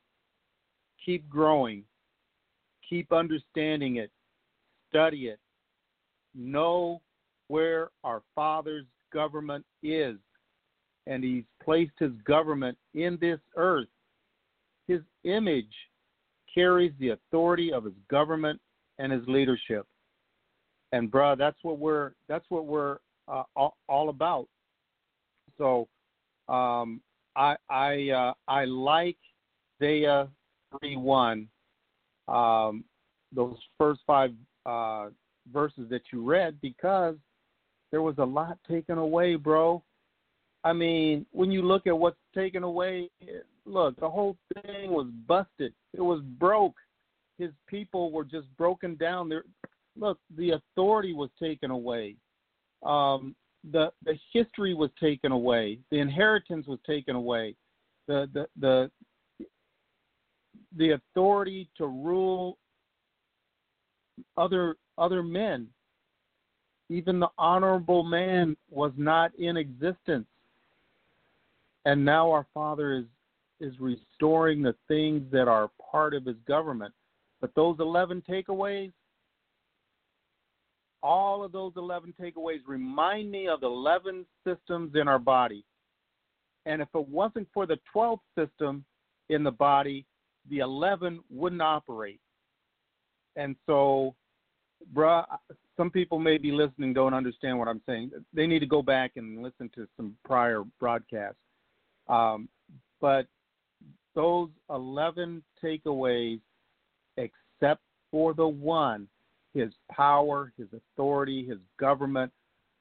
keep 1.04 1.28
growing, 1.30 1.84
keep 2.88 3.12
understanding 3.12 3.98
it, 3.98 4.12
study 4.90 5.28
it, 5.28 5.40
know 6.34 7.02
where 7.50 7.89
our 8.04 8.24
Father's 8.34 8.86
government 9.14 9.66
is. 9.84 10.16
And 11.06 11.24
He's 11.24 11.43
placed 11.64 11.93
His 12.00 12.14
government 12.24 12.78
in 12.93 13.18
this 13.20 13.39
earth. 13.58 13.88
His 14.88 15.02
image 15.26 15.74
carries 16.54 16.93
the 17.00 17.10
authority 17.10 17.74
of 17.74 17.84
His 17.84 17.93
government 18.10 18.60
and 18.97 19.12
His 19.12 19.22
leadership 19.28 19.86
and 20.91 21.12
bruh, 21.12 21.38
that's 21.38 21.58
what 21.62 21.78
we're 21.78 22.12
that's 22.28 22.45
what 22.50 22.66
we're 22.66 22.97
uh, 23.28 23.43
all, 23.56 24.10
about. 24.10 24.47
So 25.58 25.88
um, 26.47 27.02
I 27.36 27.56
I 27.70 28.10
uh, 28.10 28.34
I 28.47 28.66
like 28.66 29.18
Isaiah 29.82 30.28
three 30.80 30.95
one, 30.95 31.47
um, 32.28 32.84
those 33.34 33.58
first 33.78 34.02
five 34.08 34.32
uh, 34.66 35.10
verses 35.52 35.88
that 35.89 36.02
you 36.12 36.24
read 36.24 36.60
because 36.62 37.16
there 37.92 38.02
was 38.02 38.16
a 38.18 38.26
lot 38.26 38.58
taken 38.68 38.98
away, 38.98 39.36
bro. 39.36 39.84
I 40.64 40.74
mean, 40.74 41.26
when 41.32 41.52
you 41.52 41.62
look 41.62 41.88
at 41.88 41.98
what's 41.98 42.20
taken 42.36 42.64
away, 42.64 43.10
look, 43.66 44.00
the 44.00 44.10
whole 44.10 44.38
thing 44.54 44.92
was 44.92 45.08
busted. 45.28 45.74
It 45.94 46.02
was 46.02 46.22
broke. 46.22 46.76
His 47.38 47.52
people 47.68 48.12
were 48.12 48.26
just 48.26 48.48
broken 48.58 48.96
down. 48.96 49.30
There, 49.30 49.46
look, 49.96 50.20
the 50.36 50.52
authority 50.52 51.14
was 51.14 51.30
taken 51.40 51.72
away. 51.72 52.16
Um, 52.84 53.36
the 53.72 53.92
the 54.04 54.18
history 54.34 54.74
was 54.74 54.90
taken 55.00 55.32
away. 55.32 55.80
The 55.92 56.00
inheritance 56.00 56.68
was 56.68 56.80
taken 56.86 57.16
away. 57.16 57.56
The 58.08 58.30
the 58.34 58.48
the 58.60 58.92
the 60.78 60.92
authority 60.92 61.70
to 61.78 61.88
rule 61.88 62.58
other 64.38 64.76
other 64.98 65.24
men. 65.24 65.68
Even 66.90 67.20
the 67.20 67.30
honorable 67.38 68.04
man 68.04 68.58
was 68.70 68.92
not 68.98 69.32
in 69.36 69.58
existence. 69.58 70.26
And 71.86 72.04
now 72.04 72.32
our 72.32 72.48
Father 72.54 72.94
is 72.94 73.06
is 73.60 73.74
restoring 73.80 74.62
the 74.62 74.76
things 74.88 75.22
that 75.32 75.48
are 75.48 75.70
part 75.92 76.14
of 76.14 76.26
his 76.26 76.38
government. 76.48 76.94
But 77.42 77.54
those 77.56 77.78
11 77.80 78.24
takeaways, 78.30 78.92
all 81.02 81.44
of 81.44 81.52
those 81.52 81.74
11 81.76 82.14
takeaways 82.20 82.60
remind 82.68 83.32
me 83.32 83.48
of 83.48 83.62
the 83.62 83.68
11 83.68 84.26
systems 84.46 84.96
in 84.96 85.08
our 85.08 85.20
body. 85.20 85.64
And 86.66 86.82
if 86.82 86.90
it 86.94 87.07
wasn't 87.07 87.48
for 87.53 87.66
the 87.66 87.80
12th 87.95 88.20
system 88.38 88.84
in 89.30 89.44
the 89.44 89.52
body, 89.52 90.06
the 90.49 90.60
11 90.60 91.20
wouldn't 91.30 91.61
operate. 91.61 92.20
And 93.36 93.56
so, 93.66 94.16
bruh, 94.93 95.26
some 95.77 95.89
people 95.89 96.19
may 96.19 96.38
be 96.38 96.51
listening, 96.51 96.93
don't 96.93 97.14
understand 97.14 97.57
what 97.57 97.68
I'm 97.68 97.81
saying. 97.85 98.11
They 98.34 98.47
need 98.47 98.60
to 98.60 98.65
go 98.65 98.81
back 98.81 99.11
and 99.15 99.41
listen 99.41 99.69
to 99.76 99.88
some 99.95 100.15
prior 100.26 100.64
broadcasts. 100.80 101.39
Um, 102.07 102.49
but 102.99 103.27
those 104.15 104.49
11 104.69 105.43
takeaways, 105.64 106.41
except 107.18 107.81
for 108.11 108.34
the 108.34 108.47
one 108.47 109.07
his 109.53 109.72
power, 109.91 110.53
his 110.57 110.68
authority, 110.73 111.45
his 111.45 111.60
government, 111.80 112.31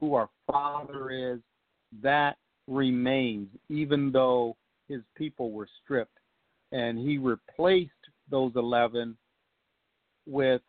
who 0.01 0.15
our 0.15 0.29
Father 0.51 1.11
is, 1.11 1.41
that 2.03 2.37
remains, 2.67 3.49
even 3.69 4.13
though 4.13 4.57
his 4.89 5.01
people 5.17 5.51
were 5.51 5.69
stripped. 5.83 6.19
And 6.73 6.99
he 6.99 7.19
replaced 7.19 7.91
those 8.31 8.53
11 8.55 9.17
with 10.27 10.61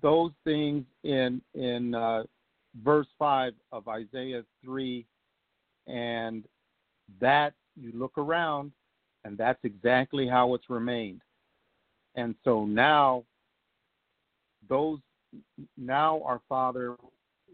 those 0.00 0.32
things 0.44 0.84
in, 1.04 1.40
in 1.54 1.94
uh, 1.94 2.24
verse 2.82 3.06
5 3.18 3.52
of 3.72 3.88
Isaiah 3.88 4.44
3. 4.64 5.04
And 5.86 6.44
that, 7.20 7.54
you 7.76 7.92
look 7.94 8.16
around, 8.18 8.72
and 9.24 9.36
that's 9.36 9.58
exactly 9.64 10.28
how 10.28 10.54
it's 10.54 10.70
remained. 10.70 11.22
And 12.14 12.34
so 12.44 12.64
now 12.64 13.24
those 14.68 14.98
now 15.78 16.22
our 16.24 16.40
Father 16.48 16.96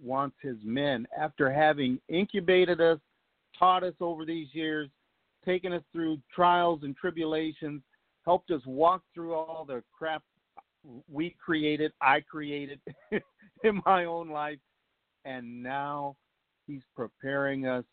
wants 0.02 0.36
his 0.42 0.56
men, 0.62 1.06
after 1.16 1.50
having 1.50 2.00
incubated 2.08 2.80
us, 2.80 2.98
taught 3.58 3.82
us 3.82 3.94
over 4.00 4.24
these 4.24 4.48
years, 4.52 4.88
taken 5.44 5.72
us 5.72 5.82
through 5.92 6.18
trials 6.34 6.80
and 6.82 6.96
tribulations, 6.96 7.82
helped 8.24 8.50
us 8.50 8.62
walk 8.66 9.02
through 9.14 9.34
all 9.34 9.64
the 9.66 9.82
crap 9.96 10.22
we 11.10 11.34
created, 11.44 11.92
I 12.00 12.20
created 12.20 12.80
in 13.64 13.80
my 13.84 14.04
own 14.04 14.28
life, 14.28 14.58
and 15.24 15.62
now 15.62 16.16
he's 16.66 16.82
preparing 16.94 17.66
us 17.66 17.84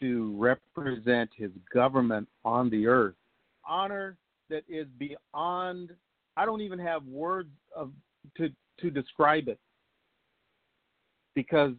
to 0.00 0.34
represent 0.36 1.30
his 1.36 1.50
government 1.72 2.28
on 2.44 2.68
the 2.70 2.86
earth. 2.86 3.14
Honor 3.66 4.16
that 4.50 4.62
is 4.68 4.86
beyond, 4.98 5.90
I 6.36 6.44
don't 6.44 6.60
even 6.60 6.78
have 6.78 7.04
words 7.04 7.50
of 7.74 7.92
to 8.36 8.50
to 8.80 8.90
describe 8.90 9.48
it 9.48 9.58
because 11.34 11.72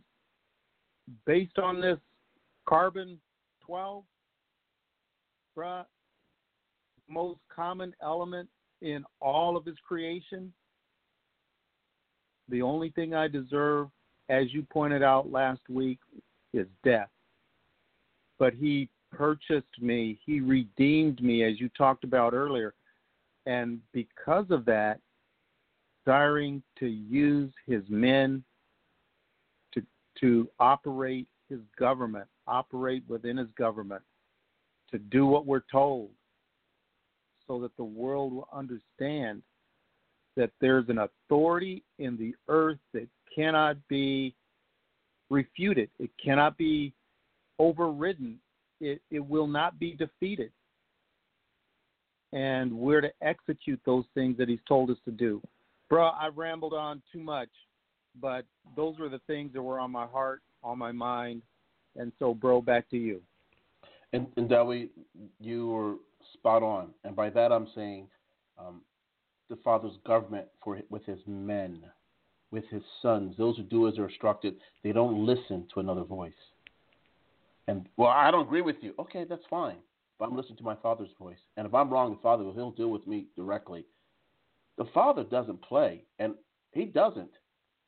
based 1.26 1.60
on 1.60 1.80
this 1.80 2.00
carbon 2.68 3.20
12 3.62 4.04
bruh, 5.56 5.86
most 7.10 7.40
common 7.54 7.94
element 8.02 8.50
in 8.82 9.04
all 9.20 9.58
of 9.58 9.66
his 9.66 9.78
creation 9.88 10.52
the 12.50 12.62
only 12.62 12.90
thing 12.92 13.14
i 13.14 13.28
deserve 13.28 13.88
as 14.30 14.54
you 14.54 14.66
pointed 14.72 15.04
out 15.04 15.32
last 15.32 15.62
week 15.70 16.00
is 16.54 16.68
death 16.84 17.10
but 18.40 18.54
he 18.54 18.90
purchased 19.12 19.82
me, 19.82 20.20
He 20.26 20.40
redeemed 20.42 21.22
me, 21.22 21.44
as 21.44 21.60
you 21.60 21.70
talked 21.70 22.04
about 22.04 22.34
earlier. 22.34 22.74
And 23.46 23.80
because 23.94 24.46
of 24.50 24.66
that, 24.66 25.00
desiring 26.06 26.62
to 26.80 26.88
use 26.88 27.52
His 27.66 27.84
men 27.90 28.44
to, 29.74 29.82
to 30.20 30.50
operate 30.60 31.28
His 31.50 31.60
government, 31.78 32.28
operate 32.48 33.04
within 33.08 33.38
His 33.38 33.50
government, 33.58 34.02
to 34.92 35.00
do 35.00 35.26
what 35.26 35.46
we're 35.46 35.64
told, 35.72 36.10
so 37.48 37.60
that 37.62 37.76
the 37.78 37.84
world 37.84 38.34
will 38.34 38.50
understand 38.54 39.42
that 40.36 40.52
there's 40.62 40.88
an 40.90 41.00
authority 41.00 41.84
in 41.98 42.18
the 42.18 42.36
earth 42.48 42.78
that 42.94 43.08
cannot 43.34 43.76
be 43.88 44.36
refuted, 45.30 45.90
it 46.00 46.10
cannot 46.24 46.58
be 46.58 46.94
overridden, 47.60 48.40
it, 48.80 49.02
it 49.10 49.20
will 49.20 49.48
not 49.48 49.80
be 49.80 49.94
defeated. 49.94 50.52
And 52.34 52.72
we're 52.72 53.02
to 53.02 53.12
execute 53.22 53.80
those 53.86 54.06
things 54.14 54.38
that 54.38 54.50
He's 54.50 54.60
told 54.68 54.90
us 54.90 54.98
to 55.06 55.12
do. 55.12 55.42
Bro, 55.90 56.08
I 56.08 56.28
rambled 56.28 56.74
on 56.74 57.02
too 57.12 57.20
much, 57.20 57.50
but 58.22 58.46
those 58.76 59.00
were 59.00 59.10
the 59.10 59.22
things 59.28 59.54
that 59.54 59.62
were 59.62 59.80
on 59.80 59.92
my 59.92 60.06
heart, 60.06 60.42
on 60.64 60.78
my 60.78 60.92
mind. 60.92 61.42
And 61.96 62.12
so, 62.20 62.34
bro, 62.34 62.62
back 62.62 62.90
to 62.90 62.98
you. 62.98 63.22
And, 64.14 64.28
and 64.38 64.52
you 65.40 65.68
were 65.68 65.96
spot 66.34 66.64
on. 66.64 66.90
And 67.04 67.16
by 67.16 67.30
that, 67.32 67.52
I'm 67.52 67.68
saying 67.76 68.08
um, 68.58 68.82
the 69.50 69.58
Father's 69.64 69.98
government 70.06 70.48
for 70.64 70.80
with 70.90 71.06
His 71.06 71.20
men, 71.28 71.84
with 72.52 72.66
His 72.70 72.84
sons. 73.02 73.36
Those 73.38 73.58
who 73.58 73.64
do 73.64 73.88
as 73.88 73.96
they're 73.96 74.08
instructed, 74.08 74.56
they 74.84 74.92
don't 74.92 75.26
listen 75.26 75.68
to 75.74 75.80
another 75.80 76.04
voice. 76.04 76.34
And 77.68 77.88
well, 77.98 78.10
I 78.10 78.32
don't 78.32 78.46
agree 78.46 78.62
with 78.62 78.78
you. 78.82 78.94
Okay, 79.00 79.26
that's 79.28 79.44
fine. 79.50 79.78
But 80.20 80.26
I'm 80.26 80.36
listening 80.36 80.58
to 80.58 80.64
my 80.64 80.76
Father's 80.76 81.10
voice. 81.20 81.38
And 81.58 81.68
if 81.68 81.74
I'm 81.74 81.92
wrong, 81.92 82.12
the 82.12 82.22
Father 82.22 82.44
will 82.44 82.54
He'll 82.54 82.72
deal 82.72 82.90
with 82.90 83.06
me 83.06 83.28
directly. 83.36 83.86
The 84.78 84.86
Father 84.94 85.24
doesn't 85.24 85.62
play, 85.62 86.04
and 86.20 86.34
He 86.72 86.86
doesn't. 86.86 87.32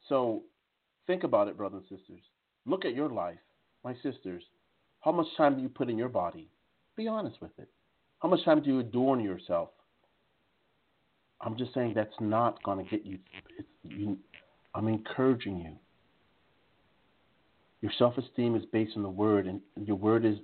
So 0.07 0.43
think 1.07 1.23
about 1.23 1.47
it, 1.47 1.57
brothers 1.57 1.83
and 1.89 1.99
sisters. 1.99 2.21
Look 2.65 2.85
at 2.85 2.95
your 2.95 3.09
life, 3.09 3.39
my 3.83 3.95
sisters. 4.03 4.43
How 5.01 5.11
much 5.11 5.27
time 5.37 5.55
do 5.55 5.61
you 5.61 5.69
put 5.69 5.89
in 5.89 5.97
your 5.97 6.09
body? 6.09 6.49
Be 6.95 7.07
honest 7.07 7.41
with 7.41 7.57
it. 7.57 7.69
How 8.19 8.29
much 8.29 8.43
time 8.43 8.61
do 8.61 8.69
you 8.69 8.79
adorn 8.79 9.21
yourself? 9.21 9.69
I'm 11.41 11.57
just 11.57 11.73
saying 11.73 11.93
that's 11.95 12.13
not 12.19 12.61
going 12.63 12.83
to 12.83 12.89
get 12.89 13.05
you, 13.05 13.17
you. 13.83 14.17
I'm 14.75 14.87
encouraging 14.87 15.57
you. 15.57 15.71
Your 17.81 17.91
self 17.97 18.17
esteem 18.17 18.55
is 18.55 18.63
based 18.73 18.97
on 18.97 19.03
the 19.03 19.09
Word, 19.09 19.47
and 19.47 19.61
your 19.85 19.95
Word 19.95 20.25
is 20.25 20.37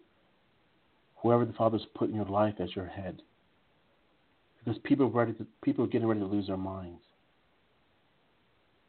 whoever 1.18 1.44
the 1.44 1.54
Father's 1.54 1.86
put 1.96 2.10
in 2.10 2.16
your 2.16 2.26
life 2.26 2.56
as 2.60 2.74
your 2.76 2.88
head. 2.88 3.22
Because 4.64 4.80
people 4.84 5.08
are, 5.08 5.10
ready 5.10 5.34
to, 5.34 5.46
people 5.62 5.84
are 5.84 5.88
getting 5.88 6.08
ready 6.08 6.22
to 6.22 6.26
lose 6.26 6.48
their 6.48 6.58
minds. 6.58 7.02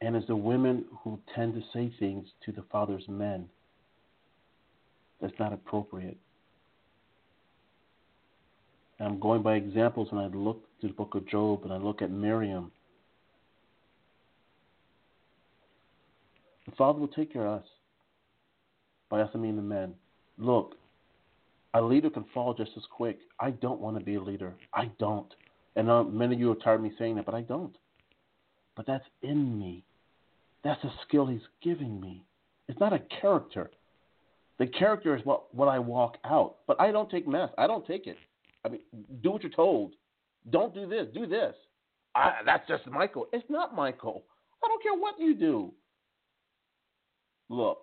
And 0.01 0.15
it's 0.15 0.27
the 0.27 0.35
women 0.35 0.85
who 1.03 1.19
tend 1.35 1.55
to 1.55 1.61
say 1.73 1.91
things 1.99 2.27
to 2.45 2.51
the 2.51 2.63
Father's 2.71 3.07
men 3.07 3.49
that's 5.19 5.33
not 5.39 5.53
appropriate. 5.53 6.17
And 8.99 9.07
I'm 9.07 9.19
going 9.19 9.41
by 9.41 9.55
examples 9.55 10.11
when 10.11 10.23
I 10.23 10.27
look 10.27 10.63
to 10.81 10.87
the 10.87 10.93
book 10.93 11.15
of 11.15 11.27
Job 11.27 11.63
and 11.63 11.73
I 11.73 11.77
look 11.77 12.01
at 12.01 12.11
Miriam. 12.11 12.71
The 16.65 16.75
Father 16.75 16.99
will 16.99 17.07
take 17.07 17.31
care 17.31 17.45
of 17.45 17.61
us. 17.61 17.67
By 19.09 19.21
us, 19.21 19.29
I 19.33 19.37
mean 19.37 19.55
the 19.55 19.61
men. 19.61 19.93
Look, 20.37 20.75
a 21.73 21.81
leader 21.81 22.09
can 22.09 22.25
fall 22.33 22.53
just 22.53 22.71
as 22.75 22.83
quick. 22.91 23.19
I 23.39 23.51
don't 23.51 23.79
want 23.79 23.97
to 23.97 24.03
be 24.03 24.15
a 24.15 24.21
leader. 24.21 24.53
I 24.73 24.89
don't. 24.99 25.33
And 25.75 25.89
uh, 25.89 26.03
many 26.03 26.35
of 26.35 26.39
you 26.39 26.51
are 26.51 26.55
tired 26.55 26.75
of 26.75 26.81
me 26.81 26.91
saying 26.97 27.15
that, 27.15 27.25
but 27.25 27.35
I 27.35 27.41
don't. 27.41 27.75
But 28.75 28.87
that's 28.87 29.05
in 29.21 29.57
me. 29.57 29.83
That's 30.63 30.83
a 30.83 30.91
skill 31.07 31.27
He's 31.27 31.41
giving 31.63 32.01
me. 32.01 32.23
It's 32.67 32.79
not 32.79 32.93
a 32.93 33.01
character. 33.21 33.69
The 34.59 34.67
character 34.67 35.15
is 35.15 35.23
what, 35.25 35.53
what 35.55 35.67
I 35.67 35.79
walk 35.79 36.17
out. 36.25 36.55
But 36.65 36.81
I 36.81 36.91
don't 36.91 37.09
take 37.09 37.27
mess. 37.27 37.49
I 37.57 37.67
don't 37.67 37.85
take 37.85 38.07
it. 38.07 38.17
I 38.67 38.71
mean, 38.71 38.81
do 39.21 39.31
what 39.31 39.43
you're 39.43 39.51
told. 39.51 39.95
Don't 40.49 40.73
do 40.73 40.87
this. 40.87 41.07
Do 41.13 41.25
this. 41.25 41.53
I, 42.15 42.33
that's 42.45 42.67
just 42.67 42.85
Michael. 42.87 43.27
It's 43.31 43.49
not 43.49 43.75
Michael. 43.75 44.23
I 44.63 44.67
don't 44.67 44.83
care 44.83 44.93
what 44.93 45.15
you 45.19 45.35
do. 45.35 45.73
Look, 47.49 47.79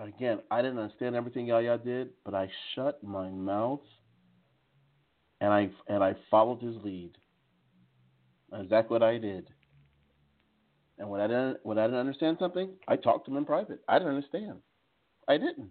again, 0.00 0.40
I 0.50 0.60
didn't 0.60 0.78
understand 0.78 1.16
everything 1.16 1.46
Yahya 1.46 1.78
did, 1.78 2.10
but 2.24 2.34
I 2.34 2.50
shut 2.74 3.02
my 3.02 3.30
mouth 3.30 3.80
and 5.40 5.52
I 5.52 5.70
and 5.88 6.02
I 6.04 6.14
followed 6.30 6.60
his 6.60 6.76
lead. 6.82 7.12
That's 8.50 8.64
exactly 8.64 8.94
what 8.94 9.02
I 9.02 9.18
did. 9.18 9.48
And 10.98 11.08
when 11.08 11.20
I 11.20 11.26
didn't 11.26 11.58
when 11.62 11.78
I 11.78 11.86
didn't 11.86 12.00
understand 12.00 12.36
something, 12.38 12.70
I 12.88 12.96
talked 12.96 13.26
to 13.26 13.30
him 13.30 13.38
in 13.38 13.44
private. 13.46 13.80
I 13.88 13.98
didn't 13.98 14.14
understand. 14.14 14.58
I 15.28 15.38
didn't. 15.38 15.70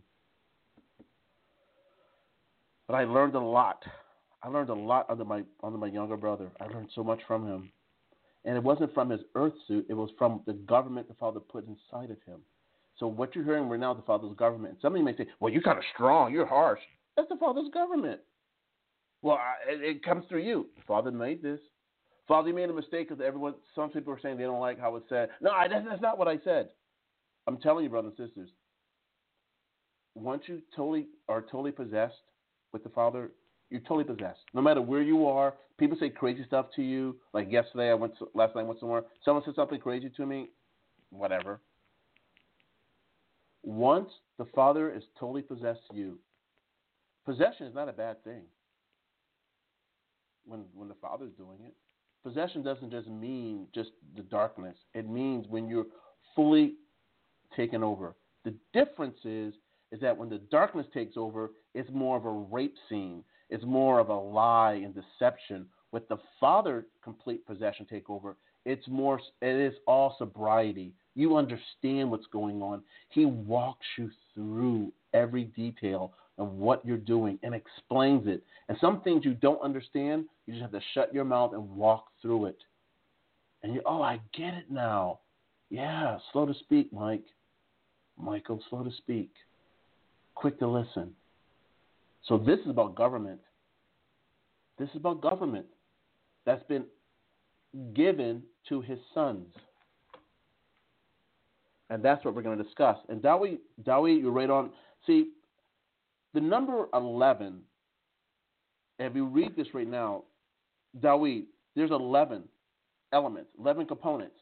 But 2.88 2.96
I 2.96 3.06
learned 3.06 3.36
a 3.36 3.40
lot. 3.40 3.84
I 4.44 4.48
learned 4.48 4.70
a 4.70 4.76
lot 4.76 5.10
under 5.10 5.26
my 5.26 5.44
under 5.64 5.78
my 5.78 5.88
younger 5.88 6.18
brother. 6.18 6.52
I 6.62 6.66
learned 6.66 6.90
so 6.94 7.04
much 7.04 7.20
from 7.28 7.48
him. 7.48 7.72
And 8.46 8.56
it 8.56 8.64
wasn't 8.64 8.94
from 8.94 9.10
his 9.10 9.22
earth 9.34 9.54
suit, 9.68 9.88
it 9.90 9.96
was 9.96 10.12
from 10.20 10.42
the 10.46 10.54
government 10.54 11.08
the 11.08 11.16
father 11.16 11.40
put 11.40 11.66
inside 11.68 12.12
of 12.12 12.22
him. 12.28 12.42
So 12.98 13.08
what 13.08 13.36
you're 13.36 13.44
hearing 13.44 13.68
right 13.68 13.80
now 13.80 13.94
the 13.94 14.04
father's 14.04 14.36
government. 14.38 14.78
Somebody 14.82 15.04
may 15.04 15.16
say, 15.18 15.28
Well, 15.40 15.52
you're 15.52 15.64
kind 15.64 15.80
of 15.80 15.84
strong, 15.94 16.32
you're 16.32 16.46
harsh. 16.46 16.80
That's 17.18 17.30
the 17.30 17.38
father's 17.38 17.70
government. 17.74 18.22
Well, 19.22 19.38
I, 19.38 19.72
it, 19.72 19.82
it 19.82 20.04
comes 20.04 20.26
through 20.30 20.44
you. 20.44 20.68
Father 20.88 21.12
made 21.12 21.42
this. 21.42 21.60
Father, 22.28 22.50
you 22.50 22.56
made 22.56 22.70
a 22.70 22.74
mistake 22.74 23.10
because 23.10 23.24
everyone. 23.26 23.56
Some 23.74 23.90
people 23.90 24.14
are 24.14 24.20
saying 24.22 24.38
they 24.38 24.44
don't 24.44 24.60
like 24.60 24.80
how 24.80 24.96
it's 24.96 25.10
said. 25.10 25.30
No, 25.42 25.52
I, 25.52 25.68
that's, 25.68 25.86
that's 25.90 26.02
not 26.02 26.20
what 26.20 26.28
I 26.28 26.38
said. 26.44 26.70
I'm 27.48 27.58
telling 27.58 27.84
you, 27.84 27.90
brothers 27.90 28.14
and 28.18 28.28
sisters. 28.28 28.50
Once 30.14 30.44
you 30.46 30.62
totally 30.76 31.08
are 31.28 31.42
totally 31.42 31.72
possessed 31.72 32.14
with 32.76 32.84
the 32.84 32.90
Father, 32.90 33.32
you're 33.70 33.80
totally 33.80 34.04
possessed. 34.04 34.42
No 34.54 34.62
matter 34.62 34.82
where 34.82 35.02
you 35.02 35.26
are, 35.26 35.54
people 35.80 35.96
say 35.98 36.10
crazy 36.10 36.44
stuff 36.46 36.66
to 36.76 36.82
you. 36.82 37.16
Like 37.34 37.50
yesterday, 37.50 37.90
I 37.90 37.94
went 37.94 38.18
to, 38.20 38.28
last 38.34 38.54
night 38.54 38.64
I 38.64 38.66
went 38.66 38.82
somewhere. 38.82 39.04
Someone 39.24 39.44
said 39.46 39.56
something 39.56 39.80
crazy 39.80 40.12
to 40.18 40.26
me. 40.26 40.50
Whatever. 41.10 41.62
Once 43.64 44.10
the 44.38 44.44
Father 44.54 44.94
is 44.94 45.04
totally 45.18 45.42
possessed 45.42 45.80
you, 45.94 46.20
possession 47.26 47.66
is 47.66 47.74
not 47.74 47.88
a 47.88 47.94
bad 47.94 48.22
thing 48.26 48.42
when 50.46 50.66
when 50.74 50.90
the 50.90 50.96
Father's 50.96 51.32
doing 51.38 51.60
it. 51.66 51.74
Possession 52.26 52.62
doesn't 52.62 52.92
just 52.92 53.08
mean 53.08 53.68
just 53.74 53.92
the 54.18 54.24
darkness. 54.24 54.76
It 54.94 55.08
means 55.08 55.46
when 55.48 55.70
you're 55.70 55.88
fully 56.36 56.74
taken 57.56 57.84
over. 57.84 58.18
The 58.44 58.54
difference 58.74 59.18
is 59.24 59.54
is 59.92 60.00
that 60.02 60.18
when 60.18 60.30
the 60.30 60.40
darkness 60.52 60.86
takes 60.94 61.18
over, 61.18 61.52
it's 61.74 61.90
more 61.92 62.18
of 62.18 62.26
a 62.26 62.32
rape 62.32 62.76
scene. 62.90 63.24
It's 63.50 63.64
more 63.64 64.00
of 64.00 64.10
a 64.10 64.16
lie 64.16 64.82
and 64.84 64.94
deception. 64.94 65.68
With 65.92 66.08
the 66.10 66.18
Father 66.40 66.86
complete 67.04 67.46
possession 67.46 67.86
takeover, 67.92 68.36
it's 68.66 68.88
more 68.88 69.20
it 69.42 69.56
is 69.56 69.74
all 69.88 70.16
sobriety. 70.18 70.92
You 71.14 71.38
understand 71.38 72.12
what's 72.12 72.26
going 72.28 72.62
on. 72.62 72.82
He 73.10 73.26
walks 73.26 73.86
you 73.98 74.10
through 74.34 74.92
every 75.14 75.46
detail 75.46 76.14
of 76.38 76.52
what 76.52 76.86
you're 76.86 76.98
doing 76.98 77.40
and 77.44 77.56
explains 77.56 78.28
it. 78.28 78.44
And 78.68 78.78
some 78.82 79.02
things 79.02 79.24
you 79.24 79.36
don't 79.36 79.62
understand, 79.62 80.26
you 80.46 80.54
just 80.54 80.62
have 80.62 80.72
to 80.72 80.82
shut 80.94 81.14
your 81.14 81.24
mouth 81.24 81.54
and 81.54 81.70
walk 81.70 82.08
through 82.22 82.48
it. 82.48 82.58
And 83.64 83.74
you, 83.74 83.82
oh, 83.86 84.02
I 84.02 84.20
get 84.34 84.54
it 84.54 84.70
now. 84.70 85.20
Yeah, 85.70 86.18
slow 86.34 86.46
to 86.46 86.54
speak, 86.54 86.92
Mike. 86.92 87.24
Michael, 88.18 88.62
slow 88.70 88.84
to 88.84 88.92
speak, 88.98 89.32
quick 90.36 90.60
to 90.60 90.68
listen. 90.68 91.12
So 92.28 92.38
this 92.38 92.60
is 92.60 92.70
about 92.70 92.96
government. 92.96 93.40
This 94.78 94.90
is 94.90 94.98
about 94.98 95.22
government 95.22 95.66
that's 96.46 96.64
been 96.64 96.86
given 97.94 98.44
to 98.70 98.82
his 98.82 99.00
sons. 99.14 99.48
And 101.90 102.04
that's 102.04 102.26
what 102.26 102.36
we're 102.36 102.42
going 102.42 102.58
to 102.58 102.64
discuss. 102.64 102.98
And 103.10 103.22
Dawi, 103.22 103.60
Dawi, 103.84 104.20
you're 104.22 104.32
right 104.32 104.50
on. 104.50 104.72
See, 105.06 105.30
the 106.34 106.42
number 106.42 106.88
11, 106.94 107.60
if 109.00 109.16
you 109.16 109.26
read 109.26 109.56
this 109.56 109.68
right 109.74 109.88
now, 109.88 110.24
Dawi, 111.00 111.46
there's 111.76 111.92
11 111.92 112.44
elements, 113.14 113.50
11 113.60 113.86
components, 113.86 114.36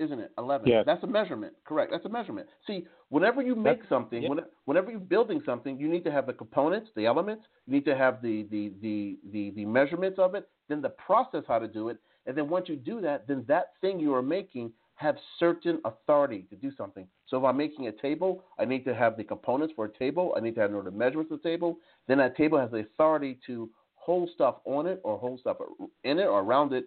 isn't 0.00 0.18
it? 0.18 0.32
11. 0.38 0.66
Yes. 0.66 0.84
That's 0.86 1.04
a 1.04 1.06
measurement. 1.06 1.52
Correct. 1.64 1.92
That's 1.92 2.04
a 2.04 2.08
measurement. 2.08 2.48
See, 2.66 2.86
whenever 3.10 3.42
you 3.42 3.54
make 3.54 3.80
That's, 3.80 3.88
something, 3.88 4.22
yeah. 4.22 4.28
whenever 4.64 4.90
you're 4.90 4.98
building 4.98 5.42
something, 5.44 5.78
you 5.78 5.88
need 5.88 6.04
to 6.04 6.10
have 6.10 6.26
the 6.26 6.32
components, 6.32 6.90
the 6.96 7.06
elements, 7.06 7.44
you 7.66 7.74
need 7.74 7.84
to 7.84 7.96
have 7.96 8.22
the, 8.22 8.46
the, 8.50 8.72
the, 8.82 9.18
the, 9.30 9.50
the 9.50 9.64
measurements 9.64 10.18
of 10.18 10.34
it, 10.34 10.48
then 10.68 10.80
the 10.80 10.88
process 10.88 11.44
how 11.46 11.58
to 11.58 11.68
do 11.68 11.88
it. 11.88 11.98
And 12.26 12.36
then 12.36 12.48
once 12.48 12.68
you 12.68 12.76
do 12.76 13.00
that, 13.02 13.28
then 13.28 13.44
that 13.48 13.72
thing 13.80 14.00
you 14.00 14.14
are 14.14 14.22
making 14.22 14.72
have 14.94 15.16
certain 15.38 15.80
authority 15.84 16.46
to 16.50 16.56
do 16.56 16.70
something. 16.76 17.06
So 17.26 17.38
if 17.38 17.44
I'm 17.44 17.56
making 17.56 17.86
a 17.86 17.92
table, 17.92 18.44
I 18.58 18.66
need 18.66 18.84
to 18.84 18.94
have 18.94 19.16
the 19.16 19.24
components 19.24 19.72
for 19.74 19.86
a 19.86 19.98
table. 19.98 20.34
I 20.36 20.40
need 20.40 20.54
to 20.56 20.60
have 20.60 20.72
know 20.72 20.82
the 20.82 20.90
measurements 20.90 21.32
of 21.32 21.42
the 21.42 21.48
table. 21.48 21.78
Then 22.06 22.18
that 22.18 22.36
table 22.36 22.58
has 22.58 22.70
the 22.70 22.78
authority 22.78 23.38
to 23.46 23.70
hold 23.94 24.28
stuff 24.34 24.56
on 24.64 24.86
it 24.86 25.00
or 25.04 25.18
hold 25.18 25.40
stuff 25.40 25.58
in 26.04 26.18
it 26.18 26.26
or 26.26 26.40
around 26.40 26.72
it, 26.72 26.86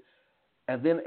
and 0.68 0.84
then 0.84 1.00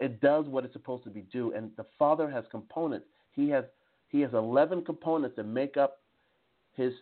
it 0.00 0.20
does 0.20 0.46
what 0.46 0.64
it's 0.64 0.72
supposed 0.72 1.04
to 1.04 1.10
be 1.10 1.22
do. 1.32 1.52
And 1.52 1.70
the 1.76 1.86
Father 1.98 2.30
has 2.30 2.44
components. 2.50 3.06
He 3.32 3.48
has 3.50 3.64
he 4.08 4.20
has 4.20 4.32
eleven 4.32 4.84
components 4.84 5.36
that 5.36 5.44
make 5.44 5.76
up 5.76 5.98
his 6.74 6.92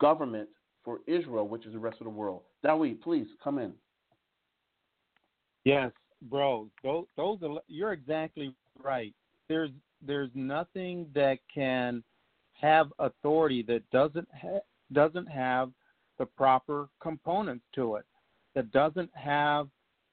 government 0.00 0.48
for 0.84 1.00
Israel, 1.06 1.48
which 1.48 1.66
is 1.66 1.72
the 1.72 1.78
rest 1.78 1.96
of 2.00 2.04
the 2.04 2.10
world. 2.10 2.42
Dawi, 2.64 3.00
please 3.00 3.26
come 3.42 3.58
in. 3.58 3.72
Yes, 5.64 5.92
bro. 6.22 6.68
Those, 6.82 7.06
those 7.16 7.38
are, 7.42 7.60
you're 7.68 7.92
exactly 7.92 8.54
right. 8.82 9.14
There's 9.48 9.70
there's 10.04 10.30
nothing 10.34 11.06
that 11.14 11.38
can 11.52 12.02
have 12.60 12.92
authority 12.98 13.62
that 13.62 13.88
doesn't 13.90 14.28
ha- 14.40 14.60
doesn't 14.92 15.26
have 15.26 15.70
the 16.18 16.26
proper 16.26 16.88
components 17.00 17.64
to 17.74 17.96
it. 17.96 18.04
That 18.54 18.70
doesn't 18.72 19.10
have 19.14 19.68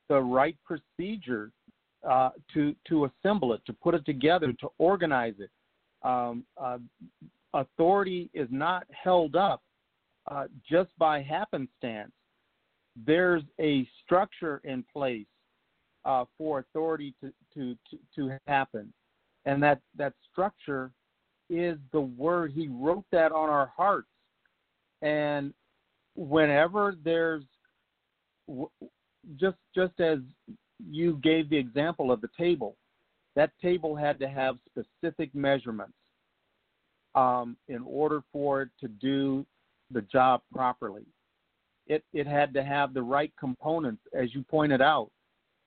the 0.08 0.20
right 0.20 0.56
procedure 0.64 1.52
uh, 2.08 2.30
to 2.54 2.76
to 2.88 3.06
assemble 3.06 3.54
it, 3.54 3.62
to 3.66 3.74
put 3.74 3.96
it 3.96 4.06
together, 4.06 4.54
to 4.54 4.70
organize 4.78 5.36
it. 5.40 5.50
Um, 6.02 6.46
uh, 6.58 6.78
authority 7.54 8.30
is 8.34 8.48
not 8.52 8.86
held 8.92 9.36
up 9.36 9.62
uh, 10.30 10.46
just 10.70 10.90
by 10.98 11.22
happenstance. 11.22 12.12
There's 13.06 13.44
a 13.60 13.88
structure 14.04 14.62
in 14.64 14.84
place 14.92 15.26
uh, 16.06 16.26
for 16.38 16.60
authority 16.60 17.14
to, 17.22 17.34
to, 17.54 17.76
to, 17.90 17.98
to 18.16 18.38
happen. 18.48 18.94
And 19.46 19.62
that, 19.64 19.80
that 19.96 20.14
structure 20.32 20.92
is 21.50 21.78
the 21.92 22.02
word. 22.02 22.52
He 22.54 22.68
wrote 22.68 23.06
that 23.12 23.32
on 23.32 23.50
our 23.50 23.72
hearts. 23.76 24.08
And 25.02 25.54
whenever 26.16 26.96
there's 27.04 27.44
just 29.38 29.58
just 29.76 30.00
as 30.00 30.20
you 30.80 31.20
gave 31.24 31.50
the 31.50 31.58
example 31.58 32.12
of 32.12 32.22
the 32.22 32.30
table, 32.38 32.76
that 33.36 33.52
table 33.62 33.96
had 33.96 34.20
to 34.20 34.28
have 34.28 34.58
specific 34.68 35.34
measurements 35.34 35.94
um, 37.16 37.58
in 37.68 37.84
order 37.86 38.22
for 38.32 38.64
it 38.64 38.70
to 38.80 38.88
do 38.88 39.46
the 39.92 40.02
job 40.04 40.42
properly. 40.54 41.06
It 41.88 42.04
it 42.14 42.28
had 42.28 42.54
to 42.54 42.64
have 42.64 42.94
the 42.94 43.02
right 43.02 43.34
components, 43.40 44.02
as 44.14 44.34
you 44.34 44.44
pointed 44.44 44.82
out. 44.82 45.10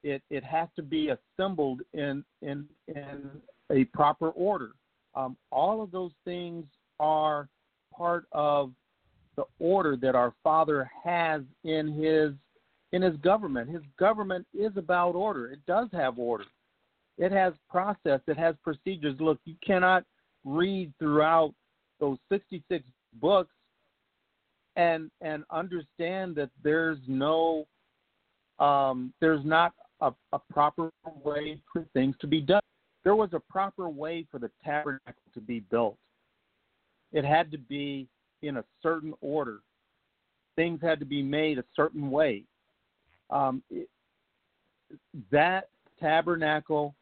It 0.04 0.22
it 0.30 0.44
has 0.44 0.68
to 0.76 0.82
be 0.82 1.10
assembled 1.10 1.80
in 1.92 2.24
in 2.42 2.66
in 2.88 3.30
a 3.70 3.84
proper 3.86 4.30
order. 4.30 4.72
Um, 5.14 5.36
all 5.50 5.82
of 5.82 5.90
those 5.90 6.12
things 6.24 6.64
are 7.00 7.48
part 7.96 8.26
of 8.32 8.72
the 9.36 9.44
order 9.58 9.96
that 9.96 10.14
our 10.14 10.32
Father 10.44 10.90
has 11.04 11.42
in 11.64 11.92
His 11.92 12.32
in 12.92 13.02
His 13.02 13.16
government. 13.18 13.70
His 13.70 13.82
government 13.98 14.46
is 14.54 14.72
about 14.76 15.14
order. 15.14 15.48
It 15.48 15.60
does 15.66 15.88
have 15.92 16.18
order. 16.18 16.44
It 17.18 17.32
has 17.32 17.52
process. 17.70 18.20
It 18.26 18.38
has 18.38 18.54
procedures. 18.62 19.16
Look, 19.20 19.38
you 19.44 19.54
cannot 19.64 20.04
read 20.44 20.92
throughout 20.98 21.54
those 22.00 22.18
66 22.30 22.84
books 23.20 23.54
and 24.76 25.10
and 25.20 25.44
understand 25.50 26.34
that 26.36 26.50
there's 26.64 26.98
no 27.06 27.66
um, 28.58 29.12
there's 29.20 29.44
not 29.44 29.72
a, 30.00 30.12
a 30.32 30.38
proper 30.50 30.90
way 31.24 31.60
for 31.72 31.84
things 31.94 32.14
to 32.20 32.26
be 32.26 32.40
done. 32.40 32.62
There 33.04 33.16
was 33.16 33.30
a 33.32 33.40
proper 33.40 33.88
way 33.88 34.26
for 34.30 34.38
the 34.38 34.50
tabernacle 34.64 35.14
to 35.34 35.40
be 35.40 35.60
built. 35.60 35.96
It 37.12 37.24
had 37.24 37.50
to 37.52 37.58
be 37.58 38.08
in 38.42 38.56
a 38.56 38.64
certain 38.82 39.14
order. 39.20 39.60
Things 40.56 40.80
had 40.82 40.98
to 41.00 41.06
be 41.06 41.22
made 41.22 41.58
a 41.58 41.64
certain 41.74 42.10
way. 42.10 42.44
Um, 43.32 43.62
it, 43.70 43.88
that 45.30 45.68
tabernacle 45.98 46.94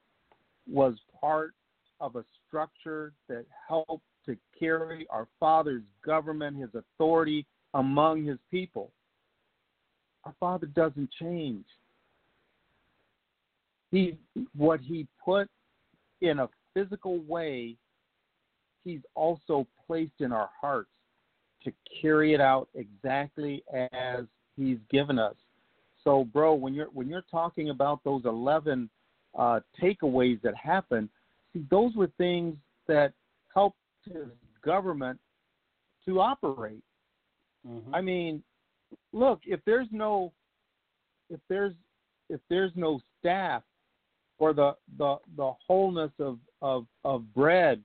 was 0.70 0.94
part 1.20 1.52
of 2.00 2.16
a 2.16 2.24
structure 2.46 3.12
that 3.28 3.44
helped 3.68 4.04
to 4.26 4.36
carry 4.58 5.06
our 5.10 5.26
Father's 5.40 5.82
government, 6.04 6.56
his 6.56 6.70
authority, 6.74 7.44
among 7.74 8.24
his 8.24 8.38
people. 8.50 8.90
Our 10.24 10.34
Father 10.38 10.66
doesn't 10.66 11.10
change. 11.20 11.64
He 13.90 14.16
what 14.56 14.80
he 14.80 15.08
put 15.24 15.48
in 16.20 16.38
a 16.38 16.48
physical 16.74 17.18
way, 17.26 17.74
he's 18.84 19.00
also 19.14 19.66
placed 19.86 20.20
in 20.20 20.30
our 20.30 20.50
hearts 20.60 20.90
to 21.64 21.72
carry 22.00 22.34
it 22.34 22.40
out 22.40 22.68
exactly 22.74 23.64
as 23.92 24.24
he's 24.56 24.78
given 24.90 25.18
us. 25.18 25.34
So, 26.10 26.24
bro, 26.24 26.54
when 26.54 26.74
you're 26.74 26.88
when 26.92 27.08
you're 27.08 27.24
talking 27.30 27.70
about 27.70 28.02
those 28.02 28.24
eleven 28.24 28.90
uh, 29.38 29.60
takeaways 29.80 30.42
that 30.42 30.56
happen, 30.56 31.08
see, 31.52 31.64
those 31.70 31.94
were 31.94 32.10
things 32.18 32.56
that 32.88 33.12
helped 33.54 33.76
his 34.04 34.26
government 34.64 35.20
to 36.06 36.20
operate. 36.20 36.82
Mm-hmm. 37.64 37.94
I 37.94 38.00
mean, 38.00 38.42
look, 39.12 39.38
if 39.46 39.60
there's 39.64 39.86
no 39.92 40.32
if 41.28 41.38
there's 41.48 41.74
if 42.28 42.40
there's 42.50 42.72
no 42.74 43.00
staff 43.20 43.62
or 44.40 44.52
the 44.52 44.74
the 44.98 45.14
the 45.36 45.52
wholeness 45.64 46.10
of 46.18 46.40
of 46.60 46.86
of 47.04 47.32
bread 47.32 47.80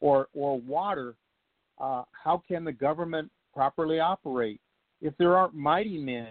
or 0.00 0.28
or 0.32 0.58
water, 0.58 1.14
uh, 1.78 2.04
how 2.12 2.42
can 2.48 2.64
the 2.64 2.72
government 2.72 3.30
properly 3.52 4.00
operate? 4.00 4.62
If 5.02 5.14
there 5.18 5.36
aren't 5.36 5.54
mighty 5.54 5.98
men, 5.98 6.28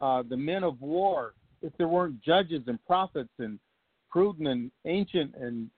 uh, 0.00 0.22
the 0.28 0.36
men 0.36 0.64
of 0.64 0.80
war, 0.80 1.34
if 1.62 1.72
there 1.78 1.88
weren't 1.88 2.20
judges 2.22 2.62
and 2.66 2.84
prophets 2.86 3.30
and 3.38 3.58
prudent 4.10 4.48
and 4.48 4.70
ancient 4.84 5.34
and 5.34 5.70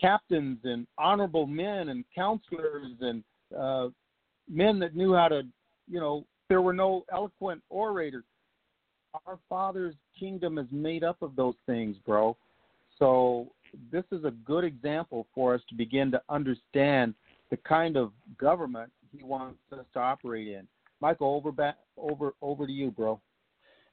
captains 0.00 0.58
and 0.64 0.86
honorable 0.98 1.46
men 1.46 1.90
and 1.90 2.04
counselors 2.14 2.92
and 3.00 3.22
uh, 3.56 3.88
men 4.48 4.78
that 4.78 4.96
knew 4.96 5.14
how 5.14 5.28
to 5.28 5.42
you 5.90 6.00
know, 6.00 6.24
there 6.48 6.62
were 6.62 6.72
no 6.72 7.04
eloquent 7.12 7.62
orators. 7.68 8.24
Our 9.26 9.38
Father's 9.48 9.94
kingdom 10.18 10.58
is 10.58 10.66
made 10.70 11.04
up 11.04 11.22
of 11.22 11.36
those 11.36 11.54
things, 11.66 11.96
bro. 12.04 12.36
So 12.98 13.52
this 13.92 14.04
is 14.12 14.24
a 14.24 14.30
good 14.30 14.64
example 14.64 15.26
for 15.34 15.54
us 15.54 15.60
to 15.68 15.74
begin 15.74 16.10
to 16.12 16.22
understand 16.28 17.14
the 17.50 17.56
kind 17.58 17.96
of 17.96 18.12
government 18.38 18.90
he 19.16 19.22
wants 19.22 19.58
us 19.72 19.84
to 19.94 20.00
operate 20.00 20.48
in. 20.48 20.66
Michael, 21.00 21.34
over 21.34 21.52
back 21.52 21.76
over 21.96 22.34
over 22.40 22.66
to 22.66 22.72
you, 22.72 22.90
bro. 22.90 23.20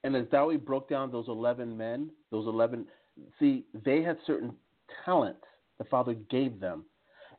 And 0.04 0.16
as 0.16 0.26
Dowie 0.32 0.58
broke 0.58 0.90
down 0.90 1.12
those 1.12 1.28
eleven 1.28 1.78
men, 1.78 2.10
those 2.32 2.48
eleven 2.48 2.86
see, 3.40 3.66
they 3.86 4.02
had 4.02 4.18
certain 4.26 4.54
talents 5.06 5.42
the 5.78 5.84
Father 5.86 6.14
gave 6.30 6.60
them, 6.60 6.86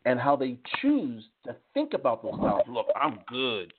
and 0.05 0.19
how 0.19 0.37
they 0.37 0.59
choose 0.81 1.25
to 1.45 1.57
think 1.75 1.95
about 1.95 2.23
talents. 2.23 2.69
Look, 2.69 2.87
I'm 3.01 3.21
good. 3.29 3.73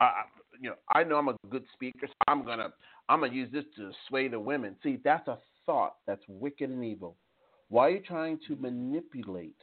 I, 0.00 0.22
you 0.60 0.70
know, 0.70 0.76
I 0.90 1.04
know 1.04 1.16
I'm 1.16 1.28
a 1.28 1.36
good 1.50 1.64
speaker, 1.72 2.06
so 2.06 2.12
I'm 2.28 2.44
gonna 2.44 2.72
I'm 3.08 3.20
gonna 3.20 3.32
use 3.32 3.50
this 3.52 3.64
to 3.76 3.90
sway 4.08 4.28
the 4.28 4.40
women. 4.40 4.76
See, 4.82 4.98
that's 5.02 5.28
a 5.28 5.38
thought 5.66 5.96
that's 6.06 6.22
wicked 6.28 6.70
and 6.70 6.84
evil. 6.84 7.16
Why 7.68 7.86
are 7.86 7.90
you 7.90 8.00
trying 8.00 8.38
to 8.48 8.56
manipulate? 8.56 9.56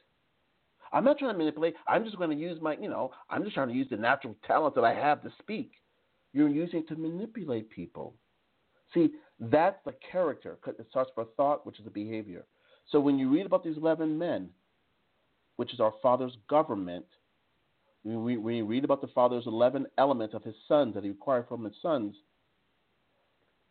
I'm 0.94 1.04
not 1.04 1.18
trying 1.18 1.34
to 1.34 1.38
manipulate. 1.38 1.76
I'm 1.88 2.04
just 2.04 2.18
going 2.18 2.30
to 2.30 2.36
use 2.36 2.60
my, 2.62 2.76
you 2.76 2.90
know, 2.90 3.12
I'm 3.30 3.44
just 3.44 3.56
trying 3.56 3.70
to 3.70 3.74
use 3.74 3.88
the 3.90 3.98
natural 3.98 4.36
talent 4.46 4.76
that 4.76 4.84
I 4.84 4.94
have 4.94 5.22
to 5.24 5.32
speak. 5.40 5.72
You're 6.34 6.50
using 6.50 6.80
it 6.80 6.88
to 6.90 6.96
manipulate 6.96 7.70
people. 7.70 8.14
See, 8.94 9.12
that's 9.40 9.78
the 9.86 9.94
character. 10.12 10.58
It 10.68 10.88
starts 10.90 11.12
with 11.16 11.28
a 11.28 11.32
thought, 11.32 11.66
which 11.66 11.80
is 11.80 11.88
a 11.88 11.92
behavior. 11.92 12.46
So 12.92 13.00
when 13.00 13.18
you 13.18 13.30
read 13.30 13.46
about 13.46 13.64
these 13.64 13.78
11 13.78 14.18
men, 14.18 14.50
which 15.56 15.74
is 15.74 15.80
our 15.80 15.94
Father's 16.02 16.36
government, 16.50 17.06
when 18.04 18.24
we, 18.24 18.38
we 18.38 18.62
read 18.62 18.84
about 18.84 19.02
the 19.02 19.08
Father's 19.08 19.48
11 19.48 19.86
elements 19.98 20.34
of 20.34 20.44
his 20.44 20.56
sons 20.68 20.94
that 20.96 21.04
he 21.04 21.10
required 21.10 21.48
from 21.48 21.64
his 21.64 21.74
sons, 21.82 22.16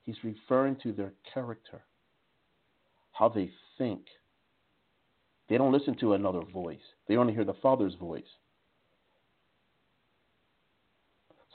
he's 0.04 0.16
referring 0.22 0.76
to 0.82 0.92
their 0.92 1.12
character, 1.34 1.82
how 3.12 3.28
they 3.28 3.50
think. 3.76 4.02
They 5.48 5.58
don't 5.58 5.72
listen 5.72 5.96
to 5.98 6.14
another 6.14 6.42
voice, 6.52 6.78
they 7.08 7.16
only 7.16 7.34
hear 7.34 7.44
the 7.44 7.54
Father's 7.54 7.94
voice. 7.94 8.22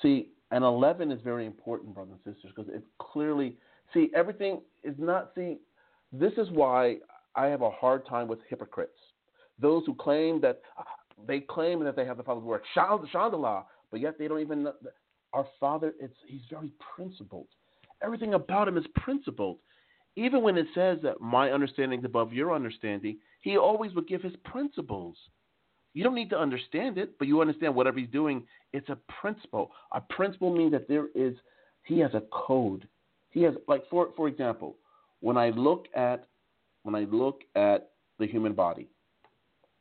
See, 0.02 0.34
and 0.56 0.64
11 0.64 1.12
is 1.12 1.20
very 1.22 1.46
important, 1.46 1.94
brothers 1.94 2.16
and 2.26 2.34
sisters, 2.34 2.54
because 2.56 2.74
it 2.74 2.82
clearly, 2.98 3.58
see, 3.94 4.10
everything 4.16 4.62
is 4.86 4.96
not, 4.98 5.32
see, 5.36 5.58
this 6.14 6.32
is 6.38 6.50
why 6.50 6.96
I 7.36 7.48
have 7.48 7.62
a 7.62 7.70
hard 7.70 8.08
time 8.08 8.30
with 8.30 8.40
hypocrites. 8.50 8.98
Those 9.60 9.84
who 9.86 9.94
claim 9.94 10.40
that 10.40 10.62
they 11.28 11.42
claim 11.42 11.84
that 11.84 11.98
they 11.98 12.06
have 12.06 12.16
the 12.16 12.24
Father's 12.24 12.46
word, 12.46 12.62
Chandala, 12.74 13.66
but 13.92 14.00
yet 14.00 14.18
they 14.18 14.30
don't 14.30 14.40
even. 14.40 14.70
Our 15.34 15.46
Father, 15.60 15.94
it's, 16.00 16.16
he's 16.26 16.40
very 16.50 16.72
principled. 16.96 17.48
Everything 18.02 18.36
about 18.36 18.70
him 18.70 18.78
is 18.78 18.86
principled. 18.96 19.58
Even 20.16 20.42
when 20.42 20.58
it 20.58 20.68
says 20.74 21.00
that 21.04 21.20
my 21.20 21.52
understanding 21.52 22.00
is 22.00 22.06
above 22.06 22.32
your 22.32 22.56
understanding, 22.56 23.18
He 23.42 23.58
always 23.58 23.94
would 23.94 24.08
give 24.08 24.22
his 24.22 24.36
principles. 24.46 25.18
You 25.96 26.04
don't 26.04 26.14
need 26.14 26.30
to 26.32 26.38
understand 26.38 26.98
it, 26.98 27.18
but 27.18 27.28
you 27.30 27.40
understand 27.40 27.74
whatever 27.74 27.98
he's 27.98 28.10
doing, 28.10 28.44
it's 28.74 28.90
a 28.90 28.98
principle. 29.22 29.72
A 29.94 30.02
principle 30.02 30.54
means 30.54 30.74
that 30.74 30.90
there 30.90 31.08
is, 31.16 31.34
he 31.84 32.00
has 32.00 32.14
a 32.14 32.22
code. 32.34 32.86
He 33.32 33.42
has, 33.44 33.54
like, 33.70 33.90
for, 33.90 34.10
for 34.18 34.28
example, 34.28 34.76
when 35.22 35.38
I 35.38 35.52
look 35.52 35.86
at, 35.96 36.28
when 36.84 36.96
I 36.96 37.06
look 37.06 37.44
at 37.56 37.92
the 38.20 38.28
human 38.28 38.52
body, 38.52 38.90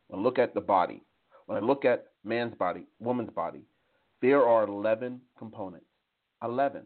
when 0.07 0.21
I 0.21 0.23
look 0.23 0.39
at 0.39 0.55
the 0.55 0.61
body, 0.61 1.03
when 1.47 1.59
I 1.61 1.67
look 1.67 1.85
at 1.85 2.07
man's 2.23 2.55
body, 2.55 2.87
woman's 3.01 3.31
body, 3.31 3.63
there 4.23 4.47
are 4.47 4.69
11 4.69 5.21
components. 5.37 5.87
11. 6.45 6.83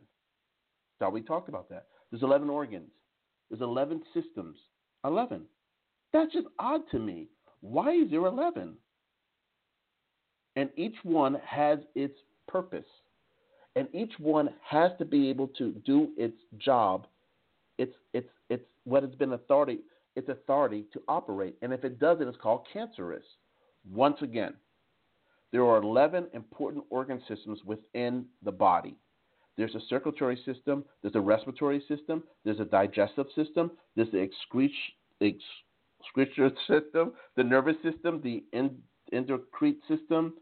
So 0.98 1.10
we 1.10 1.20
talked 1.20 1.50
about 1.50 1.68
that. 1.68 1.88
There's 2.10 2.22
11 2.22 2.48
organs. 2.48 2.88
There's 3.50 3.60
11 3.60 4.00
systems. 4.14 4.56
11. 5.04 5.42
That's 6.14 6.32
just 6.32 6.46
odd 6.58 6.80
to 6.92 6.98
me. 6.98 7.28
Why 7.60 7.92
is 7.92 8.10
there 8.10 8.24
11? 8.24 8.74
And 10.58 10.70
each 10.74 10.96
one 11.04 11.40
has 11.46 11.78
its 11.94 12.18
purpose. 12.48 12.84
And 13.76 13.86
each 13.94 14.14
one 14.18 14.48
has 14.68 14.90
to 14.98 15.04
be 15.04 15.30
able 15.30 15.46
to 15.56 15.70
do 15.86 16.08
its 16.16 16.36
job. 16.58 17.06
It's, 17.78 17.94
it's, 18.12 18.28
it's 18.50 18.64
what 18.82 19.04
has 19.04 19.14
been 19.14 19.34
authority, 19.34 19.78
its 20.16 20.28
authority 20.28 20.86
to 20.92 21.00
operate. 21.06 21.54
And 21.62 21.72
if 21.72 21.84
it 21.84 22.00
doesn't, 22.00 22.26
it's 22.26 22.36
called 22.42 22.66
cancerous. 22.72 23.22
Once 23.88 24.16
again, 24.20 24.54
there 25.52 25.64
are 25.64 25.80
11 25.80 26.26
important 26.34 26.84
organ 26.90 27.22
systems 27.28 27.60
within 27.64 28.24
the 28.44 28.50
body. 28.50 28.96
There's 29.56 29.76
a 29.76 29.80
circulatory 29.88 30.40
system, 30.44 30.84
there's 31.02 31.14
a 31.14 31.20
respiratory 31.20 31.84
system, 31.86 32.24
there's 32.44 32.58
a 32.58 32.64
digestive 32.64 33.26
system, 33.36 33.70
there's 33.94 34.10
the 34.10 34.18
excretory 34.18 35.40
system, 36.66 37.12
the 37.36 37.44
nervous 37.44 37.76
system, 37.84 38.20
the 38.24 38.42
endocrine 39.12 39.76
system, 39.86 40.34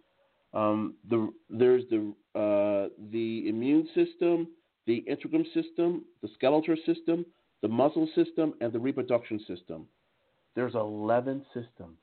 um, 0.57 0.95
the, 1.09 1.31
there's 1.51 1.83
the, 1.91 2.15
uh, 2.35 2.89
the 3.11 3.49
immune 3.49 3.87
system, 3.95 4.49
the 4.87 5.05
endocrine 5.07 5.45
system, 5.53 6.05
the 6.23 6.29
skeletal 6.35 6.77
system, 6.87 7.27
the 7.61 7.69
muscle 7.69 8.09
system, 8.15 8.55
and 8.63 8.73
the 8.73 8.79
reproduction 8.79 9.39
system. 9.47 9.87
There's 10.55 10.75
11 10.75 11.45
systems. 11.53 11.99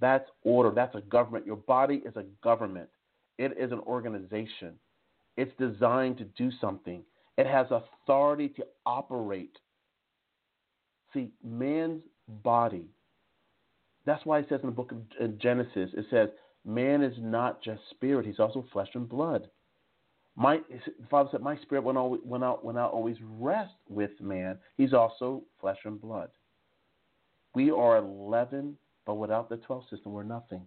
That's 0.00 0.28
order. 0.42 0.70
That's 0.74 0.94
a 0.94 1.02
government. 1.02 1.44
Your 1.44 1.56
body 1.56 2.02
is 2.06 2.16
a 2.16 2.24
government. 2.42 2.88
It 3.36 3.52
is 3.58 3.72
an 3.72 3.80
organization. 3.80 4.78
It's 5.36 5.52
designed 5.58 6.16
to 6.18 6.24
do 6.24 6.50
something. 6.58 7.02
It 7.36 7.46
has 7.46 7.66
authority 7.70 8.48
to 8.50 8.66
operate. 8.86 9.58
See, 11.12 11.30
man's 11.44 12.00
body. 12.42 12.86
That's 14.06 14.24
why 14.24 14.38
it 14.38 14.46
says 14.48 14.60
in 14.62 14.70
the 14.70 14.74
book 14.74 14.92
of 14.92 15.38
Genesis, 15.38 15.90
it 15.92 16.06
says, 16.10 16.30
man 16.66 17.02
is 17.02 17.14
not 17.18 17.62
just 17.62 17.80
spirit, 17.90 18.26
he's 18.26 18.40
also 18.40 18.64
flesh 18.72 18.88
and 18.94 19.08
blood. 19.08 19.48
My 20.38 20.60
Father 21.10 21.30
said, 21.32 21.40
My 21.40 21.56
spirit 21.58 21.84
will 21.84 21.94
not, 21.94 22.26
will, 22.26 22.38
not, 22.38 22.64
will 22.64 22.74
not 22.74 22.92
always 22.92 23.16
rest 23.38 23.72
with 23.88 24.10
man. 24.20 24.58
He's 24.76 24.92
also 24.92 25.44
flesh 25.60 25.78
and 25.84 25.98
blood. 25.98 26.28
We 27.54 27.70
are 27.70 27.96
11 27.96 28.76
but 29.06 29.14
without 29.14 29.48
the 29.48 29.56
12 29.56 29.84
system, 29.88 30.12
we're 30.12 30.24
nothing. 30.24 30.62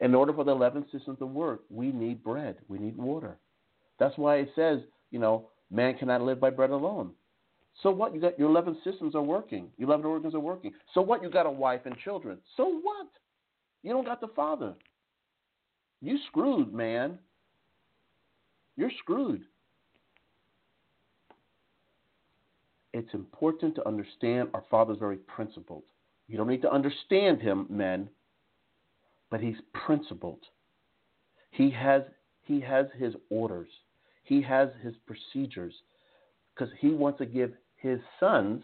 In 0.00 0.14
order 0.14 0.32
for 0.32 0.44
the 0.44 0.50
11 0.50 0.86
system 0.90 1.16
to 1.18 1.26
work, 1.26 1.62
we 1.70 1.92
need 1.92 2.24
bread, 2.24 2.56
we 2.66 2.78
need 2.78 2.96
water. 2.96 3.36
That's 3.98 4.16
why 4.16 4.36
it 4.36 4.50
says, 4.56 4.80
you 5.10 5.18
know, 5.18 5.50
man 5.70 5.96
cannot 5.98 6.22
live 6.22 6.40
by 6.40 6.50
bread 6.50 6.70
alone. 6.70 7.12
So 7.82 7.90
what? 7.90 8.14
You 8.14 8.20
got 8.20 8.38
your 8.38 8.50
11 8.50 8.78
systems 8.82 9.14
are 9.14 9.22
working, 9.22 9.68
your 9.76 9.88
11 9.88 10.06
organs 10.06 10.34
are 10.34 10.40
working. 10.40 10.72
So 10.94 11.02
what? 11.02 11.22
You 11.22 11.30
got 11.30 11.46
a 11.46 11.50
wife 11.50 11.82
and 11.84 11.96
children. 11.98 12.38
So 12.56 12.64
what? 12.64 13.08
You 13.82 13.92
don't 13.92 14.04
got 14.04 14.20
the 14.20 14.28
father. 14.28 14.74
You 16.02 16.18
screwed, 16.26 16.74
man. 16.74 17.18
You're 18.76 18.90
screwed. 18.98 19.42
It's 22.92 23.14
important 23.14 23.74
to 23.76 23.88
understand 23.88 24.48
our 24.52 24.64
Father's 24.70 24.98
very 24.98 25.16
principled. 25.16 25.84
You 26.28 26.36
don't 26.36 26.48
need 26.48 26.62
to 26.62 26.72
understand 26.72 27.40
him, 27.40 27.66
men, 27.70 28.08
but 29.30 29.40
he's 29.40 29.56
principled. 29.72 30.40
He 31.50 31.70
has 31.70 32.02
he 32.44 32.60
has 32.60 32.86
his 32.98 33.14
orders. 33.30 33.68
He 34.24 34.42
has 34.42 34.68
his 34.82 34.94
procedures 35.06 35.74
because 36.54 36.72
he 36.80 36.90
wants 36.90 37.18
to 37.18 37.26
give 37.26 37.52
his 37.76 38.00
sons 38.18 38.62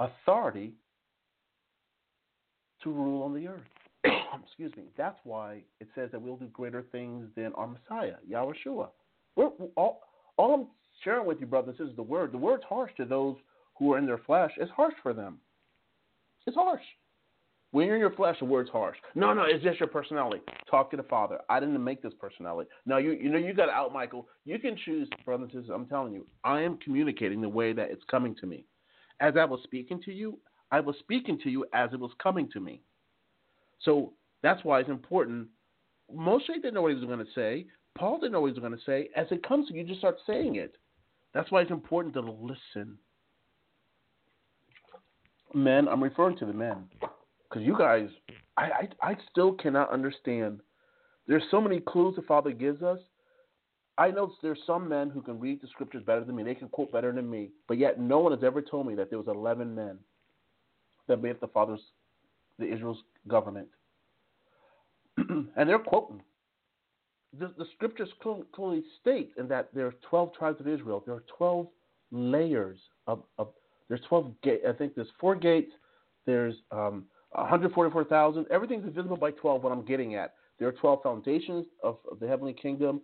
authority 0.00 0.72
to 2.82 2.90
rule 2.90 3.22
on 3.22 3.34
the 3.34 3.48
earth. 3.48 3.60
Excuse 4.44 4.74
me. 4.76 4.84
That's 4.96 5.18
why 5.24 5.62
it 5.80 5.88
says 5.94 6.10
that 6.12 6.20
we'll 6.20 6.36
do 6.36 6.46
greater 6.46 6.84
things 6.92 7.28
than 7.36 7.52
our 7.54 7.66
Messiah, 7.66 8.14
Yahushua. 8.30 8.88
We're, 9.36 9.50
all, 9.76 10.02
all 10.36 10.54
I'm 10.54 10.66
sharing 11.04 11.26
with 11.26 11.40
you, 11.40 11.46
brothers, 11.46 11.76
is 11.80 11.94
the 11.96 12.02
word. 12.02 12.32
The 12.32 12.38
word's 12.38 12.64
harsh 12.68 12.90
to 12.96 13.04
those 13.04 13.36
who 13.78 13.92
are 13.92 13.98
in 13.98 14.06
their 14.06 14.18
flesh. 14.18 14.52
It's 14.58 14.70
harsh 14.70 14.94
for 15.02 15.12
them. 15.12 15.38
It's 16.46 16.56
harsh. 16.56 16.82
When 17.72 17.86
you're 17.86 17.96
in 17.96 18.00
your 18.00 18.12
flesh, 18.12 18.36
the 18.38 18.44
word's 18.46 18.70
harsh. 18.70 18.96
No, 19.14 19.34
no, 19.34 19.42
it's 19.42 19.62
just 19.62 19.80
your 19.80 19.88
personality. 19.88 20.40
Talk 20.70 20.90
to 20.92 20.96
the 20.96 21.02
Father. 21.02 21.40
I 21.50 21.60
didn't 21.60 21.82
make 21.82 22.00
this 22.00 22.14
personality. 22.18 22.70
No, 22.86 22.96
you 22.96 23.12
you 23.12 23.28
know 23.28 23.38
you 23.38 23.52
got 23.52 23.68
out, 23.68 23.92
Michael. 23.92 24.28
You 24.44 24.58
can 24.58 24.78
choose, 24.84 25.08
brothers 25.24 25.50
and 25.52 25.62
sisters. 25.62 25.74
I'm 25.74 25.86
telling 25.86 26.12
you, 26.12 26.26
I 26.44 26.62
am 26.62 26.78
communicating 26.78 27.40
the 27.40 27.48
way 27.48 27.72
that 27.72 27.90
it's 27.90 28.04
coming 28.10 28.34
to 28.36 28.46
me. 28.46 28.64
As 29.20 29.34
I 29.36 29.44
was 29.44 29.60
speaking 29.64 30.00
to 30.04 30.12
you, 30.12 30.38
I 30.70 30.80
was 30.80 30.96
speaking 31.00 31.38
to 31.42 31.50
you 31.50 31.66
as 31.74 31.92
it 31.92 32.00
was 32.00 32.12
coming 32.22 32.48
to 32.52 32.60
me. 32.60 32.82
So 33.80 34.12
that's 34.42 34.64
why 34.64 34.80
it's 34.80 34.90
important. 34.90 35.48
Moshe 36.14 36.46
didn't 36.46 36.74
know 36.74 36.82
what 36.82 36.92
he 36.92 36.98
was 36.98 37.04
going 37.04 37.24
to 37.24 37.32
say. 37.34 37.66
Paul 37.96 38.18
didn't 38.18 38.32
know 38.32 38.40
what 38.40 38.48
he 38.48 38.52
was 38.52 38.60
going 38.60 38.78
to 38.78 38.84
say. 38.84 39.08
As 39.16 39.26
it 39.30 39.46
comes 39.46 39.68
to 39.68 39.74
you, 39.74 39.84
just 39.84 40.00
start 40.00 40.16
saying 40.26 40.56
it. 40.56 40.76
That's 41.34 41.50
why 41.50 41.62
it's 41.62 41.70
important 41.70 42.14
to 42.14 42.20
listen 42.20 42.98
men, 45.56 45.88
I'm 45.88 46.02
referring 46.02 46.36
to 46.38 46.46
the 46.46 46.52
men, 46.52 46.84
because 47.00 47.64
you 47.64 47.76
guys, 47.76 48.08
I, 48.56 48.88
I, 49.02 49.10
I 49.10 49.16
still 49.30 49.52
cannot 49.52 49.90
understand. 49.90 50.60
There's 51.26 51.42
so 51.50 51.60
many 51.60 51.80
clues 51.80 52.14
the 52.14 52.22
Father 52.22 52.52
gives 52.52 52.82
us. 52.82 52.98
I 53.98 54.10
know 54.10 54.32
there's 54.42 54.58
some 54.66 54.88
men 54.88 55.08
who 55.08 55.22
can 55.22 55.40
read 55.40 55.62
the 55.62 55.68
scriptures 55.68 56.02
better 56.04 56.22
than 56.22 56.36
me. 56.36 56.42
They 56.42 56.54
can 56.54 56.68
quote 56.68 56.92
better 56.92 57.12
than 57.12 57.28
me, 57.28 57.50
but 57.66 57.78
yet 57.78 57.98
no 57.98 58.18
one 58.18 58.32
has 58.32 58.44
ever 58.44 58.60
told 58.60 58.86
me 58.86 58.94
that 58.94 59.08
there 59.08 59.18
was 59.18 59.28
11 59.28 59.74
men 59.74 59.98
that 61.08 61.22
made 61.22 61.40
the 61.40 61.48
Father's, 61.48 61.80
the 62.58 62.66
Israel's 62.66 63.02
government, 63.28 63.68
and 65.16 65.68
they're 65.68 65.78
quoting. 65.78 66.22
The, 67.38 67.52
the 67.58 67.66
scriptures 67.74 68.08
clearly 68.22 68.82
state 69.00 69.32
in 69.36 69.46
that 69.48 69.68
there 69.74 69.86
are 69.86 69.94
12 70.08 70.32
tribes 70.34 70.60
of 70.60 70.68
Israel. 70.68 71.02
There 71.04 71.14
are 71.14 71.24
12 71.36 71.66
layers 72.12 72.78
of, 73.06 73.24
of 73.38 73.48
there's 73.88 74.00
12 74.08 74.32
gates. 74.42 74.64
I 74.68 74.72
think 74.72 74.94
there's 74.94 75.08
four 75.20 75.34
gates. 75.34 75.70
There's 76.24 76.54
um, 76.70 77.04
144,000. 77.32 78.46
Everything's 78.50 78.84
divisible 78.84 79.16
by 79.16 79.32
12. 79.32 79.62
What 79.62 79.72
I'm 79.72 79.84
getting 79.84 80.14
at. 80.14 80.34
There 80.58 80.68
are 80.68 80.72
12 80.72 81.02
foundations 81.02 81.66
of, 81.82 81.98
of 82.10 82.18
the 82.18 82.26
heavenly 82.26 82.54
kingdom. 82.54 83.02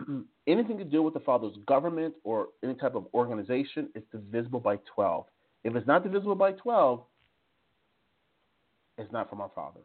Anything 0.46 0.76
to 0.78 0.84
do 0.84 1.02
with 1.02 1.14
the 1.14 1.20
Father's 1.20 1.56
government 1.66 2.14
or 2.24 2.48
any 2.62 2.74
type 2.74 2.96
of 2.96 3.06
organization 3.14 3.88
is 3.94 4.02
divisible 4.10 4.60
by 4.60 4.78
12. 4.92 5.24
If 5.62 5.76
it's 5.76 5.86
not 5.86 6.02
divisible 6.02 6.34
by 6.34 6.52
12, 6.52 7.00
it's 8.98 9.12
not 9.12 9.28
from 9.28 9.40
our 9.40 9.50
Father. 9.54 9.80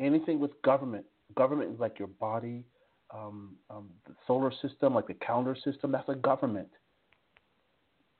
Anything 0.00 0.38
with 0.40 0.50
government, 0.62 1.06
government 1.36 1.72
is 1.72 1.80
like 1.80 1.98
your 1.98 2.08
body, 2.08 2.64
um, 3.14 3.56
um, 3.70 3.88
the 4.06 4.14
solar 4.26 4.52
system, 4.62 4.94
like 4.94 5.06
the 5.06 5.14
calendar 5.14 5.56
system, 5.64 5.92
that's 5.92 6.08
a 6.08 6.14
government. 6.14 6.68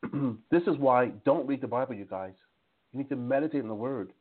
this 0.51 0.63
is 0.67 0.77
why 0.79 1.09
don't 1.25 1.47
read 1.47 1.61
the 1.61 1.67
Bible, 1.67 1.95
you 1.95 2.05
guys. 2.05 2.33
You 2.93 2.99
need 2.99 3.09
to 3.09 3.17
meditate 3.17 3.61
in 3.61 3.69
the 3.69 3.75
Word. 3.75 4.13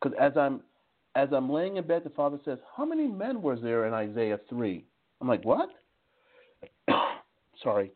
Because 0.00 0.16
as 0.20 0.36
I'm 0.36 0.60
as 1.14 1.28
I'm 1.32 1.50
laying 1.50 1.76
in 1.76 1.86
bed, 1.86 2.02
the 2.04 2.10
Father 2.10 2.38
says, 2.44 2.58
"How 2.76 2.84
many 2.84 3.06
men 3.06 3.40
was 3.40 3.60
there 3.62 3.86
in 3.86 3.94
Isaiah 3.94 4.38
three? 4.48 4.84
I'm 5.20 5.28
like, 5.28 5.44
"What?" 5.44 5.70
Sorry. 7.62 7.92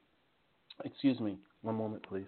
Excuse 0.84 1.20
me. 1.20 1.36
One 1.62 1.74
moment, 1.74 2.02
please. 2.08 2.26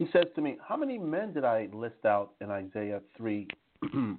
He 0.00 0.08
says 0.14 0.24
to 0.34 0.40
me, 0.40 0.56
"How 0.66 0.78
many 0.78 0.96
men 0.96 1.34
did 1.34 1.44
I 1.44 1.68
list 1.74 2.06
out 2.06 2.32
in 2.40 2.50
Isaiah 2.50 3.02
three, 3.18 3.46
um, 3.92 4.18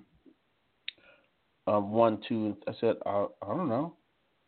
one, 1.66 2.22
two? 2.30 2.56
I 2.68 2.74
said, 2.80 2.98
I, 3.04 3.26
I 3.42 3.48
don't 3.48 3.68
know." 3.68 3.96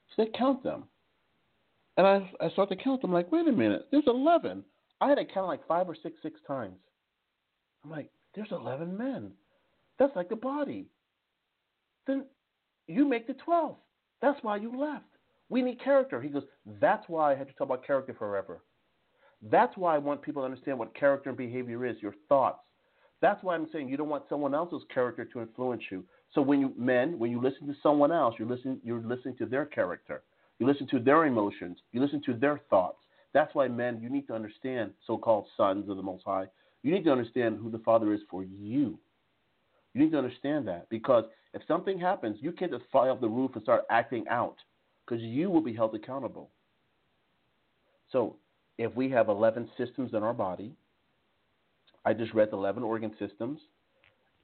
He 0.06 0.22
said, 0.22 0.34
"Count 0.38 0.62
them." 0.62 0.84
And 1.98 2.06
I 2.06 2.32
I 2.40 2.50
start 2.52 2.70
to 2.70 2.76
count. 2.76 3.02
I'm 3.04 3.12
like, 3.12 3.32
wait 3.32 3.48
a 3.48 3.52
minute, 3.52 3.88
there's 3.90 4.04
eleven. 4.06 4.64
I 5.02 5.10
had 5.10 5.16
to 5.16 5.26
count 5.26 5.48
like 5.48 5.68
five 5.68 5.90
or 5.90 5.96
six 6.04 6.18
six 6.22 6.40
times. 6.46 6.78
I'm 7.84 7.90
like, 7.90 8.12
there's 8.36 8.52
eleven 8.52 8.96
men. 8.96 9.32
That's 9.98 10.16
like 10.16 10.30
the 10.30 10.36
body. 10.36 10.86
Then 12.06 12.26
you 12.86 13.10
make 13.10 13.26
the 13.26 13.34
twelve. 13.34 13.78
That's 14.22 14.38
why 14.44 14.58
you 14.58 14.80
left. 14.80 15.06
We 15.50 15.64
need 15.64 15.82
character. 15.82 16.22
He 16.22 16.30
goes, 16.30 16.46
that's 16.80 17.10
why 17.10 17.32
I 17.32 17.36
had 17.36 17.48
to 17.48 17.54
talk 17.54 17.66
about 17.66 17.88
character 17.88 18.14
forever. 18.14 18.62
That's 19.52 19.76
why 19.78 19.95
I 19.95 19.98
want 19.98 20.22
people 20.22 20.41
to 20.41 20.45
understand 20.45 20.80
what 20.80 20.95
character 20.95 21.30
and 21.30 21.38
behavior 21.38 21.86
is, 21.86 21.98
your 22.02 22.15
thoughts. 22.30 22.60
That's 23.22 23.44
why 23.44 23.56
I'm 23.56 23.68
saying 23.72 23.90
you 23.90 23.98
don't 23.98 24.10
want 24.10 24.26
someone 24.30 24.53
else's 24.53 24.84
character 24.94 25.26
to 25.26 25.41
influence 25.41 25.84
you. 25.91 26.03
So 26.34 26.41
when 26.41 26.60
you 26.60 26.74
men, 26.78 27.20
when 27.20 27.32
you 27.32 27.41
listen 27.41 27.68
to 27.68 27.76
someone 27.82 28.11
else, 28.11 28.36
you're 28.38 28.48
listening 28.48 28.80
you're 28.84 29.02
listening 29.02 29.38
to 29.38 29.45
their 29.45 29.65
character. 29.65 30.24
You 30.60 30.68
listen 30.68 30.88
to 30.88 30.99
their 30.99 31.26
emotions. 31.26 31.78
You 31.91 32.02
listen 32.02 32.22
to 32.26 32.34
their 32.34 32.61
thoughts. 32.70 32.98
That's 33.34 33.53
why 33.56 33.68
men, 33.68 33.99
you 34.02 34.10
need 34.10 34.28
to 34.28 34.34
understand 34.34 34.91
so-called 35.07 35.48
sons 35.57 35.90
of 35.90 35.98
the 35.98 36.03
Most 36.03 36.24
High. 36.26 36.45
You 36.84 36.94
need 36.94 37.03
to 37.06 37.11
understand 37.11 37.60
who 37.61 37.72
the 37.72 37.80
Father 37.80 38.14
is 38.14 38.22
for 38.30 38.44
you. 38.44 38.99
You 39.94 40.02
need 40.02 40.11
to 40.11 40.18
understand 40.18 40.68
that 40.68 40.90
because 40.90 41.26
if 41.53 41.61
something 41.68 41.99
happens, 41.99 42.38
you 42.41 42.52
can't 42.52 42.72
just 42.72 42.86
fly 42.91 43.10
off 43.10 43.22
the 43.22 43.28
roof 43.28 43.52
and 43.53 43.64
start 43.64 43.84
acting 43.90 44.26
out 44.30 44.56
because 45.06 45.22
you 45.24 45.49
will 45.49 45.61
be 45.61 45.74
held 45.74 45.95
accountable. 45.95 46.49
So 48.11 48.36
if 48.78 48.94
we 48.95 49.10
have 49.10 49.30
11 49.30 49.70
systems 49.78 50.12
in 50.14 50.24
our 50.24 50.34
body, 50.34 50.74
I 52.06 52.14
just 52.14 52.34
read 52.34 52.52
the 52.52 52.58
11 52.58 52.84
organ 52.84 53.14
systems, 53.20 53.60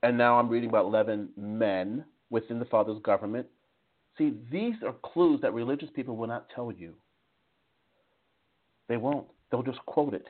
and 0.03 0.17
now 0.17 0.39
I'm 0.39 0.49
reading 0.49 0.69
about 0.69 0.85
11 0.85 1.29
men 1.35 2.05
within 2.29 2.59
the 2.59 2.65
Father's 2.65 3.01
government. 3.01 3.47
See, 4.17 4.33
these 4.51 4.75
are 4.85 4.93
clues 5.03 5.41
that 5.41 5.53
religious 5.53 5.89
people 5.95 6.15
will 6.15 6.27
not 6.27 6.47
tell 6.53 6.71
you. 6.71 6.93
They 8.87 8.97
won't. 8.97 9.27
They'll 9.51 9.63
just 9.63 9.85
quote 9.85 10.13
it, 10.13 10.27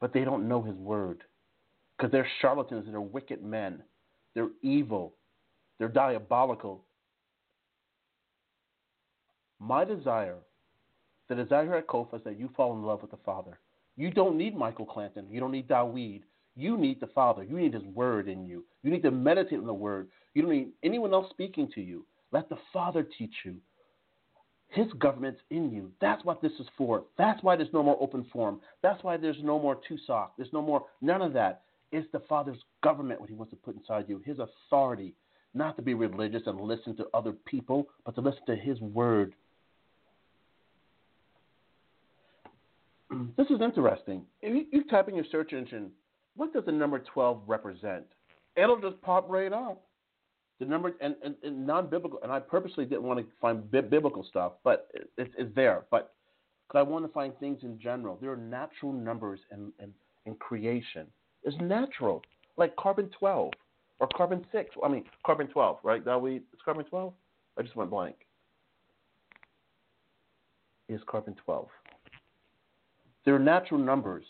but 0.00 0.12
they 0.12 0.24
don't 0.24 0.48
know 0.48 0.62
His 0.62 0.76
word 0.76 1.24
because 1.96 2.10
they're 2.10 2.28
charlatans 2.40 2.84
and 2.86 2.94
they're 2.94 3.00
wicked 3.00 3.44
men. 3.44 3.82
They're 4.34 4.48
evil. 4.62 5.14
They're 5.78 5.88
diabolical. 5.88 6.84
My 9.60 9.84
desire, 9.84 10.36
the 11.34 11.42
desire 11.42 11.76
at 11.76 11.86
COFAH 11.86 12.16
is 12.16 12.24
that 12.24 12.38
you 12.38 12.50
fall 12.56 12.74
in 12.74 12.82
love 12.82 13.02
with 13.02 13.10
the 13.10 13.16
Father. 13.24 13.58
You 13.96 14.10
don't 14.10 14.36
need 14.36 14.56
Michael 14.56 14.86
Clanton. 14.86 15.26
You 15.30 15.40
don't 15.40 15.52
need 15.52 15.68
Dawid. 15.68 16.22
You 16.56 16.76
need 16.76 17.00
the 17.00 17.06
Father. 17.08 17.44
You 17.44 17.58
need 17.58 17.74
His 17.74 17.84
Word 17.84 18.28
in 18.28 18.44
you. 18.44 18.64
You 18.82 18.90
need 18.90 19.02
to 19.02 19.10
meditate 19.10 19.58
on 19.58 19.66
the 19.66 19.72
Word. 19.72 20.08
You 20.34 20.42
don't 20.42 20.52
need 20.52 20.68
anyone 20.82 21.12
else 21.12 21.30
speaking 21.30 21.70
to 21.74 21.80
you. 21.80 22.04
Let 22.32 22.48
the 22.48 22.58
Father 22.72 23.06
teach 23.18 23.34
you. 23.44 23.56
His 24.68 24.86
government's 24.98 25.40
in 25.50 25.70
you. 25.70 25.90
That's 26.00 26.24
what 26.24 26.40
this 26.40 26.52
is 26.58 26.66
for. 26.78 27.04
That's 27.18 27.42
why 27.42 27.56
there's 27.56 27.72
no 27.74 27.82
more 27.82 27.98
open 28.00 28.24
forum. 28.32 28.60
That's 28.82 29.02
why 29.04 29.18
there's 29.18 29.36
no 29.42 29.58
more 29.58 29.76
TUSOC. 29.76 30.28
There's 30.38 30.52
no 30.52 30.62
more, 30.62 30.84
none 31.02 31.20
of 31.20 31.34
that. 31.34 31.62
It's 31.90 32.10
the 32.12 32.20
Father's 32.20 32.58
government, 32.82 33.20
what 33.20 33.28
He 33.28 33.34
wants 33.36 33.50
to 33.50 33.56
put 33.56 33.76
inside 33.76 34.06
you, 34.08 34.22
His 34.24 34.38
authority. 34.38 35.14
Not 35.54 35.76
to 35.76 35.82
be 35.82 35.92
religious 35.92 36.42
and 36.46 36.58
listen 36.58 36.96
to 36.96 37.06
other 37.12 37.32
people, 37.32 37.88
but 38.06 38.14
to 38.14 38.22
listen 38.22 38.46
to 38.46 38.56
His 38.56 38.80
Word. 38.80 39.34
Mm. 43.12 43.36
This 43.36 43.46
is 43.48 43.60
interesting. 43.60 44.22
If 44.40 44.54
you, 44.54 44.66
you 44.78 44.84
type 44.84 45.08
in 45.08 45.14
your 45.14 45.26
search 45.30 45.52
engine 45.52 45.90
what 46.36 46.52
does 46.52 46.64
the 46.64 46.72
number 46.72 46.98
12 46.98 47.42
represent? 47.46 48.04
It'll 48.56 48.80
just 48.80 49.00
pop 49.02 49.28
right 49.28 49.52
up. 49.52 49.82
The 50.60 50.66
number 50.66 50.92
and, 51.00 51.16
and, 51.24 51.34
and 51.42 51.66
non-biblical, 51.66 52.20
and 52.22 52.30
I 52.30 52.38
purposely 52.38 52.84
didn't 52.84 53.02
want 53.02 53.18
to 53.18 53.26
find 53.40 53.68
bi- 53.70 53.80
biblical 53.80 54.24
stuff, 54.28 54.52
but 54.62 54.88
it, 54.94 55.10
it, 55.18 55.30
it's 55.36 55.54
there. 55.54 55.84
But 55.90 56.14
I 56.74 56.82
want 56.82 57.04
to 57.04 57.12
find 57.12 57.38
things 57.38 57.58
in 57.62 57.78
general, 57.78 58.16
there 58.20 58.32
are 58.32 58.36
natural 58.36 58.92
numbers 58.92 59.40
in, 59.50 59.72
in, 59.78 59.92
in 60.24 60.34
creation. 60.36 61.06
It's 61.42 61.56
natural, 61.60 62.22
like 62.56 62.74
carbon 62.76 63.10
12 63.18 63.50
or 63.98 64.08
carbon 64.16 64.44
6. 64.52 64.70
I 64.82 64.88
mean, 64.88 65.04
carbon 65.26 65.48
12, 65.48 65.78
right? 65.82 66.04
That 66.04 66.20
we 66.20 66.36
it's 66.36 66.62
carbon 66.64 66.84
12. 66.84 67.12
I 67.58 67.62
just 67.62 67.76
went 67.76 67.90
blank. 67.90 68.16
Is 70.88 71.00
carbon 71.06 71.34
12? 71.44 71.66
There 73.24 73.34
are 73.34 73.38
natural 73.38 73.80
numbers 73.80 74.24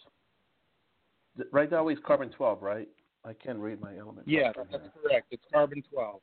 right 1.50 1.70
now 1.70 1.88
it's 1.88 2.00
carbon 2.04 2.30
12, 2.30 2.62
right? 2.62 2.88
I 3.24 3.32
can't 3.32 3.58
read 3.58 3.80
my 3.80 3.96
element. 3.96 4.26
Yeah, 4.26 4.52
that's 4.56 4.70
here. 4.70 4.92
correct. 5.02 5.26
It's 5.30 5.44
carbon 5.52 5.82
12. 5.92 6.20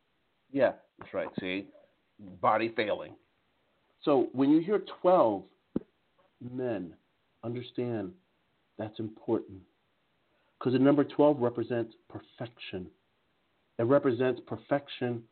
Yeah, 0.51 0.73
that's 0.99 1.13
right. 1.13 1.27
See, 1.39 1.67
body 2.41 2.73
failing. 2.75 3.13
So 4.03 4.27
when 4.33 4.49
you 4.49 4.59
hear 4.61 4.81
12 5.01 5.43
men, 6.53 6.93
understand 7.43 8.11
that's 8.77 8.99
important. 8.99 9.59
Because 10.57 10.73
the 10.73 10.79
number 10.79 11.03
12 11.03 11.39
represents 11.39 11.93
perfection. 12.09 12.87
It 13.77 13.83
represents 13.83 14.41
perfection 14.45 15.23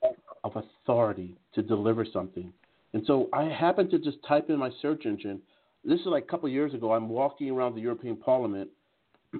of 0.43 0.53
authority 0.55 1.35
to 1.53 1.61
deliver 1.61 2.05
something. 2.05 2.51
And 2.93 3.03
so 3.05 3.27
I 3.33 3.43
happened 3.43 3.91
to 3.91 3.99
just 3.99 4.17
type 4.25 4.49
in 4.49 4.57
my 4.57 4.71
search 4.81 5.05
engine. 5.05 5.41
This 5.87 6.01
is 6.01 6.05
like 6.07 6.25
a 6.25 6.27
couple 6.27 6.47
of 6.47 6.53
years 6.53 6.73
ago. 6.73 6.91
I'm 6.91 7.07
walking 7.07 7.49
around 7.49 7.75
the 7.75 7.81
European 7.81 8.17
Parliament 8.17 8.69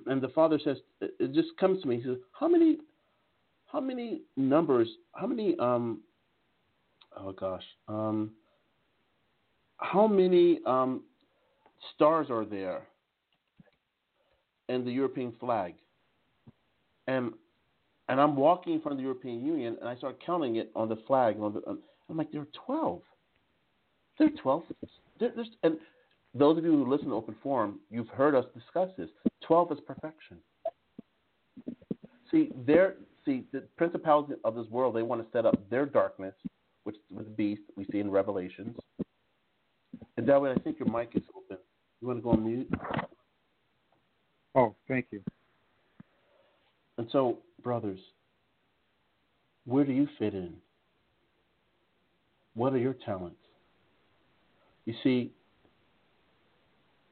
and 0.06 0.22
the 0.22 0.30
father 0.30 0.60
says, 0.64 0.78
it 1.02 1.34
just 1.34 1.50
comes 1.60 1.82
to 1.82 1.88
me. 1.88 1.98
He 1.98 2.04
says, 2.04 2.18
how 2.32 2.48
many, 2.48 2.78
how 3.66 3.82
many 3.82 4.22
numbers, 4.38 4.88
how 5.14 5.28
many, 5.28 5.58
um, 5.60 6.00
oh 7.18 7.34
gosh, 7.34 7.64
um, 7.90 8.32
how 9.78 10.08
many 10.08 10.60
um, 10.66 11.04
stars 11.94 12.28
are 12.30 12.46
there 12.46 12.82
in 14.70 14.86
the 14.86 14.92
European 14.92 15.34
flag? 15.40 15.76
And 17.08 17.34
and 18.10 18.22
I'm 18.22 18.38
walking 18.38 18.74
in 18.74 18.80
front 18.80 18.94
of 18.94 18.98
the 18.98 19.04
European 19.04 19.46
Union, 19.46 19.76
and 19.82 19.90
I 19.90 19.96
start 19.98 20.18
counting 20.26 20.56
it 20.56 20.72
on 20.76 20.88
the 20.88 20.96
flag. 21.08 21.38
On 21.42 21.54
the, 21.54 21.62
I'm 22.10 22.16
like, 22.16 22.32
there 22.32 22.42
are 22.42 22.48
twelve. 22.66 23.02
There 24.18 24.28
are 24.28 24.42
twelve. 24.42 24.64
There, 25.20 25.32
there's, 25.36 25.50
and 25.64 25.78
those 26.34 26.58
of 26.58 26.64
you 26.64 26.72
who 26.72 26.90
listen 26.90 27.10
to 27.10 27.16
Open 27.16 27.36
Forum, 27.42 27.80
you've 27.90 28.10
heard 28.10 28.36
us 28.36 28.46
discuss 28.54 28.90
this. 28.98 29.10
12 29.46 29.74
is 29.74 29.80
perfection. 29.86 30.38
See, 32.30 32.52
there, 32.66 32.96
see, 33.26 33.46
the 33.54 33.64
principalities 33.78 34.38
of 34.44 34.56
this 34.56 34.68
world, 34.70 34.96
they 34.96 35.02
want 35.02 35.22
to 35.24 35.28
set 35.32 35.46
up 35.46 35.70
their 35.70 35.86
darkness, 35.86 36.34
which 36.84 36.96
was 37.12 37.26
the 37.26 37.32
beast 37.32 37.62
we 37.76 37.86
see 37.92 38.00
in 38.00 38.12
Revelations. 38.12 38.76
And 40.18 40.28
that 40.28 40.42
way, 40.42 40.52
I 40.52 40.56
think 40.56 40.80
your 40.80 40.90
mic 40.90 41.12
is 41.16 41.24
open. 41.36 41.58
You 42.02 42.08
want 42.08 42.20
to 42.20 42.24
go 42.24 42.32
on 42.32 42.46
mute? 42.46 42.70
Oh, 44.56 44.76
thank 44.88 45.06
you. 45.12 45.22
And 46.98 47.08
so, 47.12 47.38
brothers, 47.64 48.00
where 49.66 49.86
do 49.86 49.92
you 49.92 50.08
fit 50.18 50.34
in? 50.34 50.54
What 52.56 52.74
are 52.74 52.80
your 52.80 52.96
talents? 53.06 53.38
You 54.86 54.96
see, 55.04 55.32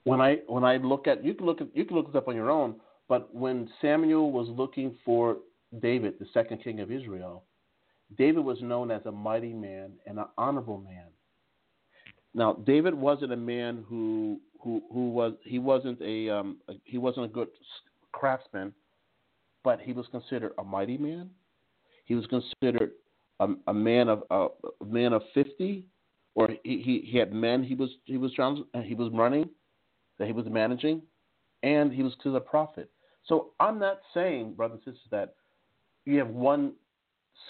when 0.06 0.22
I 0.22 0.38
when 0.48 0.64
I 0.64 0.78
look 0.78 1.08
at 1.08 1.26
you 1.26 1.34
can 1.34 1.46
look 1.46 1.62
at, 1.62 1.68
you 1.76 1.84
can 1.84 1.98
look 1.98 2.08
this 2.08 2.16
up 2.16 2.28
on 2.30 2.36
your 2.36 2.50
own. 2.50 2.76
But 3.10 3.34
when 3.36 3.70
Samuel 3.82 4.32
was 4.32 4.48
looking 4.48 4.96
for 5.04 5.38
David, 5.82 6.16
the 6.20 6.28
second 6.34 6.64
king 6.64 6.80
of 6.80 6.92
Israel, 6.92 7.44
David 8.18 8.44
was 8.44 8.62
known 8.62 8.90
as 8.90 9.06
a 9.06 9.12
mighty 9.12 9.54
man 9.54 9.92
and 10.08 10.18
an 10.18 10.26
honorable 10.38 10.78
man. 10.78 11.08
Now, 12.34 12.54
David 12.54 12.94
wasn't 12.94 13.34
a 13.34 13.38
man 13.38 13.84
who 13.88 14.40
who 14.60 14.82
who 14.92 15.10
was 15.10 15.34
he 15.44 15.60
wasn't 15.60 16.00
a, 16.02 16.30
um, 16.30 16.58
a 16.70 16.74
he 16.84 16.98
wasn't 16.98 17.26
a 17.26 17.30
good 17.30 17.50
craftsman, 18.12 18.74
but 19.64 19.82
he 19.82 19.92
was 19.92 20.06
considered 20.12 20.54
a 20.60 20.64
mighty 20.64 20.98
man. 20.98 21.30
He 22.06 22.14
was 22.14 22.26
considered 22.28 22.92
a, 23.40 23.48
a 23.68 23.74
man 23.74 24.10
of 24.10 24.24
a, 24.30 24.48
a 24.82 24.86
man 24.86 25.14
of 25.14 25.24
fifty, 25.34 25.86
or 26.36 26.50
he, 26.64 26.82
he, 26.82 27.10
he 27.10 27.18
had 27.18 27.34
men 27.34 27.64
he 27.64 27.74
was 27.74 27.90
he 28.04 28.18
was 28.18 28.32
he 28.84 28.94
was 28.94 29.12
running 29.12 29.50
that 30.18 30.28
he 30.28 30.34
was 30.34 30.46
managing, 30.48 31.02
and 31.64 31.92
he 31.92 32.04
was 32.04 32.14
to 32.24 32.32
the 32.32 32.40
prophet. 32.40 32.90
So 33.26 33.52
I'm 33.60 33.80
not 33.80 34.00
saying, 34.14 34.54
brothers 34.54 34.82
and 34.86 34.94
sisters, 34.96 35.10
that 35.12 35.36
you 36.06 36.18
have 36.20 36.30
one 36.30 36.74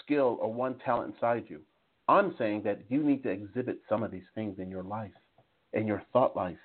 skill 0.00 0.38
or 0.40 0.52
one 0.52 0.78
talent 0.78 1.14
inside 1.14 1.44
you. 1.48 1.60
I'm 2.08 2.34
saying 2.38 2.62
that 2.64 2.80
you 2.88 3.02
need 3.02 3.22
to 3.24 3.30
exhibit 3.30 3.80
some 3.88 4.02
of 4.02 4.10
these 4.10 4.26
things 4.34 4.58
in 4.58 4.70
your 4.70 4.84
life, 4.84 5.12
in 5.72 5.86
your 5.86 6.02
thought 6.12 6.36
life. 6.36 6.56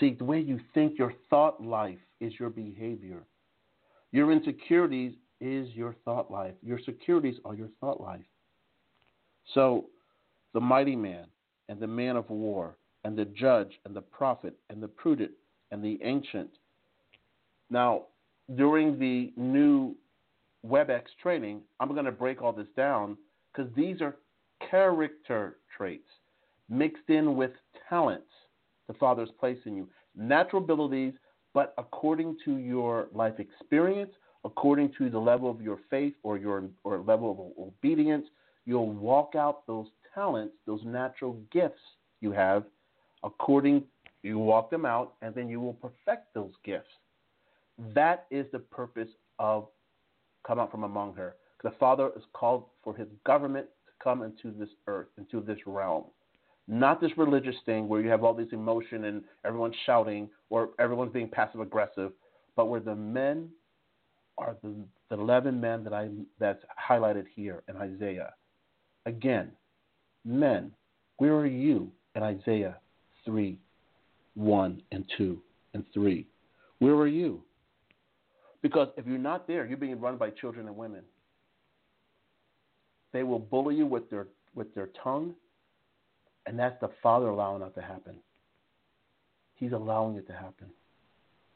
See, 0.00 0.14
the 0.14 0.24
way 0.24 0.40
you 0.40 0.58
think, 0.72 0.98
your 0.98 1.12
thought 1.28 1.62
life 1.62 1.98
is 2.20 2.32
your 2.40 2.50
behavior. 2.50 3.24
Your 4.10 4.32
insecurities 4.32 5.14
is 5.40 5.68
your 5.74 5.94
thought 6.04 6.30
life. 6.30 6.54
Your 6.62 6.80
securities 6.84 7.36
are 7.44 7.54
your 7.54 7.68
thought 7.80 8.00
life. 8.00 8.24
So, 9.54 9.86
the 10.54 10.60
mighty 10.60 10.96
man 10.96 11.26
and 11.68 11.78
the 11.80 11.86
man 11.86 12.16
of 12.16 12.28
war 12.30 12.76
and 13.04 13.16
the 13.16 13.24
judge 13.24 13.72
and 13.84 13.94
the 13.94 14.00
prophet 14.00 14.54
and 14.70 14.82
the 14.82 14.88
prudent 14.88 15.32
and 15.70 15.82
the 15.82 15.98
ancient. 16.02 16.50
Now, 17.70 18.04
during 18.56 18.98
the 18.98 19.32
new 19.36 19.96
WebEx 20.66 21.02
training, 21.20 21.62
I'm 21.80 21.92
going 21.92 22.04
to 22.04 22.12
break 22.12 22.42
all 22.42 22.52
this 22.52 22.68
down 22.76 23.16
because 23.52 23.70
these 23.74 24.00
are 24.00 24.16
character 24.70 25.58
traits 25.76 26.08
mixed 26.68 27.08
in 27.08 27.36
with 27.36 27.50
talents 27.88 28.26
the 28.88 28.94
Father's 28.94 29.30
placed 29.38 29.66
in 29.66 29.76
you. 29.76 29.88
Natural 30.16 30.62
abilities, 30.62 31.14
but 31.54 31.74
according 31.78 32.36
to 32.44 32.56
your 32.56 33.08
life 33.12 33.38
experience, 33.38 34.12
according 34.44 34.92
to 34.98 35.08
the 35.08 35.18
level 35.18 35.50
of 35.50 35.60
your 35.62 35.78
faith 35.88 36.14
or 36.22 36.36
your 36.36 36.64
or 36.84 36.98
level 36.98 37.30
of 37.30 37.64
obedience, 37.68 38.26
you'll 38.66 38.92
walk 38.92 39.34
out 39.34 39.66
those 39.66 39.86
talents, 40.14 40.54
those 40.66 40.82
natural 40.84 41.38
gifts 41.50 41.80
you 42.20 42.32
have 42.32 42.64
according 43.24 43.84
You 44.22 44.38
walk 44.38 44.70
them 44.70 44.86
out, 44.86 45.14
and 45.20 45.34
then 45.34 45.48
you 45.48 45.60
will 45.60 45.74
perfect 45.74 46.32
those 46.32 46.52
gifts. 46.64 46.90
That 47.94 48.26
is 48.30 48.46
the 48.52 48.60
purpose 48.60 49.08
of 49.38 49.66
come 50.46 50.58
out 50.58 50.70
from 50.70 50.84
among 50.84 51.14
her. 51.14 51.34
The 51.62 51.72
Father 51.78 52.10
is 52.16 52.22
called 52.32 52.64
for 52.82 52.94
His 52.94 53.08
government 53.24 53.66
to 53.86 53.92
come 54.02 54.22
into 54.22 54.56
this 54.56 54.68
earth, 54.86 55.08
into 55.18 55.40
this 55.40 55.58
realm. 55.66 56.04
Not 56.68 57.00
this 57.00 57.10
religious 57.16 57.56
thing 57.66 57.88
where 57.88 58.00
you 58.00 58.08
have 58.10 58.22
all 58.22 58.34
this 58.34 58.52
emotion 58.52 59.04
and 59.04 59.24
everyone's 59.44 59.74
shouting 59.84 60.28
or 60.50 60.70
everyone's 60.78 61.12
being 61.12 61.28
passive 61.28 61.60
aggressive, 61.60 62.12
but 62.54 62.66
where 62.66 62.80
the 62.80 62.94
men 62.94 63.48
are 64.38 64.56
the, 64.62 64.74
the 65.10 65.16
11 65.16 65.60
men 65.60 65.82
that 65.84 65.92
I 65.92 66.08
that's 66.38 66.62
highlighted 66.88 67.24
here 67.34 67.62
in 67.68 67.76
Isaiah. 67.76 68.32
Again, 69.06 69.50
men, 70.24 70.70
where 71.16 71.34
are 71.34 71.46
you 71.46 71.90
in 72.14 72.22
Isaiah 72.22 72.76
3, 73.24 73.58
1 74.34 74.82
and 74.92 75.04
2 75.16 75.40
and 75.74 75.84
3? 75.92 76.26
Where 76.78 76.94
are 76.94 77.06
you? 77.06 77.42
Because 78.62 78.88
if 78.96 79.06
you're 79.06 79.18
not 79.18 79.46
there, 79.46 79.66
you're 79.66 79.76
being 79.76 80.00
run 80.00 80.16
by 80.16 80.30
children 80.30 80.66
and 80.66 80.76
women. 80.76 81.02
They 83.12 83.24
will 83.24 83.38
bully 83.38 83.74
you 83.74 83.86
with 83.86 84.08
their 84.08 84.28
with 84.54 84.74
their 84.74 84.88
tongue, 85.02 85.34
and 86.46 86.58
that's 86.58 86.78
the 86.80 86.90
Father 87.02 87.28
allowing 87.28 87.60
that 87.60 87.74
to 87.74 87.82
happen. 87.82 88.16
He's 89.54 89.72
allowing 89.72 90.16
it 90.16 90.26
to 90.28 90.32
happen. 90.32 90.68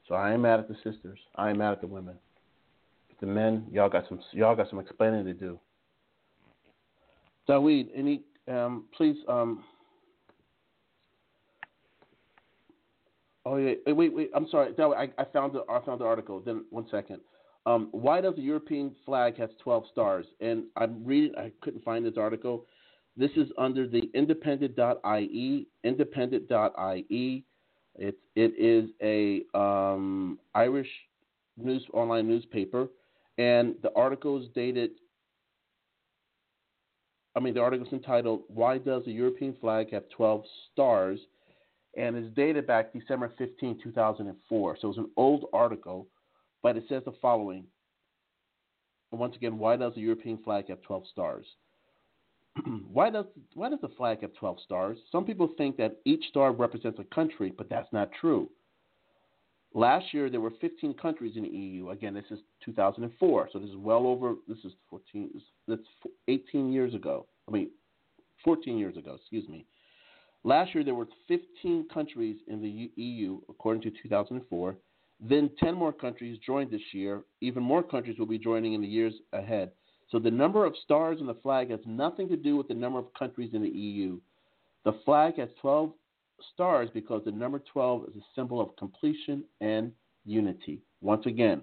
So 0.09 0.15
I 0.15 0.33
am 0.33 0.43
mad 0.43 0.61
at 0.61 0.69
the 0.69 0.77
sisters. 0.77 1.19
I 1.35 1.51
am 1.51 1.59
mad 1.59 1.73
at 1.73 1.81
the 1.81 1.87
women. 1.87 2.15
But 3.09 3.19
the 3.21 3.27
men, 3.33 3.67
y'all 3.73 3.89
got 3.89 4.09
some 4.09 4.21
y'all 4.33 4.55
got 4.55 4.69
some 4.71 4.79
explaining 4.79 5.25
to 5.25 5.35
do. 5.35 5.59
Daweed, 7.49 7.89
any 7.95 8.23
um, 8.49 8.85
please 8.97 9.17
um, 9.29 9.65
Oh 13.47 13.59
yeah, 13.59 13.75
wait, 13.87 14.13
wait. 14.13 14.31
I'm 14.35 14.49
sorry. 14.49 14.73
No, 14.77 14.93
I, 14.93 15.09
I 15.19 15.25
found 15.33 15.53
the 15.53 15.63
I 15.71 15.81
found 15.87 16.01
the 16.01 16.05
article. 16.05 16.41
Then 16.41 16.65
one 16.71 16.87
second. 16.91 17.21
Um, 17.65 17.89
why 17.93 18.21
does 18.21 18.35
the 18.35 18.43
European 18.43 18.95
flag 19.05 19.37
has 19.39 19.51
12 19.63 19.85
stars? 19.93 20.27
And 20.41 20.65
I'm 20.77 21.05
reading. 21.05 21.33
I 21.39 21.53
couldn't 21.61 21.85
find 21.85 22.05
this 22.05 22.17
article. 22.17 22.67
This 23.17 23.31
is 23.37 23.49
under 23.57 23.87
the 23.87 24.11
independent.ie. 24.15 25.69
Independent.ie. 25.85 27.45
It 27.95 28.19
it 28.35 28.53
is 28.59 28.91
a 29.01 29.57
um, 29.57 30.41
Irish 30.57 30.91
news 31.57 31.87
online 31.93 32.27
newspaper, 32.27 32.89
and 33.39 33.77
the 33.81 33.93
article 33.95 34.43
is 34.43 34.49
dated. 34.57 34.91
I 37.37 37.41
mean, 37.41 37.55
the 37.55 37.61
article 37.61 37.87
is 37.87 37.93
entitled 37.93 38.43
"Why 38.49 38.79
Does 38.79 39.05
the 39.05 39.13
European 39.13 39.55
Flag 39.61 39.93
Have 39.93 40.09
12 40.17 40.43
Stars?" 40.73 41.21
And 41.97 42.17
is 42.17 42.31
dated 42.35 42.67
back 42.67 42.93
December 42.93 43.33
15, 43.39 43.81
2004. 43.83 44.79
So 44.81 44.89
it's 44.89 44.99
an 44.99 45.11
old 45.17 45.47
article, 45.53 46.07
but 46.63 46.77
it 46.77 46.85
says 46.89 47.03
the 47.05 47.15
following. 47.23 47.65
And 49.11 49.21
once 49.21 49.37
again, 49.37 49.59
why 49.59 49.77
does 49.77 49.95
the 49.95 50.01
European 50.01 50.39
flag 50.39 50.69
have 50.69 50.83
12 50.83 51.05
stars? 51.11 51.47
why 52.93 53.11
does 53.11 53.27
why 53.55 53.69
does 53.69 53.81
the 53.81 53.89
flag 53.97 54.23
have 54.23 54.35
12 54.35 54.59
stars? 54.65 54.99
Some 55.13 55.25
people 55.25 55.51
think 55.57 55.77
that 55.77 55.97
each 56.05 56.25
star 56.29 56.53
represents 56.53 56.99
a 56.99 57.15
country, 57.15 57.53
but 57.57 57.69
that's 57.69 57.93
not 57.93 58.11
true. 58.21 58.51
Last 59.75 60.15
year 60.15 60.31
there 60.31 60.41
were 60.41 60.53
15 60.61 60.95
countries 60.95 61.37
in 61.37 61.43
the 61.43 61.51
EU. 61.51 61.91
Again, 61.91 62.15
this 62.15 62.25
is 62.31 62.39
2004, 62.65 63.51
so 63.53 63.59
this 63.59 63.69
is 63.69 63.77
well 63.77 64.07
over. 64.07 64.35
This 64.49 64.59
is 64.65 64.73
14. 64.89 65.31
That's 65.69 65.83
18 66.29 66.73
years 66.73 66.95
ago. 66.95 67.27
I 67.47 67.53
mean, 67.53 67.71
14 68.43 68.79
years 68.79 68.97
ago. 68.97 69.17
Excuse 69.21 69.47
me. 69.49 69.67
Last 70.47 70.77
year, 70.77 70.85
there 70.85 70.95
were 70.95 71.09
15 71.27 71.89
countries 71.93 72.37
in 72.47 72.63
the 72.63 72.93
EU, 73.03 73.41
according 73.49 73.83
to 73.83 73.91
2004. 74.01 74.77
Then 75.19 75.51
10 75.59 75.75
more 75.75 75.93
countries 75.93 76.39
joined 76.47 76.71
this 76.71 76.95
year. 76.95 77.25
Even 77.41 77.65
more 77.65 77.83
countries 77.83 78.17
will 78.17 78.27
be 78.27 78.39
joining 78.39 78.75
in 78.75 78.81
the 78.81 78.87
years 78.87 79.15
ahead. 79.33 79.73
So 80.09 80.21
the 80.21 80.31
number 80.31 80.65
of 80.65 80.77
stars 80.85 81.19
on 81.21 81.27
the 81.27 81.35
flag 81.35 81.71
has 81.71 81.81
nothing 81.85 82.29
to 82.29 82.37
do 82.37 82.57
with 82.57 82.69
the 82.69 82.75
number 82.75 83.01
of 83.01 83.13
countries 83.19 83.51
in 83.55 83.63
the 83.63 83.69
EU. 83.69 84.21
The 84.85 84.93
flag 85.05 85.37
has 85.39 85.49
12 85.61 85.93
stars 86.55 86.91
because 86.95 87.23
the 87.25 87.33
number 87.33 87.61
12 87.73 88.11
is 88.11 88.15
a 88.15 88.25
symbol 88.37 88.61
of 88.61 88.77
completion 88.77 89.43
and 89.61 89.91
unity. 90.25 90.81
Once 91.01 91.27
again, 91.27 91.63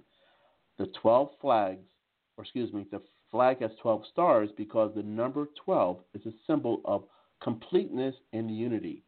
the 0.77 0.87
12 1.01 1.29
flags, 1.39 1.87
or 2.35 2.43
excuse 2.43 2.73
me, 2.73 2.85
the 2.91 3.01
flag 3.31 3.61
has 3.61 3.71
12 3.81 4.03
stars 4.11 4.49
because 4.57 4.91
the 4.93 5.03
number 5.03 5.47
12 5.63 5.99
is 6.15 6.25
a 6.25 6.33
symbol 6.45 6.81
of 6.83 7.05
completeness, 7.43 8.15
and 8.31 8.49
unity. 8.49 9.03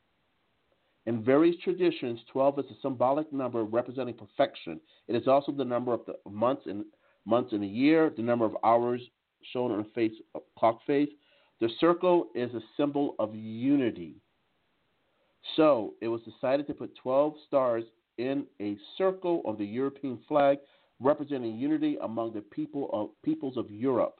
In 1.05 1.23
various 1.23 1.55
traditions, 1.63 2.19
12 2.31 2.59
is 2.59 2.65
a 2.71 2.81
symbolic 2.81 3.31
number 3.31 3.63
representing 3.63 4.15
perfection. 4.15 4.79
It 5.07 5.15
is 5.15 5.27
also 5.27 5.51
the 5.51 5.63
number 5.63 5.93
of 5.93 6.01
the 6.05 6.15
months 6.29 6.63
in 6.65 6.85
months 7.25 7.53
in 7.53 7.63
a 7.63 7.67
year, 7.67 8.11
the 8.15 8.21
number 8.21 8.45
of 8.45 8.57
hours 8.63 9.01
shown 9.53 9.71
on 9.71 9.79
a 9.79 9.83
face 9.95 10.13
clock 10.57 10.79
face. 10.85 11.09
The 11.61 11.69
circle 11.79 12.27
is 12.35 12.53
a 12.53 12.61
symbol 12.77 13.15
of 13.19 13.35
unity. 13.35 14.15
So 15.55 15.93
it 16.01 16.07
was 16.07 16.21
decided 16.21 16.67
to 16.67 16.73
put 16.73 16.95
12 16.97 17.35
stars 17.47 17.83
in 18.17 18.45
a 18.61 18.77
circle 18.97 19.41
on 19.45 19.57
the 19.57 19.65
European 19.65 20.19
flag, 20.27 20.57
representing 20.99 21.57
unity 21.57 21.97
among 22.01 22.33
the 22.33 22.41
people 22.41 22.89
of, 22.93 23.09
peoples 23.23 23.57
of 23.57 23.69
Europe. 23.69 24.15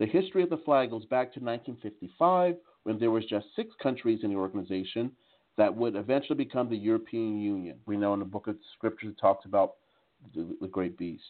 The 0.00 0.06
history 0.06 0.42
of 0.42 0.50
the 0.50 0.56
flag 0.58 0.90
goes 0.90 1.04
back 1.04 1.32
to 1.34 1.40
1955 1.40 2.56
when 2.84 2.98
there 2.98 3.10
was 3.10 3.24
just 3.26 3.46
six 3.56 3.74
countries 3.82 4.20
in 4.22 4.30
the 4.30 4.36
organization 4.36 5.10
that 5.56 5.74
would 5.74 5.96
eventually 5.96 6.36
become 6.36 6.68
the 6.68 6.76
European 6.76 7.40
Union. 7.40 7.78
We 7.86 7.96
know 7.96 8.14
in 8.14 8.20
the 8.20 8.24
book 8.24 8.46
of 8.46 8.56
Scripture 8.76 9.08
it 9.08 9.18
talks 9.18 9.44
about 9.44 9.74
the, 10.34 10.56
the 10.60 10.68
great 10.68 10.96
beast, 10.96 11.22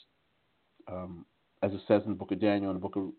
um, 0.89 1.25
as 1.63 1.73
it 1.73 1.81
says 1.89 2.03
in 2.05 2.11
the 2.11 2.17
book 2.17 2.33
of 2.33 2.41
Daniel 2.41 2.71
and 2.71 2.77
the 2.77 2.89
book 2.89 2.97
of 2.97 3.11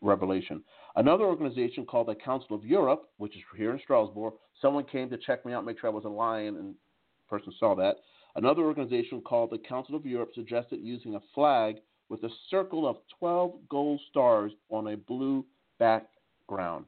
Revelation. 0.00 0.62
Another 0.96 1.24
organization 1.24 1.86
called 1.86 2.08
the 2.08 2.14
Council 2.14 2.54
of 2.56 2.64
Europe, 2.64 3.08
which 3.16 3.36
is 3.36 3.42
here 3.56 3.72
in 3.72 3.80
Strasbourg, 3.80 4.34
someone 4.60 4.84
came 4.84 5.08
to 5.10 5.18
check 5.18 5.44
me 5.46 5.52
out, 5.52 5.64
make 5.64 5.80
sure 5.80 5.90
I 5.90 5.94
wasn't 5.94 6.14
lying, 6.14 6.48
and 6.48 6.74
the 6.74 7.28
person 7.28 7.52
saw 7.58 7.74
that. 7.76 7.96
Another 8.36 8.62
organization 8.62 9.20
called 9.20 9.50
the 9.50 9.58
Council 9.58 9.94
of 9.94 10.04
Europe 10.04 10.30
suggested 10.34 10.80
using 10.82 11.14
a 11.14 11.20
flag 11.34 11.76
with 12.08 12.22
a 12.24 12.28
circle 12.50 12.86
of 12.86 12.96
12 13.18 13.52
gold 13.68 14.00
stars 14.10 14.52
on 14.70 14.88
a 14.88 14.96
blue 14.96 15.44
background. 15.78 16.84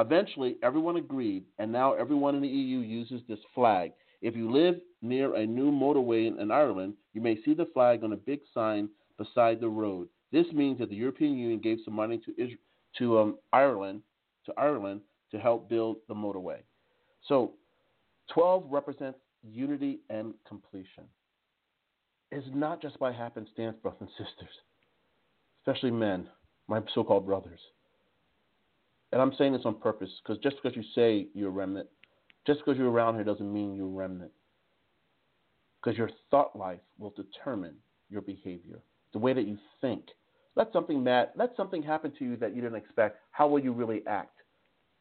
Eventually, 0.00 0.56
everyone 0.62 0.96
agreed, 0.96 1.44
and 1.58 1.70
now 1.70 1.92
everyone 1.92 2.34
in 2.34 2.42
the 2.42 2.48
EU 2.48 2.78
uses 2.78 3.20
this 3.28 3.38
flag. 3.54 3.92
If 4.22 4.34
you 4.34 4.50
live 4.50 4.76
near 5.02 5.36
a 5.36 5.46
new 5.46 5.70
motorway 5.70 6.26
in, 6.26 6.50
Ireland, 6.50 6.94
you 7.12 7.20
may 7.20 7.40
see 7.44 7.54
the 7.54 7.66
flag 7.66 8.02
on 8.02 8.12
a 8.12 8.16
big 8.16 8.40
sign 8.52 8.88
beside 9.18 9.60
the 9.60 9.68
road. 9.68 10.08
This 10.32 10.46
means 10.52 10.78
that 10.78 10.88
the 10.88 10.96
European 10.96 11.36
Union 11.38 11.60
gave 11.60 11.78
some 11.84 11.94
money 11.94 12.20
to 12.24 12.48
to 12.98 13.18
um, 13.18 13.38
Ireland 13.52 14.02
to 14.46 14.52
Ireland 14.56 15.00
to 15.30 15.38
help 15.38 15.68
build 15.68 15.96
the 16.08 16.14
motorway. 16.14 16.58
So, 17.28 17.52
12 18.32 18.64
represents 18.70 19.18
unity 19.42 20.00
and 20.10 20.34
completion. 20.46 21.04
It's 22.30 22.46
not 22.52 22.82
just 22.82 22.98
by 22.98 23.12
happenstance, 23.12 23.76
brothers 23.82 24.00
and 24.00 24.10
sisters, 24.10 24.54
especially 25.60 25.90
men, 25.92 26.28
my 26.68 26.80
so-called 26.94 27.26
brothers 27.26 27.60
and 29.14 29.22
I'm 29.22 29.32
saying 29.38 29.52
this 29.52 29.62
on 29.64 29.76
purpose 29.76 30.10
because 30.22 30.42
just 30.42 30.56
because 30.60 30.76
you 30.76 30.82
say 30.92 31.28
you're 31.34 31.48
a 31.48 31.52
remnant, 31.52 31.88
just 32.48 32.58
because 32.58 32.76
you're 32.76 32.90
around 32.90 33.14
here 33.14 33.22
doesn't 33.22 33.50
mean 33.50 33.76
you're 33.76 33.86
a 33.86 33.88
remnant. 33.88 34.32
Because 35.80 35.96
your 35.96 36.10
thought 36.32 36.56
life 36.58 36.80
will 36.98 37.14
determine 37.14 37.76
your 38.10 38.22
behavior, 38.22 38.80
the 39.12 39.20
way 39.20 39.32
that 39.32 39.46
you 39.46 39.56
think. 39.80 40.06
Let 40.56 40.72
something 40.72 41.02
mad, 41.02 41.28
let 41.36 41.54
something 41.56 41.80
happen 41.80 42.12
to 42.18 42.24
you 42.24 42.36
that 42.38 42.56
you 42.56 42.62
didn't 42.62 42.76
expect. 42.76 43.18
How 43.30 43.46
will 43.46 43.60
you 43.60 43.72
really 43.72 44.02
act? 44.08 44.40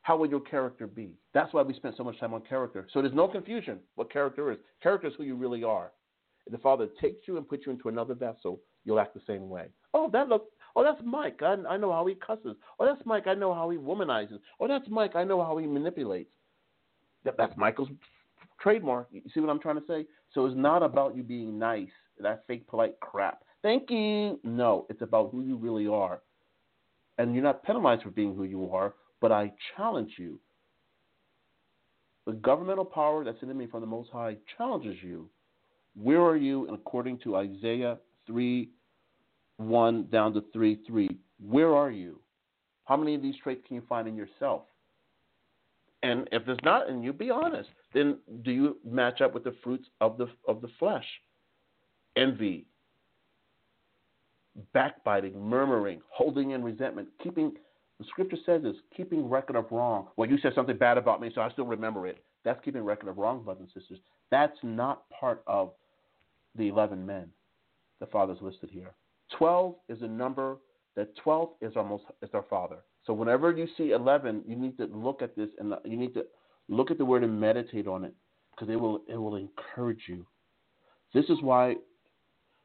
How 0.04 0.16
will 0.16 0.30
your 0.30 0.42
character 0.42 0.86
be? 0.86 1.16
That's 1.34 1.52
why 1.52 1.64
we 1.64 1.74
spent 1.74 1.98
so 1.98 2.04
much 2.04 2.20
time 2.20 2.36
on 2.36 2.42
character. 2.42 2.88
So 2.94 3.02
there's 3.02 3.16
no 3.16 3.28
confusion 3.28 3.80
what 3.96 4.14
character 4.14 4.52
is. 4.52 4.60
Character 4.84 5.08
is 5.08 5.14
who 5.18 5.24
you 5.24 5.36
really 5.36 5.64
are. 5.64 5.92
If 6.46 6.52
the 6.52 6.60
Father 6.60 6.88
takes 7.02 7.28
you 7.28 7.38
and 7.38 7.50
puts 7.50 7.66
you 7.66 7.72
into 7.72 7.90
another 7.90 8.14
vessel, 8.14 8.60
you'll 8.86 9.00
act 9.00 9.16
the 9.16 9.22
same 9.26 9.50
way. 9.50 9.70
Oh, 9.96 10.08
that 10.12 10.30
look 10.30 10.53
Oh, 10.76 10.84
that's 10.84 11.02
Mike. 11.04 11.40
I, 11.42 11.56
I 11.70 11.78
know 11.78 11.92
how 11.92 12.06
he 12.06 12.16
cusses. 12.16 12.56
Oh, 12.80 12.86
that's 12.86 13.06
Mike. 13.06 13.28
I 13.28 13.34
know 13.34 13.54
how 13.54 13.70
he 13.70 13.78
womanizes. 13.78 14.40
Oh, 14.60 14.68
that's 14.68 14.88
Mike. 14.90 15.16
I 15.16 15.24
know 15.24 15.44
how 15.44 15.58
he 15.58 15.68
manipulates. 15.68 16.32
That, 17.26 17.36
that's 17.38 17.56
Michael's 17.58 17.90
trademark. 18.60 19.08
You 19.12 19.22
see 19.34 19.40
what 19.40 19.50
I'm 19.50 19.60
trying 19.60 19.80
to 19.80 19.88
say? 19.88 20.06
So 20.34 20.46
it's 20.46 20.58
not 20.58 20.82
about 20.82 21.16
you 21.16 21.24
being 21.24 21.60
nice, 21.60 21.92
that 22.20 22.44
fake 22.48 22.68
polite 22.68 23.00
crap. 23.00 23.44
Thank 23.62 23.90
you. 23.90 24.40
No, 24.44 24.86
it's 24.90 25.02
about 25.02 25.30
who 25.32 25.44
you 25.44 25.58
really 25.58 25.88
are. 25.88 26.22
And 27.18 27.36
you're 27.36 27.44
not 27.44 27.64
penalized 27.64 28.04
for 28.04 28.10
being 28.10 28.36
who 28.36 28.44
you 28.44 28.70
are, 28.74 28.96
but 29.22 29.32
I 29.32 29.54
challenge 29.76 30.14
you. 30.18 30.40
The 32.26 32.34
governmental 32.34 32.86
power 32.86 33.24
that's 33.24 33.42
in 33.42 33.56
me 33.56 33.68
from 33.68 33.82
the 33.82 33.88
Most 33.88 34.10
High 34.12 34.38
challenges 34.58 34.96
you. 35.02 35.30
Where 35.96 36.22
are 36.22 36.38
you? 36.38 36.68
According 36.74 37.20
to 37.20 37.36
Isaiah 37.36 37.98
3 38.26 38.70
1 39.58 40.08
down 40.12 40.34
to 40.34 40.44
3 40.54 40.80
3. 40.88 41.18
Where 41.40 41.76
are 41.76 41.92
you? 41.92 42.20
How 42.86 42.98
many 42.98 43.16
of 43.16 43.22
these 43.22 43.36
traits 43.42 43.62
can 43.68 43.76
you 43.76 43.84
find 43.88 44.08
in 44.08 44.16
yourself? 44.16 44.64
And 46.02 46.28
if 46.32 46.48
it's 46.48 46.64
not 46.64 46.90
in 46.90 47.02
you, 47.02 47.14
be 47.14 47.30
honest. 47.30 47.70
Then 47.94 48.18
do 48.44 48.52
you 48.52 48.78
match 48.86 49.22
up 49.22 49.34
with 49.34 49.44
the 49.44 49.56
fruits 49.64 49.88
of 50.02 50.18
the 50.18 50.28
of 50.48 50.62
the 50.62 50.68
flesh? 50.80 51.06
Envy, 52.18 52.66
backbiting, 54.74 55.40
murmuring, 55.40 56.02
holding 56.10 56.52
in 56.52 56.64
resentment, 56.64 57.08
keeping 57.24 57.54
the 58.00 58.06
scripture 58.06 58.38
says 58.46 58.64
is 58.66 58.76
keeping 58.96 59.30
record 59.30 59.56
of 59.56 59.66
wrong. 59.72 60.08
Well, 60.18 60.30
you 60.30 60.38
said 60.40 60.54
something 60.56 60.78
bad 60.78 60.98
about 60.98 61.22
me, 61.22 61.32
so 61.34 61.42
I 61.42 61.50
still 61.52 61.66
remember 61.66 62.06
it. 62.08 62.24
That's 62.44 62.60
keeping 62.66 62.84
record 62.84 63.08
of 63.08 63.18
wrong, 63.18 63.44
brothers 63.44 63.70
and 63.74 63.82
sisters. 63.82 64.00
That's 64.30 64.58
not 64.62 65.10
part 65.10 65.44
of 65.48 65.72
the 66.56 66.68
11 66.68 67.06
men 67.06 67.30
the 68.00 68.08
Father's 68.08 68.40
listed 68.42 68.70
here. 68.70 68.92
12 69.38 69.76
is 69.90 70.02
a 70.02 70.08
number 70.08 70.58
that 70.96 71.16
12 71.18 71.50
is 71.62 71.74
almost 71.76 72.04
is 72.22 72.30
our 72.34 72.46
Father. 72.50 72.78
So 73.06 73.14
whenever 73.14 73.52
you 73.52 73.68
see 73.78 73.92
11, 73.92 74.44
you 74.48 74.56
need 74.56 74.78
to 74.78 74.86
look 74.86 75.22
at 75.22 75.36
this 75.36 75.50
and 75.60 75.74
you 75.86 75.98
need 75.98 76.14
to 76.14 76.26
look 76.70 76.92
at 76.92 76.98
the 76.98 77.06
word 77.06 77.24
and 77.24 77.40
meditate 77.40 77.88
on 77.88 78.06
it 78.06 78.14
because 78.52 78.72
it 78.72 78.80
will 78.80 79.02
it 79.08 79.18
will 79.18 79.36
encourage 79.36 80.04
you. 80.08 80.26
This 81.14 81.26
is 81.26 81.42
why 81.42 81.76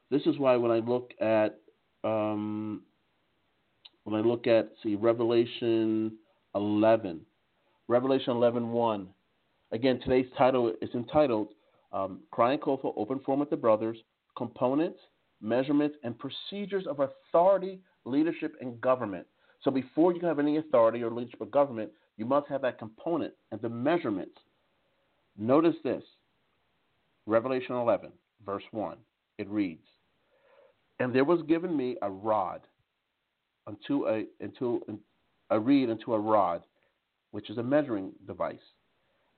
this 0.09 0.21
is 0.25 0.37
why 0.37 0.55
when 0.55 0.71
I 0.71 0.79
look 0.79 1.11
at 1.19 1.59
um, 2.03 2.83
when 4.03 4.19
I 4.19 4.25
look 4.25 4.47
at 4.47 4.71
see 4.81 4.95
Revelation 4.95 6.13
11, 6.55 7.21
Revelation 7.87 8.31
11 8.31 8.69
1. 8.71 9.07
Again, 9.71 9.99
today's 9.99 10.25
title 10.37 10.73
is 10.81 10.89
entitled 10.93 11.49
um, 11.91 12.21
"Crying 12.31 12.59
COFAH 12.59 12.93
Open 12.95 13.19
Forum 13.19 13.39
with 13.41 13.49
the 13.49 13.57
Brothers: 13.57 13.97
Components, 14.37 14.99
Measurements, 15.41 15.97
and 16.03 16.17
Procedures 16.17 16.87
of 16.87 16.99
Authority, 16.99 17.79
Leadership, 18.05 18.55
and 18.61 18.79
Government." 18.81 19.25
So 19.61 19.71
before 19.71 20.13
you 20.13 20.19
can 20.19 20.29
have 20.29 20.39
any 20.39 20.57
authority 20.57 21.03
or 21.03 21.11
leadership 21.11 21.41
or 21.41 21.47
government, 21.47 21.91
you 22.17 22.25
must 22.25 22.47
have 22.47 22.61
that 22.61 22.79
component 22.79 23.33
and 23.51 23.61
the 23.61 23.69
measurements. 23.69 24.37
Notice 25.37 25.75
this 25.83 26.03
Revelation 27.25 27.75
11, 27.75 28.11
verse 28.45 28.63
1. 28.71 28.97
It 29.37 29.49
reads, 29.49 29.85
And 30.99 31.13
there 31.13 31.23
was 31.23 31.41
given 31.43 31.75
me 31.75 31.97
a 32.01 32.09
rod 32.09 32.61
unto 33.67 34.07
a, 34.07 34.25
unto 34.41 34.81
a 35.49 35.59
reed 35.59 35.89
unto 35.89 36.13
a 36.13 36.19
rod, 36.19 36.63
which 37.31 37.49
is 37.49 37.57
a 37.57 37.63
measuring 37.63 38.11
device. 38.27 38.57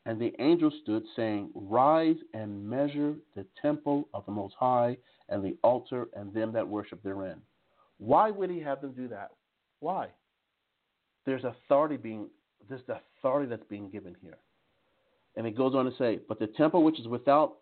And 0.06 0.20
the 0.20 0.34
angel 0.40 0.72
stood, 0.82 1.04
saying, 1.16 1.52
Rise 1.54 2.16
and 2.34 2.68
measure 2.68 3.16
the 3.36 3.46
temple 3.62 4.08
of 4.14 4.26
the 4.26 4.32
Most 4.32 4.56
High, 4.60 4.98
and 5.32 5.44
the 5.44 5.58
altar, 5.64 6.10
and 6.14 6.32
them 6.34 6.52
that 6.54 6.68
worship 6.68 7.02
therein. 7.02 7.38
Why 7.98 8.30
would 8.30 8.50
he 8.50 8.60
have 8.60 8.82
them 8.82 8.92
do 8.92 9.08
that? 9.08 9.32
Why? 9.80 10.10
There's 11.26 11.44
authority 11.44 11.98
being 11.98 12.28
there's 12.70 12.82
the 12.88 13.00
authority 13.20 13.50
that's 13.50 13.66
being 13.70 13.90
given 13.90 14.16
here. 14.22 14.38
And 15.36 15.48
it 15.48 15.58
goes 15.58 15.74
on 15.74 15.86
to 15.86 15.92
say, 15.98 16.20
but 16.28 16.38
the 16.40 16.48
temple 16.48 16.84
which 16.84 17.00
is 17.00 17.08
without 17.08 17.56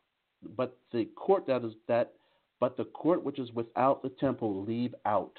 but 0.58 0.78
the 0.92 1.06
court 1.16 1.48
that 1.48 1.64
is 1.64 1.74
that 1.88 2.14
but 2.60 2.76
the 2.76 2.86
court 2.86 3.24
which 3.24 3.40
is 3.40 3.52
without 3.54 4.02
the 4.02 4.10
temple 4.20 4.64
leave 4.64 4.94
out. 5.06 5.34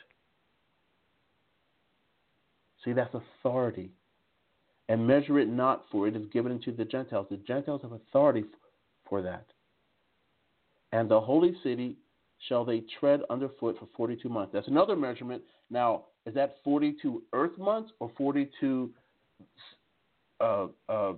See, 2.85 2.93
that's 2.93 3.15
authority. 3.15 3.90
And 4.89 5.07
measure 5.07 5.39
it 5.39 5.48
not, 5.48 5.85
for 5.93 6.09
it 6.09 6.16
is 6.16 6.27
given 6.32 6.51
unto 6.51 6.74
the 6.74 6.85
Gentiles. 6.85 7.27
The 7.31 7.36
Gentiles 7.36 7.82
have 7.82 7.93
authority 7.93 8.44
for 9.09 9.23
that. 9.23 9.47
And 10.90 11.09
the 11.09 11.20
holy 11.20 11.55
city 11.62 11.97
shall 12.48 12.64
they 12.64 12.82
tread 12.98 13.20
underfoot 13.30 13.76
for 13.78 13.88
42 13.96 14.28
months. 14.28 14.52
That's 14.52 14.68
another 14.68 14.96
measurement. 14.96 15.42
Now, 15.70 16.04
is 16.26 16.34
that 16.34 16.56
42 16.64 17.22
earth 17.32 17.56
months 17.58 17.92
or 18.00 18.10
42 18.16 18.90
uh, 20.40 20.66
uh, 20.88 20.92
uh, 20.92 21.12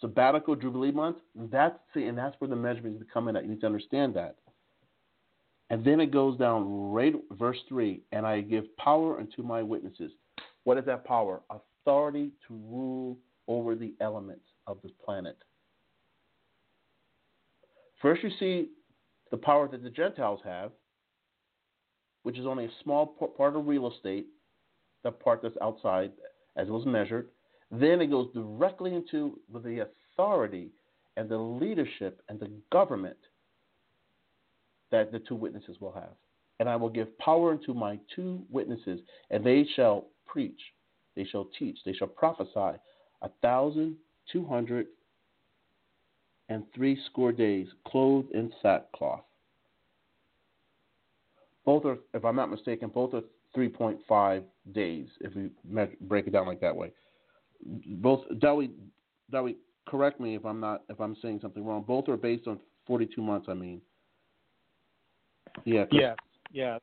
sabbatical 0.00 0.56
jubilee 0.56 0.92
months? 0.92 1.20
That's 1.34 1.78
see, 1.94 2.04
and 2.04 2.16
that's 2.16 2.34
where 2.38 2.48
the 2.48 2.56
measurement 2.56 2.96
is 2.96 3.06
coming 3.12 3.36
at. 3.36 3.44
You 3.44 3.50
need 3.50 3.60
to 3.60 3.66
understand 3.66 4.14
that. 4.14 4.36
And 5.70 5.84
then 5.84 6.00
it 6.00 6.10
goes 6.10 6.38
down 6.38 6.92
right 6.92 7.14
verse 7.32 7.58
three, 7.68 8.00
and 8.12 8.26
I 8.26 8.40
give 8.40 8.74
power 8.78 9.18
unto 9.18 9.42
my 9.42 9.62
witnesses. 9.62 10.12
What 10.64 10.78
is 10.78 10.84
that 10.86 11.04
power? 11.04 11.42
Authority 11.50 12.30
to 12.46 12.54
rule 12.54 13.18
over 13.48 13.74
the 13.74 13.94
elements 14.00 14.44
of 14.66 14.78
this 14.82 14.92
planet. 15.04 15.36
First, 18.00 18.22
you 18.22 18.30
see 18.38 18.68
the 19.30 19.36
power 19.36 19.68
that 19.68 19.82
the 19.82 19.90
Gentiles 19.90 20.40
have, 20.44 20.72
which 22.22 22.38
is 22.38 22.46
only 22.46 22.66
a 22.66 22.70
small 22.82 23.06
part 23.06 23.56
of 23.56 23.66
real 23.66 23.90
estate, 23.90 24.26
the 25.04 25.10
part 25.10 25.40
that's 25.42 25.56
outside 25.62 26.12
as 26.56 26.68
it 26.68 26.72
was 26.72 26.86
measured. 26.86 27.28
Then 27.70 28.00
it 28.00 28.10
goes 28.10 28.28
directly 28.34 28.94
into 28.94 29.38
the 29.52 29.86
authority 29.86 30.70
and 31.16 31.28
the 31.28 31.38
leadership 31.38 32.22
and 32.28 32.40
the 32.40 32.50
government 32.72 33.16
that 34.90 35.12
the 35.12 35.18
two 35.20 35.34
witnesses 35.34 35.76
will 35.80 35.92
have. 35.92 36.12
And 36.60 36.68
I 36.68 36.76
will 36.76 36.88
give 36.88 37.16
power 37.18 37.52
unto 37.52 37.72
my 37.72 37.98
two 38.14 38.42
witnesses, 38.50 39.00
and 39.30 39.44
they 39.44 39.66
shall 39.76 40.06
preach, 40.26 40.60
they 41.14 41.24
shall 41.24 41.48
teach, 41.58 41.78
they 41.84 41.92
shall 41.92 42.08
prophesy 42.08 42.78
a 43.22 43.28
thousand 43.42 43.96
two 44.32 44.44
hundred 44.44 44.86
and 46.48 46.64
three 46.74 46.98
score 47.10 47.32
days, 47.32 47.66
clothed 47.86 48.30
in 48.32 48.52
sackcloth. 48.62 49.22
Both 51.64 51.84
are, 51.84 51.98
if 52.14 52.24
I'm 52.24 52.36
not 52.36 52.50
mistaken, 52.50 52.88
both 52.88 53.12
are 53.14 53.22
3.5 53.56 54.42
days, 54.72 55.06
if 55.20 55.34
we 55.34 55.50
break 56.02 56.26
it 56.26 56.32
down 56.32 56.46
like 56.46 56.60
that 56.60 56.74
way. 56.74 56.92
Both, 57.86 58.24
Dawi, 58.36 58.70
Dawi, 59.32 59.56
correct 59.86 60.20
me 60.20 60.34
if 60.34 60.44
I'm 60.46 60.60
not, 60.60 60.82
if 60.88 61.00
I'm 61.00 61.16
saying 61.20 61.40
something 61.42 61.64
wrong. 61.64 61.84
Both 61.86 62.08
are 62.08 62.16
based 62.16 62.46
on 62.46 62.58
42 62.86 63.20
months. 63.20 63.48
I 63.50 63.54
mean. 63.54 63.80
Yeah. 65.64 65.84
Yeah. 65.90 66.14
Yeah. 66.52 66.78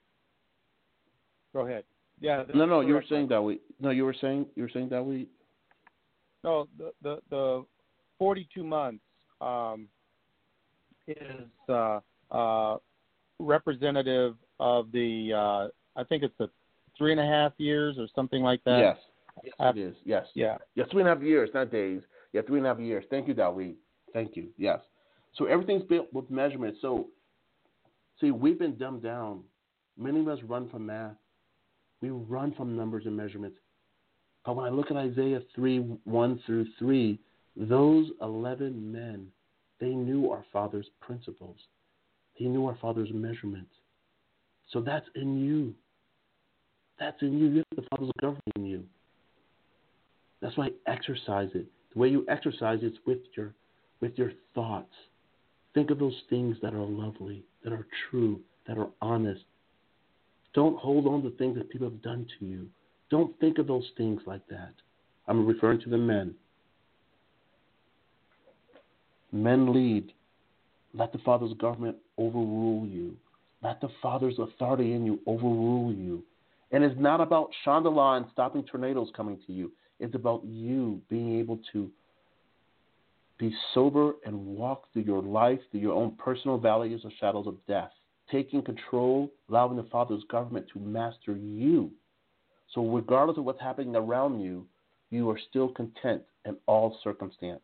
Go 1.54 1.66
ahead. 1.66 1.84
Yeah. 2.20 2.44
No, 2.54 2.66
no, 2.66 2.82
you 2.82 2.94
were 2.94 3.06
saying 3.10 3.30
that 3.30 3.42
we. 3.42 3.60
No, 3.80 3.90
you 3.90 4.06
were 4.06 4.16
saying 4.20 4.46
you 4.56 4.64
were 4.64 4.70
saying 4.74 4.90
that 4.90 5.04
we. 5.04 5.28
No, 6.44 6.68
the 6.78 6.92
the, 7.02 7.20
the 7.30 7.66
42 8.20 8.64
months 8.64 9.04
um, 9.42 9.88
is 11.08 11.48
uh, 11.70 12.00
uh, 12.32 12.78
representative 13.40 14.36
of 14.60 14.92
the. 14.92 15.34
Uh, 15.34 16.00
I 16.00 16.04
think 16.04 16.24
it's 16.24 16.34
the 16.38 16.50
three 16.98 17.12
and 17.12 17.20
a 17.22 17.26
half 17.26 17.54
years 17.58 17.98
or 17.98 18.08
something 18.16 18.42
like 18.42 18.64
that. 18.66 18.80
Yes. 18.80 18.98
Yes, 19.44 19.54
it 19.60 19.78
is. 19.78 19.96
Yes. 20.06 20.26
Yeah. 20.34 20.58
Yeah, 20.76 20.86
three 20.92 21.02
and 21.02 21.10
a 21.10 21.14
half 21.14 21.24
years, 21.24 21.50
not 21.54 21.72
days. 21.72 22.02
Yeah, 22.32 22.42
three 22.48 22.58
and 22.58 22.66
a 22.66 22.70
half 22.70 22.80
years. 22.80 23.04
Thank 23.10 23.28
you, 23.28 23.34
Dawid. 23.34 23.76
Thank 24.14 24.38
you. 24.38 24.48
Yes. 24.58 24.80
So 25.38 25.46
everything's 25.46 25.84
built 25.84 26.08
with 26.14 26.30
measurements. 26.32 26.80
So 26.82 27.08
See, 28.22 28.32
we've 28.32 28.60
been 28.60 28.78
dumbed 28.78 29.04
down. 29.04 29.42
Many 29.98 30.22
of 30.22 30.28
us 30.28 30.40
run 30.44 30.70
from 30.70 30.86
math. 30.86 31.16
We 32.02 32.10
run 32.10 32.54
from 32.54 32.76
numbers 32.76 33.06
and 33.06 33.16
measurements. 33.16 33.58
But 34.46 34.56
when 34.56 34.66
I 34.66 34.70
look 34.70 34.92
at 34.92 34.98
Isaiah 34.98 35.42
3 35.56 35.80
1 36.04 36.42
through 36.46 36.68
3, 36.80 37.20
those 37.58 38.10
11 38.22 38.92
men, 38.92 39.28
they 39.80 39.90
knew 39.90 40.32
our 40.32 40.46
Father's 40.52 40.88
principles. 41.00 41.58
They 42.40 42.46
knew 42.46 42.66
our 42.66 42.78
Father's 42.82 43.12
measurements. 43.14 43.72
So 44.72 44.82
that's 44.82 45.06
in 45.16 45.40
you. 45.44 45.74
That's 47.00 47.22
in 47.22 47.38
you. 47.38 47.64
The 47.76 47.88
Father's 47.90 48.12
governing 48.22 48.70
you. 48.70 48.84
That's 50.42 50.58
why 50.58 50.70
exercise 50.88 51.50
it. 51.54 51.66
The 51.94 52.00
way 52.00 52.10
you 52.10 52.26
exercise 52.28 52.80
it 52.82 52.88
is 52.88 52.98
with 53.06 53.20
your 53.36 53.54
with 54.02 54.18
your 54.18 54.32
thoughts. 54.54 54.94
Think 55.74 55.92
of 55.92 56.00
those 56.00 56.22
things 56.30 56.58
that 56.62 56.74
are 56.74 56.86
lovely 56.86 57.44
that 57.64 57.74
are 57.74 57.88
true, 58.10 58.40
that 58.68 58.78
are 58.78 58.90
honest. 59.02 59.44
Don't 60.54 60.78
hold 60.78 61.08
on 61.08 61.22
to 61.24 61.32
things 61.32 61.58
that 61.58 61.70
people 61.70 61.90
have 61.90 62.02
done 62.02 62.26
to 62.40 62.46
you. 62.46 62.68
Don't 63.10 63.38
think 63.40 63.58
of 63.58 63.68
those 63.68 63.90
things 63.98 64.22
like 64.26 64.46
that. 64.50 64.74
I'm 65.28 65.46
referring 65.46 65.82
to 65.82 65.90
the 65.90 65.98
men. 65.98 66.34
Men 69.36 69.74
lead. 69.74 70.14
Let 70.94 71.12
the 71.12 71.18
Father's 71.20 71.52
government 71.58 71.98
overrule 72.18 72.88
you. 72.88 73.18
Let 73.62 73.82
the 73.82 73.90
Father's 74.02 74.40
authority 74.40 74.94
in 74.94 75.06
you 75.06 75.20
overrule 75.28 75.94
you. 75.94 76.24
And 76.72 76.86
it's 76.86 76.98
not 76.98 77.20
about 77.20 77.50
Chandala 77.66 78.16
and 78.16 78.26
stopping 78.32 78.64
tornadoes 78.64 79.10
coming 79.16 79.38
to 79.46 79.52
you. 79.52 79.74
It's 80.00 80.16
about 80.16 80.46
you 80.46 81.02
being 81.10 81.38
able 81.38 81.60
to 81.74 81.92
be 83.38 83.54
sober 83.74 84.14
and 84.26 84.46
walk 84.46 84.86
through 84.94 85.02
your 85.02 85.22
life, 85.22 85.60
through 85.70 85.82
your 85.82 85.96
own 85.96 86.16
personal 86.18 86.58
valleys 86.58 87.02
or 87.04 87.12
shadows 87.20 87.46
of 87.46 87.58
death. 87.68 87.92
Taking 88.32 88.62
control, 88.62 89.30
allowing 89.50 89.76
the 89.76 89.84
Father's 89.92 90.24
government 90.32 90.66
to 90.72 90.80
master 90.80 91.36
you. 91.36 91.92
So, 92.74 92.88
regardless 92.88 93.38
of 93.38 93.44
what's 93.44 93.62
happening 93.62 93.98
around 93.98 94.40
you, 94.40 94.66
you 95.10 95.30
are 95.30 95.40
still 95.50 95.68
content 95.68 96.22
in 96.46 96.56
all 96.68 96.98
circumstance. 97.04 97.62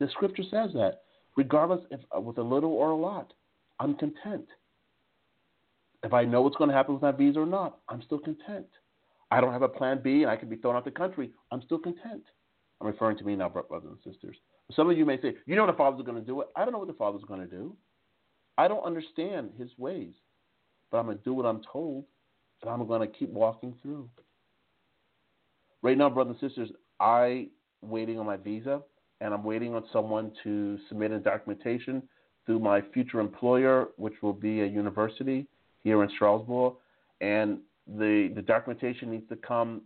The 0.00 0.08
scripture 0.08 0.42
says 0.50 0.70
that, 0.74 1.03
regardless 1.36 1.80
if 1.90 2.00
uh, 2.16 2.20
with 2.20 2.38
a 2.38 2.42
little 2.42 2.72
or 2.72 2.90
a 2.90 2.96
lot, 2.96 3.32
I'm 3.80 3.94
content. 3.94 4.46
If 6.02 6.12
I 6.12 6.24
know 6.24 6.42
what's 6.42 6.56
going 6.56 6.70
to 6.70 6.76
happen 6.76 6.94
with 6.94 7.02
my 7.02 7.12
visa 7.12 7.40
or 7.40 7.46
not, 7.46 7.78
I'm 7.88 8.02
still 8.02 8.18
content. 8.18 8.66
I 9.30 9.40
don't 9.40 9.52
have 9.52 9.62
a 9.62 9.68
plan 9.68 10.00
B 10.02 10.22
and 10.22 10.30
I 10.30 10.36
can 10.36 10.48
be 10.48 10.56
thrown 10.56 10.76
out 10.76 10.84
the 10.84 10.90
country, 10.90 11.30
I'm 11.50 11.62
still 11.62 11.78
content. 11.78 12.22
I'm 12.80 12.86
referring 12.86 13.16
to 13.18 13.24
me 13.24 13.36
now, 13.36 13.48
brothers 13.48 13.90
and 13.90 14.12
sisters. 14.12 14.36
Some 14.72 14.90
of 14.90 14.96
you 14.96 15.04
may 15.04 15.20
say, 15.20 15.34
you 15.46 15.56
know 15.56 15.66
the 15.66 15.72
Father's 15.72 16.04
going 16.04 16.18
to 16.18 16.26
do 16.26 16.40
it. 16.40 16.48
I 16.56 16.64
don't 16.64 16.72
know 16.72 16.78
what 16.78 16.88
the 16.88 16.94
Father's 16.94 17.24
going 17.24 17.40
to 17.40 17.46
do. 17.46 17.76
I 18.56 18.68
don't 18.68 18.84
understand 18.84 19.50
his 19.58 19.70
ways, 19.78 20.12
but 20.90 20.98
I'm 20.98 21.06
going 21.06 21.18
to 21.18 21.24
do 21.24 21.34
what 21.34 21.46
I'm 21.46 21.60
told, 21.70 22.04
and 22.62 22.70
I'm 22.70 22.86
going 22.86 23.00
to 23.00 23.06
keep 23.06 23.30
walking 23.30 23.74
through. 23.82 24.08
Right 25.82 25.98
now, 25.98 26.08
brothers 26.08 26.36
and 26.40 26.50
sisters, 26.50 26.70
I 27.00 27.48
waiting 27.82 28.18
on 28.18 28.26
my 28.26 28.36
visa, 28.36 28.80
and 29.24 29.32
I'm 29.32 29.42
waiting 29.42 29.74
on 29.74 29.84
someone 29.90 30.30
to 30.44 30.78
submit 30.88 31.10
a 31.10 31.18
documentation 31.18 32.02
through 32.44 32.58
my 32.58 32.82
future 32.92 33.20
employer, 33.20 33.88
which 33.96 34.12
will 34.20 34.34
be 34.34 34.60
a 34.60 34.66
university 34.66 35.46
here 35.82 36.02
in 36.02 36.10
Strasbourg, 36.10 36.74
and 37.22 37.58
the 37.86 38.30
the 38.34 38.42
documentation 38.42 39.10
needs 39.10 39.26
to 39.30 39.36
come 39.36 39.80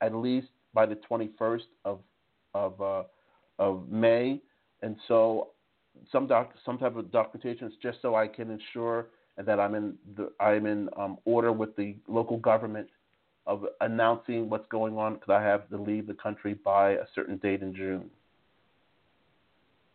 at 0.00 0.14
least 0.14 0.46
by 0.72 0.86
the 0.86 0.96
21st 1.10 1.62
of 1.84 1.98
of 2.54 2.80
uh, 2.80 3.02
of 3.58 3.88
May, 3.90 4.40
and 4.82 4.96
so 5.08 5.48
some 6.12 6.28
doc 6.28 6.52
some 6.64 6.78
type 6.78 6.94
of 6.94 7.10
documentation 7.10 7.66
is 7.66 7.74
just 7.82 7.98
so 8.00 8.14
I 8.14 8.28
can 8.28 8.48
ensure 8.48 9.08
that 9.44 9.58
I'm 9.58 9.74
in 9.74 9.94
the 10.16 10.30
I'm 10.38 10.66
in 10.66 10.88
um, 10.96 11.18
order 11.24 11.50
with 11.50 11.74
the 11.74 11.96
local 12.06 12.36
government 12.36 12.88
of 13.44 13.66
announcing 13.80 14.48
what's 14.48 14.68
going 14.68 14.96
on 14.96 15.14
because 15.14 15.30
I 15.30 15.42
have 15.42 15.68
to 15.70 15.76
leave 15.76 16.06
the 16.06 16.14
country 16.14 16.54
by 16.54 16.92
a 16.92 17.06
certain 17.12 17.38
date 17.38 17.60
in 17.60 17.74
June. 17.74 18.08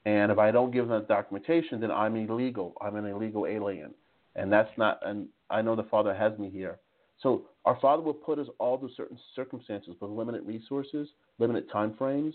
And 0.08 0.32
if 0.32 0.38
I 0.38 0.52
don't 0.52 0.72
give 0.72 0.88
them 0.88 1.02
the 1.02 1.06
documentation, 1.06 1.82
then 1.82 1.92
I'm 1.92 2.16
illegal. 2.16 2.76
I'm 2.80 2.96
an 2.96 3.06
illegal 3.06 3.46
alien, 3.46 3.94
and 4.38 4.50
that's 4.50 4.72
not. 4.78 5.02
And 5.06 5.28
I 5.50 5.62
know 5.62 5.76
the 5.76 5.84
Father 5.84 6.16
has 6.16 6.40
me 6.40 6.50
here. 6.50 6.80
So 7.22 7.48
our 7.66 7.78
Father 7.82 8.02
will 8.02 8.14
put 8.14 8.40
us 8.40 8.48
all 8.58 8.78
to 8.78 8.88
certain 8.96 9.20
circumstances 9.36 9.96
with 10.00 10.10
limited 10.10 10.48
resources, 10.48 11.10
limited 11.40 11.70
time 11.70 11.94
frames. 11.98 12.34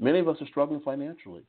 Many 0.00 0.20
of 0.20 0.28
us 0.28 0.38
are 0.40 0.46
struggling 0.46 0.80
financially. 0.80 1.42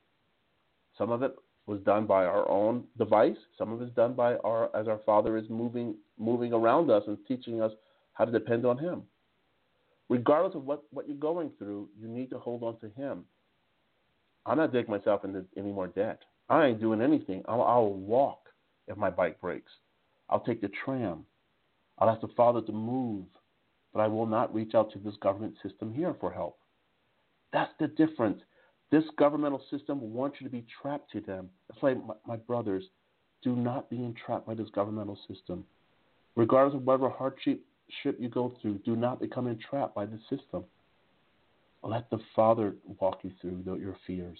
Some 0.98 1.10
of 1.10 1.22
it 1.22 1.34
was 1.64 1.80
done 1.80 2.04
by 2.06 2.26
our 2.26 2.46
own 2.50 2.84
device. 2.98 3.38
Some 3.56 3.72
of 3.72 3.80
it 3.80 3.86
is 3.86 3.92
done 3.92 4.12
by 4.12 4.34
our 4.44 4.68
as 4.76 4.86
our 4.86 5.00
Father 5.06 5.38
is 5.38 5.48
moving 5.48 5.94
moving 6.18 6.52
around 6.52 6.90
us 6.90 7.04
and 7.06 7.16
teaching 7.26 7.62
us 7.62 7.72
how 8.12 8.26
to 8.26 8.32
depend 8.32 8.66
on 8.66 8.76
Him. 8.76 9.02
Regardless 10.10 10.54
of 10.54 10.66
what, 10.66 10.82
what 10.90 11.08
you're 11.08 11.16
going 11.16 11.52
through, 11.58 11.88
you 11.98 12.06
need 12.06 12.28
to 12.28 12.38
hold 12.38 12.62
on 12.62 12.78
to 12.80 12.90
Him. 13.00 13.24
I'm 14.46 14.56
not 14.56 14.72
digging 14.72 14.90
myself 14.90 15.24
into 15.24 15.44
any 15.56 15.72
more 15.72 15.88
debt. 15.88 16.20
I 16.48 16.66
ain't 16.66 16.80
doing 16.80 17.02
anything. 17.02 17.42
I'll, 17.46 17.62
I'll 17.62 17.92
walk 17.92 18.48
if 18.86 18.96
my 18.96 19.10
bike 19.10 19.40
breaks. 19.40 19.70
I'll 20.30 20.40
take 20.40 20.60
the 20.60 20.70
tram. 20.84 21.24
I'll 21.98 22.10
ask 22.10 22.20
the 22.20 22.28
Father 22.36 22.62
to 22.62 22.72
move, 22.72 23.24
but 23.92 24.00
I 24.00 24.06
will 24.06 24.26
not 24.26 24.54
reach 24.54 24.74
out 24.74 24.92
to 24.92 24.98
this 24.98 25.16
government 25.20 25.54
system 25.62 25.92
here 25.92 26.14
for 26.20 26.32
help. 26.32 26.58
That's 27.52 27.72
the 27.80 27.88
difference. 27.88 28.40
This 28.90 29.04
governmental 29.18 29.62
system 29.70 30.14
wants 30.14 30.36
you 30.40 30.46
to 30.46 30.52
be 30.52 30.64
trapped 30.80 31.10
to 31.12 31.20
them. 31.20 31.50
That's 31.68 31.82
why, 31.82 31.94
my, 31.94 32.14
my 32.26 32.36
brothers, 32.36 32.84
do 33.42 33.54
not 33.54 33.90
be 33.90 33.96
entrapped 33.96 34.46
by 34.46 34.54
this 34.54 34.68
governmental 34.74 35.18
system. 35.28 35.64
Regardless 36.36 36.76
of 36.76 36.84
whatever 36.84 37.10
hardship 37.10 37.62
you 38.18 38.28
go 38.28 38.54
through, 38.60 38.78
do 38.84 38.96
not 38.96 39.20
become 39.20 39.46
entrapped 39.46 39.94
by 39.94 40.06
the 40.06 40.18
system. 40.30 40.64
Let 41.82 42.10
the 42.10 42.18
Father 42.34 42.74
walk 43.00 43.20
you 43.22 43.30
through 43.40 43.62
your 43.80 43.96
fears. 44.06 44.38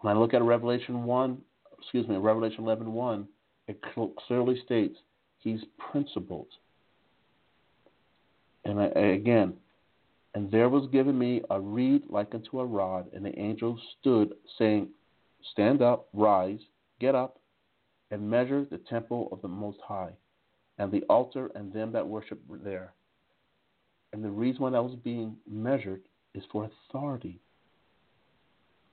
When 0.00 0.14
I 0.14 0.18
look 0.18 0.34
at 0.34 0.42
Revelation 0.42 1.04
1, 1.04 1.38
excuse 1.78 2.06
me, 2.06 2.16
Revelation 2.16 2.64
11 2.64 2.92
1, 2.92 3.28
it 3.66 3.82
clearly 4.26 4.60
states 4.64 4.96
he's 5.38 5.60
principled. 5.90 6.46
And 8.64 8.80
I, 8.80 8.86
again, 8.86 9.54
and 10.34 10.50
there 10.50 10.68
was 10.68 10.88
given 10.92 11.18
me 11.18 11.42
a 11.50 11.60
reed 11.60 12.02
like 12.08 12.34
unto 12.34 12.60
a 12.60 12.66
rod, 12.66 13.12
and 13.12 13.24
the 13.24 13.36
angel 13.38 13.78
stood, 13.98 14.34
saying, 14.58 14.88
Stand 15.52 15.82
up, 15.82 16.08
rise, 16.12 16.60
get 17.00 17.14
up, 17.14 17.38
and 18.10 18.28
measure 18.28 18.64
the 18.64 18.78
temple 18.78 19.28
of 19.32 19.42
the 19.42 19.48
Most 19.48 19.78
High, 19.86 20.12
and 20.78 20.92
the 20.92 21.02
altar 21.08 21.50
and 21.54 21.72
them 21.72 21.92
that 21.92 22.06
worship 22.06 22.40
there. 22.62 22.92
And 24.12 24.24
the 24.24 24.30
reason 24.30 24.62
why 24.62 24.70
that 24.70 24.82
was 24.82 24.96
being 25.04 25.36
measured 25.48 26.02
is 26.34 26.42
for 26.50 26.70
authority 26.88 27.40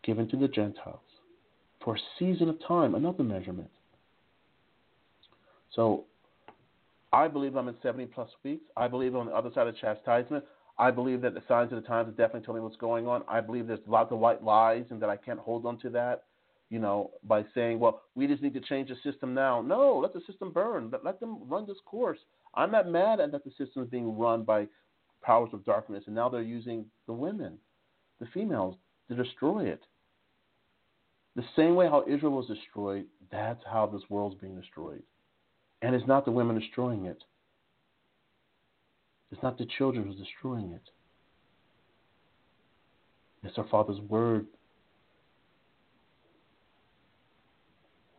given 0.04 0.28
to 0.30 0.38
the 0.38 0.48
Gentiles 0.48 1.00
for 1.84 1.96
a 1.96 2.00
season 2.20 2.50
of 2.50 2.58
time, 2.68 2.96
another 2.96 3.24
measurement. 3.24 3.70
So 5.76 6.06
I 7.14 7.28
believe 7.28 7.56
I'm 7.56 7.68
in 7.68 7.76
70 7.82 8.08
plus 8.08 8.30
weeks. 8.44 8.64
I 8.76 8.88
believe 8.88 9.16
on 9.16 9.28
the 9.28 9.32
other 9.32 9.52
side 9.54 9.68
of 9.68 9.78
chastisement. 9.78 10.44
I 10.78 10.92
believe 10.92 11.22
that 11.22 11.34
the 11.34 11.44
signs 11.48 11.72
of 11.72 11.82
the 11.82 11.88
times 11.88 12.10
are 12.10 12.12
definitely 12.12 12.42
telling 12.42 12.62
me 12.62 12.66
what's 12.66 12.76
going 12.76 13.08
on. 13.08 13.24
I 13.30 13.40
believe 13.40 13.68
there's 13.68 13.80
lots 13.88 14.12
of 14.12 14.20
white 14.20 14.44
lies 14.44 14.86
and 14.90 15.02
that 15.02 15.10
I 15.10 15.16
can't 15.16 15.40
hold 15.40 15.66
on 15.66 15.78
to 15.80 15.90
that, 15.92 16.24
you 16.70 16.80
know, 16.80 17.12
by 17.24 17.46
saying, 17.54 17.80
well, 17.80 18.02
we 18.16 18.28
just 18.28 18.44
need 18.44 18.54
to 18.56 18.60
change 18.60 18.90
the 18.90 19.10
system 19.10 19.34
now. 19.34 19.62
No, 19.62 19.98
let 19.98 20.14
the 20.14 20.22
system 20.28 20.52
burn. 20.52 20.90
Let, 20.92 21.06
let 21.06 21.20
them 21.22 21.38
run 21.48 21.66
this 21.66 21.78
course. 21.86 22.20
I'm 22.56 22.72
not 22.72 22.90
mad 22.90 23.20
at 23.22 23.32
that 23.32 23.46
the 23.46 23.52
system 23.52 23.84
is 23.84 23.90
being 23.90 24.18
run 24.18 24.44
by 24.44 24.68
powers 25.26 25.50
of 25.54 25.66
darkness, 25.66 26.04
and 26.06 26.16
now 26.16 26.30
they're 26.30 26.42
using 26.42 26.86
the 27.08 27.14
women, 27.14 27.58
the 28.20 28.28
females, 28.34 28.76
to 29.10 29.16
destroy 29.16 29.66
it. 29.66 29.82
The 31.36 31.44
same 31.56 31.76
way 31.76 31.88
how 31.88 32.06
Israel 32.08 32.34
was 32.34 32.48
destroyed, 32.48 33.06
that's 33.32 33.62
how 33.70 33.88
this 33.88 34.04
world's 34.10 34.40
being 34.40 34.60
destroyed. 34.60 35.04
And 35.82 35.96
it's 35.96 36.08
not 36.08 36.26
the 36.26 36.32
women 36.32 36.60
destroying 36.60 37.06
it. 37.06 37.24
It's 39.32 39.42
not 39.44 39.58
the 39.58 39.68
children 39.78 40.06
who's 40.06 40.16
destroying 40.16 40.72
it. 40.72 40.90
It's 43.44 43.58
our 43.58 43.68
Father's 43.68 44.00
Word. 44.02 44.46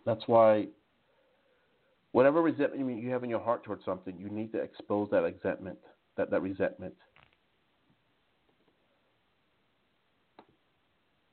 That's 0.05 0.23
why, 0.27 0.69
whatever 2.13 2.43
resentment 2.43 3.03
you 3.03 3.11
have 3.11 3.25
in 3.25 3.31
your 3.31 3.41
heart 3.41 3.65
towards 3.65 3.85
something, 3.85 4.17
you 4.19 4.29
need 4.29 4.53
to 4.53 4.59
expose 4.59 5.09
that 5.11 5.23
resentment, 5.23 5.79
that, 6.17 6.31
that 6.31 6.43
resentment. 6.43 6.95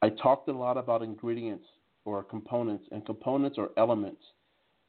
I 0.02 0.10
talked 0.10 0.50
a 0.50 0.52
lot 0.52 0.78
about 0.78 1.02
ingredients 1.02 1.66
or 2.06 2.24
components, 2.24 2.86
and 2.92 3.06
components 3.06 3.58
are 3.58 3.70
elements, 3.78 4.22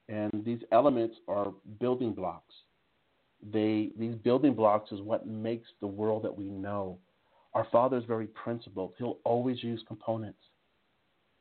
and 0.09 0.43
these 0.45 0.59
elements 0.73 1.17
are 1.29 1.53
building 1.79 2.13
blocks. 2.13 2.53
They 3.53 3.91
these 3.99 4.15
building 4.17 4.55
blocks 4.55 4.91
is 4.91 5.01
what 5.01 5.27
makes 5.27 5.69
the 5.81 5.87
world 5.87 6.25
that 6.25 6.37
we 6.37 6.47
know. 6.47 6.99
Our 7.53 7.67
Father 7.71 7.97
is 7.97 8.05
very 8.05 8.27
principled. 8.27 8.95
He'll 8.99 9.19
always 9.25 9.63
use 9.63 9.85
components. 9.87 10.39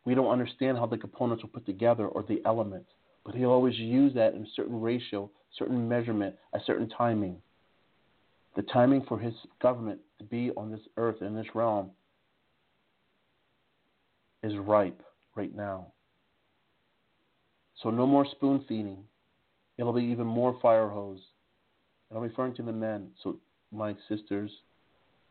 We 0.06 0.14
don't 0.14 0.30
understand 0.30 0.78
how 0.78 0.86
the 0.86 0.98
components 0.98 1.44
are 1.44 1.48
put 1.48 1.66
together 1.66 2.08
or 2.08 2.24
the 2.24 2.42
elements, 2.46 2.90
but 3.26 3.36
he'll 3.36 3.50
always 3.50 3.78
use 3.78 4.14
that 4.14 4.36
in 4.36 4.44
a 4.44 4.54
certain 4.56 4.80
ratio, 4.82 5.32
certain 5.58 5.88
measurement, 5.88 6.36
a 6.54 6.60
certain 6.66 6.90
timing. 6.90 7.38
The 8.56 8.64
timing 8.64 9.04
for 9.08 9.18
his 9.18 9.34
government 9.62 10.00
to 10.20 10.26
be 10.26 10.52
on 10.56 10.72
this 10.72 10.82
earth 10.98 11.22
in 11.22 11.36
this 11.36 11.48
realm 11.56 11.90
is 14.44 14.56
ripe 14.58 15.02
right 15.36 15.56
now. 15.56 15.88
So 17.82 17.90
no 17.90 18.06
more 18.06 18.26
spoon 18.26 18.64
feeding. 18.68 19.04
It'll 19.78 19.94
be 19.94 20.04
even 20.04 20.28
more 20.28 20.58
fire 20.62 20.88
hose. 20.88 21.20
And 22.10 22.18
I'm 22.18 22.24
referring 22.24 22.54
to 22.56 22.64
the 22.64 22.72
men. 22.72 23.10
So 23.24 23.38
my 23.72 23.96
sisters, 24.08 24.52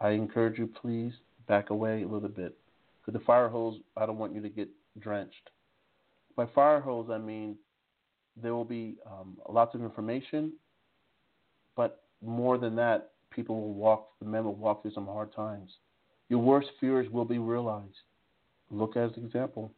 I 0.00 0.10
encourage 0.10 0.58
you 0.58 0.66
please 0.66 1.12
back 1.46 1.70
away 1.70 2.02
a 2.02 2.08
little 2.08 2.28
bit. 2.28 2.56
Because 3.00 3.18
the 3.18 3.24
fire 3.24 3.48
hose, 3.48 3.78
I 3.96 4.06
don't 4.06 4.18
want 4.18 4.34
you 4.34 4.42
to 4.42 4.48
get 4.48 4.68
drenched. 4.98 5.50
By 6.36 6.46
fire 6.46 6.80
hose, 6.80 7.08
I 7.10 7.18
mean 7.18 7.56
there 8.40 8.54
will 8.54 8.64
be 8.64 8.96
um, 9.06 9.36
lots 9.48 9.74
of 9.74 9.82
information, 9.82 10.52
but 11.76 12.02
more 12.24 12.58
than 12.58 12.76
that, 12.76 13.10
people 13.30 13.60
will 13.60 13.74
walk, 13.74 14.08
the 14.20 14.26
men 14.26 14.44
will 14.44 14.54
walk 14.54 14.82
through 14.82 14.92
some 14.92 15.06
hard 15.06 15.34
times. 15.34 15.70
Your 16.28 16.40
worst 16.40 16.68
fears 16.80 17.10
will 17.10 17.24
be 17.24 17.38
realized. 17.38 17.94
Look 18.70 18.96
as 18.96 19.10
an 19.16 19.24
example. 19.24 19.72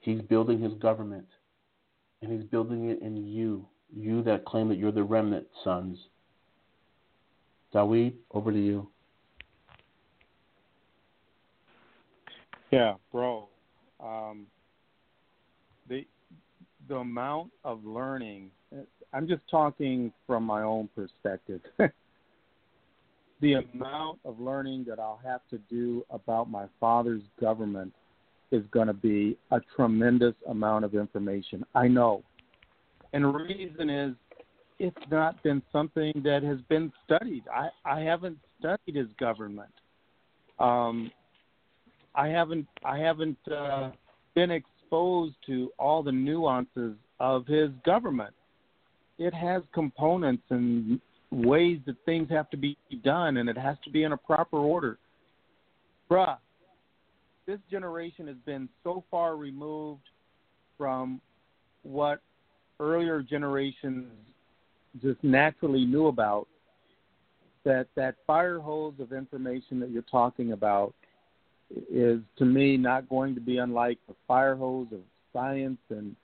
He's 0.00 0.20
building 0.22 0.60
his 0.60 0.74
government, 0.74 1.26
and 2.20 2.32
he's 2.32 2.48
building 2.50 2.90
it 2.90 3.00
in 3.02 3.16
you, 3.16 3.66
you 3.94 4.22
that 4.24 4.44
claim 4.44 4.68
that 4.68 4.78
you're 4.78 4.92
the 4.92 5.02
remnant 5.02 5.46
sons. 5.62 5.98
Dawid, 7.72 8.14
over 8.32 8.52
to 8.52 8.58
you. 8.58 8.88
Yeah, 12.70 12.94
bro. 13.12 13.48
Um, 14.00 14.46
the 15.88 16.06
the 16.88 16.96
amount 16.96 17.50
of 17.64 17.84
learning. 17.84 18.50
I'm 19.12 19.28
just 19.28 19.42
talking 19.50 20.12
from 20.26 20.44
my 20.44 20.62
own 20.62 20.88
perspective. 20.94 21.60
the 23.40 23.54
amount 23.54 24.20
of 24.24 24.40
learning 24.40 24.84
that 24.88 24.98
I'll 24.98 25.20
have 25.24 25.40
to 25.50 25.58
do 25.70 26.04
about 26.10 26.50
my 26.50 26.66
father's 26.80 27.22
government 27.40 27.92
is 28.50 28.62
going 28.70 28.86
to 28.86 28.94
be 28.94 29.36
a 29.50 29.60
tremendous 29.74 30.34
amount 30.48 30.84
of 30.84 30.94
information. 30.94 31.64
I 31.74 31.88
know. 31.88 32.22
And 33.12 33.24
the 33.24 33.28
reason 33.28 33.90
is 33.90 34.14
it's 34.78 35.10
not 35.10 35.42
been 35.42 35.62
something 35.72 36.12
that 36.24 36.42
has 36.42 36.58
been 36.68 36.92
studied. 37.04 37.44
I, 37.52 37.68
I 37.84 38.00
haven't 38.00 38.38
studied 38.58 38.96
his 38.96 39.08
government. 39.18 39.72
Um, 40.58 41.10
I 42.14 42.28
haven't 42.28 42.66
I 42.84 42.98
haven't 42.98 43.38
uh, 43.50 43.90
been 44.34 44.50
exposed 44.50 45.34
to 45.46 45.72
all 45.78 46.02
the 46.02 46.12
nuances 46.12 46.94
of 47.20 47.46
his 47.46 47.70
government. 47.84 48.34
It 49.18 49.34
has 49.34 49.62
components 49.72 50.44
and 50.50 51.00
ways 51.30 51.80
that 51.86 51.96
things 52.04 52.28
have 52.30 52.50
to 52.50 52.56
be 52.56 52.76
done, 53.02 53.38
and 53.38 53.48
it 53.48 53.56
has 53.56 53.76
to 53.84 53.90
be 53.90 54.04
in 54.04 54.12
a 54.12 54.16
proper 54.16 54.58
order. 54.58 54.98
Bruh, 56.10 56.36
this 57.46 57.58
generation 57.70 58.26
has 58.26 58.36
been 58.44 58.68
so 58.84 59.04
far 59.10 59.36
removed 59.36 60.02
from 60.76 61.20
what 61.82 62.20
earlier 62.80 63.22
generations 63.22 64.06
just 65.00 65.22
naturally 65.22 65.84
knew 65.84 66.08
about 66.08 66.46
that 67.64 67.86
that 67.94 68.16
fire 68.26 68.58
hose 68.58 68.94
of 68.98 69.12
information 69.12 69.78
that 69.80 69.90
you're 69.90 70.02
talking 70.02 70.52
about 70.52 70.94
is 71.90 72.20
to 72.36 72.44
me 72.44 72.76
not 72.76 73.08
going 73.08 73.34
to 73.34 73.40
be 73.40 73.58
unlike 73.58 73.98
the 74.08 74.14
fire 74.26 74.56
hose 74.56 74.88
of 74.92 75.00
science 75.32 75.78
and 75.90 76.14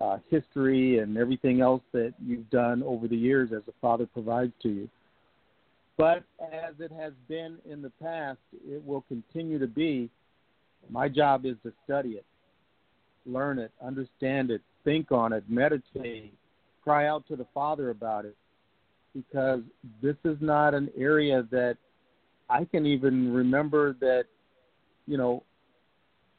uh, 0.00 0.18
history 0.30 0.98
and 0.98 1.16
everything 1.16 1.60
else 1.60 1.82
that 1.92 2.14
you've 2.24 2.48
done 2.50 2.82
over 2.82 3.08
the 3.08 3.16
years 3.16 3.50
as 3.52 3.62
a 3.68 3.72
father 3.80 4.06
provides 4.06 4.52
to 4.62 4.68
you. 4.68 4.88
But 5.96 6.22
as 6.52 6.74
it 6.78 6.92
has 6.92 7.12
been 7.28 7.58
in 7.68 7.82
the 7.82 7.90
past, 8.00 8.38
it 8.66 8.84
will 8.86 9.04
continue 9.08 9.58
to 9.58 9.66
be. 9.66 10.08
My 10.88 11.08
job 11.08 11.44
is 11.44 11.56
to 11.64 11.72
study 11.84 12.10
it, 12.10 12.24
learn 13.26 13.58
it, 13.58 13.72
understand 13.84 14.50
it, 14.50 14.62
think 14.84 15.10
on 15.10 15.32
it, 15.32 15.42
meditate, 15.48 16.32
cry 16.84 17.08
out 17.08 17.26
to 17.26 17.36
the 17.36 17.46
Father 17.52 17.90
about 17.90 18.24
it, 18.24 18.36
because 19.12 19.60
this 20.00 20.16
is 20.24 20.36
not 20.40 20.72
an 20.72 20.88
area 20.96 21.44
that 21.50 21.76
I 22.48 22.64
can 22.64 22.86
even 22.86 23.34
remember 23.34 23.94
that, 23.94 24.26
you 25.06 25.18
know, 25.18 25.42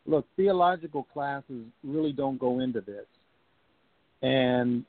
look, 0.06 0.26
theological 0.38 1.04
classes 1.04 1.66
really 1.84 2.14
don't 2.14 2.40
go 2.40 2.62
into 2.62 2.80
this. 2.80 3.06
And 4.22 4.86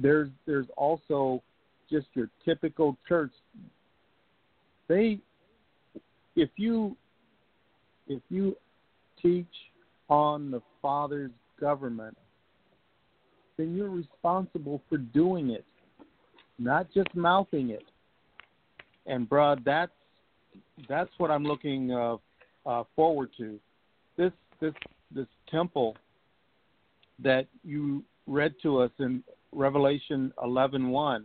there's 0.00 0.30
there's 0.46 0.66
also 0.76 1.42
just 1.90 2.06
your 2.14 2.28
typical 2.44 2.96
church. 3.08 3.32
They 4.88 5.18
if 6.36 6.50
you 6.56 6.96
if 8.08 8.22
you 8.28 8.56
teach 9.20 9.46
on 10.08 10.50
the 10.50 10.60
Father's 10.80 11.30
government, 11.60 12.16
then 13.56 13.74
you're 13.74 13.90
responsible 13.90 14.82
for 14.88 14.98
doing 14.98 15.50
it, 15.50 15.64
not 16.58 16.92
just 16.92 17.14
mouthing 17.14 17.70
it. 17.70 17.84
And, 19.06 19.28
bruh, 19.28 19.62
that's 19.64 19.92
that's 20.88 21.10
what 21.18 21.30
I'm 21.30 21.44
looking 21.44 21.92
uh, 21.92 22.16
uh, 22.66 22.84
forward 22.94 23.30
to. 23.38 23.58
This 24.16 24.32
this 24.60 24.74
this 25.14 25.26
temple 25.50 25.96
that 27.18 27.46
you 27.64 28.04
read 28.26 28.54
to 28.62 28.78
us 28.80 28.90
in 28.98 29.22
Revelation 29.52 30.32
11:1. 30.42 31.24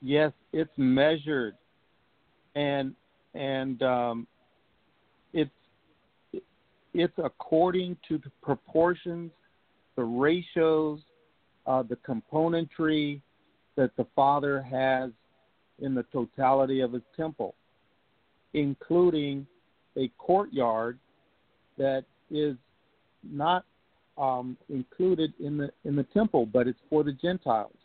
Yes, 0.00 0.32
it's 0.52 0.76
measured, 0.76 1.56
and 2.54 2.94
and 3.34 3.82
um, 3.82 4.26
it's 5.32 5.50
it's 6.94 7.14
according 7.18 7.96
to 8.08 8.18
the 8.18 8.30
proportions, 8.42 9.30
the 9.96 10.04
ratios, 10.04 11.00
uh, 11.66 11.82
the 11.82 11.96
componentry 11.96 13.20
that 13.76 13.94
the 13.96 14.06
Father 14.14 14.60
has 14.62 15.10
in 15.78 15.94
the 15.94 16.02
totality 16.12 16.80
of 16.80 16.92
His 16.92 17.02
temple, 17.16 17.54
including 18.54 19.46
a 19.96 20.08
courtyard 20.18 20.98
that 21.78 22.04
is 22.30 22.56
not 23.22 23.64
um, 24.18 24.56
included 24.68 25.32
in 25.40 25.56
the 25.56 25.70
in 25.84 25.96
the 25.96 26.04
temple, 26.14 26.46
but 26.46 26.68
it's 26.68 26.78
for 26.90 27.02
the 27.02 27.12
Gentiles. 27.12 27.76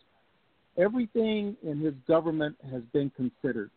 Everything 0.77 1.55
in 1.63 1.79
his 1.79 1.93
government 2.07 2.55
has 2.71 2.81
been 2.93 3.09
considered, 3.11 3.71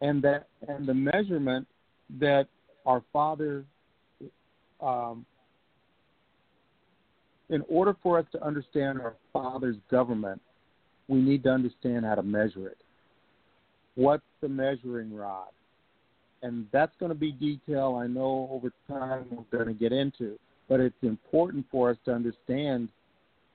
and 0.00 0.22
that 0.22 0.48
and 0.66 0.86
the 0.86 0.94
measurement 0.94 1.66
that 2.18 2.46
our 2.86 3.02
Father, 3.12 3.64
um, 4.80 5.26
in 7.50 7.62
order 7.68 7.94
for 8.02 8.18
us 8.18 8.26
to 8.32 8.42
understand 8.44 9.00
our 9.00 9.14
Father's 9.32 9.76
government, 9.90 10.40
we 11.08 11.20
need 11.20 11.42
to 11.44 11.50
understand 11.50 12.04
how 12.04 12.14
to 12.14 12.22
measure 12.22 12.68
it. 12.68 12.78
What's 13.94 14.24
the 14.40 14.48
measuring 14.48 15.14
rod? 15.14 15.48
And 16.42 16.66
that's 16.72 16.92
going 17.00 17.10
to 17.10 17.18
be 17.18 17.32
detail 17.32 17.98
I 18.00 18.06
know 18.06 18.48
over 18.50 18.72
time 18.86 19.26
we're 19.30 19.58
going 19.58 19.74
to 19.74 19.78
get 19.78 19.92
into 19.92 20.38
but 20.68 20.80
it's 20.80 21.02
important 21.02 21.64
for 21.70 21.90
us 21.90 21.96
to 22.04 22.12
understand 22.12 22.88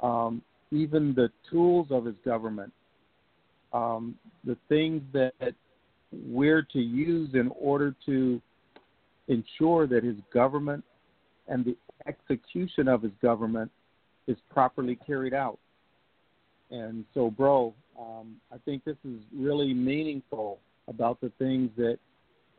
um, 0.01 0.41
even 0.71 1.13
the 1.13 1.29
tools 1.49 1.87
of 1.91 2.05
his 2.05 2.15
government, 2.25 2.73
um, 3.71 4.15
the 4.43 4.57
things 4.69 5.01
that 5.13 5.33
we're 6.11 6.63
to 6.73 6.79
use 6.79 7.29
in 7.33 7.51
order 7.59 7.95
to 8.05 8.41
ensure 9.27 9.87
that 9.87 10.03
his 10.03 10.15
government 10.33 10.83
and 11.47 11.63
the 11.65 11.75
execution 12.07 12.87
of 12.87 13.01
his 13.01 13.11
government 13.21 13.71
is 14.27 14.37
properly 14.51 14.97
carried 15.07 15.33
out. 15.33 15.59
And 16.71 17.05
so, 17.13 17.29
bro, 17.29 17.73
um, 17.99 18.37
I 18.51 18.57
think 18.65 18.83
this 18.83 18.97
is 19.05 19.19
really 19.35 19.73
meaningful 19.73 20.59
about 20.87 21.21
the 21.21 21.31
things 21.37 21.69
that 21.77 21.99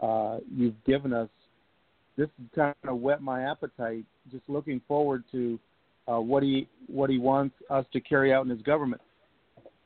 uh, 0.01 0.39
you've 0.55 0.83
given 0.85 1.13
us 1.13 1.29
this 2.17 2.29
has 2.39 2.47
kind 2.55 2.75
of 2.85 3.01
whet 3.01 3.23
my 3.23 3.43
appetite. 3.43 4.05
Just 4.31 4.45
looking 4.49 4.81
forward 4.87 5.25
to 5.33 5.59
uh, 6.09 6.21
what 6.21 6.43
he 6.43 6.69
what 6.87 7.11
he 7.11 7.19
wants 7.19 7.55
us 7.71 7.85
to 7.93 8.01
carry 8.01 8.33
out 8.33 8.45
in 8.45 8.51
his 8.51 8.63
government. 8.63 9.03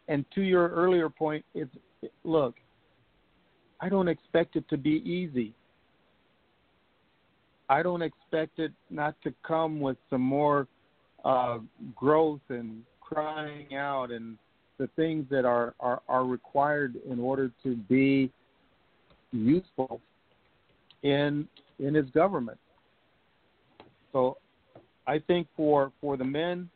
And 0.08 0.24
to 0.34 0.42
your 0.42 0.68
earlier 0.68 1.08
point, 1.08 1.44
it's 1.54 1.70
look, 2.24 2.54
I 3.80 3.88
don't 3.88 4.08
expect 4.08 4.56
it 4.56 4.68
to 4.70 4.76
be 4.76 5.02
easy. 5.04 5.54
I 7.68 7.82
don't 7.82 8.02
expect 8.02 8.58
it 8.58 8.72
not 8.90 9.14
to 9.24 9.34
come 9.46 9.80
with 9.80 9.98
some 10.08 10.22
more 10.22 10.66
uh, 11.24 11.58
growth 11.94 12.40
and 12.48 12.82
crying 13.00 13.74
out 13.74 14.10
and 14.10 14.38
the 14.78 14.88
things 14.96 15.26
that 15.30 15.44
are, 15.44 15.74
are, 15.80 16.00
are 16.08 16.24
required 16.24 16.96
in 17.10 17.18
order 17.18 17.50
to 17.62 17.76
be 17.76 18.30
useful 19.32 20.00
in 21.02 21.46
in 21.78 21.94
his 21.94 22.08
government. 22.10 22.58
So 24.12 24.38
I 25.06 25.18
think 25.18 25.46
for 25.56 25.92
for 26.00 26.16
the 26.16 26.24
men, 26.24 26.68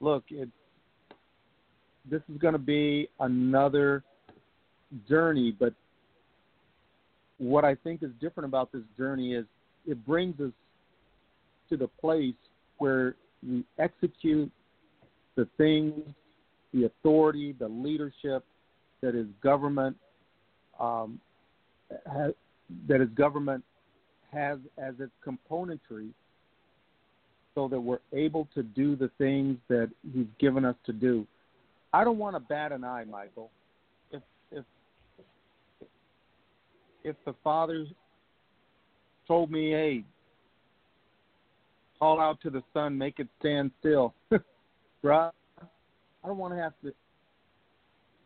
look, 0.00 0.24
it's 0.30 0.50
this 2.10 2.22
is 2.30 2.38
going 2.38 2.52
to 2.52 2.58
be 2.58 3.08
another 3.20 4.02
journey, 5.08 5.56
but 5.58 5.72
what 7.38 7.64
I 7.64 7.74
think 7.74 8.02
is 8.02 8.10
different 8.20 8.48
about 8.48 8.70
this 8.72 8.82
journey 8.96 9.34
is 9.34 9.46
it 9.86 10.04
brings 10.06 10.38
us 10.40 10.52
to 11.70 11.76
the 11.76 11.88
place 11.88 12.34
where 12.78 13.16
we 13.46 13.64
execute 13.78 14.50
the 15.36 15.48
things, 15.56 15.94
the 16.72 16.84
authority, 16.84 17.54
the 17.58 17.68
leadership 17.68 18.44
that 19.00 19.14
is 19.14 19.26
government 19.42 19.96
um, 20.80 21.20
that 22.88 23.00
is 23.00 23.08
government 23.14 23.62
has 24.32 24.58
as 24.78 24.94
its 24.98 25.12
componentry 25.24 26.10
so 27.54 27.68
that 27.68 27.80
we're 27.80 27.98
able 28.12 28.48
to 28.54 28.62
do 28.62 28.96
the 28.96 29.10
things 29.18 29.56
that 29.68 29.90
he's 30.12 30.26
given 30.38 30.64
us 30.64 30.76
to 30.86 30.92
do. 30.92 31.26
I 31.92 32.04
don't 32.04 32.18
want 32.18 32.34
to 32.36 32.40
bat 32.40 32.72
an 32.72 32.84
eye, 32.84 33.04
Michael. 33.04 33.50
If 34.10 34.22
if 34.50 34.64
if 37.04 37.16
the 37.24 37.34
father 37.44 37.86
told 39.28 39.50
me, 39.50 39.70
"Hey, 39.70 40.04
call 41.98 42.20
out 42.20 42.40
to 42.42 42.50
the 42.50 42.62
sun, 42.72 42.98
make 42.98 43.20
it 43.20 43.28
stand 43.38 43.70
still," 43.78 44.14
bruh, 45.04 45.30
I 45.60 46.26
don't 46.26 46.38
want 46.38 46.54
to 46.54 46.60
have 46.60 46.72
to. 46.82 46.92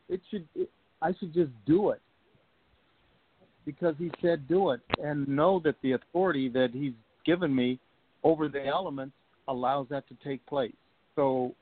It 0.09 0.23
should. 0.31 0.49
It, 0.55 0.71
I 1.01 1.13
should 1.21 1.33
just 1.33 1.53
do 1.67 1.91
it 1.91 2.01
because 3.65 3.95
he 3.99 4.11
said 4.23 4.49
do 4.49 4.71
it 4.71 4.81
and 4.99 5.29
know 5.29 5.61
that 5.63 5.77
the 5.83 5.93
authority 5.93 6.49
that 6.49 6.71
he's 6.73 6.95
given 7.27 7.55
me 7.55 7.79
over 8.25 8.49
the 8.49 8.65
elements 8.65 9.13
allows 9.49 9.87
that 9.91 10.07
to 10.09 10.16
take 10.25 10.45
place. 10.47 10.75
So 11.16 11.55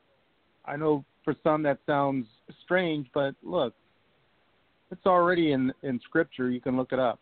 I 0.65 0.77
know 0.77 1.05
for 1.25 1.35
some 1.43 1.63
that 1.63 1.79
sounds 1.87 2.27
strange, 2.65 3.09
but 3.15 3.35
look, 3.43 3.75
it's 4.91 5.07
already 5.07 5.53
in 5.53 5.73
in 5.83 6.01
scripture. 6.01 6.51
You 6.51 6.61
can 6.61 6.77
look 6.77 6.93
it 6.93 6.99
up. 6.99 7.19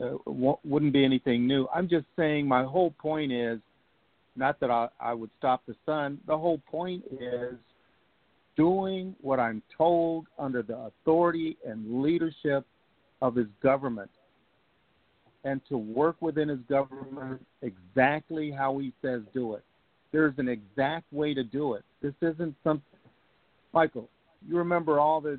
Uh, 0.00 0.16
wouldn't 0.64 0.92
be 0.92 1.04
anything 1.04 1.46
new. 1.46 1.66
I'm 1.74 1.88
just 1.88 2.06
saying 2.16 2.46
my 2.46 2.62
whole 2.62 2.92
point 2.92 3.32
is 3.32 3.58
not 4.36 4.60
that 4.60 4.70
I, 4.70 4.88
I 5.00 5.12
would 5.12 5.30
stop 5.38 5.62
the 5.66 5.74
sun. 5.84 6.18
The 6.26 6.38
whole 6.38 6.58
point 6.70 7.02
is 7.20 7.56
doing 8.56 9.14
what 9.20 9.40
I'm 9.40 9.62
told 9.76 10.26
under 10.38 10.62
the 10.62 10.76
authority 10.76 11.56
and 11.66 12.00
leadership 12.00 12.64
of 13.22 13.34
his 13.34 13.48
government 13.62 14.10
and 15.44 15.60
to 15.68 15.78
work 15.78 16.16
within 16.20 16.48
his 16.48 16.60
government 16.68 17.44
exactly 17.62 18.50
how 18.50 18.78
he 18.78 18.92
says 19.02 19.22
do 19.32 19.54
it. 19.54 19.64
There's 20.12 20.34
an 20.38 20.48
exact 20.48 21.12
way 21.12 21.34
to 21.34 21.44
do 21.44 21.74
it. 21.74 21.84
This 22.00 22.14
isn't 22.22 22.54
something, 22.64 22.82
Michael, 23.72 24.08
you 24.46 24.56
remember 24.56 24.98
all 25.00 25.20
the 25.20 25.38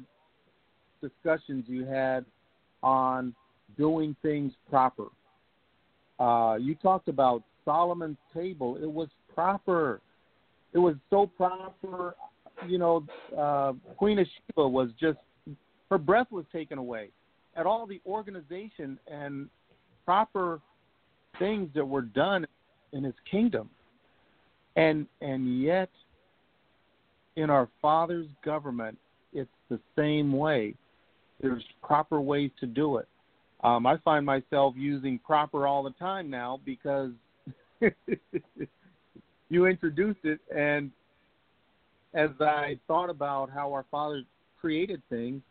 discussions 1.02 1.66
you 1.68 1.86
had 1.86 2.26
on 2.84 3.34
doing 3.78 4.16
things 4.22 4.54
proper. 4.70 5.06
Uh, 6.20 6.58
you 6.60 6.76
talked 6.76 7.08
about 7.08 7.44
Solomon's 7.66 8.18
table. 8.34 8.78
It 8.82 8.92
was 8.92 9.08
proper. 9.34 10.02
It 10.74 10.80
was 10.80 10.96
so 11.10 11.28
proper. 11.28 12.16
You 12.68 12.78
know, 12.78 13.06
uh, 13.38 13.74
Queen 13.96 14.20
of 14.20 14.28
Sheba 14.28 14.68
was 14.68 14.90
just 15.00 15.18
her 15.90 15.98
breath 15.98 16.28
was 16.32 16.46
taken 16.52 16.78
away 16.78 17.10
at 17.56 17.66
all 17.66 17.88
the 17.88 18.02
organization 18.06 19.00
and 19.08 19.50
proper 20.06 20.60
things 21.40 21.70
that 21.74 21.86
were 21.86 22.02
done 22.02 22.46
in 22.92 23.04
his 23.04 23.14
kingdom. 23.30 23.70
And 24.80 25.08
and 25.20 25.62
yet 25.62 25.90
in 27.36 27.50
our 27.50 27.68
father's 27.82 28.28
government 28.46 28.98
it's 29.34 29.50
the 29.70 29.80
same 29.98 30.32
way. 30.32 30.74
There's 31.42 31.64
proper 31.84 32.22
ways 32.22 32.52
to 32.62 32.66
do 32.66 32.98
it. 32.98 33.08
Um, 33.62 33.86
I 33.86 33.98
find 33.98 34.26
myself 34.26 34.74
using 34.78 35.20
proper 35.20 35.68
all 35.68 35.84
the 35.84 35.92
time 35.92 36.30
now 36.30 36.62
because 36.66 37.12
you 39.50 39.66
introduced 39.66 40.24
it, 40.24 40.40
and 40.56 40.92
as 42.14 42.30
I 42.40 42.80
thought 42.88 43.10
about 43.10 43.50
how 43.50 43.74
our 43.74 43.86
Father 43.92 44.24
created 44.60 45.02
things 45.10 45.42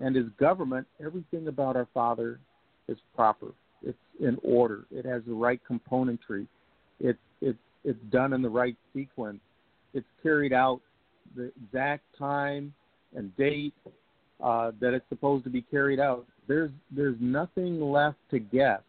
and 0.00 0.16
His 0.16 0.26
government, 0.40 0.86
everything 1.04 1.48
about 1.48 1.76
our 1.76 1.88
Father 1.92 2.40
is 2.88 2.96
proper. 3.14 3.52
It's 3.82 3.98
in 4.20 4.38
order. 4.42 4.84
It 4.90 5.04
has 5.04 5.22
the 5.26 5.34
right 5.34 5.60
componentry. 5.70 6.46
It's 6.98 7.18
it's 7.42 7.58
it's 7.84 8.02
done 8.10 8.32
in 8.32 8.42
the 8.42 8.48
right 8.48 8.76
sequence. 8.94 9.40
It's 9.92 10.06
carried 10.22 10.52
out 10.52 10.80
the 11.36 11.52
exact 11.64 12.02
time 12.18 12.72
and 13.14 13.34
date 13.36 13.74
uh, 14.42 14.72
that 14.80 14.94
it's 14.94 15.08
supposed 15.08 15.44
to 15.44 15.50
be 15.50 15.62
carried 15.62 16.00
out. 16.00 16.26
There's 16.48 16.70
there's 16.90 17.16
nothing 17.20 17.80
left 17.80 18.18
to 18.30 18.38
guess. 18.38 18.80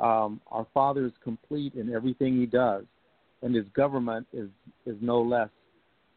Um, 0.00 0.40
our 0.50 0.66
Father 0.72 1.06
is 1.06 1.12
complete 1.22 1.74
in 1.74 1.92
everything 1.92 2.38
He 2.38 2.46
does, 2.46 2.84
and 3.42 3.54
His 3.54 3.66
government 3.74 4.26
is 4.32 4.48
is 4.86 4.96
no 5.00 5.20
less. 5.20 5.48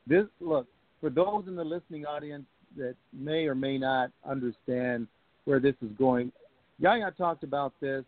This 0.07 0.25
look 0.39 0.67
for 0.99 1.09
those 1.09 1.43
in 1.47 1.55
the 1.55 1.63
listening 1.63 2.05
audience 2.05 2.45
that 2.77 2.95
may 3.13 3.45
or 3.45 3.55
may 3.55 3.77
not 3.77 4.11
understand 4.25 5.07
where 5.45 5.59
this 5.59 5.75
is 5.81 5.89
going. 5.97 6.31
Yahya 6.79 7.11
talked 7.17 7.43
about 7.43 7.73
this. 7.81 8.03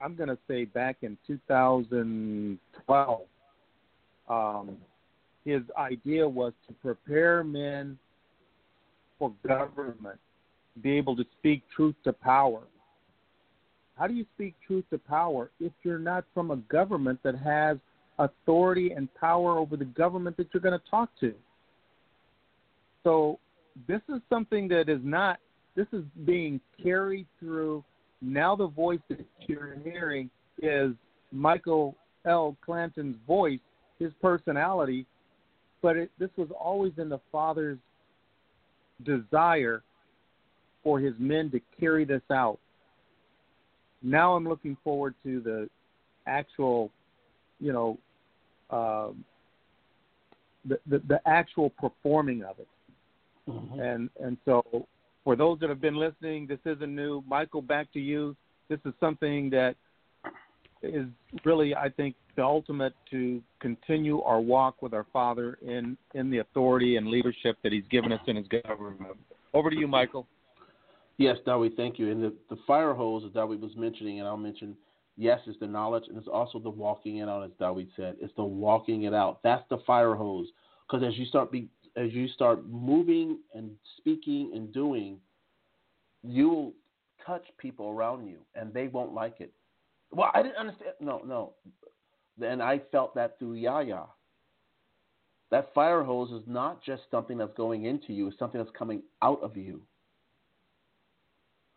I'm 0.00 0.14
going 0.14 0.28
to 0.28 0.38
say 0.48 0.64
back 0.64 0.98
in 1.02 1.16
2012. 1.26 3.20
Um, 4.28 4.76
his 5.44 5.62
idea 5.76 6.28
was 6.28 6.52
to 6.68 6.74
prepare 6.74 7.42
men 7.42 7.98
for 9.18 9.32
government, 9.46 10.18
be 10.82 10.92
able 10.92 11.16
to 11.16 11.24
speak 11.38 11.62
truth 11.74 11.94
to 12.04 12.12
power. 12.12 12.62
How 13.96 14.06
do 14.06 14.14
you 14.14 14.24
speak 14.34 14.54
truth 14.66 14.84
to 14.90 14.98
power 14.98 15.50
if 15.60 15.72
you're 15.82 15.98
not 15.98 16.24
from 16.32 16.50
a 16.50 16.56
government 16.56 17.20
that 17.22 17.36
has 17.36 17.76
authority 18.18 18.92
and 18.92 19.12
power 19.14 19.58
over 19.58 19.76
the 19.76 19.84
government 19.84 20.36
that 20.38 20.48
you're 20.52 20.62
going 20.62 20.78
to 20.78 20.90
talk 20.90 21.10
to? 21.20 21.34
So, 23.04 23.38
this 23.88 24.00
is 24.08 24.20
something 24.28 24.68
that 24.68 24.88
is 24.88 25.00
not, 25.02 25.38
this 25.74 25.86
is 25.92 26.04
being 26.26 26.60
carried 26.82 27.26
through. 27.38 27.84
Now, 28.22 28.54
the 28.54 28.66
voice 28.66 29.00
that 29.08 29.24
you're 29.46 29.76
hearing 29.82 30.30
is 30.62 30.92
Michael 31.32 31.96
L. 32.26 32.56
Clanton's 32.64 33.16
voice, 33.26 33.60
his 33.98 34.12
personality, 34.20 35.06
but 35.82 35.96
it, 35.96 36.10
this 36.18 36.30
was 36.36 36.48
always 36.58 36.92
in 36.98 37.08
the 37.08 37.20
Father's 37.32 37.78
desire 39.04 39.82
for 40.82 41.00
his 41.00 41.14
men 41.18 41.50
to 41.50 41.60
carry 41.78 42.04
this 42.04 42.22
out. 42.30 42.58
Now 44.02 44.34
I'm 44.34 44.48
looking 44.48 44.76
forward 44.82 45.14
to 45.24 45.40
the 45.40 45.68
actual, 46.26 46.90
you 47.58 47.72
know, 47.72 47.98
uh, 48.70 49.08
the, 50.66 50.78
the, 50.86 50.98
the 51.08 51.20
actual 51.26 51.70
performing 51.70 52.42
of 52.42 52.58
it. 52.58 52.68
Mm-hmm. 53.48 53.80
And 53.80 54.10
and 54.22 54.36
so 54.44 54.86
for 55.24 55.36
those 55.36 55.58
that 55.60 55.68
have 55.68 55.80
been 55.80 55.96
listening, 55.96 56.46
this 56.46 56.58
isn't 56.64 56.94
new. 56.94 57.22
Michael, 57.28 57.62
back 57.62 57.92
to 57.92 58.00
you. 58.00 58.36
This 58.68 58.80
is 58.84 58.94
something 59.00 59.50
that 59.50 59.74
is 60.82 61.06
really, 61.44 61.74
I 61.74 61.88
think, 61.90 62.14
the 62.36 62.42
ultimate 62.42 62.94
to 63.10 63.42
continue 63.60 64.22
our 64.22 64.40
walk 64.40 64.80
with 64.80 64.94
our 64.94 65.06
Father 65.12 65.58
in 65.60 65.96
in 66.14 66.30
the 66.30 66.38
authority 66.38 66.96
and 66.96 67.08
leadership 67.08 67.58
that 67.62 67.72
He's 67.72 67.84
given 67.90 68.12
us 68.12 68.20
in 68.26 68.36
His 68.36 68.46
government. 68.48 69.16
Over 69.52 69.70
to 69.70 69.76
you, 69.76 69.88
Michael. 69.88 70.26
Yes, 71.18 71.36
Dawi, 71.46 71.76
thank 71.76 71.98
you. 71.98 72.10
And 72.10 72.22
the, 72.22 72.32
the 72.48 72.56
fire 72.66 72.94
hose 72.94 73.24
that 73.24 73.34
Dawi 73.34 73.60
was 73.60 73.72
mentioning, 73.76 74.20
and 74.20 74.28
I'll 74.28 74.38
mention, 74.38 74.74
yes, 75.18 75.38
it's 75.46 75.60
the 75.60 75.66
knowledge, 75.66 76.04
and 76.08 76.16
it's 76.16 76.28
also 76.28 76.58
the 76.58 76.70
walking 76.70 77.18
it 77.18 77.28
out, 77.28 77.44
as 77.44 77.50
Dawi 77.60 77.88
said. 77.94 78.16
It's 78.22 78.32
the 78.36 78.44
walking 78.44 79.02
it 79.02 79.12
out. 79.12 79.40
That's 79.42 79.64
the 79.68 79.78
fire 79.86 80.14
hose. 80.14 80.46
Because 80.88 81.06
as 81.06 81.18
you 81.18 81.26
start 81.26 81.52
be, 81.52 81.68
as 81.96 82.12
you 82.12 82.28
start 82.28 82.66
moving 82.68 83.38
and 83.54 83.70
speaking 83.98 84.52
and 84.54 84.72
doing, 84.72 85.18
you'll 86.22 86.72
touch 87.26 87.44
people 87.58 87.88
around 87.90 88.26
you, 88.26 88.38
and 88.54 88.72
they 88.72 88.88
won't 88.88 89.12
like 89.12 89.40
it. 89.40 89.52
Well, 90.12 90.30
I 90.34 90.42
didn't 90.42 90.56
understand. 90.56 90.92
No, 91.00 91.22
no. 91.26 91.52
And 92.42 92.62
I 92.62 92.80
felt 92.90 93.14
that 93.14 93.38
through 93.38 93.54
Yahya. 93.54 94.04
That 95.50 95.74
fire 95.74 96.02
hose 96.02 96.30
is 96.30 96.42
not 96.46 96.82
just 96.82 97.02
something 97.10 97.36
that's 97.36 97.56
going 97.56 97.84
into 97.84 98.12
you, 98.12 98.28
it's 98.28 98.38
something 98.38 98.60
that's 98.60 98.76
coming 98.76 99.02
out 99.20 99.42
of 99.42 99.56
you. 99.56 99.82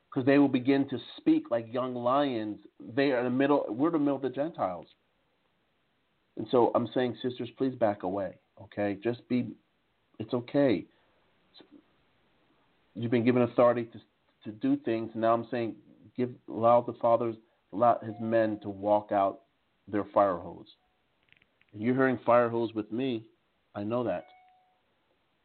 Because 0.10 0.28
they 0.28 0.38
will 0.38 0.48
begin 0.48 0.88
to 0.90 1.00
speak 1.18 1.50
like 1.50 1.74
young 1.74 1.96
lions. 1.96 2.60
They 2.96 3.12
are 3.12 3.20
in 3.20 3.26
the 3.26 3.32
middle, 3.32 3.66
we're 3.68 3.90
the 3.90 3.98
middle 3.98 4.18
of 4.18 4.22
the 4.22 4.30
Gentiles. 4.30 4.86
And 6.38 6.48
so 6.52 6.72
I'm 6.76 6.88
saying, 6.94 7.18
sisters, 7.22 7.50
please 7.58 7.74
back 7.76 8.04
away. 8.04 8.36
Okay? 8.62 8.98
Just 9.04 9.28
be, 9.28 9.48
it's 10.20 10.34
okay. 10.34 10.86
You've 12.96 13.12
been 13.12 13.26
given 13.26 13.42
authority 13.44 13.86
to, 13.86 14.00
to 14.46 14.52
do 14.52 14.78
things. 14.78 15.12
Now 15.16 15.34
I'm 15.34 15.48
saying, 15.50 15.76
give, 16.16 16.30
allow 16.48 16.82
the 16.82 16.94
fathers 16.94 17.36
allow 17.74 18.00
his 18.06 18.16
men 18.22 18.60
to 18.62 18.70
walk 18.70 19.12
out 19.12 19.42
their 19.88 20.06
fire 20.14 20.38
hose. 20.38 20.68
And 21.74 21.82
you're 21.82 21.96
hearing 21.96 22.20
fire 22.26 22.50
hose 22.50 22.74
with 22.74 22.92
me, 22.92 23.26
I 23.76 23.84
know 23.84 24.04
that. 24.04 24.26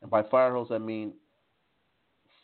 And 0.02 0.10
by 0.10 0.22
fire 0.22 0.52
hose, 0.52 0.68
I 0.70 0.78
mean 0.78 1.12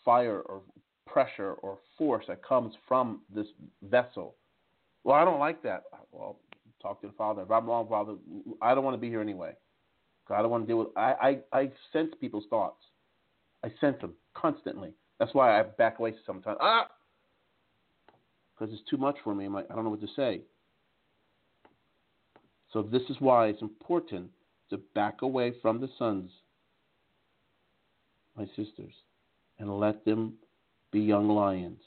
fire 0.04 0.40
or 0.40 0.62
pressure 1.06 1.52
or 1.54 1.78
force 1.96 2.24
that 2.28 2.42
comes 2.42 2.74
from 2.88 3.20
this 3.32 3.46
vessel. 3.82 4.34
Well, 5.04 5.16
I 5.16 5.24
don't 5.24 5.38
like 5.38 5.62
that. 5.62 5.84
Well, 6.10 6.38
talk 6.80 7.00
to 7.02 7.08
the 7.08 7.12
Father. 7.12 7.42
If 7.42 7.50
I'm 7.50 7.66
wrong, 7.66 7.86
Father, 7.88 8.14
I 8.60 8.74
don't 8.74 8.84
want 8.84 8.94
to 8.94 9.00
be 9.00 9.08
here 9.08 9.20
anyway. 9.20 9.52
I 10.30 10.40
don't 10.40 10.50
want 10.50 10.64
to 10.64 10.66
deal 10.66 10.78
with. 10.78 10.88
I, 10.96 11.38
I 11.52 11.58
I 11.58 11.70
sense 11.92 12.12
people's 12.20 12.46
thoughts. 12.48 12.82
I 13.62 13.72
sense 13.80 14.00
them 14.00 14.14
constantly. 14.34 14.92
That's 15.18 15.34
why 15.34 15.58
I 15.58 15.62
back 15.62 15.98
away 15.98 16.14
sometimes. 16.26 16.58
Ah, 16.60 16.88
because 18.54 18.72
it's 18.72 18.88
too 18.88 18.96
much 18.96 19.16
for 19.24 19.34
me. 19.34 19.46
I'm 19.46 19.54
Like, 19.54 19.70
I 19.70 19.74
don't 19.74 19.84
know 19.84 19.90
what 19.90 20.00
to 20.00 20.08
say. 20.16 20.42
So 22.72 22.82
this 22.82 23.02
is 23.08 23.16
why 23.20 23.48
it's 23.48 23.62
important 23.62 24.30
to 24.70 24.78
back 24.94 25.22
away 25.22 25.54
from 25.62 25.80
the 25.80 25.88
sons, 25.98 26.30
my 28.36 28.46
sisters, 28.56 28.92
and 29.58 29.78
let 29.78 30.04
them 30.04 30.34
be 30.90 31.00
young 31.00 31.28
lions. 31.28 31.80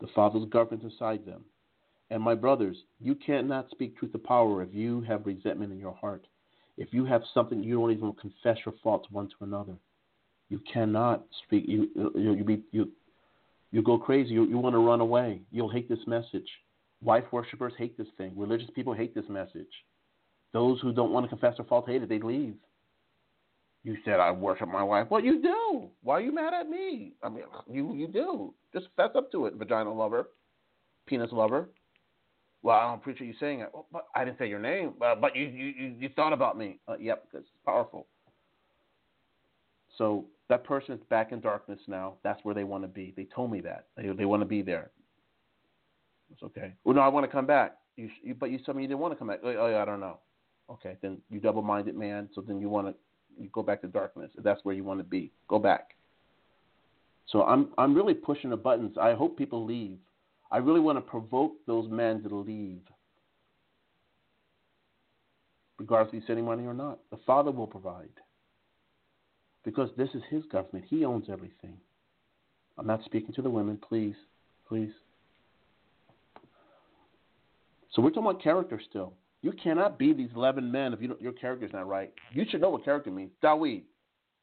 The 0.00 0.08
Father's 0.14 0.48
government 0.48 0.82
inside 0.82 1.24
them. 1.24 1.44
And 2.10 2.22
my 2.22 2.34
brothers, 2.34 2.76
you 3.00 3.14
cannot 3.14 3.70
speak 3.70 3.96
truth 3.96 4.12
to 4.12 4.18
power 4.18 4.62
if 4.62 4.74
you 4.74 5.00
have 5.02 5.26
resentment 5.26 5.72
in 5.72 5.78
your 5.78 5.94
heart. 5.94 6.26
If 6.76 6.92
you 6.92 7.04
have 7.04 7.22
something 7.32 7.62
you 7.62 7.78
don't 7.78 7.92
even 7.92 8.12
confess 8.14 8.58
your 8.64 8.74
faults 8.82 9.08
one 9.10 9.28
to 9.28 9.44
another, 9.44 9.74
you 10.48 10.60
cannot 10.72 11.24
speak. 11.44 11.64
You 11.66 11.88
you, 12.14 12.34
you 12.34 12.44
be 12.44 12.62
you 12.72 12.90
you 13.70 13.82
go 13.82 13.98
crazy. 13.98 14.34
You, 14.34 14.44
you 14.44 14.58
want 14.58 14.74
to 14.74 14.78
run 14.78 15.00
away. 15.00 15.42
You'll 15.50 15.70
hate 15.70 15.88
this 15.88 16.06
message. 16.06 16.48
Wife 17.02 17.24
worshippers 17.32 17.72
hate 17.76 17.98
this 17.98 18.06
thing. 18.16 18.32
Religious 18.36 18.70
people 18.74 18.92
hate 18.92 19.14
this 19.14 19.28
message. 19.28 19.66
Those 20.52 20.80
who 20.80 20.92
don't 20.92 21.12
want 21.12 21.24
to 21.24 21.28
confess 21.28 21.56
their 21.56 21.66
fault 21.66 21.88
hate 21.88 22.02
it. 22.02 22.08
They 22.08 22.20
leave. 22.20 22.54
You 23.82 23.96
said 24.04 24.18
I 24.18 24.30
worship 24.30 24.68
my 24.68 24.82
wife. 24.82 25.08
Well, 25.10 25.22
you 25.22 25.42
do. 25.42 25.88
Why 26.02 26.14
are 26.14 26.20
you 26.20 26.34
mad 26.34 26.54
at 26.54 26.68
me? 26.68 27.12
I 27.22 27.28
mean, 27.28 27.44
you 27.68 27.94
you 27.94 28.08
do. 28.08 28.54
Just 28.72 28.86
fess 28.96 29.10
up 29.14 29.30
to 29.32 29.46
it, 29.46 29.54
vagina 29.54 29.92
lover, 29.92 30.30
penis 31.06 31.30
lover. 31.32 31.68
Well, 32.64 32.76
I 32.78 32.84
don't 32.84 32.94
appreciate 32.94 33.26
you 33.26 33.34
saying 33.38 33.60
it. 33.60 33.68
Well, 33.74 33.86
but 33.92 34.06
I 34.14 34.24
didn't 34.24 34.38
say 34.38 34.48
your 34.48 34.58
name. 34.58 34.94
Uh, 35.00 35.14
but 35.14 35.36
you, 35.36 35.44
you, 35.44 35.94
you 35.98 36.08
thought 36.16 36.32
about 36.32 36.56
me. 36.56 36.78
Uh, 36.88 36.96
yep, 36.98 37.26
because 37.30 37.44
it's 37.44 37.64
powerful. 37.66 38.06
So 39.98 40.24
that 40.48 40.64
person 40.64 40.94
is 40.94 41.00
back 41.10 41.30
in 41.30 41.40
darkness 41.40 41.78
now. 41.86 42.14
That's 42.24 42.42
where 42.42 42.54
they 42.54 42.64
want 42.64 42.82
to 42.82 42.88
be. 42.88 43.12
They 43.18 43.28
told 43.34 43.52
me 43.52 43.60
that. 43.60 43.88
They, 43.98 44.08
they 44.08 44.24
want 44.24 44.40
to 44.40 44.46
be 44.46 44.62
there. 44.62 44.90
It's 46.32 46.42
okay. 46.42 46.72
Well, 46.84 46.96
no, 46.96 47.02
I 47.02 47.08
want 47.08 47.26
to 47.26 47.30
come 47.30 47.46
back. 47.46 47.76
You, 47.96 48.08
you, 48.22 48.34
but 48.34 48.50
you 48.50 48.58
told 48.58 48.76
me 48.76 48.82
you 48.82 48.88
didn't 48.88 49.00
want 49.00 49.12
to 49.12 49.18
come 49.18 49.28
back. 49.28 49.40
Oh, 49.44 49.54
oh, 49.56 49.68
yeah, 49.68 49.82
I 49.82 49.84
don't 49.84 50.00
know. 50.00 50.18
Okay, 50.70 50.96
then 51.02 51.18
you 51.30 51.40
double-minded 51.40 51.94
man. 51.94 52.30
So 52.34 52.40
then 52.40 52.62
you 52.62 52.70
want 52.70 52.86
to 52.86 52.94
you 53.38 53.50
go 53.52 53.62
back 53.62 53.82
to 53.82 53.88
darkness. 53.88 54.30
If 54.38 54.42
that's 54.42 54.64
where 54.64 54.74
you 54.74 54.84
want 54.84 55.00
to 55.00 55.04
be, 55.04 55.30
go 55.48 55.58
back. 55.58 55.90
So 57.26 57.42
I'm 57.42 57.68
I'm 57.76 57.94
really 57.94 58.14
pushing 58.14 58.48
the 58.48 58.56
buttons. 58.56 58.96
I 58.98 59.12
hope 59.12 59.36
people 59.36 59.66
leave. 59.66 59.98
I 60.54 60.58
really 60.58 60.78
want 60.78 60.98
to 60.98 61.02
provoke 61.02 61.54
those 61.66 61.90
men 61.90 62.22
to 62.22 62.32
leave, 62.32 62.78
regardless 65.80 66.14
if 66.14 66.20
he's 66.20 66.26
sending 66.28 66.44
money 66.44 66.64
or 66.64 66.72
not. 66.72 67.00
The 67.10 67.16
Father 67.26 67.50
will 67.50 67.66
provide 67.66 68.08
because 69.64 69.90
this 69.96 70.10
is 70.14 70.22
His 70.30 70.44
government. 70.52 70.84
He 70.88 71.04
owns 71.04 71.24
everything. 71.28 71.76
I'm 72.78 72.86
not 72.86 73.04
speaking 73.04 73.34
to 73.34 73.42
the 73.42 73.50
women, 73.50 73.80
please, 73.88 74.14
please. 74.68 74.92
So 77.92 78.00
we're 78.00 78.10
talking 78.10 78.30
about 78.30 78.40
character 78.40 78.80
still. 78.88 79.12
You 79.42 79.50
cannot 79.60 79.98
be 79.98 80.12
these 80.12 80.30
11 80.36 80.70
men 80.70 80.92
if 80.92 81.02
you 81.02 81.16
your 81.20 81.32
character's 81.32 81.72
not 81.72 81.88
right. 81.88 82.12
You 82.32 82.44
should 82.48 82.60
know 82.60 82.70
what 82.70 82.84
character 82.84 83.10
means. 83.10 83.32
Dawid. 83.42 83.82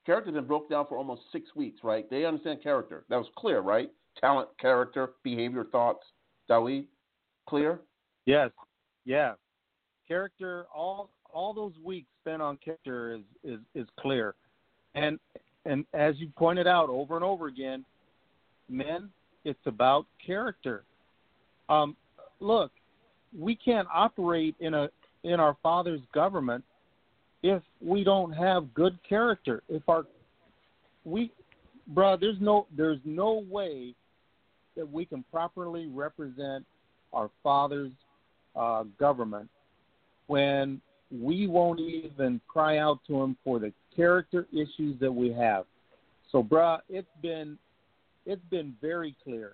Character's 0.05 0.33
been 0.33 0.43
broke 0.43 0.69
down 0.69 0.87
for 0.89 0.97
almost 0.97 1.21
six 1.31 1.55
weeks, 1.55 1.79
right? 1.85 2.09
They 2.09 2.25
understand 2.25 2.61
character. 2.61 3.05
That 3.07 3.15
was 3.15 3.27
clear, 3.37 3.61
right? 3.61 3.89
Talent, 4.19 4.49
character, 4.59 5.11
behavior, 5.23 5.65
thoughts. 5.71 6.05
Dawid, 6.49 6.85
clear? 7.47 7.79
Yes. 8.25 8.51
Yeah. 9.05 9.33
Character, 10.07 10.65
all 10.73 11.09
all 11.33 11.53
those 11.53 11.73
weeks 11.83 12.07
spent 12.21 12.41
on 12.41 12.57
character 12.57 13.15
is, 13.15 13.21
is, 13.43 13.59
is 13.73 13.87
clear. 13.99 14.35
And 14.95 15.19
and 15.65 15.85
as 15.93 16.15
you 16.17 16.29
pointed 16.37 16.67
out 16.67 16.89
over 16.89 17.15
and 17.15 17.23
over 17.23 17.47
again, 17.47 17.85
men, 18.69 19.09
it's 19.45 19.59
about 19.65 20.05
character. 20.25 20.83
Um, 21.69 21.95
look, 22.39 22.71
we 23.37 23.55
can't 23.55 23.87
operate 23.93 24.55
in 24.59 24.73
a 24.73 24.89
in 25.23 25.39
our 25.39 25.55
father's 25.61 26.01
government 26.13 26.63
if 27.43 27.61
we 27.79 28.03
don't 28.03 28.31
have 28.31 28.73
good 28.73 28.97
character. 29.07 29.63
If 29.69 29.87
our 29.87 30.05
we 31.05 31.31
bro, 31.87 32.17
there's 32.17 32.39
no 32.39 32.67
there's 32.75 32.99
no 33.05 33.43
way 33.49 33.93
that 34.75 34.89
we 34.89 35.05
can 35.05 35.23
properly 35.31 35.87
represent 35.87 36.65
our 37.13 37.29
father's 37.43 37.91
uh, 38.55 38.83
government 38.99 39.49
when 40.27 40.81
we 41.11 41.47
won't 41.47 41.79
even 41.79 42.39
cry 42.47 42.77
out 42.77 42.99
to 43.07 43.21
him 43.21 43.35
for 43.43 43.59
the 43.59 43.73
character 43.95 44.47
issues 44.53 44.99
that 44.99 45.11
we 45.11 45.31
have. 45.33 45.65
So, 46.31 46.41
bruh, 46.41 46.79
it's 46.89 47.07
been 47.21 47.57
it's 48.25 48.43
been 48.49 48.75
very 48.81 49.15
clear, 49.23 49.53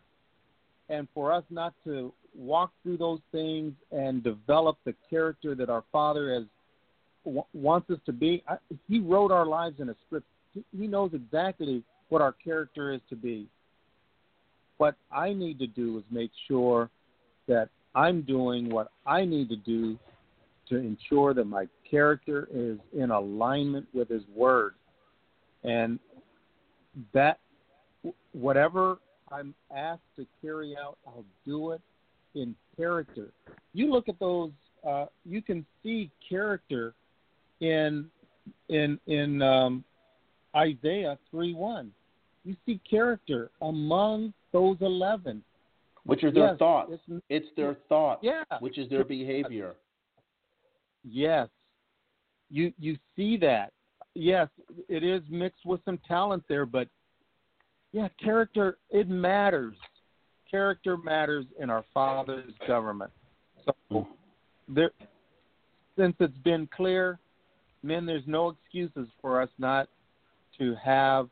and 0.89 1.07
for 1.13 1.31
us 1.31 1.43
not 1.49 1.73
to 1.85 2.13
walk 2.35 2.71
through 2.83 2.97
those 2.97 3.21
things 3.31 3.73
and 3.91 4.23
develop 4.23 4.77
the 4.85 4.93
character 5.09 5.55
that 5.55 5.69
our 5.69 5.83
Father 5.91 6.33
has 6.33 6.43
w- 7.25 7.43
wants 7.53 7.89
us 7.89 7.97
to 8.05 8.13
be. 8.13 8.43
I, 8.47 8.57
he 8.87 8.99
wrote 8.99 9.31
our 9.31 9.45
lives 9.45 9.79
in 9.79 9.89
a 9.89 9.95
script. 10.05 10.27
He, 10.53 10.63
he 10.77 10.85
knows 10.85 11.11
exactly 11.13 11.81
what 12.09 12.21
our 12.21 12.33
character 12.33 12.93
is 12.93 13.01
to 13.09 13.15
be. 13.15 13.47
What 14.77 14.95
I 15.11 15.33
need 15.33 15.59
to 15.59 15.67
do 15.67 15.97
is 15.97 16.03
make 16.11 16.31
sure 16.47 16.89
that 17.47 17.69
I'm 17.95 18.21
doing 18.21 18.69
what 18.69 18.91
I 19.05 19.25
need 19.25 19.49
to 19.49 19.55
do 19.55 19.97
to 20.69 20.75
ensure 20.75 21.33
that 21.33 21.45
my 21.45 21.67
character 21.89 22.47
is 22.53 22.77
in 22.93 23.11
alignment 23.11 23.87
with 23.93 24.09
His 24.09 24.23
Word, 24.35 24.75
and 25.63 25.99
that 27.13 27.39
whatever 28.33 28.97
I'm 29.31 29.55
asked 29.75 30.01
to 30.17 30.25
carry 30.41 30.75
out, 30.77 30.97
I'll 31.07 31.25
do 31.45 31.71
it 31.71 31.81
in 32.35 32.55
character. 32.75 33.31
You 33.73 33.91
look 33.91 34.09
at 34.09 34.19
those, 34.19 34.51
uh, 34.87 35.05
you 35.25 35.41
can 35.41 35.65
see 35.83 36.11
character 36.27 36.93
in 37.61 38.09
in 38.69 38.99
in 39.07 39.41
um, 39.41 39.83
Isaiah 40.55 41.17
three 41.31 41.53
one. 41.53 41.91
You 42.45 42.55
see 42.65 42.79
character 42.89 43.49
among 43.61 44.33
those 44.51 44.77
eleven, 44.81 45.43
which 46.05 46.23
are 46.23 46.31
their 46.31 46.49
yes, 46.49 46.57
thoughts. 46.57 46.91
It's, 46.93 47.23
it's 47.29 47.47
their 47.55 47.77
thoughts, 47.89 48.21
yeah, 48.23 48.43
which 48.59 48.77
is 48.77 48.89
their 48.89 49.03
behavior. 49.03 49.75
Yes, 51.03 51.49
you 52.49 52.73
you 52.79 52.97
see 53.15 53.37
that. 53.37 53.73
Yes, 54.13 54.49
it 54.89 55.03
is 55.03 55.21
mixed 55.29 55.65
with 55.65 55.79
some 55.85 55.99
talent 56.07 56.43
there, 56.49 56.65
but 56.65 56.87
yeah, 57.91 58.07
character 58.19 58.77
it 58.89 59.07
matters 59.07 59.75
character 60.49 60.97
matters 60.97 61.45
in 61.59 61.69
our 61.69 61.83
Father's 61.93 62.53
government. 62.67 63.11
So, 63.65 63.73
hmm. 63.89 64.73
there, 64.73 64.91
since 65.97 66.15
it's 66.19 66.37
been 66.39 66.67
clear, 66.75 67.19
men, 67.83 68.05
there's 68.05 68.23
no 68.25 68.49
excuses 68.49 69.07
for 69.21 69.41
us 69.41 69.49
not 69.57 69.89
to 70.59 70.75
have 70.83 71.29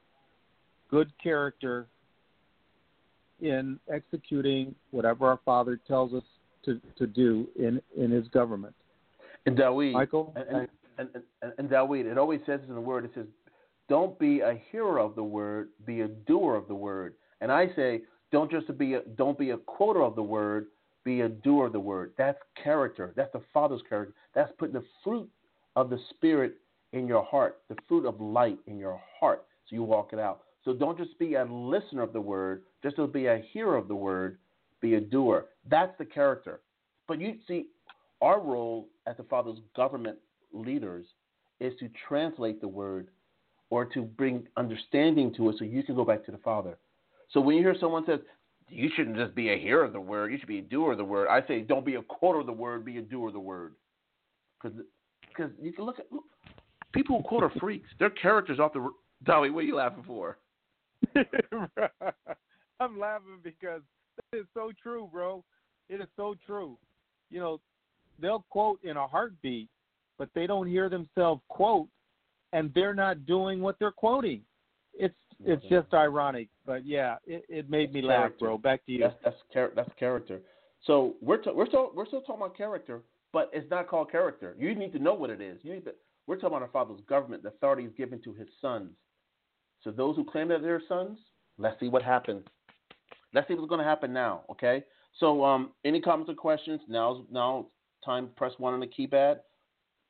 good 0.89 1.11
character 1.21 1.87
in 3.41 3.79
executing 3.91 4.73
whatever 4.91 5.27
our 5.27 5.39
Father 5.45 5.79
tells 5.87 6.13
us 6.13 6.23
to, 6.63 6.79
to 6.97 7.07
do 7.07 7.47
in, 7.57 7.81
in 7.97 8.11
His 8.11 8.27
government. 8.29 8.73
And 9.45 9.57
Dawid, 9.57 9.93
Michael, 9.93 10.33
and, 10.35 10.67
and, 10.97 11.09
and, 11.41 11.53
and 11.57 11.69
Dawid, 11.69 12.05
it 12.05 12.17
always 12.17 12.41
says 12.45 12.61
in 12.67 12.73
the 12.73 12.81
Word, 12.81 13.05
it 13.05 13.11
says, 13.13 13.27
"Don't 13.89 14.17
be 14.17 14.39
a 14.39 14.59
hearer 14.71 14.99
of 14.99 15.15
the 15.15 15.23
word, 15.23 15.69
be 15.85 16.01
a 16.01 16.07
doer 16.07 16.55
of 16.55 16.67
the 16.67 16.75
word." 16.75 17.13
And 17.41 17.51
I 17.51 17.67
say, 17.75 18.01
don't 18.31 18.49
just 18.49 18.75
be 18.77 18.95
a, 18.95 19.01
don't 19.15 19.37
be 19.37 19.51
a 19.51 19.57
quoter 19.57 20.01
of 20.01 20.15
the 20.15 20.23
word, 20.23 20.67
be 21.03 21.21
a 21.21 21.29
doer 21.29 21.67
of 21.67 21.73
the 21.73 21.79
word. 21.79 22.13
That's 22.17 22.39
character. 22.61 23.13
That's 23.15 23.31
the 23.33 23.41
Father's 23.53 23.81
character. 23.87 24.15
That's 24.33 24.51
putting 24.57 24.73
the 24.73 24.85
fruit 25.03 25.29
of 25.75 25.89
the 25.89 25.99
Spirit 26.09 26.55
in 26.93 27.07
your 27.07 27.23
heart, 27.23 27.59
the 27.69 27.75
fruit 27.87 28.05
of 28.05 28.19
light 28.19 28.57
in 28.67 28.77
your 28.77 28.99
heart, 29.19 29.43
so 29.69 29.75
you 29.75 29.83
walk 29.83 30.11
it 30.13 30.19
out. 30.19 30.41
So 30.65 30.73
don't 30.73 30.97
just 30.97 31.17
be 31.19 31.35
a 31.35 31.45
listener 31.45 32.01
of 32.01 32.11
the 32.11 32.19
word, 32.19 32.63
just 32.83 32.95
to 32.97 33.07
be 33.07 33.27
a 33.27 33.43
hearer 33.53 33.77
of 33.77 33.87
the 33.87 33.95
word, 33.95 34.39
be 34.81 34.95
a 34.95 34.99
doer. 34.99 35.45
That's 35.69 35.95
the 35.97 36.05
character. 36.05 36.61
But 37.07 37.21
you 37.21 37.35
see, 37.47 37.67
our 38.21 38.39
role 38.41 38.87
as 39.05 39.15
the 39.17 39.23
Father's 39.23 39.59
government 39.75 40.17
leaders 40.51 41.05
is 41.59 41.73
to 41.79 41.89
translate 42.07 42.61
the 42.61 42.67
word 42.67 43.09
or 43.69 43.85
to 43.85 44.01
bring 44.01 44.47
understanding 44.57 45.33
to 45.35 45.49
it 45.49 45.55
so 45.59 45.65
you 45.65 45.83
can 45.83 45.95
go 45.95 46.03
back 46.03 46.25
to 46.25 46.31
the 46.31 46.37
Father. 46.39 46.77
So 47.31 47.39
when 47.39 47.55
you 47.55 47.61
hear 47.61 47.75
someone 47.79 48.03
says, 48.05 48.19
you 48.67 48.89
shouldn't 48.95 49.17
just 49.17 49.35
be 49.35 49.49
a 49.49 49.57
hearer 49.59 49.83
of 49.83 49.93
the 49.93 49.99
word, 49.99 50.31
you 50.31 50.39
should 50.39 50.47
be 50.47 50.59
a 50.59 50.63
doer 50.63 50.93
of 50.93 50.97
the 50.97 51.05
word. 51.05 51.27
I 51.27 51.45
say, 51.47 51.61
don't 51.61 51.85
be 51.85 51.95
a 51.95 52.01
quoter 52.01 52.39
of 52.39 52.47
the 52.47 52.51
word, 52.51 52.83
be 52.83 52.97
a 52.97 53.01
doer 53.01 53.27
of 53.27 53.33
the 53.33 53.39
word. 53.39 53.75
Because 54.61 54.79
you 55.61 55.71
can 55.71 55.85
look 55.85 55.99
at 55.99 56.11
look, 56.11 56.23
people 56.91 57.17
who 57.17 57.23
quote 57.23 57.43
are 57.43 57.51
freaks. 57.59 57.87
Their 57.99 58.09
characters 58.09 58.59
off 58.59 58.73
the. 58.73 58.89
Dolly, 59.23 59.49
what 59.49 59.59
are 59.59 59.67
you 59.67 59.75
laughing 59.75 60.03
for? 60.05 60.37
I'm 62.79 62.99
laughing 62.99 63.39
because 63.43 63.81
it 64.31 64.37
is 64.37 64.45
so 64.53 64.71
true, 64.81 65.09
bro. 65.11 65.43
It 65.89 66.01
is 66.01 66.07
so 66.15 66.35
true. 66.45 66.77
You 67.29 67.39
know, 67.39 67.61
they'll 68.19 68.45
quote 68.49 68.79
in 68.83 68.97
a 68.97 69.07
heartbeat, 69.07 69.69
but 70.17 70.29
they 70.35 70.47
don't 70.47 70.67
hear 70.67 70.89
themselves 70.89 71.41
quote, 71.47 71.87
and 72.53 72.71
they're 72.73 72.93
not 72.93 73.25
doing 73.25 73.61
what 73.61 73.77
they're 73.79 73.91
quoting. 73.91 74.41
It's 74.93 75.15
it's 75.43 75.65
just 75.65 75.93
ironic, 75.93 76.47
but 76.65 76.85
yeah, 76.85 77.17
it, 77.25 77.43
it 77.49 77.69
made 77.69 77.93
me 77.93 78.01
laugh, 78.01 78.31
bro. 78.39 78.57
Back 78.57 78.85
to 78.85 78.91
you. 78.93 78.99
That's 78.99 79.15
that's, 79.23 79.35
char- 79.53 79.71
that's 79.75 79.89
character. 79.99 80.39
So 80.85 81.15
we're 81.21 81.37
t- 81.37 81.51
we're 81.53 81.67
still 81.67 81.91
we're 81.93 82.05
still 82.05 82.21
talking 82.21 82.41
about 82.41 82.55
character, 82.55 83.01
but 83.33 83.49
it's 83.53 83.69
not 83.69 83.89
called 83.89 84.11
character. 84.11 84.55
You 84.57 84.73
need 84.75 84.93
to 84.93 84.99
know 84.99 85.13
what 85.13 85.29
it 85.29 85.41
is. 85.41 85.59
You 85.63 85.73
need 85.73 85.85
to, 85.85 85.91
we're 86.27 86.35
talking 86.35 86.49
about 86.49 86.61
our 86.61 86.69
Father's 86.69 87.01
government, 87.09 87.43
the 87.43 87.49
authority 87.49 87.83
is 87.83 87.91
given 87.97 88.21
to 88.23 88.33
His 88.33 88.47
sons. 88.61 88.91
So 89.83 89.91
those 89.91 90.15
who 90.15 90.23
claim 90.23 90.47
that 90.49 90.61
they're 90.61 90.81
sons, 90.87 91.17
let's 91.57 91.79
see 91.79 91.87
what 91.87 92.01
happens. 92.01 92.45
Let's 93.33 93.47
see 93.47 93.53
what's 93.53 93.69
going 93.69 93.79
to 93.79 93.85
happen 93.85 94.13
now. 94.13 94.41
Okay. 94.49 94.83
So 95.19 95.43
um, 95.43 95.71
any 95.83 96.01
comments 96.01 96.29
or 96.29 96.35
questions? 96.35 96.81
Now's 96.87 97.23
now 97.31 97.67
time. 98.03 98.29
Press 98.35 98.53
one 98.57 98.73
on 98.73 98.79
the 98.79 98.87
keypad. 98.87 99.39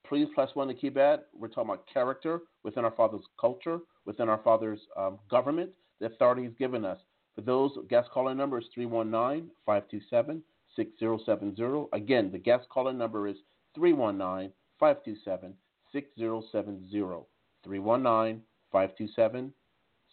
Please 0.08 0.28
press 0.34 0.50
one 0.54 0.70
on 0.70 0.76
the 0.76 0.90
keypad. 0.90 1.20
We're 1.38 1.48
talking 1.48 1.72
about 1.72 1.86
character 1.92 2.42
within 2.64 2.86
our 2.86 2.92
Father's 2.92 3.26
culture 3.40 3.80
within 4.06 4.30
our 4.30 4.40
Father's 4.44 4.80
um, 4.96 5.20
government, 5.30 5.72
the 6.00 6.08
authority 6.08 6.44
He's 6.44 6.54
given 6.58 6.86
us. 6.86 7.00
For 7.36 7.42
those, 7.42 7.72
guest 7.90 8.10
caller 8.12 8.34
number 8.34 8.60
is 8.60 8.66
319 8.74 9.50
527 9.66 10.42
6070. 10.76 11.88
Again, 11.94 12.32
the 12.32 12.38
guest 12.38 12.68
caller 12.70 12.94
number 12.94 13.28
is 13.28 13.36
319 13.76 14.52
527 14.80 15.54
6070. 15.92 17.26
319 17.64 18.42
527 18.76 19.54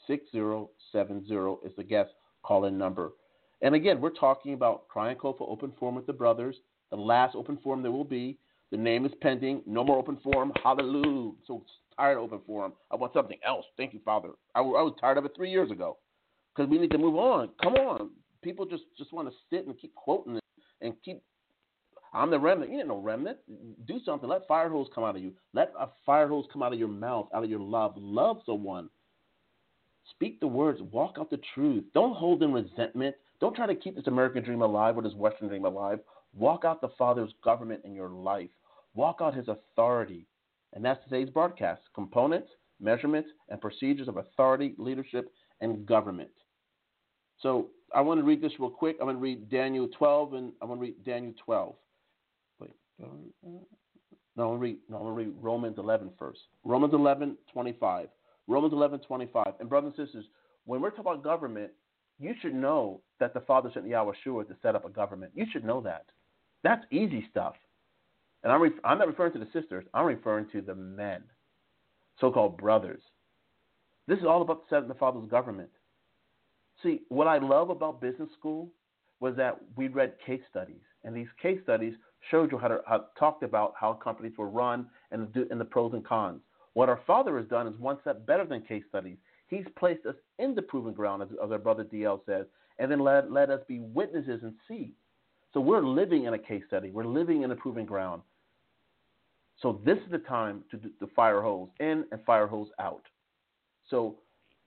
6070 0.07 1.67
is 1.67 1.73
the 1.77 1.83
guest 1.83 2.11
call 2.45 2.67
in 2.67 2.79
number. 2.79 3.11
And 3.61 3.75
again, 3.75 4.01
we're 4.01 4.11
talking 4.11 4.55
about 4.55 4.85
for 4.93 5.51
Open 5.51 5.73
Forum 5.81 5.97
with 5.97 6.07
the 6.07 6.13
Brothers, 6.13 6.55
the 6.91 6.97
last 6.97 7.35
open 7.35 7.59
forum 7.65 7.83
there 7.83 7.91
will 7.91 8.05
be. 8.05 8.39
The 8.71 8.77
name 8.77 9.05
is 9.05 9.11
pending. 9.21 9.63
No 9.67 9.83
more 9.83 9.99
open 9.99 10.17
forum. 10.23 10.53
Hallelujah. 10.63 11.33
So 11.45 11.65
tired 11.97 12.19
of 12.19 12.25
open 12.25 12.41
forum. 12.47 12.73
I 12.93 12.97
want 12.97 13.13
something 13.15 13.39
else. 13.45 13.65
Thank 13.77 13.95
you, 13.95 14.01
Father. 14.05 14.31
I, 14.55 14.61
I 14.61 14.63
was 14.63 14.95
tired 15.01 15.19
of 15.19 15.25
it 15.25 15.33
three 15.35 15.51
years 15.51 15.73
ago 15.73 15.99
because 16.55 16.71
we 16.71 16.79
need 16.79 16.93
to 16.93 16.99
move 16.99 17.17
on. 17.17 17.49
Come 17.61 17.75
on. 17.75 18.11
People 18.43 18.65
just, 18.65 18.85
just 18.97 19.13
want 19.13 19.29
to 19.29 19.35
sit 19.51 19.67
and 19.67 19.77
keep 19.77 19.93
quoting 19.97 20.39
and 20.81 20.95
keep. 21.05 21.21
I'm 22.15 22.31
the 22.31 22.39
remnant. 22.39 22.71
You 22.71 22.79
ain't 22.79 22.89
no 22.89 22.99
remnant. 22.99 23.39
Do 23.87 23.99
something. 24.05 24.29
Let 24.29 24.47
fire 24.47 24.69
hose 24.69 24.89
come 24.95 25.05
out 25.05 25.17
of 25.17 25.23
you. 25.23 25.33
Let 25.55 25.73
a 25.79 25.89
fire 26.05 26.29
hose 26.29 26.45
come 26.53 26.63
out 26.63 26.73
of 26.73 26.79
your 26.79 26.89
mouth, 26.89 27.29
out 27.35 27.45
of 27.45 27.51
your 27.51 27.61
love. 27.61 27.95
Love 27.97 28.39
someone. 28.45 28.91
Speak 30.11 30.41
the 30.41 30.47
words. 30.47 30.81
Walk 30.91 31.17
out 31.19 31.31
the 31.31 31.41
truth. 31.55 31.85
Don't 31.95 32.15
hold 32.15 32.43
in 32.43 32.53
resentment. 32.53 33.15
Don't 33.41 33.57
try 33.57 33.67
to 33.67 33.75
keep 33.75 33.97
this 33.97 34.07
American 34.09 34.45
dream 34.45 34.61
alive 34.63 34.97
or 34.97 35.03
this 35.03 35.15
Western 35.15 35.49
dream 35.49 35.65
alive. 35.65 36.01
Walk 36.35 36.65
out 36.65 36.81
the 36.81 36.91
Father's 36.99 37.33
government 37.43 37.83
in 37.85 37.95
your 37.95 38.11
life. 38.11 38.51
Walk 38.95 39.19
out 39.21 39.35
His 39.35 39.49
authority. 39.49 40.27
And 40.75 40.85
that's 40.85 41.03
today's 41.05 41.31
broadcast 41.31 41.83
components, 41.95 42.49
measurements, 42.81 43.31
and 43.49 43.61
procedures 43.61 44.09
of 44.09 44.19
authority, 44.19 44.75
leadership, 44.77 45.33
and 45.61 45.87
government. 45.87 46.31
So 47.41 47.69
I 47.95 48.01
want 48.01 48.21
to 48.21 48.25
read 48.25 48.43
this 48.43 48.53
real 48.59 48.71
quick. 48.71 48.97
I'm 49.01 49.07
going 49.07 49.17
to 49.17 49.23
read 49.23 49.51
Daniel 49.51 49.89
12, 49.99 50.35
and 50.35 50.53
I'm 50.61 50.69
going 50.69 50.79
to 50.79 50.83
read 50.83 51.05
Daniel 51.05 51.35
12. 51.45 51.75
No, 52.99 54.53
to 54.53 54.57
read, 54.57 54.79
no, 54.89 55.05
read 55.09 55.33
Romans 55.41 55.77
11 55.79 56.11
first. 56.19 56.41
Romans 56.65 56.95
11, 56.95 57.37
25. 57.53 58.09
Romans 58.47 58.73
11, 58.73 59.01
25. 59.01 59.55
And 59.61 59.69
brothers 59.69 59.93
and 59.97 60.07
sisters, 60.07 60.25
when 60.65 60.81
we're 60.81 60.91
talking 60.91 61.13
about 61.13 61.23
government, 61.23 61.71
you 62.19 62.35
should 62.41 62.55
know 62.55 63.01
that 63.21 63.35
the 63.35 63.41
Father 63.41 63.71
sent 63.75 63.87
Yahweh 63.87 64.15
Shua 64.23 64.45
to 64.45 64.57
set 64.63 64.75
up 64.75 64.85
a 64.85 64.91
government. 64.91 65.33
You 65.35 65.47
should 65.53 65.65
know 65.65 65.81
that. 65.83 66.07
That's 66.63 66.85
easy 66.91 67.27
stuff. 67.31 67.55
And 68.43 68.53
I'm, 68.53 68.63
ref- 68.63 68.73
I'm 68.85 68.99
not 68.99 69.09
referring 69.09 69.33
to 69.35 69.39
the 69.39 69.49
sisters, 69.53 69.85
I'm 69.95 70.07
referring 70.07 70.49
to 70.53 70.61
the 70.61 70.75
men, 70.75 71.23
so 72.21 72.31
called 72.31 72.57
brothers. 72.57 73.03
This 74.09 74.19
is 74.19 74.25
all 74.25 74.43
about 74.43 74.65
setting 74.69 74.89
the 74.89 74.95
Father's 74.95 75.29
government. 75.31 75.71
See, 76.83 77.03
what 77.09 77.29
I 77.29 77.39
love 77.39 77.71
about 77.71 78.01
business 78.01 78.29
school 78.37 78.69
was 79.21 79.37
that 79.37 79.59
we 79.77 79.87
read 79.87 80.15
case 80.27 80.41
studies, 80.51 80.83
and 81.05 81.15
these 81.15 81.29
case 81.41 81.61
studies 81.63 81.95
showed 82.31 82.53
you 82.53 82.59
how 82.59 82.69
to 82.69 82.81
how, 82.87 83.07
talked 83.19 83.43
about 83.43 83.75
how 83.79 83.93
companies 83.95 84.33
were 84.37 84.49
run 84.49 84.87
and 85.11 85.33
the, 85.35 85.47
and 85.51 85.61
the 85.61 85.65
pros 85.65 85.93
and 85.93 86.05
cons. 86.05 86.41
What 86.75 86.89
our 86.89 87.01
Father 87.07 87.37
has 87.39 87.47
done 87.49 87.67
is 87.67 87.79
one 87.79 87.99
step 88.01 88.27
better 88.27 88.47
than 88.47 88.63
case 88.63 88.85
studies. 88.89 89.17
He's 89.49 89.65
placed 89.79 90.07
us 90.07 90.15
in 90.39 90.55
the 90.55 90.63
proven 90.63 90.95
ground, 90.95 91.23
as, 91.23 91.29
as 91.45 91.51
our 91.51 91.59
brother 91.59 91.85
DL 91.85 92.21
says, 92.25 92.47
and 92.79 92.91
then 92.91 93.01
let, 93.01 93.31
let 93.31 93.51
us 93.51 93.61
be 93.69 93.81
witnesses 93.81 94.41
and 94.43 94.55
see. 94.67 94.93
So 95.53 95.61
we're 95.61 95.85
living 95.85 96.25
in 96.25 96.33
a 96.33 96.39
case 96.39 96.63
study. 96.67 96.91
We're 96.91 97.05
living 97.05 97.43
in 97.43 97.51
a 97.51 97.57
proven 97.57 97.85
ground. 97.85 98.23
So 99.61 99.81
this 99.85 99.99
is 99.99 100.11
the 100.11 100.19
time 100.19 100.65
to, 100.71 100.81
fire 101.15 101.43
hose 101.43 101.69
in 101.79 102.05
and 102.11 102.21
fire 102.25 102.47
hose 102.47 102.69
out. 102.81 103.03
So 103.91 104.17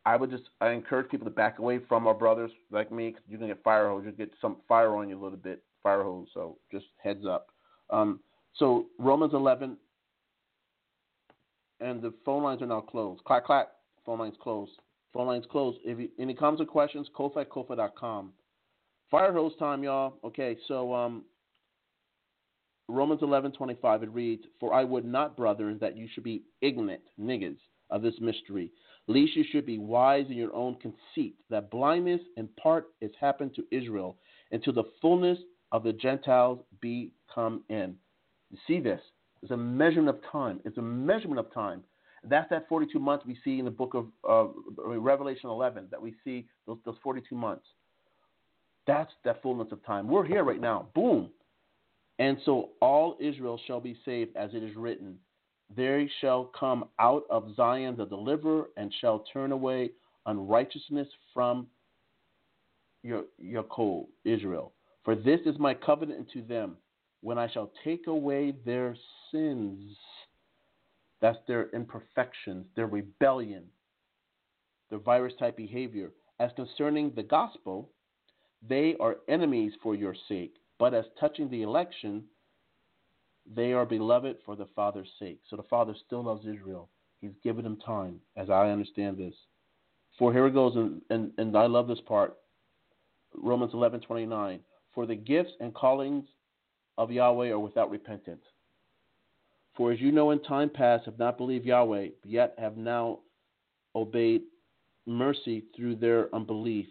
I 0.05 0.15
would 0.15 0.29
just 0.29 0.43
I 0.61 0.69
encourage 0.69 1.09
people 1.09 1.25
to 1.25 1.31
back 1.31 1.57
away 1.57 1.79
from 1.89 2.05
our 2.05 2.13
brothers 2.13 2.51
like 2.71 2.91
me 2.91 3.09
because 3.09 3.23
you 3.27 3.37
can 3.37 3.47
get 3.47 3.63
fire 3.63 3.89
hose. 3.89 4.03
You 4.05 4.11
get 4.11 4.31
some 4.39 4.57
fire 4.67 4.95
on 4.95 5.09
you 5.09 5.19
a 5.19 5.21
little 5.21 5.37
bit, 5.37 5.63
fire 5.85 6.03
hose. 6.03 6.27
So 6.33 6.57
just 6.71 6.87
heads 7.01 7.25
up. 7.25 7.51
Um, 7.91 8.19
so 8.55 8.87
Romans 8.97 9.33
11, 9.33 9.77
and 11.79 12.01
the 12.01 12.11
phone 12.25 12.41
lines 12.41 12.61
are 12.63 12.65
now 12.65 12.81
closed. 12.81 13.23
Clack 13.23 13.45
clack. 13.45 13.67
Phone 14.05 14.19
lines 14.19 14.35
closed. 14.41 14.71
Phone 15.13 15.27
lines 15.27 15.45
closed. 15.49 15.77
If 15.85 15.99
you, 15.99 16.09
any 16.19 16.33
comments 16.33 16.61
or 16.61 16.65
questions, 16.65 17.07
cofah 17.15 17.41
at 17.41 17.49
cofah.com. 17.49 18.33
Fire 19.11 19.31
hose 19.31 19.53
time, 19.59 19.83
y'all. 19.83 20.15
Okay, 20.23 20.57
so 20.67 20.93
um, 20.93 21.23
Romans 22.89 23.21
11:25 23.21 24.03
it 24.03 24.09
reads, 24.09 24.43
"For 24.59 24.73
I 24.73 24.83
would 24.83 25.05
not, 25.05 25.37
brothers, 25.37 25.79
that 25.81 25.95
you 25.95 26.07
should 26.11 26.23
be 26.23 26.43
ignorant, 26.61 27.01
niggas, 27.19 27.57
of 27.91 28.01
this 28.01 28.15
mystery, 28.19 28.71
Least 29.07 29.35
you 29.35 29.43
should 29.51 29.65
be 29.65 29.77
wise 29.77 30.25
in 30.29 30.37
your 30.37 30.53
own 30.55 30.75
conceit, 30.75 31.35
that 31.49 31.69
blindness 31.69 32.21
in 32.37 32.47
part 32.59 32.87
is 33.01 33.11
happened 33.19 33.53
to 33.55 33.65
Israel, 33.71 34.17
until 34.51 34.73
the 34.73 34.85
fullness 34.99 35.37
of 35.75 35.83
the 35.83 35.91
Gentiles 35.91 36.59
be 36.79 37.11
come 37.33 37.61
in. 37.69 37.95
You 38.49 38.57
see 38.65 38.79
this? 38.79 39.01
It's 39.41 39.51
a 39.51 39.57
measurement 39.57 40.09
of 40.09 40.31
time. 40.31 40.61
It's 40.63 40.77
a 40.77 40.81
measurement 40.81 41.39
of 41.39 41.53
time. 41.53 41.83
That's 42.23 42.49
that 42.49 42.69
42 42.69 42.97
months 42.97 43.25
we 43.25 43.37
see 43.43 43.59
in 43.59 43.65
the 43.65 43.71
book 43.71 43.93
of 43.93 44.07
uh, 44.27 44.47
Revelation 44.97 45.49
11, 45.49 45.87
that 45.91 46.01
we 46.01 46.15
see 46.23 46.47
those, 46.65 46.77
those 46.85 46.95
42 47.03 47.35
months. 47.35 47.65
That's 48.87 49.11
that 49.25 49.41
fullness 49.41 49.67
of 49.71 49.85
time. 49.85 50.07
We're 50.07 50.25
here 50.25 50.45
right 50.45 50.61
now. 50.61 50.87
Boom. 50.95 51.29
And 52.19 52.37
so 52.45 52.69
all 52.81 53.17
Israel 53.19 53.59
shall 53.67 53.81
be 53.81 53.97
saved, 54.05 54.35
as 54.37 54.51
it 54.53 54.63
is 54.63 54.75
written. 54.77 55.17
There 55.75 56.07
shall 56.21 56.51
come 56.57 56.85
out 56.99 57.23
of 57.29 57.53
Zion 57.57 57.97
the 57.97 58.05
deliverer, 58.05 58.67
and 58.77 58.93
shall 59.01 59.25
turn 59.33 59.51
away 59.51 59.91
unrighteousness 60.25 61.09
from 61.33 61.67
your 63.03 63.25
Yaakov, 63.43 64.05
Israel. 64.23 64.71
For 65.05 65.15
this 65.15 65.39
is 65.45 65.59
my 65.59 65.75
covenant 65.75 66.27
unto 66.27 66.45
them, 66.45 66.77
when 67.21 67.37
I 67.37 67.47
shall 67.47 67.71
take 67.83 68.07
away 68.07 68.55
their 68.65 68.97
sins. 69.31 69.95
That's 71.21 71.37
their 71.47 71.69
imperfections, 71.69 72.65
their 72.75 72.87
rebellion, 72.87 73.65
their 74.89 74.99
virus 74.99 75.33
type 75.39 75.55
behavior. 75.55 76.11
As 76.39 76.51
concerning 76.55 77.13
the 77.15 77.23
gospel, 77.23 77.89
they 78.67 78.95
are 78.99 79.17
enemies 79.29 79.73
for 79.81 79.95
your 79.95 80.15
sake. 80.27 80.55
But 80.77 80.93
as 80.93 81.05
touching 81.19 81.49
the 81.49 81.61
election, 81.61 82.23
they 83.55 83.73
are 83.73 83.85
beloved 83.85 84.37
for 84.45 84.55
the 84.55 84.67
Father's 84.75 85.09
sake. 85.19 85.39
So 85.49 85.55
the 85.55 85.63
Father 85.63 85.95
still 86.05 86.23
loves 86.23 86.45
Israel. 86.45 86.89
He's 87.21 87.31
given 87.43 87.63
them 87.63 87.77
time, 87.77 88.19
as 88.35 88.49
I 88.49 88.69
understand 88.69 89.17
this. 89.17 89.35
For 90.17 90.33
here 90.33 90.47
it 90.47 90.53
goes, 90.53 90.75
and, 90.75 91.01
and, 91.09 91.31
and 91.37 91.55
I 91.55 91.67
love 91.67 91.87
this 91.87 92.01
part. 92.07 92.37
Romans 93.33 93.71
11, 93.73 94.01
29. 94.01 94.59
For 94.95 95.05
the 95.05 95.15
gifts 95.15 95.51
and 95.59 95.73
callings 95.73 96.25
of 96.97 97.11
Yahweh 97.11 97.49
are 97.49 97.59
without 97.59 97.91
repentance. 97.91 98.41
For 99.75 99.91
as 99.91 99.99
you 99.99 100.13
know 100.13 100.31
in 100.31 100.41
time 100.41 100.69
past 100.69 101.05
have 101.05 101.19
not 101.19 101.37
believed 101.37 101.65
Yahweh, 101.65 102.07
yet 102.23 102.55
have 102.57 102.77
now 102.77 103.19
obeyed 103.93 104.43
mercy 105.05 105.65
through 105.75 105.97
their 105.97 106.33
unbelief. 106.33 106.87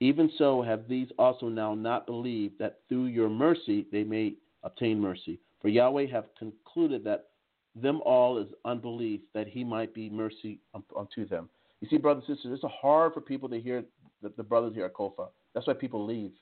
Even 0.00 0.30
so 0.36 0.62
have 0.62 0.88
these 0.88 1.08
also 1.18 1.48
now 1.48 1.74
not 1.74 2.06
believed 2.06 2.58
that 2.58 2.80
through 2.88 3.06
your 3.06 3.28
mercy 3.28 3.86
they 3.92 4.02
may 4.02 4.34
obtain 4.64 5.00
mercy. 5.00 5.38
For 5.60 5.68
Yahweh 5.68 6.06
have 6.08 6.26
concluded 6.38 7.04
that 7.04 7.26
them 7.74 8.00
all 8.04 8.38
is 8.38 8.48
unbelief, 8.64 9.20
that 9.34 9.46
he 9.46 9.62
might 9.62 9.94
be 9.94 10.10
mercy 10.10 10.58
unto 10.74 11.26
them. 11.26 11.48
You 11.80 11.88
see, 11.88 11.98
brothers 11.98 12.24
and 12.26 12.36
sisters, 12.36 12.60
it's 12.62 12.74
hard 12.80 13.14
for 13.14 13.20
people 13.20 13.48
to 13.48 13.60
hear 13.60 13.84
the, 14.22 14.32
the 14.36 14.42
brothers 14.42 14.74
here 14.74 14.86
at 14.86 14.94
COFAH. 14.94 15.28
That's 15.54 15.68
why 15.68 15.74
people 15.74 16.04
leave. 16.04 16.32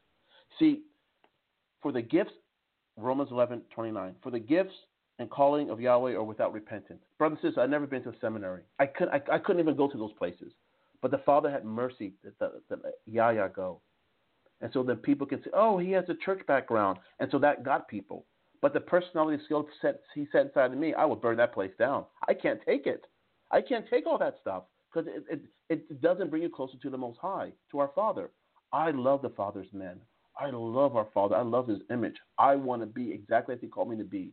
See, 0.59 0.83
for 1.83 1.93
the 1.93 2.03
gifts, 2.03 2.33
Romans 2.97 3.31
11, 3.31 3.63
29, 3.75 4.15
for 4.23 4.31
the 4.31 4.39
gifts 4.39 4.75
and 5.19 5.31
calling 5.31 5.71
of 5.71 5.81
Yahweh 5.81 6.13
are 6.13 6.23
without 6.23 6.53
repentance. 6.53 7.01
Brothers 7.19 7.39
and 7.43 7.49
sisters, 7.51 7.63
I've 7.63 7.71
never 7.71 7.87
been 7.87 8.03
to 8.05 8.11
a 8.11 8.19
seminary. 8.21 8.63
I, 8.79 8.87
could, 8.87 9.09
I, 9.09 9.21
I 9.33 9.39
couldn't 9.39 9.61
even 9.61 9.77
go 9.77 9.89
to 9.89 9.99
those 9.99 10.13
places. 10.15 10.53
But 11.03 11.11
the 11.11 11.19
Father 11.19 11.51
had 11.51 11.65
mercy 11.65 12.13
that, 12.41 12.53
Yahya 13.07 13.51
go. 13.55 13.81
And 14.61 14.73
so 14.73 14.83
then 14.83 14.97
people 14.97 15.27
can 15.27 15.43
say, 15.43 15.51
oh, 15.53 15.79
he 15.79 15.91
has 15.93 16.05
a 16.09 16.15
church 16.15 16.41
background. 16.47 16.99
And 17.21 17.31
so 17.31 17.39
that 17.39 17.65
got 17.65 17.89
people. 17.89 18.25
But 18.63 18.73
the 18.73 18.81
personality 18.81 19.43
skill 19.45 19.69
set 19.83 20.01
he 20.15 20.27
set 20.33 20.47
inside 20.47 20.73
of 20.73 20.79
me, 20.79 20.95
I 20.95 21.05
would 21.05 21.21
burn 21.21 21.37
that 21.37 21.53
place 21.53 21.73
down. 21.79 22.07
I 22.27 22.35
can't 22.35 22.61
take 22.65 22.87
it. 22.87 23.05
I 23.51 23.61
can't 23.61 23.85
take 23.89 24.07
all 24.07 24.19
that 24.19 24.37
stuff 24.41 24.65
because 24.93 25.09
it, 25.09 25.43
it, 25.69 25.85
it 25.91 26.01
doesn't 26.01 26.31
bring 26.31 26.43
you 26.43 26.49
closer 26.49 26.77
to 26.79 26.91
the 26.91 26.99
Most 26.99 27.19
High, 27.21 27.53
to 27.71 27.79
our 27.79 27.91
Father. 27.95 28.31
I 28.73 28.91
love 28.91 29.23
the 29.23 29.31
Father's 29.31 29.73
men. 29.73 30.01
I 30.39 30.51
love 30.51 30.97
our 30.97 31.09
Father. 31.15 31.37
I 31.37 31.43
love 31.43 31.69
His 31.69 31.81
image. 31.91 32.17
I 32.39 32.57
want 32.57 32.83
to 32.83 32.87
be 32.87 33.13
exactly 33.13 33.55
as 33.55 33.61
He 33.61 33.67
called 33.67 33.91
me 33.91 33.97
to 33.97 34.05
be. 34.05 34.33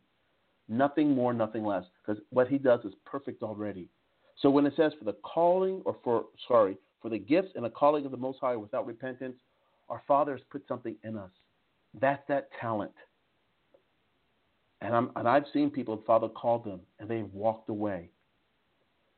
Nothing 0.69 1.13
more, 1.13 1.33
nothing 1.33 1.65
less, 1.65 1.83
because 2.01 2.21
what 2.29 2.47
He 2.47 2.57
does 2.57 2.83
is 2.85 2.93
perfect 3.05 3.43
already. 3.43 3.87
So 4.41 4.49
when 4.49 4.65
it 4.65 4.73
says 4.75 4.93
for 4.97 5.05
the 5.05 5.15
calling, 5.23 5.81
or 5.85 5.95
for 6.03 6.25
sorry, 6.47 6.77
for 7.01 7.09
the 7.09 7.19
gifts 7.19 7.51
and 7.55 7.63
the 7.63 7.69
calling 7.69 8.05
of 8.05 8.11
the 8.11 8.17
Most 8.17 8.39
High 8.39 8.55
without 8.55 8.87
repentance, 8.87 9.35
our 9.89 10.01
Father 10.07 10.31
has 10.31 10.41
put 10.49 10.63
something 10.67 10.95
in 11.03 11.17
us. 11.17 11.31
That's 11.99 12.23
that 12.27 12.49
talent. 12.59 12.93
And, 14.81 14.95
I'm, 14.95 15.11
and 15.15 15.27
I've 15.27 15.45
seen 15.53 15.69
people, 15.69 16.01
Father 16.05 16.27
called 16.27 16.65
them, 16.65 16.81
and 16.99 17.07
they've 17.07 17.31
walked 17.33 17.69
away 17.69 18.09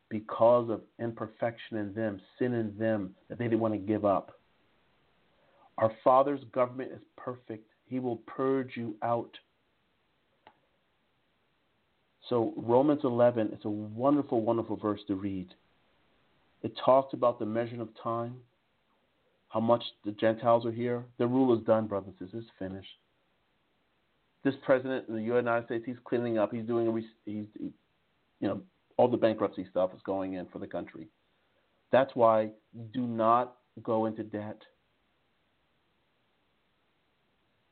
because 0.10 0.70
of 0.70 0.82
imperfection 1.00 1.78
in 1.78 1.94
them, 1.94 2.22
sin 2.38 2.54
in 2.54 2.78
them 2.78 3.16
that 3.30 3.40
they 3.40 3.46
didn't 3.46 3.60
want 3.60 3.74
to 3.74 3.80
give 3.80 4.06
up. 4.06 4.40
Our 5.78 5.92
Father's 6.04 6.44
government 6.54 6.92
is 6.94 7.02
perfect. 7.18 7.68
He 7.88 8.00
will 8.00 8.18
purge 8.28 8.72
you 8.76 8.96
out. 9.04 9.32
So, 12.30 12.54
Romans 12.58 13.02
11 13.04 13.50
is 13.50 13.60
a 13.66 13.70
wonderful, 13.70 14.42
wonderful 14.42 14.78
verse 14.78 15.02
to 15.08 15.16
read. 15.16 15.48
It 16.64 16.74
talks 16.84 17.14
about 17.14 17.38
the 17.38 17.46
measure 17.46 17.80
of 17.82 17.90
time, 18.02 18.38
how 19.50 19.60
much 19.60 19.84
the 20.04 20.12
Gentiles 20.12 20.66
are 20.66 20.72
here. 20.72 21.04
The 21.20 21.28
rule 21.28 21.56
is 21.56 21.64
done, 21.66 21.86
brothers 21.86 22.14
and 22.20 22.28
sisters. 22.28 22.46
It's 22.48 22.58
finished. 22.58 22.90
this 24.44 24.56
president 24.64 25.08
in 25.08 25.16
the 25.16 25.22
United 25.22 25.66
States, 25.66 25.84
he's 25.86 25.96
cleaning 26.04 26.40
up. 26.40 26.52
He's 26.52 26.66
doing, 26.66 26.92
he's, 27.26 27.46
he, 27.60 27.72
you 28.40 28.48
know, 28.48 28.62
all 28.98 29.08
the 29.08 29.18
bankruptcy 29.18 29.68
stuff 29.70 29.92
is 29.94 30.02
going 30.04 30.34
in 30.34 30.48
for 30.48 30.58
the 30.58 30.68
country. 30.68 31.08
That's 31.92 32.16
why 32.16 32.50
do 32.94 33.02
not 33.02 33.58
go 33.84 34.06
into 34.06 34.24
debt. 34.24 34.58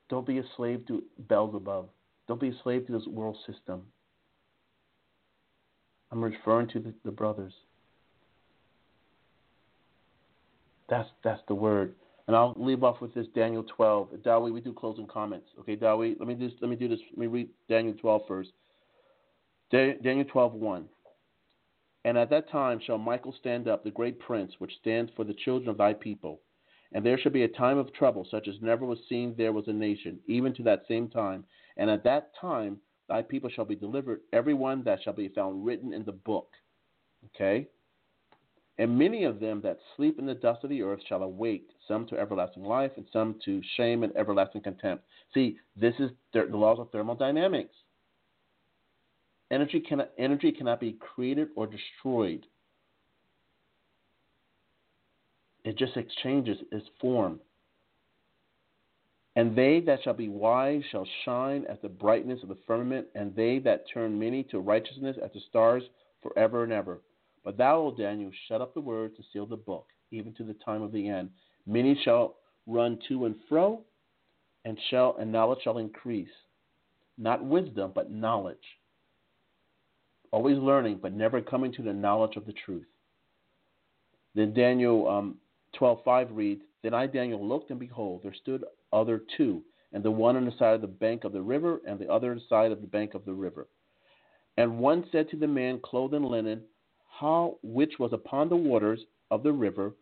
Don't 0.10 0.26
be 0.26 0.38
a 0.38 0.44
slave 0.56 0.86
to 0.88 1.04
Beelzebub. 1.28 1.90
Don't 2.28 2.40
be 2.40 2.50
a 2.50 2.60
slave 2.64 2.88
to 2.88 2.94
this 2.94 3.08
world 3.08 3.38
system. 3.48 3.84
I'm 6.12 6.24
referring 6.24 6.68
to 6.70 6.80
the, 6.80 6.94
the 7.04 7.12
brothers. 7.12 7.54
That's 10.90 11.10
that's 11.24 11.42
the 11.48 11.56
word. 11.56 11.96
And 12.28 12.36
I'll 12.36 12.54
leave 12.56 12.84
off 12.84 13.02
with 13.02 13.14
this 13.14 13.28
Daniel 13.36 13.64
12. 13.76 14.10
Dawi, 14.26 14.54
we 14.54 14.62
do 14.62 14.74
closing 14.74 15.08
comments. 15.08 15.48
Okay, 15.60 15.76
Dawi, 15.76 16.16
let 16.20 16.28
me 16.28 16.36
just 16.36 16.56
let 16.62 16.70
me 16.70 16.76
do 16.76 16.88
this. 16.88 17.00
Let 17.12 17.18
me 17.18 17.28
read 17.28 17.50
Daniel 17.68 17.96
12 18.00 18.22
first. 18.28 18.52
Daniel 19.72 20.26
12, 20.32 20.54
1. 20.54 20.86
And 22.06 22.18
at 22.18 22.30
that 22.30 22.50
time 22.52 22.80
shall 22.86 22.98
Michael 23.00 23.34
stand 23.40 23.68
up, 23.68 23.84
the 23.84 23.90
great 23.90 24.20
prince, 24.20 24.52
which 24.60 24.74
stands 24.80 25.12
for 25.16 25.24
the 25.24 25.34
children 25.34 25.70
of 25.70 25.78
thy 25.78 25.94
people. 25.94 26.42
And 26.94 27.06
there 27.06 27.18
shall 27.18 27.32
be 27.32 27.44
a 27.44 27.48
time 27.48 27.78
of 27.78 27.94
trouble, 27.94 28.28
such 28.30 28.48
as 28.48 28.56
never 28.61 28.86
was 28.86 28.99
seen 29.10 29.34
there 29.38 29.52
was 29.52 29.68
a 29.68 29.74
nation, 29.74 30.20
even 30.28 30.53
to 30.56 30.64
that 30.64 30.84
same 30.88 31.10
time. 31.10 31.44
And 31.78 31.90
at 31.90 32.03
that 32.03 32.32
time 32.40 32.78
thy 33.10 33.22
people 33.22 33.49
shall 33.49 33.65
be 33.65 33.76
delivered, 33.76 34.22
every 34.32 34.53
one 34.53 34.84
that 34.84 34.99
shall 35.03 35.14
be 35.14 35.28
found 35.30 35.65
written 35.65 35.94
in 35.94 36.06
the 36.06 36.11
book. 36.11 36.52
Okay? 37.36 37.68
And 38.78 38.98
many 38.98 39.24
of 39.24 39.40
them 39.40 39.61
that 39.61 39.80
sleep 39.95 40.18
in 40.18 40.26
the 40.26 40.34
dust 40.34 40.64
of 40.64 40.70
the 40.70 40.82
earth 40.82 41.02
shall 41.07 41.22
awake, 41.24 41.70
some 41.88 42.07
to 42.07 42.20
everlasting 42.20 42.64
life, 42.64 42.91
and 42.98 43.06
some 43.14 43.36
to 43.45 43.61
shame 43.76 44.03
and 44.03 44.15
everlasting 44.15 44.61
contempt. 44.61 45.03
See, 45.34 45.57
this 45.76 45.94
is 45.99 46.10
the 46.34 46.45
laws 46.45 46.80
of 46.80 46.90
thermodynamics. 46.91 47.76
Energy 49.52 49.80
cannot, 49.80 50.10
energy 50.18 50.52
cannot 50.52 50.80
be 50.80 50.94
created 50.94 51.49
or 51.56 51.68
destroyed. 51.68 52.48
It 55.64 55.77
just 55.77 55.95
exchanges 55.95 56.57
its 56.72 56.85
form. 56.99 57.40
And 59.35 59.56
they 59.56 59.80
that 59.81 59.99
shall 60.03 60.14
be 60.14 60.30
wise 60.30 60.84
shall 60.91 61.07
shine 61.26 61.65
as 61.68 61.77
the 61.81 61.90
brightness 61.90 62.44
of 62.44 62.49
the 62.49 62.57
firmament, 62.68 63.07
and 63.15 63.35
they 63.35 63.60
that 63.60 63.85
turn 63.91 64.19
many 64.19 64.44
to 64.44 64.60
righteousness 64.60 65.18
as 65.23 65.31
the 65.34 65.40
stars 65.49 65.84
forever 66.22 66.64
and 66.64 66.72
ever. 66.72 67.02
But 67.44 67.57
thou, 67.57 67.77
O 67.77 67.95
Daniel, 67.95 68.31
shut 68.48 68.61
up 68.61 68.73
the 68.73 68.81
word 68.81 69.15
to 69.15 69.23
seal 69.34 69.45
the 69.45 69.57
book, 69.57 69.88
even 70.11 70.34
to 70.35 70.44
the 70.44 70.56
time 70.65 70.81
of 70.81 70.91
the 70.91 71.10
end. 71.10 71.30
Many 71.65 71.99
shall 72.03 72.35
run 72.68 72.99
to 73.07 73.26
and 73.26 73.35
fro, 73.49 73.81
and 74.65 74.77
shall 74.90 75.15
and 75.19 75.31
knowledge 75.31 75.60
shall 75.64 75.80
increase. 75.80 76.30
Not 77.18 77.44
wisdom, 77.44 77.91
but 77.94 78.11
knowledge. 78.11 78.57
Always 80.31 80.57
learning, 80.57 80.99
but 81.02 81.14
never 81.14 81.41
coming 81.41 81.72
to 81.73 81.81
the 81.81 81.94
knowledge 81.94 82.38
of 82.38 82.45
the 82.45 82.53
truth. 82.65 82.88
Then 84.35 84.53
Daniel 84.53 85.07
um, 85.07 85.38
12:5 85.80 86.28
reads, 86.32 86.62
Then 86.82 86.94
I 86.94 87.08
Daniel 87.08 87.45
looked, 87.45 87.72
and 87.72 87.80
behold, 87.80 88.22
there 88.24 88.34
stood 88.34 88.64
other 88.91 89.22
two, 89.38 89.64
and 89.91 90.04
the 90.04 90.12
one 90.12 90.36
on 90.36 90.45
the 90.45 90.52
side 90.58 90.76
of 90.76 90.82
the 90.82 90.88
bank 90.88 91.24
of 91.24 91.34
the 91.34 91.41
river, 91.41 91.82
and 91.88 92.00
the 92.00 92.12
other 92.12 92.32
on 92.32 92.38
the 92.38 92.44
side 92.50 92.72
of 92.72 92.82
the 92.82 92.88
bank 92.88 93.14
of 93.14 93.26
the 93.26 93.34
river. 93.34 93.68
And 94.58 94.80
one 94.80 95.06
said 95.12 95.30
to 95.30 95.38
the 95.38 95.48
man 95.48 95.80
clothed 95.80 96.14
in 96.14 96.24
linen, 96.24 96.62
how 97.20 97.58
which 97.64 97.94
was 98.00 98.14
upon 98.14 98.50
the 98.50 98.56
waters 98.56 99.00
of 99.32 99.44
the 99.44 99.52
river, 99.52 99.94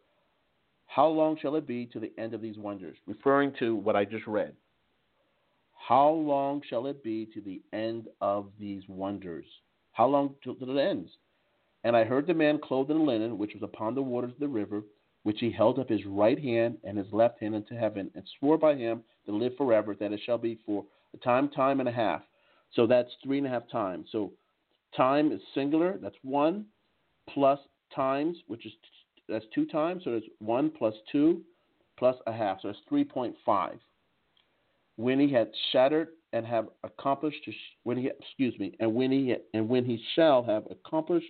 how 0.88 1.08
long 1.08 1.38
shall 1.38 1.56
it 1.56 1.68
be 1.68 1.86
to 1.88 2.00
the 2.00 2.12
end 2.18 2.34
of 2.34 2.42
these 2.42 2.58
wonders? 2.58 2.98
Referring 3.06 3.54
to 3.60 3.76
what 3.76 3.96
I 3.96 4.04
just 4.04 4.28
read. 4.28 4.54
How 5.88 6.10
long 6.10 6.62
shall 6.70 6.88
it 6.88 7.04
be 7.04 7.28
to 7.34 7.42
the 7.42 7.62
end 7.74 8.08
of 8.20 8.50
these 8.60 8.84
wonders? 8.88 9.46
How 9.94 10.08
long 10.08 10.36
till, 10.44 10.56
till 10.56 10.78
it 10.78 10.82
ends? 10.82 11.10
And 11.84 11.96
I 11.96 12.04
heard 12.04 12.28
the 12.28 12.34
man 12.34 12.60
clothed 12.60 12.92
in 12.92 13.06
linen, 13.06 13.38
which 13.38 13.54
was 13.54 13.64
upon 13.64 13.96
the 13.96 14.02
waters 14.02 14.32
of 14.32 14.40
the 14.40 14.48
river, 14.48 14.84
which 15.24 15.40
he 15.40 15.52
held 15.52 15.80
up 15.80 15.90
his 15.90 16.06
right 16.06 16.40
hand 16.40 16.78
and 16.84 16.98
his 16.98 17.08
left 17.12 17.40
hand 17.40 17.56
unto 17.56 17.76
heaven, 17.76 18.10
and 18.16 18.24
swore 18.40 18.58
by 18.58 18.76
him 18.76 19.04
to 19.26 19.32
live 19.32 19.56
forever, 19.58 19.96
that 20.00 20.12
it 20.12 20.20
shall 20.26 20.38
be 20.38 20.60
for 20.66 20.84
a 21.14 21.18
time, 21.18 21.50
time 21.50 21.80
and 21.80 21.90
a 21.90 21.92
half. 21.92 22.22
So 22.74 22.88
that's 22.88 23.10
three 23.24 23.38
and 23.38 23.48
a 23.48 23.50
half 23.50 23.70
times. 23.70 24.08
So 24.12 24.32
time 24.96 25.32
is 25.32 25.42
singular, 25.54 25.98
that's 26.02 26.16
one 26.24 26.66
plus 27.30 27.60
times, 27.96 28.38
which 28.48 28.66
is 28.66 28.74
that's 29.30 29.46
two 29.54 29.66
times, 29.66 30.04
so 30.04 30.12
it's 30.12 30.26
one 30.40 30.70
plus 30.70 30.94
two 31.12 31.42
plus 31.98 32.16
a 32.28 32.34
half, 32.34 32.60
so 32.62 32.70
it's 32.70 32.80
three 32.90 33.04
point 33.04 33.36
five. 33.46 33.78
When 34.98 35.20
he 35.20 35.32
had 35.32 35.52
shattered 35.72 36.10
and 36.34 36.46
have 36.46 36.68
accomplished 36.84 37.48
when 37.84 37.98
he 37.98 38.08
excuse 38.08 38.58
me, 38.60 38.76
and 38.80 38.94
when 38.94 39.12
he 39.12 39.36
and 39.54 39.70
when 39.70 39.86
he 39.86 40.04
shall 40.16 40.44
have 40.44 40.64
accomplished 40.70 41.28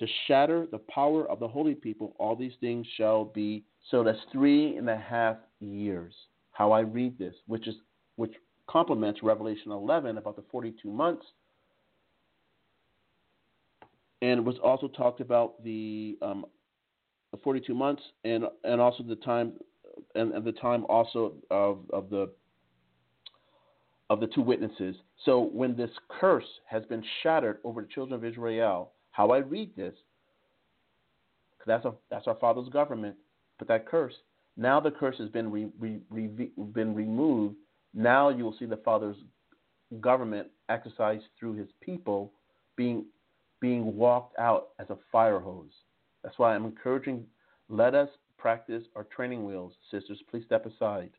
to 0.00 0.06
shatter 0.26 0.66
the 0.70 0.78
power 0.78 1.30
of 1.30 1.38
the 1.38 1.46
holy 1.46 1.74
people, 1.74 2.16
all 2.18 2.34
these 2.34 2.54
things 2.60 2.86
shall 2.96 3.26
be. 3.26 3.62
So 3.90 4.02
that's 4.02 4.18
three 4.32 4.76
and 4.76 4.88
a 4.88 4.96
half 4.96 5.36
years. 5.60 6.14
How 6.52 6.72
I 6.72 6.80
read 6.80 7.18
this, 7.18 7.34
which 7.46 7.68
is 7.68 7.76
which 8.16 8.32
complements 8.66 9.20
Revelation 9.22 9.72
11 9.72 10.18
about 10.18 10.36
the 10.36 10.44
42 10.50 10.90
months 10.90 11.24
and 14.22 14.44
was 14.44 14.56
also 14.62 14.88
talked 14.88 15.20
about 15.20 15.62
the, 15.64 16.18
um, 16.22 16.44
the 17.32 17.38
42 17.38 17.74
months 17.74 18.02
and 18.24 18.44
and 18.64 18.80
also 18.80 19.02
the 19.02 19.16
time 19.16 19.52
and, 20.14 20.32
and 20.32 20.44
the 20.44 20.52
time 20.52 20.84
also 20.88 21.34
of, 21.50 21.80
of 21.92 22.10
the 22.10 22.30
of 24.08 24.20
the 24.20 24.26
two 24.26 24.42
witnesses. 24.42 24.96
So 25.24 25.40
when 25.52 25.76
this 25.76 25.90
curse 26.20 26.44
has 26.66 26.84
been 26.86 27.04
shattered 27.22 27.58
over 27.64 27.82
the 27.82 27.88
children 27.88 28.14
of 28.14 28.24
Israel, 28.24 28.92
how 29.20 29.32
I 29.32 29.38
read 29.38 29.76
this, 29.76 29.92
that's 31.66 31.84
a, 31.84 31.92
that's 32.10 32.26
our 32.26 32.36
Father's 32.36 32.70
government, 32.70 33.16
but 33.58 33.68
that 33.68 33.86
curse 33.86 34.14
now 34.56 34.80
the 34.80 34.90
curse 34.90 35.16
has 35.18 35.28
been 35.28 35.50
re, 35.50 35.68
re, 35.78 36.00
re, 36.08 36.26
been 36.72 36.94
removed. 36.94 37.56
Now 37.92 38.30
you 38.30 38.44
will 38.44 38.56
see 38.58 38.64
the 38.64 38.78
Father's 38.78 39.18
government 40.00 40.48
exercised 40.70 41.24
through 41.38 41.56
His 41.56 41.68
people 41.82 42.32
being 42.76 43.04
being 43.60 43.94
walked 43.94 44.38
out 44.38 44.68
as 44.78 44.88
a 44.88 44.96
fire 45.12 45.38
hose. 45.38 45.72
That's 46.22 46.38
why 46.38 46.54
I'm 46.54 46.64
encouraging 46.64 47.26
let 47.68 47.94
us 47.94 48.08
practice 48.38 48.84
our 48.96 49.04
training 49.04 49.44
wheels. 49.44 49.74
Sisters, 49.90 50.18
please 50.30 50.44
step 50.46 50.64
aside. 50.64 51.10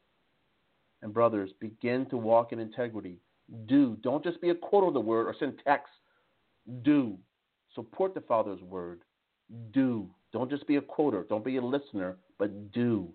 And 1.03 1.13
brothers, 1.13 1.51
begin 1.59 2.07
to 2.07 2.17
walk 2.17 2.51
in 2.51 2.57
integrity. 2.57 3.19
Do. 3.67 3.95
Don't 4.01 4.23
just 4.23 4.41
be 4.41 4.49
a 4.49 4.55
quote 4.55 4.87
of 4.87 4.95
the 4.95 4.99
word 4.99 5.27
or 5.27 5.35
send 5.37 5.53
text. 5.63 5.93
Do. 6.81 7.15
Support 7.75 8.13
the 8.13 8.21
Father's 8.21 8.61
word. 8.61 9.01
Do. 9.73 10.07
Don't 10.33 10.49
just 10.49 10.67
be 10.67 10.77
a 10.77 10.81
quoter. 10.81 11.25
Don't 11.29 11.43
be 11.43 11.57
a 11.57 11.61
listener, 11.61 12.17
but 12.37 12.71
do. 12.71 13.09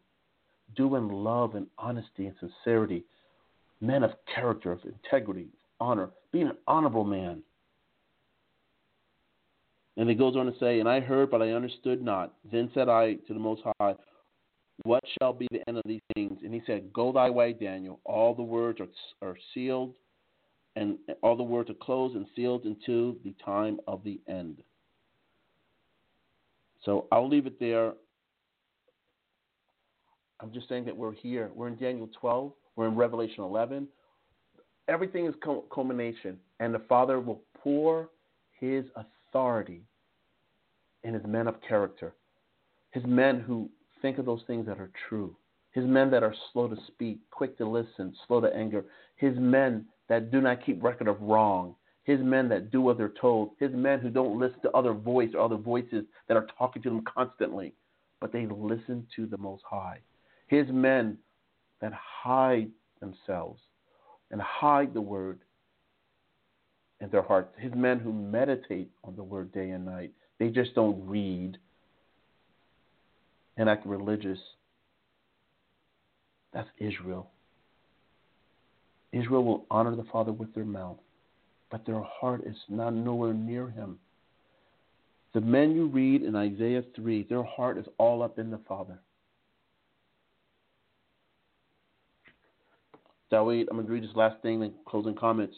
Do 0.76 0.96
in 0.96 1.08
love 1.08 1.54
and 1.54 1.66
honesty 1.78 2.26
and 2.26 2.34
sincerity. 2.40 3.04
Men 3.80 4.02
of 4.02 4.12
character, 4.32 4.72
of 4.72 4.80
integrity, 4.84 5.42
of 5.42 5.86
honor. 5.86 6.10
Be 6.32 6.42
an 6.42 6.52
honorable 6.66 7.04
man. 7.04 7.42
And 9.96 10.10
it 10.10 10.16
goes 10.16 10.36
on 10.36 10.46
to 10.46 10.58
say, 10.58 10.80
And 10.80 10.88
I 10.88 11.00
heard, 11.00 11.30
but 11.30 11.42
I 11.42 11.52
understood 11.52 12.02
not. 12.02 12.34
Then 12.50 12.70
said 12.74 12.88
I 12.88 13.14
to 13.14 13.32
the 13.32 13.38
Most 13.38 13.62
High, 13.80 13.94
What 14.82 15.02
shall 15.18 15.32
be 15.32 15.48
the 15.50 15.66
end 15.68 15.78
of 15.78 15.84
these 15.86 16.02
things? 16.14 16.38
And 16.44 16.52
he 16.52 16.62
said, 16.66 16.92
Go 16.92 17.12
thy 17.12 17.30
way, 17.30 17.52
Daniel. 17.54 18.00
All 18.04 18.34
the 18.34 18.42
words 18.42 18.80
are, 18.80 19.26
are 19.26 19.36
sealed, 19.54 19.94
and 20.76 20.98
all 21.22 21.36
the 21.36 21.42
words 21.42 21.70
are 21.70 21.74
closed 21.74 22.14
and 22.14 22.26
sealed 22.36 22.64
until 22.64 23.16
the 23.24 23.34
time 23.44 23.80
of 23.88 24.04
the 24.04 24.20
end. 24.28 24.62
So 26.84 27.06
I'll 27.10 27.28
leave 27.28 27.46
it 27.46 27.58
there. 27.58 27.94
I'm 30.40 30.52
just 30.52 30.68
saying 30.68 30.84
that 30.84 30.96
we're 30.96 31.14
here. 31.14 31.50
We're 31.54 31.68
in 31.68 31.76
Daniel 31.76 32.08
12. 32.20 32.52
We're 32.76 32.88
in 32.88 32.94
Revelation 32.94 33.42
11. 33.42 33.88
Everything 34.88 35.26
is 35.26 35.34
culmination, 35.74 36.38
and 36.60 36.72
the 36.72 36.82
Father 36.88 37.18
will 37.18 37.42
pour 37.54 38.10
His 38.60 38.84
authority 38.94 39.82
in 41.06 41.14
his 41.14 41.24
men 41.24 41.46
of 41.46 41.54
character, 41.66 42.14
his 42.90 43.04
men 43.06 43.40
who 43.40 43.70
think 44.02 44.18
of 44.18 44.26
those 44.26 44.42
things 44.46 44.66
that 44.66 44.78
are 44.78 44.90
true, 45.08 45.36
his 45.70 45.84
men 45.84 46.10
that 46.10 46.22
are 46.22 46.34
slow 46.52 46.66
to 46.68 46.76
speak, 46.88 47.18
quick 47.30 47.56
to 47.58 47.66
listen, 47.66 48.14
slow 48.26 48.40
to 48.40 48.54
anger, 48.54 48.84
his 49.16 49.34
men 49.38 49.84
that 50.08 50.30
do 50.30 50.40
not 50.40 50.64
keep 50.64 50.82
record 50.82 51.08
of 51.08 51.20
wrong, 51.20 51.74
his 52.04 52.20
men 52.20 52.48
that 52.48 52.70
do 52.70 52.80
what 52.80 52.96
they're 52.96 53.12
told, 53.20 53.50
his 53.58 53.72
men 53.72 53.98
who 53.98 54.10
don't 54.10 54.38
listen 54.38 54.60
to 54.62 54.70
other 54.72 54.92
voice 54.92 55.30
or 55.34 55.40
other 55.40 55.56
voices 55.56 56.04
that 56.28 56.36
are 56.36 56.46
talking 56.58 56.82
to 56.82 56.88
them 56.88 57.02
constantly, 57.02 57.74
but 58.20 58.32
they 58.32 58.46
listen 58.46 59.06
to 59.16 59.26
the 59.26 59.36
Most 59.36 59.62
High, 59.68 59.98
his 60.46 60.66
men 60.68 61.18
that 61.80 61.92
hide 61.92 62.70
themselves 63.00 63.60
and 64.30 64.40
hide 64.40 64.94
the 64.94 65.00
word 65.00 65.40
in 67.00 67.10
their 67.10 67.22
hearts. 67.22 67.52
His 67.58 67.72
men 67.74 67.98
who 67.98 68.12
meditate 68.12 68.90
on 69.04 69.16
the 69.16 69.22
word 69.22 69.52
day 69.52 69.70
and 69.70 69.84
night. 69.84 70.12
They 70.38 70.48
just 70.48 70.74
don't 70.74 71.06
read 71.06 71.58
and 73.56 73.68
act 73.68 73.86
religious. 73.86 74.38
That's 76.52 76.68
Israel. 76.78 77.30
Israel 79.16 79.44
will 79.44 79.66
honor 79.70 79.94
the 79.96 80.04
Father 80.04 80.32
with 80.32 80.54
their 80.54 80.64
mouth, 80.64 80.98
but 81.70 81.86
their 81.86 82.02
heart 82.02 82.42
is 82.46 82.56
not 82.68 82.94
nowhere 82.94 83.34
near 83.34 83.68
him. 83.68 83.98
The 85.34 85.40
men 85.40 85.74
you 85.74 85.86
read 85.86 86.22
in 86.22 86.34
Isaiah 86.34 86.82
3, 86.94 87.26
their 87.28 87.42
heart 87.42 87.78
is 87.78 87.86
all 87.98 88.22
up 88.22 88.38
in 88.38 88.50
the 88.50 88.60
Father. 88.68 88.98
Dawid, 93.30 93.66
I'm 93.70 93.76
going 93.76 93.86
to 93.86 93.92
read 93.92 94.04
this 94.04 94.14
last 94.14 94.40
thing, 94.40 94.60
then 94.60 94.72
closing 94.86 95.14
comments. 95.14 95.56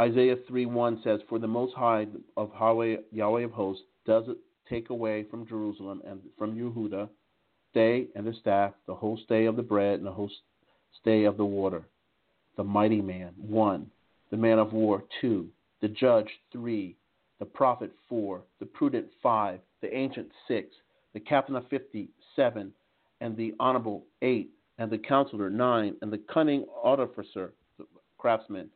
Isaiah 0.00 0.36
3:1 0.50 1.02
says, 1.02 1.20
For 1.28 1.38
the 1.38 1.46
Most 1.46 1.74
High 1.74 2.06
of 2.36 2.50
Yahweh, 2.58 2.96
Yahweh 3.12 3.42
of 3.42 3.52
hosts 3.52 3.82
does 4.06 4.24
take 4.68 4.90
away 4.90 5.24
from 5.24 5.46
Jerusalem 5.46 6.00
and 6.06 6.20
from 6.38 6.56
Yehuda 6.56 7.08
stay 7.70 8.06
and 8.14 8.26
the 8.26 8.34
staff, 8.40 8.72
the 8.86 8.94
whole 8.94 9.18
stay 9.24 9.46
of 9.46 9.56
the 9.56 9.62
bread 9.62 9.98
and 9.98 10.06
the 10.06 10.12
whole 10.12 10.30
stay 11.00 11.24
of 11.24 11.36
the 11.36 11.44
water. 11.44 11.82
The 12.56 12.64
mighty 12.64 13.00
man, 13.00 13.32
1. 13.36 13.90
The 14.30 14.36
man 14.36 14.58
of 14.58 14.72
war, 14.72 15.04
2. 15.20 15.46
The 15.80 15.88
judge, 15.88 16.28
3. 16.52 16.94
The 17.38 17.44
prophet, 17.44 17.90
4. 18.08 18.42
The 18.58 18.66
prudent, 18.66 19.06
5. 19.22 19.60
The 19.80 19.96
ancient, 19.96 20.28
6. 20.46 20.68
The 21.14 21.20
captain 21.20 21.56
of 21.56 21.66
fifty, 21.68 22.08
seven. 22.36 22.72
And 23.20 23.36
the 23.36 23.54
honorable, 23.58 24.04
8. 24.22 24.50
And 24.78 24.90
the 24.90 24.98
counselor, 24.98 25.50
9. 25.50 25.96
And 26.02 26.12
the 26.12 26.20
cunning 26.32 26.66
artificer, 26.82 27.52
craftsman, 28.18 28.68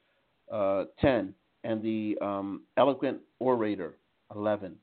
uh, 0.51 0.85
10, 1.01 1.35
and 1.65 1.83
the 1.83 2.17
um, 2.21 2.63
eloquent 2.77 3.19
orator, 3.39 3.95
11. 4.35 4.77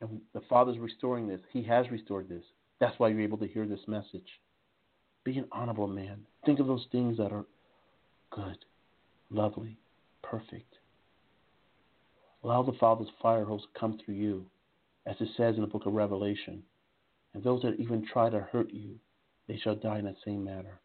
And 0.00 0.20
the 0.34 0.42
Father's 0.48 0.78
restoring 0.78 1.26
this. 1.26 1.40
He 1.52 1.62
has 1.64 1.90
restored 1.90 2.28
this. 2.28 2.44
That's 2.80 2.98
why 2.98 3.08
you're 3.08 3.20
able 3.20 3.38
to 3.38 3.46
hear 3.46 3.66
this 3.66 3.80
message. 3.86 4.28
Be 5.24 5.38
an 5.38 5.46
honorable 5.52 5.86
man. 5.86 6.26
Think 6.44 6.60
of 6.60 6.66
those 6.66 6.86
things 6.92 7.16
that 7.16 7.32
are 7.32 7.46
good, 8.30 8.58
lovely, 9.30 9.78
perfect. 10.22 10.74
Allow 12.44 12.62
the 12.62 12.76
Father's 12.78 13.08
fire 13.20 13.44
hose 13.44 13.62
to 13.62 13.80
come 13.80 13.98
through 14.04 14.14
you, 14.14 14.46
as 15.06 15.16
it 15.20 15.28
says 15.36 15.56
in 15.56 15.62
the 15.62 15.66
book 15.66 15.86
of 15.86 15.94
Revelation. 15.94 16.62
And 17.34 17.42
those 17.42 17.62
that 17.62 17.80
even 17.80 18.06
try 18.06 18.30
to 18.30 18.40
hurt 18.40 18.70
you, 18.72 18.96
they 19.48 19.56
shall 19.56 19.74
die 19.74 19.98
in 19.98 20.04
that 20.04 20.16
same 20.24 20.44
manner. 20.44 20.80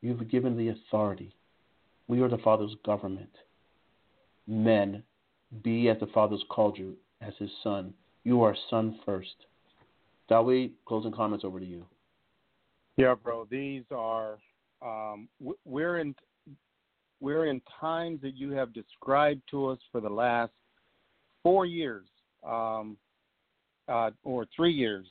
You 0.00 0.16
have 0.16 0.30
given 0.30 0.56
the 0.56 0.68
authority 0.68 1.34
we 2.06 2.20
are 2.20 2.28
the 2.28 2.38
Father's 2.38 2.74
government. 2.84 3.30
Men, 4.46 5.02
be 5.62 5.88
as 5.88 5.98
the 6.00 6.06
Father's 6.08 6.44
called 6.50 6.76
you, 6.76 6.96
as 7.26 7.34
his 7.38 7.50
son. 7.62 7.94
You 8.24 8.42
are 8.42 8.56
son 8.70 8.98
first. 9.04 9.34
Dawid, 10.30 10.72
closing 10.86 11.12
comments 11.12 11.44
over 11.44 11.60
to 11.60 11.66
you. 11.66 11.84
Yeah, 12.96 13.14
bro. 13.14 13.46
These 13.50 13.84
are 13.90 14.38
um, 14.80 15.28
we're 15.64 15.98
in 15.98 16.14
we're 17.20 17.46
in 17.46 17.60
times 17.80 18.20
that 18.22 18.36
you 18.36 18.52
have 18.52 18.72
described 18.72 19.42
to 19.50 19.66
us 19.66 19.78
for 19.90 20.00
the 20.00 20.08
last 20.08 20.52
four 21.42 21.66
years, 21.66 22.06
um, 22.46 22.96
uh, 23.88 24.10
or 24.22 24.46
three 24.54 24.72
years, 24.72 25.06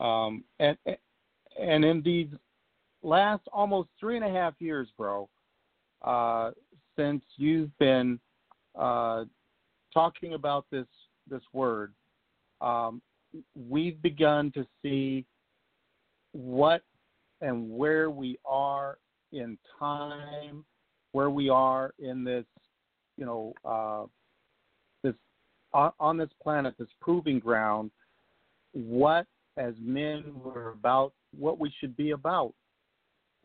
um, 0.00 0.44
and 0.58 0.76
and 1.60 1.84
in 1.84 2.02
these 2.02 2.28
last 3.02 3.42
almost 3.52 3.88
three 4.00 4.16
and 4.16 4.24
a 4.24 4.30
half 4.30 4.54
years, 4.58 4.88
bro, 4.96 5.28
uh, 6.02 6.50
since 6.96 7.22
you've 7.36 7.76
been 7.78 8.18
uh, 8.74 9.24
talking 9.92 10.34
about 10.34 10.66
this 10.70 10.86
this 11.28 11.42
word, 11.52 11.92
um, 12.60 13.02
we've 13.68 14.00
begun 14.02 14.50
to 14.52 14.66
see 14.82 15.24
what 16.32 16.82
and 17.40 17.70
where 17.70 18.10
we 18.10 18.38
are 18.44 18.98
in 19.32 19.58
time, 19.78 20.64
where 21.12 21.30
we 21.30 21.48
are 21.48 21.92
in 21.98 22.24
this, 22.24 22.44
you 23.16 23.26
know, 23.26 23.52
uh, 23.64 24.06
this 25.02 25.14
on, 25.72 25.92
on 26.00 26.16
this 26.16 26.30
planet, 26.42 26.74
this 26.78 26.88
proving 27.00 27.38
ground, 27.38 27.90
what 28.72 29.26
as 29.56 29.74
men 29.80 30.24
we're 30.42 30.70
about, 30.70 31.12
what 31.38 31.58
we 31.58 31.72
should 31.80 31.96
be 31.96 32.12
about, 32.12 32.54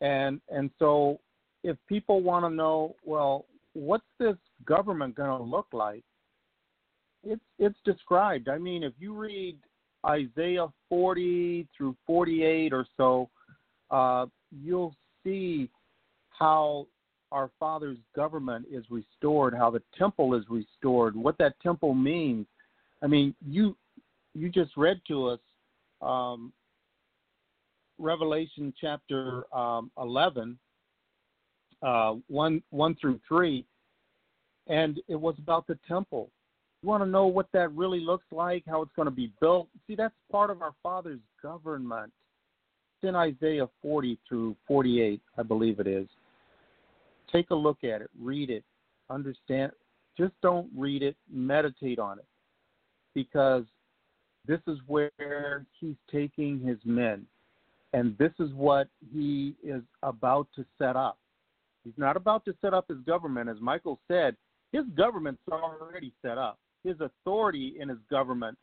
and 0.00 0.40
and 0.48 0.70
so 0.78 1.18
if 1.64 1.76
people 1.88 2.22
want 2.22 2.44
to 2.44 2.50
know, 2.50 2.96
well, 3.04 3.46
what's 3.74 4.04
this 4.18 4.36
government 4.64 5.14
going 5.14 5.36
to 5.36 5.44
look 5.44 5.66
like? 5.72 6.02
It's 7.24 7.42
it's 7.58 7.78
described. 7.84 8.48
I 8.48 8.58
mean, 8.58 8.82
if 8.82 8.92
you 8.98 9.14
read 9.14 9.56
Isaiah 10.06 10.66
40 10.88 11.68
through 11.76 11.96
48 12.06 12.72
or 12.72 12.86
so, 12.96 13.30
uh, 13.90 14.26
you'll 14.50 14.94
see 15.24 15.70
how 16.30 16.86
our 17.30 17.50
Father's 17.58 17.98
government 18.14 18.66
is 18.70 18.84
restored, 18.90 19.54
how 19.54 19.70
the 19.70 19.82
temple 19.96 20.34
is 20.34 20.44
restored, 20.50 21.16
what 21.16 21.38
that 21.38 21.58
temple 21.60 21.94
means. 21.94 22.46
I 23.02 23.06
mean, 23.06 23.34
you 23.44 23.76
you 24.34 24.48
just 24.48 24.76
read 24.76 25.00
to 25.08 25.28
us 25.28 25.40
um, 26.00 26.52
Revelation 27.98 28.72
chapter 28.80 29.44
um, 29.54 29.90
11, 29.98 30.58
uh, 31.82 32.14
one 32.28 32.62
one 32.70 32.96
through 33.00 33.20
three, 33.26 33.64
and 34.66 35.00
it 35.08 35.16
was 35.16 35.34
about 35.38 35.66
the 35.66 35.78
temple. 35.86 36.30
You 36.82 36.88
want 36.88 37.02
to 37.02 37.08
know 37.08 37.26
what 37.26 37.46
that 37.52 37.72
really 37.72 38.00
looks 38.00 38.26
like, 38.32 38.64
how 38.66 38.82
it's 38.82 38.92
going 38.96 39.06
to 39.06 39.14
be 39.14 39.32
built? 39.40 39.68
See, 39.86 39.94
that's 39.94 40.14
part 40.30 40.50
of 40.50 40.62
our 40.62 40.74
Father's 40.82 41.20
government. 41.42 42.12
It's 42.96 43.08
in 43.08 43.14
Isaiah 43.14 43.68
40 43.80 44.18
through 44.28 44.56
48, 44.66 45.20
I 45.38 45.42
believe 45.42 45.78
it 45.80 45.86
is. 45.86 46.08
Take 47.32 47.50
a 47.50 47.54
look 47.54 47.84
at 47.84 48.02
it, 48.02 48.10
read 48.20 48.50
it, 48.50 48.64
understand. 49.10 49.72
Just 50.18 50.32
don't 50.42 50.68
read 50.76 51.02
it, 51.02 51.16
meditate 51.30 51.98
on 51.98 52.18
it, 52.18 52.26
because 53.14 53.64
this 54.46 54.60
is 54.66 54.78
where 54.86 55.64
He's 55.80 55.96
taking 56.10 56.60
His 56.60 56.78
men, 56.84 57.24
and 57.92 58.18
this 58.18 58.32
is 58.38 58.52
what 58.54 58.88
He 59.12 59.54
is 59.62 59.82
about 60.02 60.48
to 60.56 60.64
set 60.78 60.96
up 60.96 61.16
He's 61.84 61.94
not 61.96 62.16
about 62.16 62.44
to 62.44 62.54
set 62.60 62.74
up 62.74 62.86
his 62.88 62.98
government. 62.98 63.48
As 63.48 63.60
Michael 63.60 63.98
said, 64.08 64.36
his 64.72 64.84
government's 64.96 65.42
already 65.50 66.12
set 66.22 66.38
up. 66.38 66.58
His 66.84 66.96
authority 67.00 67.74
in 67.78 67.88
his 67.88 67.98
government 68.10 68.58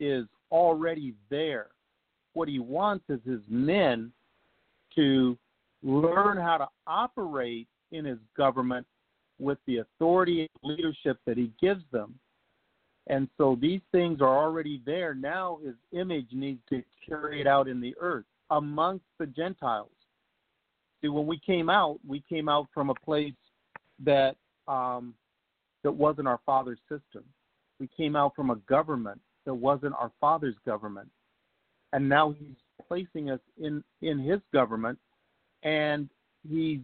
is 0.00 0.26
already 0.50 1.14
there. 1.30 1.68
What 2.34 2.48
he 2.48 2.58
wants 2.58 3.04
is 3.08 3.20
his 3.24 3.40
men 3.48 4.12
to 4.94 5.36
learn 5.82 6.36
how 6.36 6.58
to 6.58 6.68
operate 6.86 7.68
in 7.92 8.04
his 8.04 8.18
government 8.36 8.86
with 9.38 9.58
the 9.66 9.78
authority 9.78 10.40
and 10.40 10.48
leadership 10.76 11.18
that 11.26 11.36
he 11.36 11.52
gives 11.60 11.82
them. 11.92 12.18
And 13.06 13.28
so 13.38 13.56
these 13.60 13.80
things 13.90 14.20
are 14.20 14.38
already 14.38 14.82
there. 14.84 15.14
Now 15.14 15.58
his 15.64 15.74
image 15.92 16.28
needs 16.32 16.60
to 16.68 16.82
carry 17.08 17.40
it 17.40 17.46
out 17.46 17.68
in 17.68 17.80
the 17.80 17.94
earth 18.00 18.26
amongst 18.50 19.04
the 19.18 19.26
Gentiles. 19.26 19.90
See, 21.00 21.08
when 21.08 21.26
we 21.26 21.38
came 21.38 21.70
out, 21.70 21.98
we 22.06 22.22
came 22.28 22.48
out 22.48 22.66
from 22.74 22.90
a 22.90 22.94
place 22.94 23.34
that 24.04 24.36
um, 24.66 25.14
that 25.84 25.92
wasn't 25.92 26.28
our 26.28 26.40
father's 26.44 26.80
system. 26.88 27.24
We 27.80 27.88
came 27.96 28.16
out 28.16 28.34
from 28.34 28.50
a 28.50 28.56
government 28.68 29.20
that 29.46 29.54
wasn't 29.54 29.94
our 29.94 30.12
father's 30.20 30.56
government, 30.66 31.08
and 31.92 32.08
now 32.08 32.32
he's 32.38 32.56
placing 32.86 33.30
us 33.30 33.40
in 33.56 33.82
in 34.02 34.18
his 34.18 34.40
government, 34.52 34.98
and 35.62 36.08
he's 36.48 36.80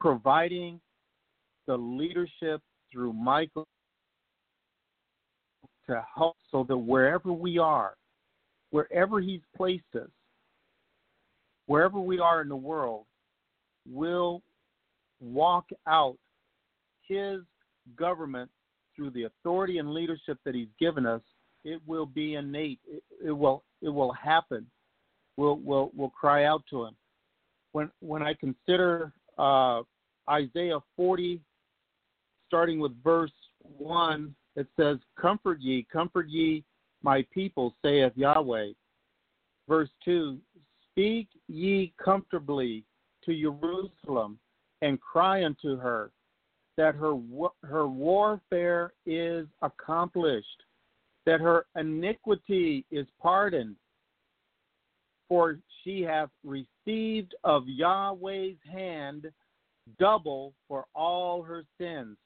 providing 0.00 0.80
the 1.66 1.76
leadership 1.76 2.60
through 2.90 3.12
Michael 3.12 3.66
to 5.88 6.04
help 6.14 6.36
so 6.50 6.64
that 6.68 6.76
wherever 6.76 7.32
we 7.32 7.58
are, 7.58 7.94
wherever 8.70 9.20
he's 9.20 9.40
placed 9.56 9.84
us, 9.94 10.10
wherever 11.66 12.00
we 12.00 12.18
are 12.18 12.42
in 12.42 12.48
the 12.48 12.56
world, 12.56 13.06
will 13.88 14.42
walk 15.20 15.66
out 15.86 16.16
his 17.06 17.40
government 17.96 18.50
through 18.94 19.10
the 19.10 19.24
authority 19.24 19.78
and 19.78 19.92
leadership 19.92 20.38
that 20.44 20.54
he's 20.54 20.68
given 20.78 21.06
us, 21.06 21.22
it 21.64 21.80
will 21.86 22.06
be 22.06 22.34
innate. 22.34 22.80
It, 22.86 23.02
it 23.26 23.32
will 23.32 23.62
it 23.80 23.88
will 23.88 24.12
happen. 24.12 24.66
We'll 25.36 25.56
we'll 25.56 25.90
we'll 25.96 26.10
cry 26.10 26.44
out 26.44 26.62
to 26.70 26.84
him. 26.84 26.96
When 27.72 27.90
when 28.00 28.22
I 28.22 28.34
consider 28.34 29.12
uh, 29.38 29.82
Isaiah 30.28 30.78
40, 30.96 31.40
starting 32.46 32.80
with 32.80 32.92
verse 33.02 33.32
one, 33.78 34.34
it 34.56 34.66
says, 34.78 34.98
"Comfort 35.20 35.60
ye, 35.60 35.86
comfort 35.92 36.28
ye, 36.28 36.64
my 37.02 37.24
people," 37.32 37.74
saith 37.82 38.12
Yahweh. 38.16 38.72
Verse 39.68 39.90
two, 40.04 40.38
Speak 40.90 41.28
ye 41.48 41.94
comfortably 42.02 42.84
to 43.24 43.40
Jerusalem 43.40 44.38
and 44.82 45.00
cry 45.00 45.44
unto 45.44 45.78
her 45.78 46.10
that 46.76 46.94
her 46.94 47.14
her 47.64 47.86
warfare 47.86 48.92
is 49.06 49.46
accomplished, 49.62 50.62
that 51.26 51.40
her 51.40 51.66
iniquity 51.76 52.84
is 52.90 53.06
pardoned, 53.20 53.76
for 55.28 55.58
she 55.82 56.02
hath 56.02 56.30
received 56.44 57.34
of 57.44 57.64
Yahweh's 57.66 58.56
hand 58.70 59.30
double 59.98 60.54
for 60.68 60.86
all 60.94 61.42
her 61.42 61.64
sins. 61.78 62.16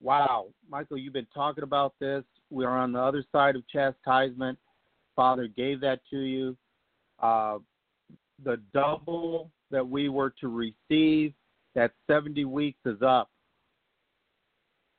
Wow, 0.00 0.46
Michael, 0.70 0.96
you've 0.96 1.12
been 1.12 1.26
talking 1.34 1.64
about 1.64 1.94
this. 2.00 2.24
We 2.50 2.64
are 2.64 2.78
on 2.78 2.92
the 2.92 3.00
other 3.00 3.24
side 3.32 3.56
of 3.56 3.66
chastisement. 3.68 4.58
Father 5.16 5.48
gave 5.48 5.80
that 5.80 6.00
to 6.10 6.18
you. 6.18 6.56
Uh, 7.20 7.58
the 8.44 8.60
double 8.72 9.50
that 9.70 9.86
we 9.86 10.08
were 10.08 10.32
to 10.40 10.48
receive, 10.48 11.34
that 11.74 11.92
70 12.06 12.44
weeks 12.44 12.78
is 12.84 13.02
up. 13.02 13.30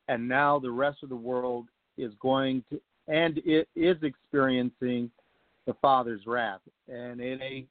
And 0.08 0.28
now 0.28 0.58
the 0.58 0.70
rest 0.70 1.02
of 1.02 1.08
the 1.08 1.16
world 1.16 1.66
is 1.96 2.12
going 2.20 2.64
to, 2.70 2.80
and 3.08 3.38
it 3.44 3.68
is 3.76 3.96
experiencing 4.02 5.10
the 5.66 5.74
Father's 5.74 6.26
wrath. 6.26 6.60
And 6.88 7.20
it 7.20 7.40
ain't, 7.42 7.68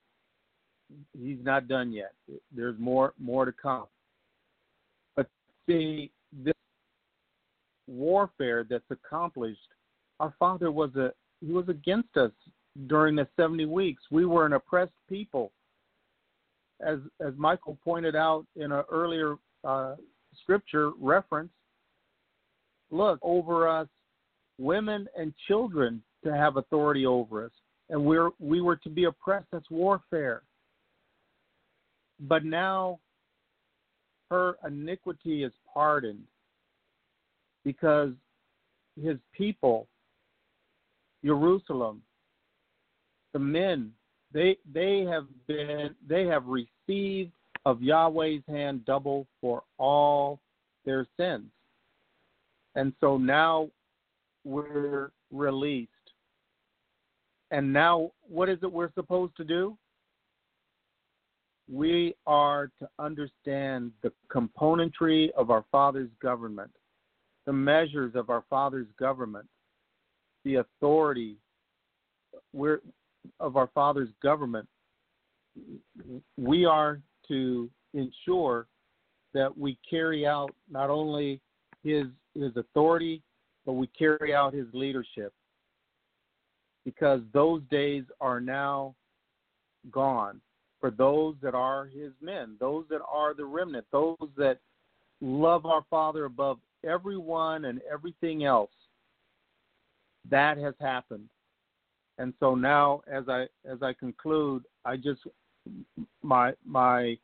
he's 1.18 1.44
not 1.44 1.68
done 1.68 1.92
yet. 1.92 2.14
There's 2.56 2.80
more, 2.80 3.14
more 3.20 3.46
to 3.46 3.52
come. 3.52 3.86
But 5.16 5.28
see, 5.68 6.12
this 6.32 6.54
warfare 7.88 8.66
that's 8.70 8.84
accomplished, 8.90 9.60
our 10.20 10.34
Father 10.40 10.72
was 10.72 10.96
a, 10.96 11.12
he 11.46 11.52
was 11.52 11.68
against 11.68 12.16
us 12.16 12.32
during 12.88 13.16
the 13.16 13.28
70 13.36 13.66
weeks. 13.66 14.04
We 14.12 14.26
were 14.26 14.46
an 14.46 14.54
oppressed 14.54 14.94
people 15.10 15.52
as 16.86 17.00
as 17.26 17.34
Michael 17.38 17.78
pointed 17.84 18.16
out 18.16 18.46
in 18.56 18.72
an 18.72 18.84
earlier 18.92 19.36
uh, 19.64 19.96
scripture 20.42 20.92
reference, 21.00 21.52
look 22.92 23.20
over 23.22 23.68
us, 23.68 23.88
women 24.58 25.08
and 25.18 25.34
children 25.48 26.02
to 26.24 26.34
have 26.34 26.58
authority 26.58 27.06
over 27.06 27.46
us, 27.46 27.52
and 27.90 28.04
we're 28.04 28.30
we 28.40 28.62
were 28.62 28.78
to 28.78 28.90
be 28.90 29.06
oppressed. 29.06 29.48
That's 29.52 29.70
warfare. 29.70 30.44
But 32.22 32.44
now, 32.44 33.00
her 34.30 34.58
iniquity 34.68 35.44
is 35.44 35.54
pardoned 35.74 36.24
because 37.64 38.12
his 39.02 39.18
people, 39.34 39.88
Jerusalem, 41.24 42.02
the 43.34 43.40
men 43.40 43.92
they 44.34 44.58
they 44.72 45.06
have 45.10 45.26
been 45.48 45.96
they 46.08 46.26
have 46.26 46.44
received 46.46 47.32
of 47.66 47.82
Yahweh's 47.82 48.44
hand 48.48 48.86
double 48.86 49.28
for 49.42 49.64
all 49.78 50.40
their 50.86 51.06
sins. 51.18 51.50
And 52.76 52.94
so 53.02 53.18
now 53.18 53.70
we're 54.44 55.12
released. 55.32 55.92
And 57.52 57.74
now 57.74 58.12
what 58.28 58.50
is 58.50 58.60
it 58.62 58.72
we're 58.72 58.94
supposed 58.94 59.36
to 59.38 59.44
do? 59.44 59.78
We 61.72 62.16
are 62.26 62.72
to 62.80 62.90
understand 62.98 63.92
the 64.02 64.12
componentry 64.32 65.30
of 65.38 65.52
our 65.52 65.66
Father's 65.72 66.10
government, 66.22 66.72
the 67.46 67.54
measures 67.54 68.14
of 68.16 68.30
our 68.30 68.44
Father's 68.50 68.88
government, 69.00 69.48
the 70.46 70.56
authority. 70.56 71.38
We're, 72.54 72.82
of 73.40 73.58
our 73.58 73.68
Father's 73.74 74.10
government, 74.22 74.68
we 76.38 76.66
are 76.66 77.02
to 77.28 77.70
ensure 77.94 78.68
that 79.34 79.56
we 79.58 79.78
carry 79.88 80.26
out 80.26 80.54
not 80.70 80.90
only 80.90 81.40
his 81.84 82.08
his 82.34 82.56
authority, 82.56 83.22
but 83.66 83.74
we 83.74 83.88
carry 83.88 84.34
out 84.34 84.54
his 84.54 84.68
leadership. 84.74 85.34
Because 86.86 87.22
those 87.34 87.62
days 87.70 88.04
are 88.22 88.40
now 88.40 88.96
gone 89.92 90.42
for 90.80 90.92
those 90.92 91.36
that 91.42 91.54
are 91.54 91.86
his 91.86 92.12
men, 92.22 92.56
those 92.60 92.86
that 92.90 93.02
are 93.12 93.34
the 93.34 93.46
remnant, 93.46 93.86
those 93.92 94.18
that 94.38 94.60
love 95.22 95.66
our 95.66 95.84
Father 95.90 96.26
above 96.26 96.60
everyone 96.88 97.66
and 97.66 97.82
everything 97.92 98.46
else. 98.46 98.72
That 100.30 100.58
has 100.58 100.74
happened. 100.80 101.30
And 102.20 102.34
so 102.42 102.54
now, 102.54 103.02
as 103.12 103.24
I 103.30 103.44
as 103.66 103.82
I 103.82 103.94
conclude, 103.94 104.66
I 104.84 104.98
just 104.98 105.22
my 106.22 106.52
my 106.66 107.18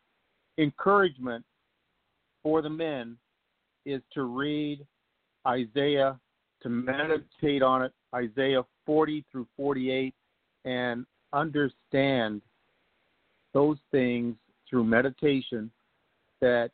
encouragement 0.57 1.43
for 2.41 2.61
the 2.61 2.69
men 2.69 3.17
is 3.85 4.01
to 4.13 4.23
read 4.23 4.85
Isaiah, 5.45 6.17
to 6.63 6.69
meditate 6.69 7.61
on 7.61 7.83
it, 7.83 7.91
Isaiah 8.15 8.63
40 8.85 9.25
through 9.31 9.47
48, 9.57 10.13
and 10.63 11.05
understand 11.33 12.41
those 13.53 13.77
things 13.91 14.35
through 14.69 14.85
meditation 14.85 15.69
that 16.39 16.71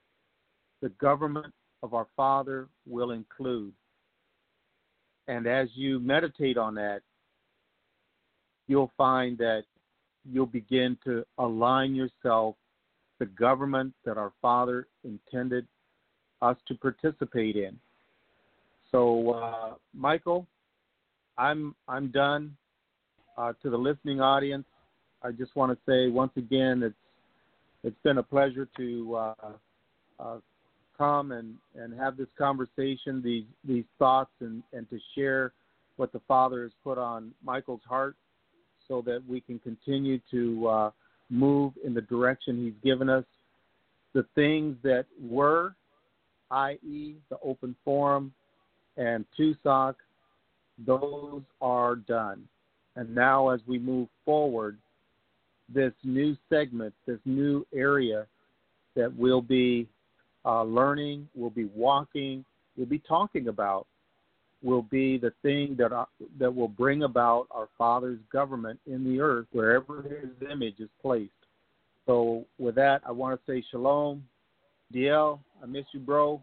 the 0.83 0.90
government 0.90 1.53
of 1.82 1.95
our 1.95 2.08
Father 2.16 2.67
will 2.88 3.11
include. 3.11 3.74
And 5.27 5.48
as 5.48 5.69
you 5.74 6.00
meditate 6.00 6.58
on 6.58 6.75
that, 6.75 7.01
you'll 8.72 8.91
find 8.98 9.38
that 9.38 9.64
you'll 10.32 10.45
begin 10.45 10.98
to 11.03 11.25
align 11.38 11.93
yourself 11.93 12.56
the 13.19 13.25
government 13.25 13.93
that 14.06 14.17
our 14.17 14.32
Father 14.41 14.88
intended 15.03 15.67
us 16.41 16.56
to 16.69 16.75
participate 16.75 17.58
in. 17.58 17.77
So, 18.91 19.32
uh, 19.32 19.74
Michael, 19.93 20.48
I'm 21.38 21.75
I'm 21.88 22.08
done. 22.11 22.56
Uh, 23.38 23.53
to 23.64 23.69
the 23.69 23.77
listening 23.77 24.19
audience, 24.22 24.66
I 25.24 25.32
just 25.32 25.56
want 25.56 25.72
to 25.72 25.77
say 25.90 26.09
once 26.09 26.33
again, 26.38 26.83
it's 26.83 26.95
it's 27.83 28.01
been 28.03 28.19
a 28.19 28.24
pleasure 28.24 28.67
to 28.77 29.16
uh, 29.16 29.33
uh, 30.19 30.38
come 30.98 31.32
and, 31.32 31.56
and 31.75 31.98
have 31.98 32.16
this 32.17 32.27
conversation, 32.38 33.22
these 33.24 33.45
these 33.64 33.85
thoughts, 34.00 34.32
and, 34.40 34.64
and 34.74 34.90
to 34.90 35.00
share 35.16 35.51
what 35.98 36.11
the 36.14 36.22
Father 36.27 36.64
has 36.64 36.72
put 36.83 36.98
on 36.98 37.32
Michael's 37.43 37.82
heart 37.88 38.16
so 38.91 39.01
that 39.05 39.23
we 39.25 39.39
can 39.39 39.57
continue 39.59 40.19
to 40.29 40.67
uh, 40.67 40.91
move 41.29 41.71
in 41.85 41.93
the 41.93 42.01
direction 42.01 42.61
He's 42.61 42.83
given 42.83 43.09
us. 43.09 43.23
The 44.13 44.25
things 44.35 44.75
that 44.83 45.05
were, 45.23 45.73
i.e., 46.51 47.15
the 47.29 47.37
open 47.41 47.73
forum 47.85 48.33
and 48.97 49.23
TUSOC, 49.39 49.95
those 50.85 51.41
are 51.61 51.95
done. 51.95 52.45
And 52.97 53.15
now, 53.15 53.47
as 53.47 53.61
we 53.65 53.79
move 53.79 54.09
forward, 54.25 54.77
this 55.73 55.93
new 56.03 56.35
segment, 56.49 56.93
this 57.07 57.19
new 57.23 57.65
area 57.73 58.27
that 58.97 59.15
we'll 59.15 59.41
be 59.41 59.87
uh, 60.43 60.63
learning, 60.63 61.29
we'll 61.33 61.49
be 61.49 61.69
walking, 61.73 62.43
we'll 62.75 62.87
be 62.87 63.01
talking 63.07 63.47
about 63.47 63.87
will 64.64 64.83
be 64.83 65.17
the 65.17 65.33
thing 65.41 65.75
that 65.77 65.91
uh, 65.91 66.06
that 66.40 66.53
will 66.53 66.67
bring 66.67 67.03
about 67.03 67.48
our 67.51 67.69
Father's 67.77 68.19
government 68.31 68.80
in 68.85 69.03
the 69.03 69.19
earth 69.19 69.48
wherever 69.51 70.01
His 70.01 70.49
image 70.49 70.80
is 70.80 70.90
placed. 71.01 71.31
So, 72.06 72.45
with 72.57 72.75
that, 72.75 73.01
I 73.06 73.11
want 73.11 73.40
to 73.40 73.51
say 73.51 73.64
shalom, 73.72 74.23
DL. 74.93 75.40
I 75.61 75.65
miss 75.65 75.85
you, 75.93 75.99
bro. 75.99 76.41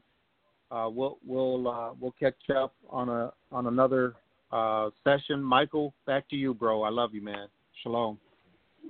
Uh, 0.71 0.89
we'll 0.91 1.19
we'll 1.27 1.69
uh, 1.69 1.91
we'll 2.01 2.15
catch 2.19 2.35
up 2.55 2.75
on 2.91 3.09
a 3.09 3.33
on 3.53 3.67
another 3.67 4.15
uh, 4.53 4.91
session. 5.05 5.43
Michael, 5.43 5.95
back 6.07 6.29
to 6.31 6.37
you, 6.37 6.55
bro. 6.55 6.83
I 6.83 6.91
love 6.91 7.15
you, 7.15 7.23
man. 7.23 7.49
Shalom. 7.83 8.19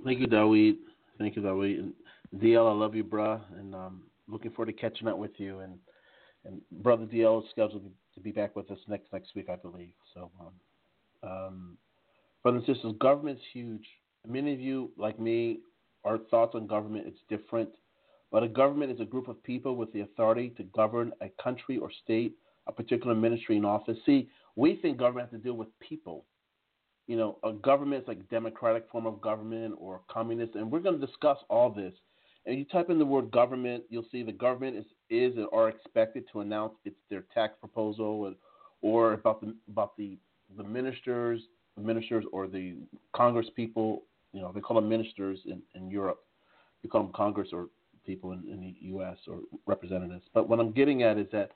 Thank 0.03 0.19
you, 0.19 0.27
Dawid. 0.27 0.77
Thank 1.17 1.35
you, 1.35 1.41
Dawid. 1.41 1.79
And 1.79 1.93
DL, 2.37 2.69
I 2.69 2.73
love 2.73 2.95
you, 2.95 3.03
bro, 3.03 3.39
and 3.57 3.75
um, 3.75 4.03
looking 4.27 4.51
forward 4.51 4.73
to 4.73 4.79
catching 4.79 5.07
up 5.07 5.17
with 5.17 5.31
you. 5.37 5.59
And 5.59 5.73
and 6.45 6.61
brother 6.83 7.05
DL 7.05 7.43
is 7.43 7.49
scheduled 7.51 7.83
to 8.19 8.23
be 8.23 8.31
back 8.31 8.55
with 8.55 8.69
us 8.71 8.79
next 8.87 9.11
next 9.11 9.35
week, 9.35 9.49
I 9.49 9.55
believe. 9.55 9.93
So, 10.13 10.31
um, 10.39 11.29
um, 11.29 11.77
brothers 12.43 12.63
and 12.67 12.75
sisters, 12.75 12.93
government's 12.99 13.41
huge. 13.53 13.85
Many 14.27 14.53
of 14.53 14.59
you, 14.59 14.91
like 14.97 15.19
me, 15.19 15.59
our 16.03 16.17
thoughts 16.17 16.55
on 16.55 16.67
government 16.67 17.07
is 17.07 17.15
different. 17.29 17.69
But 18.31 18.43
a 18.43 18.47
government 18.47 18.91
is 18.91 18.99
a 18.99 19.05
group 19.05 19.27
of 19.27 19.41
people 19.43 19.75
with 19.75 19.91
the 19.91 20.01
authority 20.01 20.49
to 20.57 20.63
govern 20.63 21.11
a 21.21 21.29
country 21.41 21.77
or 21.77 21.89
state, 22.03 22.35
a 22.67 22.71
particular 22.71 23.15
ministry 23.15 23.57
and 23.57 23.65
office. 23.65 23.97
See, 24.05 24.29
we 24.55 24.75
think 24.75 24.97
government 24.99 25.31
has 25.31 25.39
to 25.39 25.43
deal 25.43 25.55
with 25.55 25.67
people. 25.79 26.25
You 27.07 27.17
know, 27.17 27.39
a 27.43 27.53
government 27.53 28.03
is 28.03 28.07
like 28.07 28.29
democratic 28.29 28.87
form 28.91 29.07
of 29.07 29.19
government 29.19 29.73
or 29.79 30.01
communist, 30.11 30.53
and 30.53 30.69
we're 30.69 30.79
going 30.79 30.99
to 30.99 31.05
discuss 31.05 31.39
all 31.49 31.71
this 31.71 31.93
and 32.45 32.57
you 32.57 32.65
type 32.65 32.89
in 32.89 32.99
the 32.99 33.05
word 33.05 33.31
government, 33.31 33.83
you'll 33.89 34.05
see 34.11 34.23
the 34.23 34.31
government 34.31 34.77
is 34.77 34.85
is 35.09 35.35
or 35.51 35.65
are 35.65 35.69
expected 35.69 36.25
to 36.31 36.41
announce 36.41 36.73
its 36.85 36.95
their 37.09 37.23
tax 37.33 37.53
proposal 37.59 38.33
or, 38.81 39.13
about 39.13 39.41
the 39.41 39.55
about 39.69 39.97
the 39.97 40.17
the 40.57 40.63
ministers, 40.63 41.41
the 41.75 41.83
ministers 41.83 42.25
or 42.31 42.47
the 42.47 42.75
Congress 43.15 43.47
people. 43.55 44.03
You 44.33 44.41
know, 44.41 44.51
they 44.53 44.59
call 44.59 44.75
them 44.75 44.87
ministers 44.87 45.39
in, 45.45 45.61
in 45.73 45.89
Europe. 45.89 46.23
You 46.83 46.89
call 46.89 47.03
them 47.03 47.11
Congress 47.13 47.49
or 47.51 47.67
people 48.05 48.31
in, 48.31 48.43
in 48.51 48.61
the 48.61 48.75
U.S. 48.87 49.17
or 49.27 49.39
representatives. 49.65 50.25
But 50.33 50.47
what 50.47 50.59
I'm 50.59 50.71
getting 50.71 51.03
at 51.03 51.17
is 51.17 51.27
that 51.31 51.51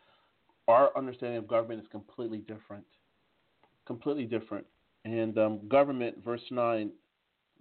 our 0.67 0.95
understanding 0.98 1.38
of 1.38 1.48
government 1.48 1.82
is 1.82 1.88
completely 1.91 2.40
different. 2.40 2.85
Completely 3.85 4.25
different. 4.25 4.65
And 5.06 5.38
um, 5.38 5.59
government, 5.67 6.23
verse 6.23 6.41
9, 6.49 6.90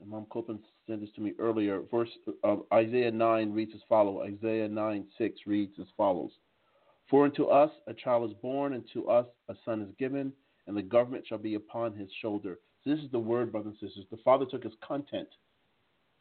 Mom 0.06 0.26
Copeland 0.30 0.60
sent 0.86 1.00
this 1.00 1.10
to 1.14 1.20
me 1.20 1.32
earlier. 1.38 1.82
Verse 1.90 2.10
of 2.42 2.62
Isaiah 2.72 3.10
9 3.10 3.52
reads 3.52 3.72
as 3.74 3.80
follows. 3.88 4.28
Isaiah 4.34 4.68
9 4.68 5.04
6 5.18 5.40
reads 5.46 5.72
as 5.80 5.86
follows. 5.96 6.30
For 7.08 7.24
unto 7.24 7.44
us 7.44 7.70
a 7.86 7.94
child 7.94 8.30
is 8.30 8.36
born, 8.40 8.72
and 8.72 8.84
to 8.92 9.08
us 9.08 9.26
a 9.48 9.54
son 9.64 9.82
is 9.82 9.94
given, 9.98 10.32
and 10.66 10.76
the 10.76 10.82
government 10.82 11.24
shall 11.26 11.38
be 11.38 11.54
upon 11.54 11.94
his 11.94 12.08
shoulder. 12.20 12.58
So 12.82 12.90
this 12.90 13.00
is 13.00 13.10
the 13.10 13.18
word, 13.18 13.52
brothers 13.52 13.74
and 13.80 13.88
sisters. 13.88 14.06
The 14.10 14.22
Father 14.24 14.46
took 14.46 14.64
his 14.64 14.72
content 14.86 15.28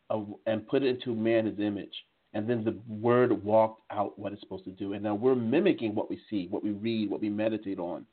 of, 0.10 0.28
and 0.46 0.68
put 0.68 0.84
it 0.84 0.90
into 0.90 1.16
man 1.16 1.46
his 1.46 1.60
image. 1.60 1.94
And 2.34 2.50
then 2.50 2.64
the 2.64 2.78
word 2.88 3.44
walked 3.44 3.82
out 3.92 4.18
what 4.18 4.32
it's 4.32 4.42
supposed 4.42 4.64
to 4.66 4.72
do. 4.72 4.94
And 4.94 5.04
now 5.04 5.16
we're 5.16 5.36
mimicking 5.36 5.96
what 5.96 6.10
we 6.10 6.20
see, 6.30 6.48
what 6.50 6.64
we 6.64 6.72
read, 6.72 7.10
what 7.10 7.22
we 7.22 7.30
meditate 7.30 7.80
on. 7.80 8.06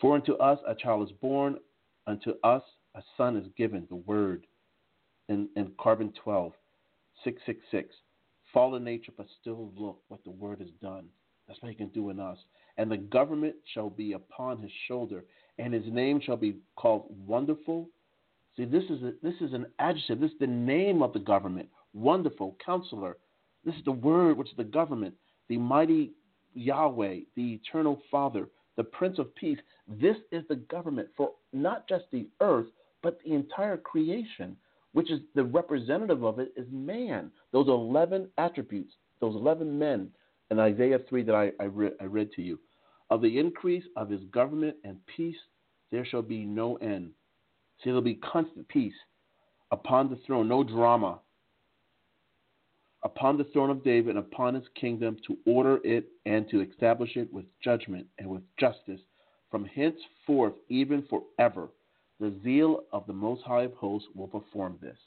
For 0.00 0.14
unto 0.14 0.34
us 0.34 0.58
a 0.66 0.74
child 0.74 1.06
is 1.08 1.14
born, 1.20 1.58
unto 2.06 2.32
us 2.42 2.62
a 2.94 3.02
son 3.16 3.36
is 3.36 3.46
given, 3.56 3.86
the 3.90 3.96
word. 3.96 4.46
In, 5.30 5.48
in 5.56 5.72
carbon 5.80 6.12
12, 6.22 6.52
666. 7.24 7.94
Fallen 8.52 8.84
nature, 8.84 9.12
but 9.16 9.26
still 9.40 9.72
look 9.76 10.00
what 10.08 10.22
the 10.24 10.30
word 10.30 10.58
has 10.58 10.70
done. 10.82 11.06
That's 11.46 11.62
what 11.62 11.70
he 11.70 11.74
can 11.74 11.88
do 11.88 12.10
in 12.10 12.20
us. 12.20 12.36
And 12.76 12.90
the 12.90 12.96
government 12.96 13.54
shall 13.72 13.90
be 13.90 14.12
upon 14.12 14.58
his 14.58 14.70
shoulder, 14.88 15.24
and 15.58 15.72
his 15.72 15.84
name 15.86 16.20
shall 16.20 16.36
be 16.36 16.56
called 16.76 17.06
Wonderful. 17.26 17.88
See, 18.56 18.64
this 18.64 18.84
is 18.84 19.02
a, 19.02 19.12
this 19.22 19.34
is 19.40 19.52
an 19.52 19.66
adjective. 19.78 20.20
This 20.20 20.32
is 20.32 20.38
the 20.40 20.46
name 20.46 21.02
of 21.02 21.12
the 21.12 21.18
government. 21.18 21.68
Wonderful 21.92 22.56
Counselor. 22.64 23.16
This 23.64 23.74
is 23.74 23.84
the 23.84 23.92
word 23.92 24.36
which 24.36 24.50
is 24.50 24.56
the 24.56 24.64
government. 24.64 25.14
The 25.48 25.58
mighty 25.58 26.12
Yahweh, 26.54 27.20
the 27.36 27.54
eternal 27.54 28.02
Father, 28.10 28.48
the 28.76 28.84
Prince 28.84 29.18
of 29.18 29.34
Peace. 29.34 29.58
This 29.86 30.16
is 30.32 30.42
the 30.48 30.56
government 30.56 31.08
for 31.16 31.32
not 31.52 31.88
just 31.88 32.04
the 32.10 32.28
earth, 32.40 32.66
but 33.02 33.18
the 33.24 33.34
entire 33.34 33.76
creation, 33.76 34.56
which 34.92 35.10
is 35.10 35.20
the 35.34 35.44
representative 35.44 36.24
of 36.24 36.38
it 36.38 36.52
is 36.56 36.66
man. 36.70 37.30
Those 37.52 37.68
11 37.68 38.28
attributes, 38.38 38.94
those 39.20 39.34
11 39.34 39.78
men 39.78 40.08
in 40.50 40.58
Isaiah 40.58 40.98
3 41.08 41.22
that 41.24 41.34
I, 41.34 41.52
I, 41.60 41.64
re- 41.66 41.92
I 42.00 42.04
read 42.04 42.32
to 42.32 42.42
you. 42.42 42.58
Of 43.10 43.22
the 43.22 43.38
increase 43.38 43.84
of 43.96 44.08
his 44.08 44.22
government 44.32 44.76
and 44.84 44.96
peace, 45.16 45.36
there 45.90 46.04
shall 46.04 46.22
be 46.22 46.44
no 46.44 46.76
end. 46.76 47.10
See, 47.78 47.90
there'll 47.90 48.02
be 48.02 48.14
constant 48.16 48.68
peace 48.68 48.94
upon 49.70 50.10
the 50.10 50.18
throne, 50.26 50.48
no 50.48 50.62
drama. 50.62 51.18
Upon 53.02 53.38
the 53.38 53.44
throne 53.44 53.70
of 53.70 53.82
David 53.82 54.16
and 54.16 54.18
upon 54.18 54.54
his 54.54 54.64
kingdom 54.78 55.16
to 55.26 55.36
order 55.46 55.78
it 55.84 56.06
and 56.26 56.48
to 56.50 56.60
establish 56.60 57.16
it 57.16 57.32
with 57.32 57.46
judgment 57.64 58.06
and 58.18 58.28
with 58.28 58.42
justice 58.58 59.00
from 59.50 59.64
henceforth, 59.64 60.52
even 60.68 61.04
forever. 61.08 61.70
The 62.20 62.34
zeal 62.44 62.84
of 62.92 63.06
the 63.06 63.14
Most 63.14 63.42
High 63.44 63.62
of 63.62 63.72
Hosts 63.74 64.08
will 64.14 64.28
perform 64.28 64.78
this. 64.82 64.98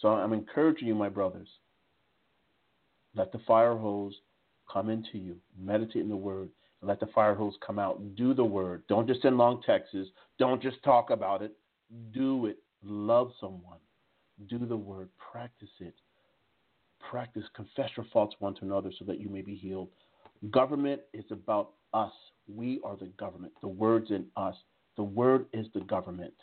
So 0.00 0.08
I'm 0.08 0.32
encouraging 0.32 0.88
you, 0.88 0.94
my 0.96 1.08
brothers. 1.08 1.48
Let 3.14 3.32
the 3.32 3.38
fire 3.46 3.76
hose 3.76 4.14
come 4.70 4.90
into 4.90 5.16
you. 5.16 5.36
Meditate 5.58 6.02
in 6.02 6.08
the 6.08 6.16
Word. 6.16 6.50
And 6.80 6.88
let 6.88 7.00
the 7.00 7.06
fire 7.06 7.34
hose 7.34 7.54
come 7.64 7.78
out. 7.78 8.16
Do 8.16 8.34
the 8.34 8.44
Word. 8.44 8.82
Don't 8.88 9.06
just 9.06 9.22
send 9.22 9.38
long 9.38 9.62
texts. 9.62 9.96
Don't 10.38 10.60
just 10.60 10.82
talk 10.82 11.10
about 11.10 11.40
it. 11.40 11.52
Do 12.12 12.46
it. 12.46 12.58
Love 12.82 13.30
someone. 13.40 13.78
Do 14.48 14.58
the 14.58 14.76
Word. 14.76 15.08
Practice 15.32 15.70
it. 15.78 15.94
Practice. 17.10 17.44
Confess 17.54 17.90
your 17.96 18.06
faults 18.12 18.34
one 18.40 18.54
to 18.56 18.64
another 18.64 18.90
so 18.98 19.04
that 19.06 19.20
you 19.20 19.28
may 19.28 19.40
be 19.40 19.54
healed. 19.54 19.88
Government 20.50 21.00
is 21.14 21.24
about 21.30 21.70
us. 21.94 22.12
We 22.52 22.80
are 22.84 22.96
the 22.96 23.06
government. 23.18 23.52
The 23.62 23.68
Word's 23.68 24.10
in 24.10 24.26
us. 24.36 24.56
The 24.96 25.04
Word 25.04 25.46
is 25.52 25.66
the 25.72 25.80
government. 25.80 26.34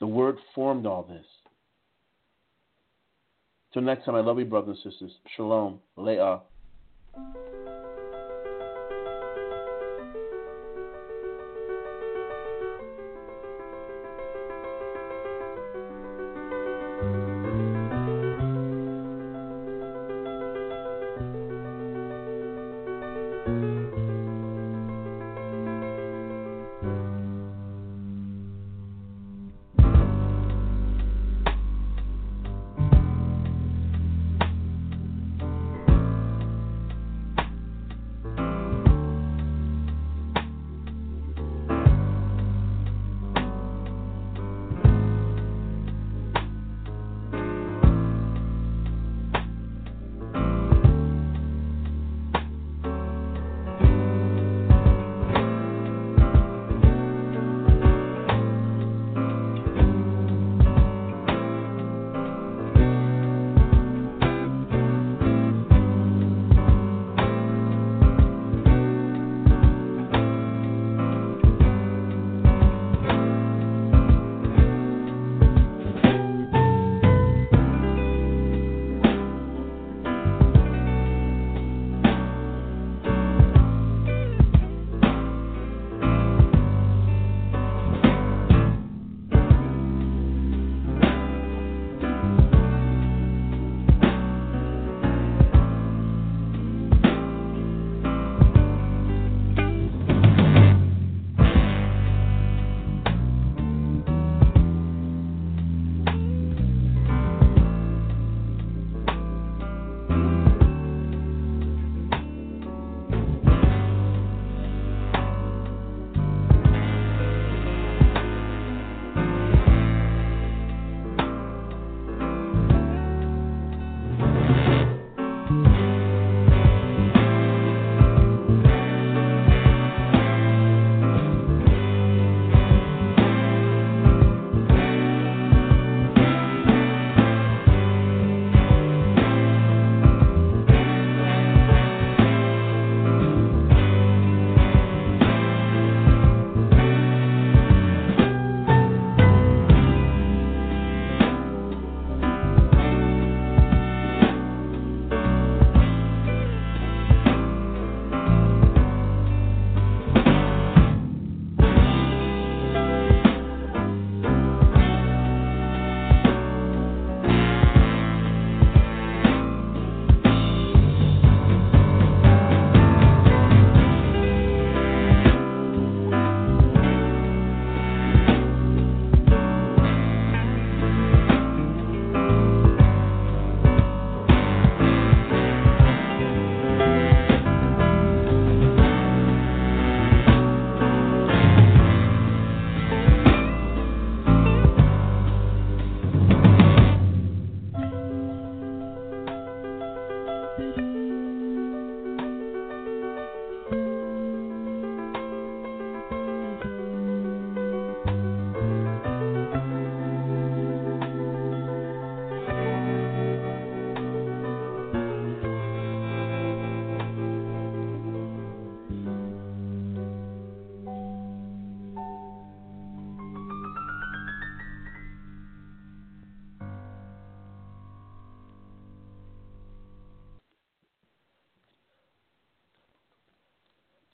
The 0.00 0.06
Word 0.06 0.36
formed 0.54 0.86
all 0.86 1.02
this. 1.02 1.26
Till 3.72 3.82
next 3.82 4.04
time, 4.04 4.14
I 4.14 4.20
love 4.20 4.38
you, 4.38 4.44
brothers 4.44 4.78
and 4.84 4.92
sisters. 4.92 5.12
Shalom. 5.36 5.80
Leah. 5.96 6.40